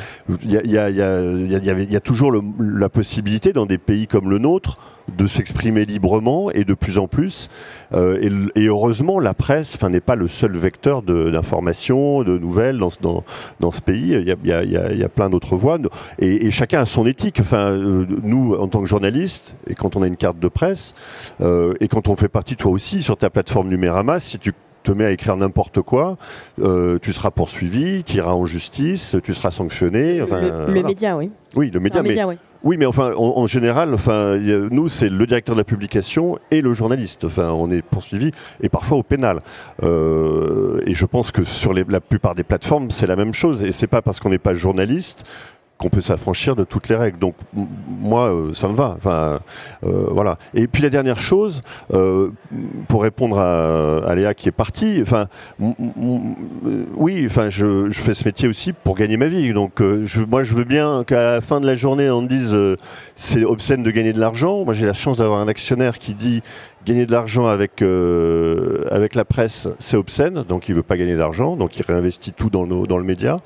il 0.43 0.51
y 0.51 0.57
a, 0.57 0.63
y, 0.63 0.77
a, 0.77 0.89
y, 0.89 1.01
a, 1.01 1.79
y 1.79 1.95
a, 1.95 1.99
toujours 1.99 2.31
le, 2.31 2.41
la 2.59 2.89
possibilité 2.89 3.51
dans 3.51 3.65
des 3.65 3.77
pays 3.77 4.07
comme 4.07 4.29
le 4.29 4.37
nôtre 4.37 4.77
de 5.15 5.27
s'exprimer 5.27 5.85
librement 5.85 6.51
et 6.51 6.63
de 6.63 6.73
plus 6.73 6.97
en 6.97 7.07
plus. 7.07 7.49
Euh, 7.93 8.49
et, 8.55 8.61
et, 8.61 8.65
heureusement, 8.67 9.19
la 9.19 9.33
presse 9.33 9.81
n'est 9.81 9.99
pas 9.99 10.15
le 10.15 10.27
seul 10.27 10.55
vecteur 10.57 11.01
d'information, 11.01 12.23
de, 12.23 12.33
de, 12.33 12.37
nouvelles 12.37 12.77
dans, 12.77 12.91
dans, 13.01 13.23
dans, 13.59 13.71
ce 13.71 13.81
pays. 13.81 14.13
Il 14.13 14.27
y 14.27 14.31
a, 14.31 14.63
il 14.63 14.71
y 14.71 14.77
a, 14.77 14.91
il 14.91 14.99
y 14.99 15.03
a 15.03 15.09
plein 15.09 15.29
d'autres 15.29 15.55
voies. 15.55 15.79
Et, 16.19 16.45
et, 16.45 16.51
chacun 16.51 16.81
a 16.81 16.85
son 16.85 17.05
éthique. 17.07 17.39
Enfin, 17.39 17.71
euh, 17.71 18.05
nous, 18.23 18.55
en 18.55 18.67
tant 18.67 18.81
que 18.81 18.87
journalistes, 18.87 19.55
et 19.67 19.75
quand 19.75 19.95
on 19.95 20.01
a 20.01 20.07
une 20.07 20.17
carte 20.17 20.39
de 20.39 20.47
presse, 20.47 20.93
euh, 21.41 21.73
et 21.79 21.87
quand 21.87 22.07
on 22.07 22.15
fait 22.15 22.29
partie, 22.29 22.55
toi 22.55 22.71
aussi, 22.71 23.01
sur 23.01 23.17
ta 23.17 23.29
plateforme 23.29 23.69
Numérama, 23.69 24.19
si 24.19 24.37
tu 24.39 24.53
te 24.83 24.91
mets 24.91 25.05
à 25.05 25.11
écrire 25.11 25.35
n'importe 25.35 25.81
quoi, 25.81 26.17
euh, 26.61 26.99
tu 27.01 27.11
seras 27.13 27.31
poursuivi, 27.31 28.03
tu 28.03 28.17
iras 28.17 28.31
en 28.31 28.45
justice, 28.45 29.15
tu 29.23 29.33
seras 29.33 29.51
sanctionné. 29.51 30.21
Enfin, 30.21 30.41
le, 30.41 30.47
le 30.49 30.65
voilà. 30.65 30.83
média, 30.83 31.17
oui. 31.17 31.31
Oui, 31.55 31.71
le 31.71 31.79
média. 31.79 32.01
média 32.01 32.25
mais, 32.25 32.33
oui. 32.33 32.37
Oui, 32.61 32.75
mais 32.77 32.85
enfin, 32.85 33.13
en, 33.15 33.47
général, 33.47 33.93
enfin, 33.93 34.37
nous, 34.37 34.89
c'est 34.89 35.07
le 35.07 35.25
directeur 35.25 35.55
de 35.55 35.61
la 35.61 35.63
publication 35.63 36.37
et 36.51 36.61
le 36.61 36.73
journaliste. 36.73 37.23
Enfin, 37.23 37.51
on 37.51 37.71
est 37.71 37.81
poursuivi 37.81 38.31
et 38.61 38.67
parfois 38.67 38.97
au 38.97 39.03
pénal. 39.03 39.39
Euh, 39.81 40.81
et 40.85 40.93
je 40.93 41.05
pense 41.05 41.31
que 41.31 41.43
sur 41.45 41.73
les, 41.73 41.85
la 41.87 42.01
plupart 42.01 42.35
des 42.35 42.43
plateformes, 42.43 42.91
c'est 42.91 43.07
la 43.07 43.15
même 43.15 43.33
chose. 43.33 43.63
Et 43.63 43.71
c'est 43.71 43.87
pas 43.87 44.01
parce 44.01 44.19
qu'on 44.19 44.29
n'est 44.29 44.37
pas 44.37 44.53
journaliste 44.55 45.25
qu'on 45.79 45.89
peut 45.89 46.01
s'affranchir 46.01 46.57
de 46.57 46.65
toutes 46.65 46.89
les 46.89 46.95
règles. 46.95 47.19
Donc 47.19 47.35
moi, 47.53 48.33
euh, 48.33 48.53
ça 48.53 48.67
me 48.67 48.73
va. 48.73 48.95
Enfin, 48.97 49.39
euh, 49.85 50.07
voilà. 50.11 50.37
Et 50.53 50.67
puis 50.67 50.83
la 50.83 50.89
dernière 50.89 51.19
chose, 51.19 51.61
euh, 51.93 52.31
pour 52.89 53.01
répondre 53.01 53.39
à, 53.39 54.05
à, 54.05 54.13
Léa 54.13 54.33
qui 54.33 54.49
est 54.49 54.51
partie, 54.51 54.99
enfin, 55.01 55.27
oui, 56.97 57.25
enfin, 57.25 57.49
je, 57.49 57.89
fais 57.91 58.13
ce 58.13 58.25
métier 58.25 58.49
aussi 58.49 58.73
pour 58.73 58.95
gagner 58.95 59.15
ma 59.15 59.27
vie. 59.27 59.53
Donc 59.53 59.79
moi, 60.29 60.43
je 60.43 60.53
veux 60.53 60.65
bien 60.65 61.05
qu'à 61.07 61.23
la 61.23 61.41
fin 61.41 61.61
de 61.61 61.65
la 61.65 61.75
journée, 61.75 62.09
on 62.09 62.23
me 62.23 62.27
dise 62.27 62.57
c'est 63.15 63.45
obscène 63.45 63.81
de 63.81 63.91
gagner 63.91 64.11
de 64.11 64.19
l'argent. 64.19 64.65
Moi, 64.65 64.73
j'ai 64.73 64.85
la 64.85 64.93
chance 64.93 65.17
d'avoir 65.17 65.39
un 65.39 65.47
actionnaire 65.47 65.97
qui 65.97 66.13
dit 66.13 66.41
gagner 66.89 67.05
de 67.05 67.11
l'argent 67.11 67.45
avec 67.45 67.83
euh, 67.83 68.83
avec 68.89 69.13
la 69.13 69.23
presse, 69.23 69.67
c'est 69.77 69.95
obscène, 69.95 70.43
donc 70.47 70.69
il 70.69 70.75
veut 70.75 70.83
pas 70.83 70.97
gagner 70.97 71.15
d'argent, 71.15 71.55
donc 71.55 71.77
il 71.77 71.85
réinvestit 71.85 72.31
tout 72.31 72.49
dans 72.49 72.63
le 72.63 72.87
dans 72.87 72.97
le 72.97 73.03
média. 73.03 73.37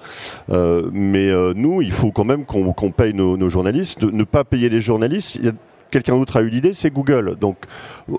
Euh, 0.49 0.89
mais 0.93 1.29
euh, 1.29 1.53
nous, 1.53 1.81
il 1.81 1.91
faut 1.91 2.11
quand 2.11 2.23
même 2.23 2.45
qu'on 2.45 2.71
qu 2.71 2.91
paye 2.91 3.13
nos, 3.13 3.35
nos, 3.35 3.49
journalistes, 3.49 3.99
de, 3.99 4.09
ne 4.11 4.23
pas 4.23 4.45
payer 4.45 4.69
les 4.69 4.79
journalistes. 4.79 5.39
Quelqu'un 5.91 6.17
d'autre 6.17 6.37
a 6.37 6.41
eu 6.41 6.49
l'idée, 6.49 6.73
c'est 6.73 6.89
Google. 6.89 7.35
Donc, 7.39 7.57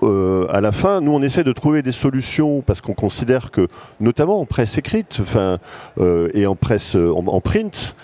à 0.01 0.61
la 0.61 0.71
fin, 0.71 1.01
nous, 1.01 1.11
on 1.11 1.21
essaie 1.21 1.43
de 1.43 1.51
trouver 1.51 1.81
des 1.81 1.91
solutions 1.91 2.61
parce 2.61 2.79
qu'on 2.79 2.93
considère 2.93 3.51
que, 3.51 3.67
notamment 3.99 4.39
en 4.39 4.45
presse 4.45 4.77
écrite, 4.77 5.19
et 6.33 6.45
en 6.45 6.55
presse 6.55 6.95
en, 6.95 7.41
print, 7.41 7.97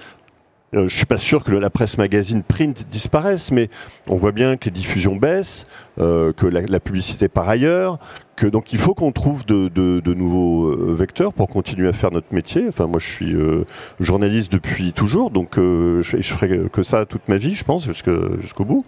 je 0.74 0.96
suis 0.96 1.06
pas 1.06 1.18
sûr 1.18 1.44
que 1.44 1.52
la 1.52 1.70
presse 1.70 1.98
magazine 1.98 2.44
print 2.44 2.88
disparaisse, 2.90 3.52
mais 3.52 3.70
on 4.10 4.16
voit 4.16 4.32
bien 4.32 4.56
que 4.56 4.66
les 4.66 4.72
diffusions 4.72 5.16
baissent, 5.16 5.66
euh, 6.00 6.32
que 6.32 6.48
la, 6.48 6.62
la, 6.62 6.80
publicité 6.80 7.28
par 7.28 7.50
ailleurs, 7.50 8.00
que 8.38 8.48
donc 8.48 8.72
il 8.72 8.80
faut 8.80 8.94
qu'on 8.94 9.12
trouve 9.12 9.46
de, 9.46 10.14
nouveaux 10.14 10.68
euh, 10.70 10.96
vecteurs 10.98 11.34
pour 11.34 11.48
continuer 11.48 11.90
à 11.90 11.94
faire 11.94 12.12
notre 12.12 12.34
métier. 12.34 12.66
Enfin, 12.70 12.88
moi, 12.88 13.00
je 13.00 13.08
suis 13.08 13.34
euh, 13.34 13.66
journaliste 14.00 14.52
depuis 14.52 14.94
toujours, 14.94 15.30
donc 15.30 15.58
euh, 15.58 16.02
je, 16.02 16.22
je, 16.22 16.34
ferai 16.34 16.62
que 16.72 16.82
ça 16.82 17.06
toute 17.06 17.28
ma 17.28 17.38
vie, 17.38 17.54
je 17.54 17.66
pense, 17.66 17.86
jusqu'au 17.86 18.66
bout. 18.66 18.86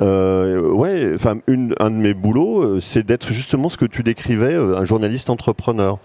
Euh, 0.00 0.68
ouais, 0.70 1.12
enfin, 1.14 1.38
un 1.48 1.90
de 1.90 1.96
mes 1.96 2.14
boulots, 2.14 2.80
c'est 2.80 3.04
d'être 3.04 3.32
justement 3.32 3.68
ce 3.68 3.76
que 3.76 3.84
tu 3.84 4.02
décrivais, 4.02 4.54
un 4.54 4.84
journaliste 4.84 5.30
entrepreneur. 5.30 5.98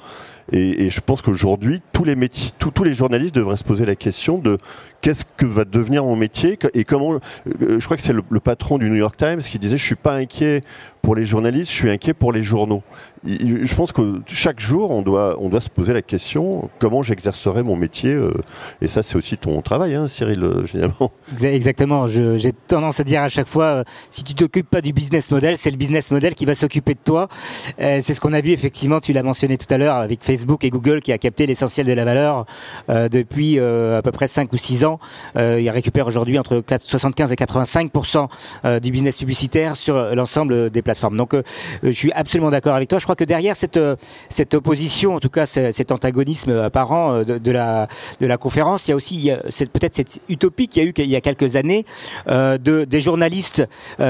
Et, 0.51 0.89
je 0.89 1.01
pense 1.01 1.21
qu'aujourd'hui, 1.21 1.81
tous 1.91 2.03
les 2.03 2.15
métiers, 2.15 2.51
tous, 2.59 2.83
les 2.83 2.93
journalistes 2.93 3.33
devraient 3.33 3.57
se 3.57 3.63
poser 3.63 3.85
la 3.85 3.95
question 3.95 4.37
de 4.37 4.57
qu'est-ce 5.01 5.23
que 5.37 5.45
va 5.45 5.65
devenir 5.65 6.03
mon 6.03 6.15
métier 6.15 6.59
et 6.73 6.83
comment. 6.83 7.13
Euh, 7.13 7.79
je 7.79 7.85
crois 7.85 7.97
que 7.97 8.03
c'est 8.03 8.13
le, 8.13 8.23
le, 8.29 8.39
patron 8.39 8.77
du 8.77 8.89
New 8.89 8.95
York 8.95 9.17
Times 9.17 9.39
qui 9.39 9.57
disait 9.57 9.77
je 9.77 9.83
suis 9.83 9.95
pas 9.95 10.15
inquiet 10.15 10.61
pour 11.01 11.15
les 11.15 11.25
journalistes, 11.25 11.71
je 11.71 11.75
suis 11.75 11.89
inquiet 11.89 12.13
pour 12.13 12.31
les 12.31 12.41
journaux. 12.41 12.83
Je 13.23 13.75
pense 13.75 13.91
que 13.91 14.21
chaque 14.27 14.59
jour, 14.59 14.91
on 14.91 15.01
doit, 15.01 15.35
on 15.39 15.49
doit 15.49 15.61
se 15.61 15.69
poser 15.69 15.93
la 15.93 16.01
question 16.03 16.69
comment 16.79 17.01
j'exercerai 17.01 17.63
mon 17.63 17.75
métier. 17.75 18.11
Euh, 18.11 18.31
et 18.81 18.87
ça, 18.87 19.01
c'est 19.01 19.15
aussi 19.15 19.37
ton 19.37 19.61
travail, 19.61 19.95
hein, 19.95 20.07
Cyril, 20.07 20.43
euh, 20.43 20.65
finalement. 20.65 21.11
Exactement. 21.41 22.07
J'ai 22.07 22.53
tendance 22.53 22.99
à 22.99 23.03
dire 23.03 23.21
à 23.21 23.29
chaque 23.29 23.47
fois, 23.47 23.83
si 24.09 24.23
tu 24.23 24.35
t'occupes 24.35 24.69
pas 24.69 24.81
du 24.81 24.93
business 24.93 25.31
model, 25.31 25.57
c'est 25.57 25.71
le 25.71 25.77
business 25.77 26.11
model 26.11 26.35
qui 26.35 26.45
va 26.45 26.53
s'occuper 26.53 26.93
de 26.93 26.99
toi. 27.03 27.27
c'est 27.77 28.01
ce 28.01 28.21
qu'on 28.21 28.33
a 28.33 28.41
vu 28.41 28.51
effectivement. 28.51 28.99
Tu 28.99 29.13
l'as 29.13 29.23
mentionné 29.23 29.57
tout 29.57 29.71
à 29.73 29.77
l'heure 29.77 29.95
avec 29.97 30.23
Facebook 30.23 30.34
et 30.61 30.69
Google 30.69 31.01
qui 31.01 31.11
a 31.11 31.17
capté 31.17 31.45
l'essentiel 31.45 31.85
de 31.85 31.93
la 31.93 32.05
valeur 32.05 32.45
euh, 32.89 33.09
depuis 33.09 33.59
euh, 33.59 33.97
à 33.97 34.01
peu 34.01 34.11
près 34.11 34.27
5 34.27 34.51
ou 34.53 34.57
6 34.57 34.85
ans. 34.85 34.99
Euh, 35.37 35.59
il 35.61 35.69
récupère 35.69 36.07
aujourd'hui 36.07 36.37
entre 36.37 36.59
4, 36.59 36.83
75 36.83 37.31
et 37.31 37.35
85% 37.35 38.27
du 38.79 38.91
business 38.91 39.17
publicitaire 39.17 39.75
sur 39.75 40.15
l'ensemble 40.15 40.69
des 40.69 40.81
plateformes. 40.81 41.17
Donc 41.17 41.35
je 41.83 41.91
suis 41.91 42.11
absolument 42.11 42.51
d'accord 42.51 42.75
avec 42.75 42.89
toi. 42.89 42.99
Je 42.99 43.05
crois 43.05 43.15
que 43.15 43.23
derrière 43.23 43.55
cette 43.55 43.79
cette 44.29 44.53
opposition, 44.53 45.15
en 45.15 45.19
tout 45.19 45.29
cas 45.29 45.45
cet 45.45 45.91
antagonisme 45.91 46.51
apparent 46.51 47.23
de, 47.23 47.37
de 47.37 47.51
la 47.51 47.87
de 48.19 48.27
la 48.27 48.37
conférence, 48.37 48.87
il 48.87 48.91
y 48.91 48.93
a 48.93 48.95
aussi 48.95 49.31
peut-être 49.73 49.95
cette 49.95 50.19
utopie 50.29 50.67
qu'il 50.67 50.83
y 50.83 50.85
a 50.85 50.89
eu 50.89 50.93
il 50.97 51.09
y 51.09 51.15
a 51.15 51.21
quelques 51.21 51.55
années 51.55 51.85
de 52.27 52.85
des 52.85 53.01
journalistes 53.01 53.67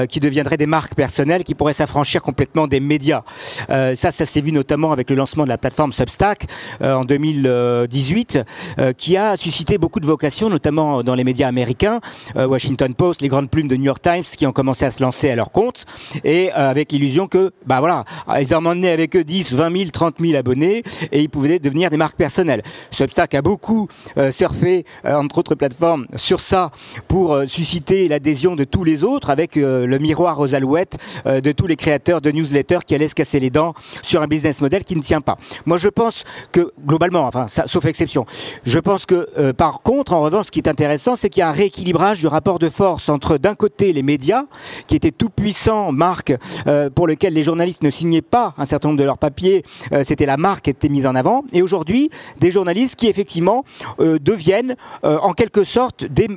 qui 0.08 0.20
deviendraient 0.20 0.56
des 0.56 0.66
marques 0.66 0.94
personnelles 0.94 1.44
qui 1.44 1.54
pourraient 1.54 1.72
s'affranchir 1.72 2.22
complètement 2.22 2.66
des 2.66 2.80
médias. 2.80 3.22
ça, 3.68 4.10
ça 4.10 4.26
s'est 4.26 4.40
vu 4.40 4.52
notamment 4.52 4.92
avec 4.92 5.10
le 5.10 5.16
lancement 5.16 5.44
de 5.44 5.48
la 5.48 5.58
plateforme 5.58 5.92
Substack 5.92 6.15
euh, 6.22 6.94
en 6.94 7.04
2018, 7.04 8.38
euh, 8.78 8.92
qui 8.92 9.16
a 9.16 9.36
suscité 9.36 9.78
beaucoup 9.78 10.00
de 10.00 10.06
vocations, 10.06 10.48
notamment 10.48 11.02
dans 11.02 11.14
les 11.14 11.24
médias 11.24 11.48
américains, 11.48 12.00
euh, 12.36 12.46
Washington 12.46 12.94
Post, 12.94 13.22
les 13.22 13.28
grandes 13.28 13.50
plumes 13.50 13.68
de 13.68 13.76
New 13.76 13.84
York 13.84 14.02
Times, 14.02 14.22
qui 14.22 14.46
ont 14.46 14.52
commencé 14.52 14.84
à 14.84 14.90
se 14.90 15.02
lancer 15.02 15.30
à 15.30 15.36
leur 15.36 15.50
compte, 15.50 15.84
et 16.24 16.50
avec 16.52 16.92
l'illusion 16.92 17.26
que, 17.26 17.52
bah 17.66 17.80
voilà, 17.80 18.04
ils 18.40 18.54
ont 18.54 18.58
emmené 18.58 18.90
avec 18.90 19.16
eux 19.16 19.24
10, 19.24 19.52
20 19.52 19.76
000, 19.76 19.90
30 19.90 20.16
000 20.20 20.36
abonnés, 20.36 20.82
et 21.12 21.20
ils 21.20 21.28
pouvaient 21.28 21.58
devenir 21.58 21.90
des 21.90 21.96
marques 21.96 22.16
personnelles. 22.16 22.62
Substack 22.90 23.34
a 23.34 23.42
beaucoup 23.42 23.88
surfé, 24.30 24.84
entre 25.04 25.38
autres 25.38 25.54
plateformes, 25.54 26.06
sur 26.16 26.40
ça 26.40 26.70
pour 27.08 27.42
susciter 27.46 28.08
l'adhésion 28.08 28.56
de 28.56 28.64
tous 28.64 28.84
les 28.84 29.04
autres, 29.04 29.30
avec 29.30 29.56
le 29.56 29.98
miroir 29.98 30.40
aux 30.40 30.54
alouettes 30.54 30.96
de 31.24 31.52
tous 31.52 31.66
les 31.66 31.76
créateurs 31.76 32.20
de 32.20 32.30
newsletters 32.30 32.80
qui 32.86 32.94
allaient 32.94 33.08
se 33.08 33.14
casser 33.14 33.40
les 33.40 33.50
dents 33.50 33.74
sur 34.02 34.22
un 34.22 34.26
business 34.26 34.60
model 34.60 34.84
qui 34.84 34.96
ne 34.96 35.02
tient 35.02 35.20
pas. 35.20 35.36
Moi, 35.66 35.78
je 35.78 35.88
pense 35.88 36.05
que 36.52 36.72
globalement, 36.84 37.26
enfin, 37.26 37.46
ça, 37.46 37.66
sauf 37.66 37.84
exception, 37.84 38.26
je 38.64 38.78
pense 38.78 39.06
que 39.06 39.28
euh, 39.38 39.52
par 39.52 39.82
contre, 39.82 40.12
en 40.12 40.20
revanche, 40.20 40.46
ce 40.46 40.50
qui 40.50 40.58
est 40.58 40.68
intéressant, 40.68 41.16
c'est 41.16 41.30
qu'il 41.30 41.40
y 41.40 41.42
a 41.42 41.48
un 41.48 41.52
rééquilibrage 41.52 42.18
du 42.18 42.26
rapport 42.26 42.58
de 42.58 42.68
force 42.68 43.08
entre 43.08 43.38
d'un 43.38 43.54
côté 43.54 43.92
les 43.92 44.02
médias, 44.02 44.44
qui 44.86 44.96
étaient 44.96 45.10
tout 45.10 45.30
puissants, 45.30 45.92
marques 45.92 46.34
euh, 46.66 46.90
pour 46.90 47.06
lesquelles 47.06 47.34
les 47.34 47.42
journalistes 47.42 47.82
ne 47.82 47.90
signaient 47.90 48.22
pas 48.22 48.54
un 48.58 48.64
certain 48.64 48.88
nombre 48.88 49.00
de 49.00 49.04
leurs 49.04 49.18
papiers, 49.18 49.64
euh, 49.92 50.02
c'était 50.04 50.26
la 50.26 50.36
marque 50.36 50.64
qui 50.64 50.70
était 50.70 50.88
mise 50.88 51.06
en 51.06 51.14
avant, 51.14 51.44
et 51.52 51.62
aujourd'hui 51.62 52.10
des 52.40 52.50
journalistes 52.50 52.96
qui 52.96 53.08
effectivement 53.08 53.64
deviennent 53.98 54.76
en 55.02 55.32
quelque 55.32 55.64
sorte 55.64 56.04
des 56.04 56.28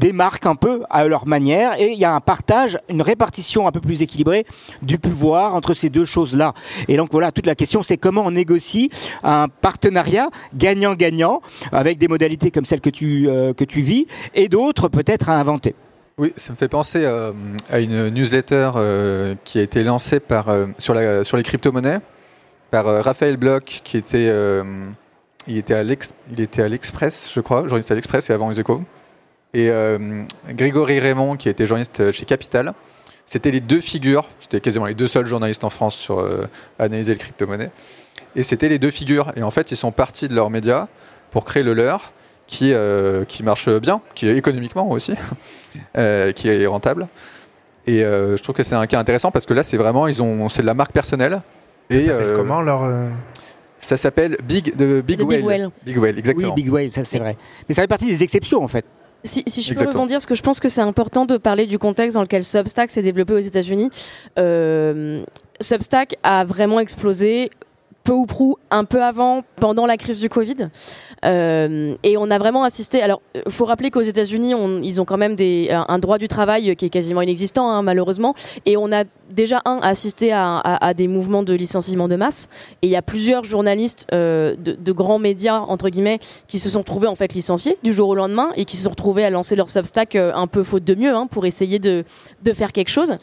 des 0.00 0.12
marques 0.12 0.46
un 0.46 0.56
peu 0.56 0.82
à 0.88 1.06
leur 1.06 1.26
manière 1.26 1.78
et 1.78 1.92
il 1.92 1.98
y 1.98 2.06
a 2.06 2.12
un 2.12 2.20
partage, 2.20 2.78
une 2.88 3.02
répartition 3.02 3.68
un 3.68 3.72
peu 3.72 3.80
plus 3.80 4.00
équilibrée 4.00 4.46
du 4.80 4.98
pouvoir 4.98 5.54
entre 5.54 5.74
ces 5.74 5.90
deux 5.90 6.06
choses-là. 6.06 6.54
Et 6.88 6.96
donc 6.96 7.12
voilà, 7.12 7.32
toute 7.32 7.46
la 7.46 7.54
question 7.54 7.82
c'est 7.82 7.98
comment 7.98 8.22
on 8.24 8.30
négocie 8.30 8.90
un 9.22 9.48
partenariat 9.48 10.30
gagnant-gagnant 10.54 11.42
avec 11.70 11.98
des 11.98 12.08
modalités 12.08 12.50
comme 12.50 12.64
celles 12.64 12.80
que 12.80 12.88
tu, 12.88 13.28
euh, 13.28 13.52
que 13.52 13.64
tu 13.64 13.82
vis 13.82 14.06
et 14.34 14.48
d'autres 14.48 14.88
peut-être 14.88 15.28
à 15.28 15.38
inventer. 15.38 15.74
Oui, 16.16 16.32
ça 16.36 16.52
me 16.54 16.56
fait 16.56 16.68
penser 16.68 17.02
euh, 17.04 17.32
à 17.70 17.80
une 17.80 18.08
newsletter 18.08 18.70
euh, 18.76 19.34
qui 19.44 19.58
a 19.58 19.62
été 19.62 19.84
lancée 19.84 20.18
par, 20.18 20.46
sur, 20.78 20.94
la, 20.94 21.24
sur 21.24 21.36
les 21.36 21.42
crypto-monnaies 21.42 22.00
par 22.70 22.86
Raphaël 23.04 23.36
Bloch 23.36 23.82
qui 23.84 23.98
était, 23.98 24.32
il 25.46 25.58
était 25.58 25.74
à 25.74 26.68
l'Express, 26.68 27.30
je 27.34 27.40
crois, 27.40 27.62
journaliste 27.66 27.90
à 27.90 27.96
l'Express 27.96 28.30
et 28.30 28.32
avant 28.32 28.48
les 28.48 28.60
échos 28.60 28.80
et 29.54 29.68
euh, 29.70 30.22
Grégory 30.48 31.00
Raymond, 31.00 31.36
qui 31.36 31.48
était 31.48 31.66
journaliste 31.66 32.12
chez 32.12 32.24
Capital. 32.24 32.72
C'était 33.26 33.50
les 33.50 33.60
deux 33.60 33.80
figures, 33.80 34.28
c'était 34.40 34.60
quasiment 34.60 34.86
les 34.86 34.94
deux 34.94 35.06
seuls 35.06 35.26
journalistes 35.26 35.64
en 35.64 35.70
France 35.70 35.94
sur 35.94 36.18
euh, 36.18 36.46
analyser 36.78 37.12
le 37.12 37.18
crypto-monnaie. 37.18 37.70
Et 38.36 38.42
c'était 38.42 38.68
les 38.68 38.78
deux 38.78 38.90
figures. 38.90 39.32
Et 39.36 39.42
en 39.42 39.50
fait, 39.50 39.70
ils 39.70 39.76
sont 39.76 39.92
partis 39.92 40.28
de 40.28 40.34
leurs 40.34 40.50
médias 40.50 40.88
pour 41.30 41.44
créer 41.44 41.62
le 41.62 41.74
leur, 41.74 42.12
qui, 42.46 42.72
qui 43.28 43.42
marche 43.44 43.68
bien, 43.78 44.00
qui 44.16 44.26
est 44.26 44.36
économiquement 44.36 44.90
aussi, 44.90 45.14
qui 46.34 46.48
est 46.48 46.66
rentable. 46.66 47.06
Et 47.86 48.00
je 48.00 48.42
trouve 48.42 48.56
que 48.56 48.64
c'est 48.64 48.74
un 48.74 48.86
cas 48.86 48.98
intéressant 48.98 49.30
parce 49.30 49.46
que 49.46 49.54
là, 49.54 49.62
c'est 49.62 49.76
vraiment, 49.76 50.08
ils 50.08 50.22
ont, 50.22 50.48
c'est 50.48 50.62
de 50.62 50.66
la 50.66 50.74
marque 50.74 50.92
personnelle. 50.92 51.42
Et 51.88 52.08
comment 52.36 52.62
leur 52.62 52.84
ça 53.80 53.96
s'appelle 53.96 54.36
Big, 54.44 54.76
de 54.76 55.00
Big, 55.00 55.22
Whale. 55.22 55.70
Big 55.84 55.98
Whale. 55.98 56.18
exactement. 56.18 56.54
Oui, 56.54 56.62
Big 56.62 56.72
Whale, 56.72 56.90
ça 56.90 57.04
c'est 57.04 57.18
vrai. 57.18 57.36
Mais 57.68 57.74
ça 57.74 57.82
fait 57.82 57.88
partie 57.88 58.06
des 58.06 58.22
exceptions 58.22 58.62
en 58.62 58.68
fait. 58.68 58.84
Si, 59.22 59.42
si, 59.46 59.62
je 59.62 59.74
peux 59.74 59.86
rebondir, 59.86 60.14
parce 60.14 60.26
que 60.26 60.34
je 60.34 60.42
pense 60.42 60.60
que 60.60 60.68
c'est 60.68 60.80
important 60.80 61.26
de 61.26 61.36
parler 61.36 61.66
du 61.66 61.78
contexte 61.78 62.14
dans 62.14 62.22
lequel 62.22 62.44
Substack 62.44 62.90
s'est 62.90 63.02
développé 63.02 63.34
aux 63.34 63.38
États-Unis. 63.38 63.90
Euh, 64.38 65.22
Substack 65.60 66.16
a 66.22 66.44
vraiment 66.44 66.80
explosé 66.80 67.50
peu 68.04 68.12
ou 68.12 68.26
prou 68.26 68.56
un 68.70 68.84
peu 68.84 69.02
avant, 69.02 69.42
pendant 69.56 69.86
la 69.86 69.96
crise 69.96 70.20
du 70.20 70.28
Covid. 70.28 70.70
Euh, 71.24 71.94
et 72.02 72.16
on 72.16 72.30
a 72.30 72.38
vraiment 72.38 72.64
assisté. 72.64 73.02
Alors, 73.02 73.20
il 73.34 73.52
faut 73.52 73.64
rappeler 73.64 73.90
qu'aux 73.90 74.00
États-Unis, 74.00 74.54
ils 74.82 75.00
ont 75.00 75.04
quand 75.04 75.18
même 75.18 75.36
des, 75.36 75.68
un, 75.70 75.98
droit 75.98 76.18
du 76.18 76.28
travail 76.28 76.74
qui 76.76 76.86
est 76.86 76.90
quasiment 76.90 77.22
inexistant, 77.22 77.70
hein, 77.70 77.82
malheureusement. 77.82 78.34
Et 78.66 78.76
on 78.76 78.90
a 78.92 79.04
déjà 79.30 79.60
un 79.64 79.78
assisté 79.82 80.32
à, 80.32 80.56
à, 80.56 80.86
à, 80.86 80.94
des 80.94 81.08
mouvements 81.08 81.42
de 81.42 81.52
licenciement 81.52 82.08
de 82.08 82.16
masse. 82.16 82.48
Et 82.82 82.86
il 82.86 82.90
y 82.90 82.96
a 82.96 83.02
plusieurs 83.02 83.44
journalistes 83.44 84.06
euh, 84.12 84.56
de, 84.56 84.72
de, 84.72 84.92
grands 84.92 85.18
médias 85.18 85.60
entre 85.60 85.88
guillemets 85.88 86.18
qui 86.48 86.58
se 86.58 86.68
sont 86.70 86.82
trouvés 86.82 87.06
en 87.06 87.14
fait 87.14 87.32
licenciés 87.32 87.78
du 87.82 87.92
jour 87.92 88.08
au 88.08 88.14
lendemain 88.14 88.50
et 88.56 88.64
qui 88.64 88.76
se 88.76 88.84
sont 88.84 88.90
retrouvés 88.90 89.24
à 89.24 89.30
lancer 89.30 89.56
leur 89.56 89.68
Substack 89.68 90.16
euh, 90.16 90.32
un 90.34 90.46
peu 90.46 90.62
faute 90.62 90.84
de 90.84 90.94
mieux 90.94 91.14
hein, 91.14 91.26
pour 91.30 91.46
essayer 91.46 91.78
de, 91.78 92.04
de 92.42 92.52
faire 92.52 92.72
quelque 92.72 92.90
chose. 92.90 93.18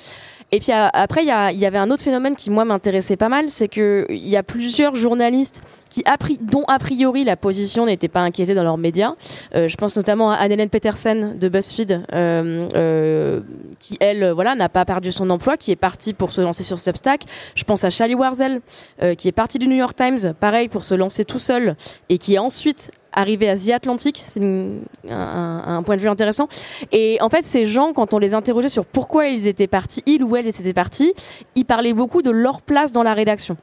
Et 0.52 0.60
puis 0.60 0.72
après, 0.72 1.24
il 1.24 1.26
y, 1.26 1.58
y, 1.58 1.66
avait 1.66 1.78
un 1.78 1.92
autre 1.92 2.04
phénomène 2.04 2.36
qui 2.36 2.50
moi 2.50 2.64
m'intéressait 2.64 3.18
pas 3.18 3.28
mal, 3.28 3.50
c'est 3.50 3.68
que 3.68 4.06
il 4.10 4.28
y 4.28 4.38
a 4.38 4.44
plusieurs 4.44 4.96
journalistes 4.96 5.62
qui 5.90 6.04
dont 6.42 6.64
a 6.68 6.80
priori 6.80 7.24
la 7.24 7.36
position 7.36 7.86
n'était 7.86 8.08
pas 8.08 8.20
inquiétée 8.20 8.54
dans 8.54 8.64
leurs 8.64 8.78
médias. 8.78 9.14
Euh, 9.56 9.68
je 9.68 9.78
pense 9.78 9.96
notamment 9.96 10.32
à 10.32 10.36
Anne-Hélène 10.36 10.70
Petersen 10.70 11.38
de 11.38 11.50
BuzzFeed, 11.50 12.04
euh, 12.14 12.70
euh, 12.76 13.42
qui 13.80 13.98
elle, 14.00 14.32
voilà, 14.32 14.56
n'a 14.56 14.70
pas 14.70 14.86
perdu 14.86 15.12
son 15.12 15.30
emploi, 15.30 15.58
qui 15.58 15.72
est 15.72 15.76
partie 15.76 16.14
pour 16.14 16.32
se 16.32 16.42
lancer 16.42 16.64
sur 16.64 16.80
Substack. 16.80 17.22
Je 17.56 17.64
pense 17.64 17.84
à 17.84 17.90
Charlie 17.90 18.16
Warzel, 18.16 18.62
euh, 19.02 19.16
qui 19.16 19.28
est 19.28 19.34
parti 19.34 19.60
du 19.60 19.68
New 19.68 19.76
York 19.76 19.96
Times, 19.96 20.34
pareil 20.40 20.70
pour 20.70 20.84
se 20.84 20.96
lancer 20.96 21.26
tout 21.26 21.40
seul, 21.40 21.76
et 22.10 22.18
qui 22.18 22.36
est 22.36 22.40
ensuite 22.40 22.92
arrivé 23.18 23.50
à 23.50 23.58
The 23.58 23.70
Atlantic, 23.70 24.24
c'est 24.26 24.40
un, 24.40 25.64
un, 25.66 25.84
point 25.84 25.96
de 25.96 26.02
vue 26.02 26.08
intéressant. 26.08 26.48
Et 26.92 27.18
en 27.20 27.30
fait, 27.30 27.44
ces 27.44 27.66
gens, 27.66 27.92
quand 27.92 28.14
on 28.14 28.20
les 28.20 28.36
interrogeait 28.36 28.70
sur 28.70 28.86
pourquoi 28.86 29.28
ils 29.28 29.48
étaient 29.48 29.68
partis, 29.68 30.04
ils 30.06 30.24
ou 30.24 30.36
elles 30.36 30.48
étaient 30.48 30.74
partis, 30.74 31.14
ils 31.56 31.66
parlaient 31.66 31.94
beaucoup 31.94 32.22
de 32.22 32.30
leur 32.30 32.62
place 32.62 32.92
dans 32.92 33.04
la 33.04 33.16
rédaction. 33.16 33.58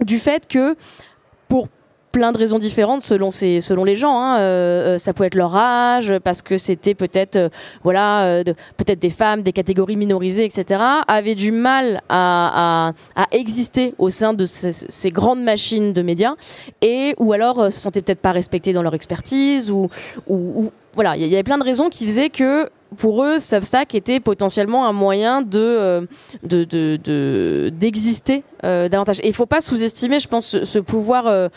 Du 0.00 0.18
fait 0.18 0.46
que 0.46 0.76
pour 1.48 1.68
plein 2.16 2.32
de 2.32 2.38
raisons 2.38 2.58
différentes 2.58 3.02
selon 3.02 3.30
selon 3.30 3.84
les 3.84 3.94
gens. 3.94 4.18
Hein. 4.18 4.38
Euh, 4.38 4.94
euh, 4.94 4.98
ça 4.98 5.12
peut 5.12 5.24
être 5.24 5.34
leur 5.34 5.54
âge, 5.54 6.14
parce 6.24 6.40
que 6.40 6.56
c'était 6.56 6.94
peut-être 6.94 7.36
euh, 7.36 7.48
voilà 7.84 8.42
peut-être 8.78 8.98
des 8.98 9.10
femmes, 9.10 9.42
des 9.42 9.52
catégories 9.52 9.96
minorisées, 9.96 10.46
etc. 10.46 10.80
avaient 11.08 11.34
du 11.34 11.52
mal 11.52 12.00
à, 12.08 12.94
à, 13.14 13.26
exister 13.32 13.92
au 13.98 14.08
sein 14.08 14.32
de 14.32 14.46
ces, 14.46 15.10
grandes 15.10 15.42
machines 15.42 15.92
de 15.92 16.00
médias 16.00 16.36
et 16.80 17.14
ou 17.18 17.34
alors 17.34 17.66
se 17.66 17.80
sentaient 17.80 18.00
peut-être 18.00 18.22
pas 18.22 18.32
respectés 18.32 18.72
dans 18.72 18.82
leur 18.82 18.94
expertise 18.94 19.70
ou, 19.70 19.90
ou, 20.26 20.70
voilà, 20.94 21.16
il 21.18 21.26
y 21.26 21.34
avait 21.34 21.42
plein 21.42 21.58
de 21.58 21.64
raisons 21.64 21.90
qui 21.90 22.06
faisaient 22.06 22.30
que 22.30 22.70
pour 22.96 23.24
eux, 23.24 23.38
Substack 23.38 23.94
était 23.94 24.20
potentiellement 24.20 24.86
un 24.86 24.92
moyen 24.92 25.42
de 25.42 25.58
euh, 25.58 26.00
d'exister 27.70 28.36
de, 28.36 28.42
de, 28.42 28.44
euh, 28.64 28.88
davantage. 28.88 29.18
Et 29.20 29.28
il 29.28 29.34
faut 29.34 29.46
pas 29.46 29.60
sous-estimer, 29.60 30.20
je 30.20 30.28
pense, 30.28 30.62
ce, 30.62 30.78
pouvoir. 30.78 31.26
Euh, 31.26 31.48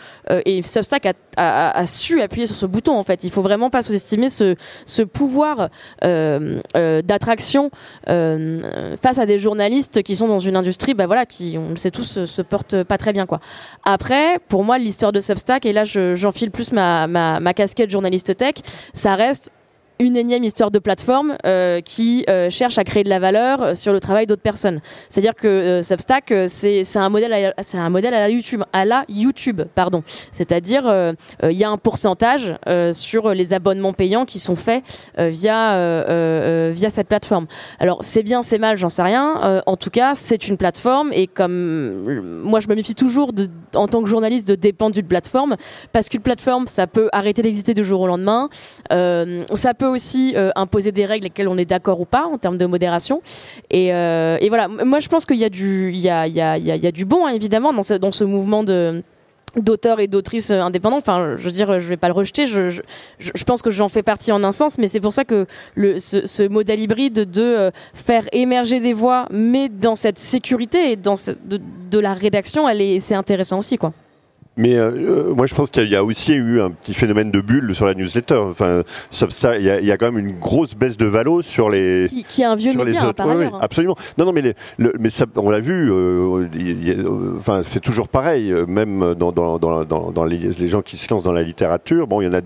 et 0.45 0.61
Substack 0.63 1.07
a, 1.37 1.85
su 1.85 2.21
appuyer 2.21 2.47
sur 2.47 2.55
ce 2.55 2.65
bouton. 2.65 2.97
En 2.97 3.03
fait, 3.03 3.23
il 3.23 3.31
faut 3.31 3.41
vraiment 3.41 3.69
pas 3.69 3.81
sous-estimer 3.81 4.29
ce, 4.29 4.55
pouvoir 5.03 5.69
d'attraction 6.01 7.71
face 8.05 9.17
à 9.17 9.25
des 9.25 9.37
journalistes 9.37 10.03
qui 10.03 10.15
sont 10.15 10.27
dans 10.27 10.39
une 10.39 10.55
industrie, 10.55 10.93
bah 10.93 11.05
voilà, 11.05 11.25
qui 11.25 11.57
on 11.57 11.69
le 11.69 11.75
sait 11.75 11.91
tous, 11.91 12.25
se, 12.25 12.41
portent 12.41 12.83
pas 12.83 12.97
très 12.97 13.13
bien. 13.13 13.27
Après, 13.83 14.39
pour 14.47 14.63
moi, 14.63 14.77
l'histoire 14.77 15.11
de 15.11 15.19
Substack, 15.19 15.65
et 15.65 15.73
là, 15.73 15.83
j'enfile 15.83 16.51
plus 16.51 16.71
ma, 16.71 17.07
ma, 17.07 17.39
ma 17.39 17.53
casquette 17.53 17.91
journaliste 17.91 18.35
tech, 18.35 18.55
ça 18.93 19.15
reste 19.15 19.51
une 20.01 20.15
énième 20.15 20.45
histoire 20.45 20.71
de 20.71 20.79
plateforme 20.79 21.35
euh, 21.45 21.81
qui 21.81 22.23
euh, 22.29 22.49
cherche 22.49 22.77
à 22.77 22.85
créer 22.85 23.03
de 23.03 23.09
la 23.09 23.19
valeur 23.19 23.61
euh, 23.61 23.73
sur 23.73 23.91
le 23.91 23.99
travail 23.99 24.27
d'autres 24.27 24.41
personnes. 24.41 24.79
C'est-à-dire 25.09 25.35
que 25.35 25.81
Substack, 25.83 26.33
c'est 26.47 26.85
un 26.95 27.09
modèle, 27.09 27.53
c'est 27.61 27.77
un 27.77 27.89
modèle 27.89 28.13
à 28.13 28.21
la 28.21 28.29
YouTube, 28.29 28.63
à 28.71 28.85
la 28.85 29.03
YouTube, 29.09 29.61
pardon. 29.75 30.03
C'est-à-dire, 30.31 31.15
il 31.43 31.57
y 31.57 31.63
a 31.63 31.69
un 31.69 31.77
pourcentage 31.77 32.55
sur 32.93 33.33
les 33.33 33.53
abonnements 33.53 33.93
payants 33.93 34.25
qui 34.25 34.39
sont 34.39 34.55
faits 34.55 34.83
via 35.17 36.03
via 36.71 36.89
cette 36.89 37.07
plateforme. 37.07 37.47
Alors 37.79 37.99
c'est 38.01 38.23
bien, 38.23 38.41
c'est 38.41 38.57
mal, 38.57 38.77
j'en 38.77 38.89
sais 38.89 39.01
rien. 39.01 39.61
en 39.65 39.75
tout 39.75 39.89
cas, 39.89 40.15
c'est 40.15 40.47
une 40.47 40.57
plateforme 40.57 41.11
et 41.13 41.27
comme 41.27 42.41
moi, 42.43 42.59
je 42.59 42.67
me 42.67 42.75
méfie 42.75 42.95
toujours 42.95 43.31
en 43.75 43.87
tant 43.87 44.01
que 44.01 44.09
journaliste 44.09 44.47
de 44.47 44.55
dépendre 44.55 44.95
d'une 44.95 45.07
plateforme 45.07 45.55
parce 45.91 46.09
qu'une 46.09 46.21
plateforme, 46.21 46.67
ça 46.67 46.87
peut 46.87 47.09
arrêter 47.11 47.41
d'exister 47.41 47.73
du 47.73 47.83
jour 47.83 48.01
au 48.01 48.07
lendemain. 48.07 48.49
ça 48.89 49.73
peut 49.73 49.88
aussi 49.89 50.33
euh, 50.35 50.51
imposer 50.55 50.91
des 50.91 51.05
règles 51.05 51.25
lesquelles 51.25 51.47
on 51.47 51.57
est 51.57 51.65
d'accord 51.65 51.99
ou 52.01 52.05
pas 52.05 52.25
en 52.25 52.37
termes 52.37 52.57
de 52.57 52.65
modération. 52.65 53.21
Et, 53.69 53.93
euh, 53.93 54.37
et 54.41 54.49
voilà, 54.49 54.67
moi 54.67 54.99
je 54.99 55.09
pense 55.09 55.25
qu'il 55.25 55.37
y 55.37 55.45
a 55.45 55.49
du, 55.49 55.91
y 55.93 56.09
a, 56.09 56.27
y 56.27 56.41
a, 56.41 56.57
y 56.57 56.87
a 56.87 56.91
du 56.91 57.05
bon 57.05 57.25
hein, 57.25 57.31
évidemment 57.31 57.73
dans 57.73 57.83
ce, 57.83 57.93
dans 57.95 58.11
ce 58.11 58.23
mouvement 58.23 58.63
de 58.63 59.03
d'auteurs 59.55 59.99
et 59.99 60.07
d'autrices 60.07 60.51
indépendants. 60.51 60.97
Enfin, 60.97 61.35
je 61.37 61.43
veux 61.43 61.51
dire, 61.51 61.79
je 61.79 61.87
vais 61.87 61.97
pas 61.97 62.07
le 62.07 62.13
rejeter. 62.13 62.45
Je, 62.45 62.69
je, 62.69 62.81
je 63.17 63.43
pense 63.43 63.61
que 63.61 63.71
j'en 63.71 63.89
fais 63.89 64.03
partie 64.03 64.31
en 64.31 64.43
un 64.43 64.51
sens, 64.51 64.77
mais 64.77 64.87
c'est 64.87 64.99
pour 64.99 65.13
ça 65.13 65.25
que 65.25 65.45
le, 65.75 65.99
ce, 65.99 66.47
modèle 66.47 66.79
hybride 66.79 67.29
de 67.29 67.41
euh, 67.41 67.71
faire 67.93 68.25
émerger 68.31 68.79
des 68.79 68.93
voix, 68.93 69.27
mais 69.31 69.69
dans 69.69 69.95
cette 69.95 70.19
sécurité 70.19 70.91
et 70.91 70.95
dans 70.95 71.15
de, 71.45 71.59
de 71.91 71.99
la 71.99 72.13
rédaction, 72.13 72.67
elle 72.67 72.81
est, 72.81 72.99
c'est 72.99 73.15
intéressant 73.15 73.59
aussi, 73.59 73.77
quoi. 73.77 73.93
Mais 74.59 74.75
euh, 74.75 74.91
euh, 74.91 75.33
moi, 75.33 75.45
je 75.45 75.55
pense 75.55 75.71
qu'il 75.71 75.87
y, 75.87 75.95
a 75.95 76.03
aussi 76.03 76.33
eu 76.33 76.59
un 76.59 76.71
petit 76.71 76.93
phénomène 76.93 77.31
de 77.31 77.39
bulle 77.39 77.73
sur 77.73 77.85
la 77.85 77.93
newsletter. 77.93 78.35
Enfin, 78.35 78.83
il 79.57 79.63
y, 79.63 79.69
a, 79.69 79.79
il 79.79 79.85
y 79.85 79.91
a 79.91 79.95
quand 79.95 80.11
même 80.11 80.19
une 80.19 80.37
grosse 80.37 80.75
baisse 80.75 80.97
de 80.97 81.05
valo 81.05 81.41
sur 81.41 81.69
les. 81.69 82.07
Qui, 82.09 82.25
qui 82.25 82.41
est 82.41 82.45
un 82.45 82.57
vieux 82.57 82.73
média, 82.73 83.05
hein, 83.05 83.13
par 83.13 83.27
oui, 83.27 83.35
ailleurs. 83.37 83.53
Oui, 83.53 83.59
absolument. 83.61 83.95
Non, 84.17 84.25
non, 84.25 84.33
mais, 84.33 84.41
les, 84.41 84.55
le, 84.77 84.93
mais 84.99 85.09
ça, 85.09 85.27
on 85.37 85.49
l'a 85.49 85.61
vu. 85.61 85.89
Euh, 85.89 86.49
y 86.53 86.91
a, 86.91 86.95
enfin, 87.37 87.61
c'est 87.63 87.79
toujours 87.79 88.09
pareil. 88.09 88.53
Même 88.67 89.15
dans, 89.15 89.31
dans, 89.31 89.59
dans, 89.59 89.85
dans, 89.85 90.11
dans 90.11 90.25
les, 90.25 90.37
les, 90.37 90.67
gens 90.67 90.81
qui 90.81 90.97
se 90.97 91.09
lancent 91.13 91.23
dans 91.23 91.31
la 91.31 91.43
littérature, 91.43 92.05
bon, 92.05 92.19
il 92.19 92.25
y 92.25 92.27
en 92.27 92.33
a, 92.33 92.41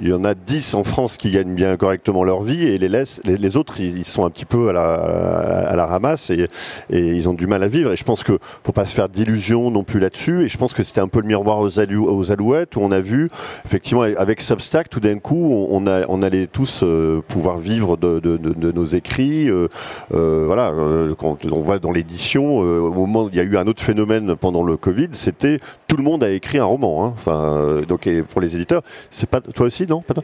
il 0.00 0.08
y 0.08 0.12
en 0.12 0.24
a 0.24 0.34
10 0.34 0.74
en 0.74 0.84
France 0.84 1.16
qui 1.16 1.30
gagnent 1.30 1.54
bien 1.54 1.76
correctement 1.76 2.24
leur 2.24 2.42
vie, 2.42 2.64
et 2.64 2.78
les, 2.78 2.88
laissent, 2.88 3.20
les, 3.24 3.56
autres, 3.56 3.80
ils, 3.80 4.04
sont 4.04 4.24
un 4.24 4.30
petit 4.30 4.44
peu 4.44 4.68
à 4.68 4.72
la, 4.72 5.86
ramasse 5.86 6.30
et, 6.30 6.46
ils 6.90 7.28
ont 7.28 7.34
du 7.34 7.46
mal 7.46 7.62
à 7.62 7.68
vivre. 7.68 7.92
Et 7.92 7.96
je 7.96 8.04
pense 8.04 8.22
que 8.22 8.38
faut 8.64 8.72
pas 8.72 8.86
se 8.86 8.94
faire 8.94 9.08
d'illusions 9.08 9.70
non 9.70 9.84
plus 9.84 10.00
là-dessus. 10.00 10.44
Et 10.44 10.48
je 10.48 10.58
pense 10.58 10.74
que 10.74 10.82
c'était 10.82 11.00
un 11.00 11.08
peu 11.08 11.20
le 11.20 11.26
miroir 11.26 11.58
aux, 11.58 11.80
alou 11.80 12.08
aux 12.08 12.30
alouettes 12.30 12.76
où 12.76 12.80
on 12.80 12.92
a 12.92 13.00
vu 13.00 13.30
effectivement 13.64 14.02
avec 14.02 14.40
Substack 14.40 14.88
tout 14.88 15.00
d'un 15.00 15.18
coup 15.18 15.66
on, 15.70 16.22
allait 16.22 16.46
tous 16.46 16.80
euh, 16.82 17.22
pouvoir 17.26 17.58
vivre 17.58 17.96
de, 17.96 18.38
nos 18.72 18.84
écrits 18.84 19.48
euh, 19.48 19.68
euh, 20.14 20.44
voilà 20.46 20.72
quand 21.18 21.38
on 21.46 21.60
voit 21.60 21.78
dans 21.78 21.92
l'édition 21.92 22.58
au 22.58 22.92
moment 22.92 23.24
où 23.24 23.28
il 23.30 23.36
y 23.36 23.40
a 23.40 23.44
eu 23.44 23.56
un 23.56 23.66
autre 23.66 23.82
phénomène 23.82 24.36
pendant 24.36 24.62
le 24.62 24.76
Covid 24.76 25.08
c'était 25.12 25.60
tout 25.86 25.96
le 25.96 26.02
monde 26.02 26.22
a 26.24 26.30
écrit 26.30 26.58
un 26.58 26.64
roman 26.64 27.06
hein. 27.06 27.14
enfin 27.16 27.82
donc 27.86 28.08
pour 28.30 28.40
les 28.40 28.54
éditeurs 28.54 28.82
c'est 29.10 29.28
pas 29.28 29.40
toi 29.40 29.66
aussi 29.66 29.86
non 29.88 30.02
Pardon 30.02 30.22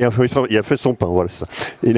il 0.00 0.56
a, 0.56 0.62
fait, 0.62 0.76
son 0.76 0.94
pain, 0.94 1.06
voilà 1.06 1.28
ça. 1.28 1.46
Et, 1.84 1.94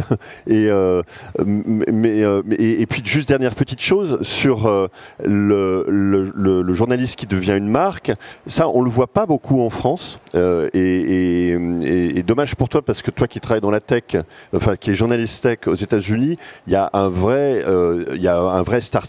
puis 2.86 3.02
juste 3.04 3.28
dernière 3.28 3.54
petite 3.54 3.80
chose 3.80 4.20
sur 4.22 4.66
euh, 4.66 4.88
le, 5.24 6.74
journaliste 6.74 7.16
qui 7.16 7.26
devient 7.26 7.56
une 7.56 7.68
marque. 7.68 8.12
Ça, 8.46 8.68
on 8.68 8.82
le 8.82 8.90
voit 8.90 9.06
pas 9.06 9.26
beaucoup 9.26 9.60
en 9.60 9.70
France. 9.70 10.18
Euh, 10.34 10.68
et, 10.74 12.22
dommage 12.22 12.54
pour 12.54 12.68
toi 12.68 12.82
parce 12.82 13.02
que 13.02 13.10
toi 13.10 13.28
qui 13.28 13.40
travailles 13.40 13.60
dans 13.60 13.70
la 13.70 13.80
tech, 13.80 14.16
enfin 14.54 14.76
qui 14.76 14.90
est 14.90 14.94
journaliste 14.94 15.42
tech 15.42 15.58
aux 15.66 15.74
États-Unis, 15.74 16.38
il 16.66 16.72
y 16.72 16.76
a 16.76 16.88
un 16.92 17.08
vrai, 17.08 17.62
euh, 17.66 18.04
il 18.14 18.22
y 18.22 18.28
a 18.28 18.38
un 18.38 18.62
vrai 18.62 18.80
star, 18.80 19.04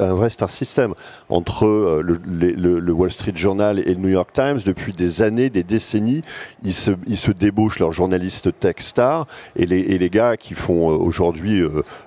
un 0.00 0.14
vrai 0.14 0.30
star 0.30 0.48
system 0.48 0.94
entre 1.28 2.00
le, 2.02 2.18
le, 2.24 2.92
Wall 2.92 3.10
Street 3.10 3.32
Journal 3.34 3.78
et 3.80 3.94
le 3.94 4.00
New 4.00 4.08
York 4.08 4.30
Times 4.32 4.60
depuis 4.64 4.92
des 4.92 5.22
années, 5.22 5.50
des 5.50 5.64
décennies. 5.64 6.22
Ils 6.62 6.72
se, 6.72 6.92
ils 7.06 7.18
se 7.18 7.30
débauchent 7.30 7.78
leurs 7.78 7.92
journalistes 7.92 8.15
journalistes 8.16 8.58
tech 8.58 8.76
stars 8.78 9.26
et 9.56 9.66
les, 9.66 9.80
et 9.80 9.98
les 9.98 10.08
gars 10.08 10.36
qui 10.36 10.54
font 10.54 10.86
aujourd'hui 10.86 11.62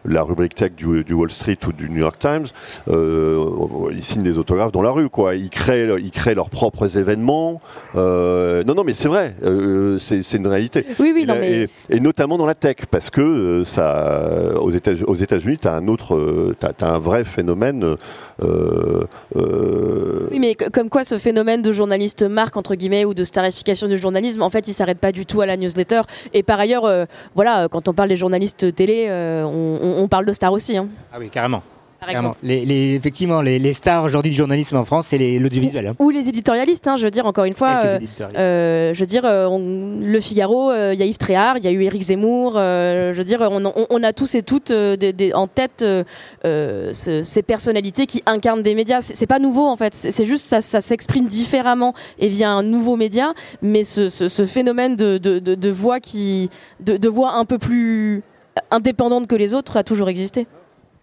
la 0.06 0.24
rubrique 0.24 0.56
tech 0.56 0.72
du, 0.72 1.04
du, 1.04 1.14
Wall 1.14 1.30
Street 1.30 1.58
ou 1.68 1.72
du 1.72 1.90
New 1.90 2.00
York 2.00 2.18
Times, 2.20 2.46
ils 2.88 4.04
signent 4.04 4.24
des 4.24 4.38
autographes 4.38 4.72
dans 4.72 4.82
la 4.82 4.90
rue, 4.92 5.10
quoi. 5.10 5.36
Ils 5.36 5.50
créent, 5.50 5.88
ils 6.02 6.12
créent 6.12 6.36
leurs 6.36 6.50
propres 6.50 6.98
événements. 6.98 7.62
non, 7.96 8.74
non, 8.76 8.84
mais 8.84 8.94
c'est 8.94 9.08
vrai, 9.08 9.36
c'est 10.00 10.34
une 10.34 10.48
réalité. 10.48 10.86
Oui, 11.00 11.12
oui, 11.14 11.24
et, 11.24 11.26
non, 11.26 11.36
mais... 11.40 11.68
et, 11.90 12.00
notamment 12.00 12.38
dans 12.38 12.46
la 12.48 12.56
tech, 12.56 12.78
parce 12.90 13.10
que 13.10 13.64
ça, 13.64 14.56
aux 14.60 14.72
États-Unis, 14.72 15.06
aux 15.06 15.16
États-Unis, 15.16 15.58
t'as 15.62 15.76
un 15.76 15.88
autre, 15.88 16.56
t'as 16.60 16.72
as 16.82 16.92
un 16.92 17.00
vrai 17.00 17.24
phénomène. 17.24 17.98
Oui, 18.42 20.40
mais 20.40 20.56
comme 20.56 20.90
quoi 20.90 21.04
ce 21.04 21.18
phénomène 21.18 21.62
de 21.62 21.72
journaliste 21.72 22.24
marque 22.24 22.58
entre 22.58 22.76
guillemets 22.76 23.06
ou 23.06 23.14
de 23.14 23.24
starification 23.24 23.88
du 23.88 23.98
journalisme, 23.98 24.42
en 24.42 24.50
fait, 24.50 24.68
il 24.68 24.74
s'arrête 24.74 25.00
pas 25.00 25.12
du 25.12 25.26
tout 25.26 25.42
à 25.42 25.46
la 25.46 25.58
newsletter. 25.58 25.89
Et 26.34 26.44
par 26.44 26.60
ailleurs, 26.60 26.88
voilà, 27.36 27.68
quand 27.70 27.88
on 27.88 27.94
parle 27.94 28.10
des 28.10 28.18
journalistes 28.18 28.74
télé, 28.76 29.10
on, 29.10 30.02
on, 30.02 30.08
parle 30.08 30.26
de 30.26 30.34
stars 30.34 30.54
aussi. 30.54 30.78
Hein. 30.78 30.88
Ah 31.14 31.18
oui, 31.20 31.30
carrément. 31.30 31.64
Les, 32.44 32.66
les, 32.66 32.94
effectivement, 32.96 33.42
les, 33.42 33.60
les 33.60 33.74
stars 33.74 34.04
aujourd'hui 34.04 34.32
du 34.32 34.38
journalisme 34.38 34.78
en 34.78 34.86
France, 34.86 35.08
c'est 35.08 35.18
l'audiovisuel. 35.18 35.88
Hein. 35.88 35.96
Ou, 36.00 36.10
les 36.10 36.30
éditorialistes, 36.30 36.88
hein, 36.88 36.96
je 36.96 37.04
veux 37.04 37.12
dire, 37.12 37.26
encore 37.26 37.46
une 37.46 37.54
fois. 37.54 37.82
Euh, 37.84 38.00
euh, 38.36 38.94
je 38.94 39.00
veux 39.00 39.06
dire, 39.06 39.24
euh, 39.26 39.48
Le 40.02 40.20
Figaro, 40.20 40.72
il 40.74 41.00
y 41.00 41.04
a 41.04 41.06
Yves 41.06 41.18
Tréhard, 41.18 41.58
il 41.58 41.64
y 41.64 41.68
a 41.68 41.72
eu 41.72 41.84
Éric 41.84 42.04
Zemmour. 42.04 42.54
je 42.56 43.16
veux 43.16 43.24
dire, 43.24 43.40
on, 43.42 43.66
on, 43.66 43.86
on, 43.90 44.04
a 44.04 44.14
tous 44.14 44.36
et 44.36 44.44
toutes 44.44 44.72
des, 44.72 45.14
des, 45.14 45.34
en 45.34 45.48
tête 45.48 45.86
ces 46.44 47.44
personnalités 47.46 48.06
qui 48.06 48.24
incarnent 48.26 48.64
des 48.64 48.76
médias. 48.76 49.02
C'est 49.02 49.28
pas 49.28 49.40
nouveau, 49.40 49.68
en 49.68 49.76
fait. 49.76 49.94
C'est 49.94 50.26
juste, 50.26 50.46
ça, 50.46 50.62
ça 50.62 50.82
s'exprime 50.82 51.28
différemment 51.28 51.94
et 52.18 52.30
via 52.30 52.50
un 52.52 52.64
nouveau 52.64 52.96
média. 52.96 53.34
Mais 53.62 53.84
ce, 53.84 54.10
ce, 54.10 54.28
ce 54.28 54.46
phénomène 54.46 54.96
de, 54.96 55.18
de, 55.18 55.40
de, 55.40 55.56
de 55.56 55.70
voix 55.70 56.00
qui, 56.00 56.50
de 56.80 57.10
voix 57.10 57.34
un 57.34 57.46
peu 57.46 57.58
plus 57.58 58.24
indépendante 58.72 59.28
que 59.28 59.36
les 59.36 59.54
autres 59.54 59.78
a 59.78 59.84
toujours 59.84 60.10
existé 60.10 60.48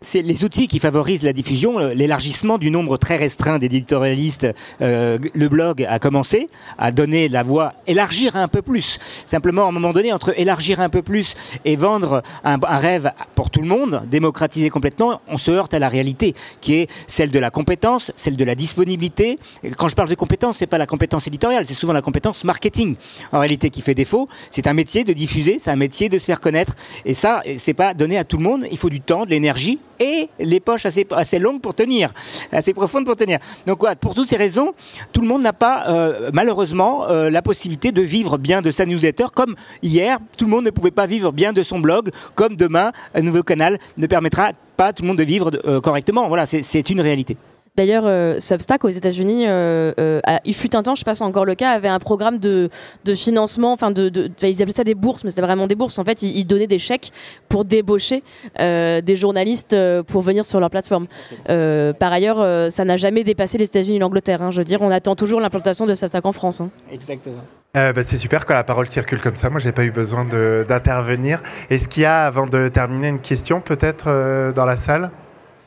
c'est 0.02 0.20
les 0.23 0.44
outils 0.44 0.68
qui 0.68 0.78
favorisent 0.78 1.23
la 1.23 1.32
diffusion, 1.32 1.78
l'élargissement 1.78 2.59
du 2.59 2.70
nombre 2.70 2.98
très 2.98 3.16
restreint 3.16 3.59
d'éditorialistes. 3.59 4.47
Euh, 4.82 5.18
le 5.35 5.48
blog 5.48 5.86
a 5.89 5.98
commencé 5.98 6.48
à 6.77 6.93
donner 6.93 7.28
la 7.28 7.43
voix, 7.43 7.73
élargir 7.86 8.36
un 8.36 8.48
peu 8.48 8.60
plus. 8.60 8.98
Simplement, 9.27 9.64
à 9.64 9.68
un 9.68 9.73
moment 9.73 9.94
donné, 9.94 10.12
entre 10.12 10.39
élargir 10.39 10.81
un 10.81 10.90
peu 10.90 11.02
plus 11.02 11.35
et 11.64 11.77
vendre 11.77 12.23
un, 12.44 12.59
rêve 12.78 13.10
pour 13.35 13.51
tout 13.51 13.62
le 13.62 13.68
monde, 13.68 14.02
démocratiser 14.10 14.68
complètement, 14.68 15.23
on 15.28 15.39
se 15.39 15.51
heurte 15.51 15.73
à 15.73 15.78
la 15.78 15.89
réalité, 15.89 16.35
qui 16.60 16.74
est 16.74 16.90
celle 17.06 17.31
de 17.31 17.39
la 17.39 17.51
compétence, 17.51 18.12
celle 18.16 18.36
de 18.36 18.44
la 18.44 18.55
disponibilité. 18.55 19.39
Quand 19.77 19.89
je 19.89 19.97
parle 19.97 20.10
de 20.10 20.14
compétence, 20.14 20.59
c'est 20.59 20.66
pas 20.66 20.78
la 20.78 20.86
compétence 20.86 21.27
éditoriale, 21.27 21.64
c'est 21.64 21.74
souvent 21.74 21.94
la 21.94 22.02
compétence 22.02 22.44
marketing. 22.44 22.97
En 23.32 23.39
réalité, 23.39 23.70
qui 23.70 23.81
fait 23.81 23.94
défaut, 23.94 24.28
c'est 24.51 24.66
un 24.66 24.74
métier 24.74 25.05
de 25.05 25.14
diffuser, 25.14 25.59
c'est 25.59 25.70
un 25.70 25.77
métier 25.77 26.10
de 26.10 26.18
se 26.18 26.27
faire 26.27 26.40
connaître. 26.40 26.74
Et 27.06 27.14
ça, 27.14 27.43
c'est 27.56 27.74
pas 27.74 27.94
donné 27.94 28.18
à 28.18 28.24
tout 28.24 28.36
le 28.36 28.43
monde. 28.43 28.66
Il 28.70 28.77
faut 28.77 28.90
du 28.90 29.01
temps, 29.01 29.24
de 29.24 29.31
l'énergie 29.31 29.78
et 30.01 30.28
les 30.39 30.60
poches 30.60 30.86
assez, 30.86 31.06
assez 31.10 31.39
longues 31.39 31.60
pour 31.60 31.74
tenir, 31.74 32.12
assez 32.52 32.74
profondes 32.74 33.05
pour 33.05 33.16
tenir. 33.16 33.39
Donc 33.66 33.78
quoi, 33.78 33.97
pour 33.97 34.14
toutes 34.14 34.28
ces 34.28 34.36
raisons, 34.36 34.74
tout 35.12 35.20
le 35.20 35.28
monde 35.28 35.43
n'a 35.43 35.52
pas 35.52 35.89
euh, 35.89 36.31
malheureusement 36.32 37.09
euh, 37.09 37.31
la 37.31 37.43
possibilité 37.43 37.93
de 37.93 38.02
vivre 38.02 38.39
bien 38.39 38.62
de 38.62 38.70
sa 38.70 38.86
newsletter 38.86 39.27
comme 39.35 39.56
hier, 39.82 40.18
tout 40.39 40.44
le 40.44 40.51
monde 40.51 40.64
ne 40.64 40.70
pouvait 40.70 40.90
pas 40.90 41.06
vivre 41.06 41.32
bien 41.32 41.52
de 41.52 41.62
son 41.62 41.78
blog, 41.78 42.10
comme 42.35 42.56
demain, 42.56 42.93
un 43.14 43.23
nouveau 43.23 43.43
canal 43.43 43.78
ne 43.97 44.06
permettra 44.06 44.52
pas 44.77 44.89
à 44.89 44.93
tout 44.93 45.02
le 45.02 45.09
monde 45.09 45.18
de 45.18 45.24
vivre 45.24 45.51
euh, 45.66 45.81
correctement. 45.81 46.28
Voilà, 46.28 46.47
c'est 46.47 46.90
une 46.90 47.01
réalité. 47.01 47.36
D'ailleurs, 47.77 48.05
euh, 48.07 48.40
Substack 48.40 48.85
aux 48.85 48.89
États-Unis, 48.89 49.47
euh, 49.47 49.93
euh, 50.01 50.20
il 50.47 50.55
fut 50.55 50.74
un 50.74 50.82
temps, 50.82 50.94
je 50.94 51.01
sais 51.01 51.05
pas 51.05 51.12
si 51.12 51.19
c'est 51.19 51.24
encore 51.24 51.44
le 51.44 51.55
cas, 51.55 51.73
avait 51.73 51.89
un 51.89 51.98
programme 51.98 52.39
de, 52.39 52.70
de 53.05 53.15
financement, 53.15 53.73
enfin 53.73 53.90
de, 53.90 54.09
de, 54.09 54.31
ils 54.43 54.62
appelaient 54.62 54.73
ça 54.73 54.82
des 54.85 54.94
bourses, 54.94 55.24
mais 55.24 55.31
c'était 55.31 55.43
vraiment 55.43 55.66
des 55.66 55.74
bourses. 55.74 55.98
En 55.98 56.05
fait, 56.05 56.23
ils, 56.23 56.39
ils 56.39 56.47
donnaient 56.47 56.66
des 56.66 56.78
chèques 56.78 57.12
pour 57.51 57.66
débaucher 57.66 58.23
euh, 58.61 59.03
des 59.03 59.16
journalistes 59.16 59.74
euh, 59.74 60.03
pour 60.03 60.23
venir 60.23 60.47
sur 60.47 60.59
leur 60.59 60.70
plateforme. 60.70 61.07
Euh, 61.51 61.93
par 61.93 62.12
ailleurs, 62.12 62.70
ça 62.70 62.85
n'a 62.85 62.97
jamais 62.97 63.24
dépassé 63.24 63.59
les 63.59 63.66
États-Unis 63.66 63.97
et 63.97 64.01
l'Angleterre. 64.01 64.40
Hein, 64.40 64.51
je 64.51 64.59
veux 64.59 64.65
dire, 64.65 64.81
on 64.81 64.90
attend 64.90 65.15
toujours 65.15 65.40
l'implantation 65.40 65.85
de 65.85 65.94
Substack 65.94 66.24
en 66.24 66.32
France. 66.32 66.62
Hein. 66.62 66.70
Exactement. 66.90 67.43
bah, 67.74 67.93
c'est 68.03 68.16
super 68.16 68.47
quand 68.47 68.55
la 68.55 68.65
parole 68.65 68.89
circule 68.89 69.20
comme 69.20 69.36
ça. 69.36 69.51
Moi, 69.51 69.61
j'ai 69.61 69.73
pas 69.73 69.85
eu 69.85 69.90
besoin 69.90 70.24
d'intervenir. 70.24 71.43
Est-ce 71.69 71.89
qu'il 71.89 72.05
y 72.05 72.07
a, 72.07 72.24
avant 72.24 72.47
de 72.47 72.69
terminer, 72.69 73.09
une 73.09 73.20
question 73.20 73.61
peut-être 73.61 74.53
dans 74.53 74.65
la 74.65 74.77
salle? 74.77 75.11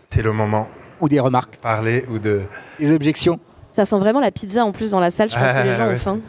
C'est 0.09 0.23
le 0.23 0.31
moment 0.31 0.67
ou 1.01 1.09
des 1.09 1.19
remarques 1.19 1.57
Parler 1.57 2.05
ou 2.09 2.19
de... 2.19 2.41
Des 2.79 2.91
objections 2.91 3.39
Ça 3.71 3.85
sent 3.85 3.99
vraiment 3.99 4.19
la 4.19 4.31
pizza 4.31 4.63
en 4.63 4.71
plus 4.71 4.91
dans 4.91 4.99
la 4.99 5.11
salle, 5.11 5.29
je 5.29 5.35
pense 5.35 5.53
que 5.53 5.67
les 5.67 5.75
gens 5.77 5.87
ouais, 5.87 5.93
ont 5.93 5.97
faim. 5.97 6.19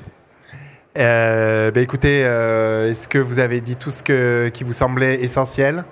Euh, 0.98 1.70
bah 1.70 1.80
écoutez, 1.80 2.22
euh, 2.24 2.90
est-ce 2.90 3.06
que 3.06 3.18
vous 3.18 3.38
avez 3.38 3.60
dit 3.60 3.76
tout 3.76 3.90
ce 3.90 4.02
que, 4.02 4.50
qui 4.52 4.64
vous 4.64 4.72
semblait 4.72 5.22
essentiel? 5.22 5.84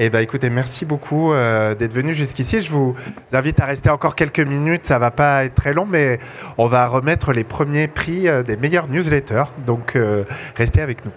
Eh 0.00 0.10
ben, 0.10 0.20
écoutez, 0.20 0.48
merci 0.48 0.84
beaucoup 0.84 1.32
euh, 1.32 1.74
d'être 1.74 1.92
venu 1.92 2.14
jusqu'ici. 2.14 2.60
Je 2.60 2.70
vous 2.70 2.94
invite 3.32 3.58
à 3.58 3.64
rester 3.64 3.90
encore 3.90 4.14
quelques 4.14 4.38
minutes. 4.38 4.86
Ça 4.86 5.00
va 5.00 5.10
pas 5.10 5.44
être 5.44 5.56
très 5.56 5.72
long, 5.72 5.86
mais 5.86 6.20
on 6.56 6.68
va 6.68 6.86
remettre 6.86 7.32
les 7.32 7.42
premiers 7.42 7.88
prix 7.88 8.28
euh, 8.28 8.44
des 8.44 8.56
meilleurs 8.56 8.88
newsletters. 8.88 9.50
Donc, 9.66 9.96
euh, 9.96 10.22
restez 10.54 10.82
avec 10.82 11.04
nous. 11.04 11.10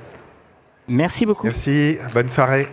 Merci 0.88 1.28
beaucoup. 1.28 1.46
Merci. 1.46 2.00
Bonne 2.12 2.30
soirée. 2.30 2.68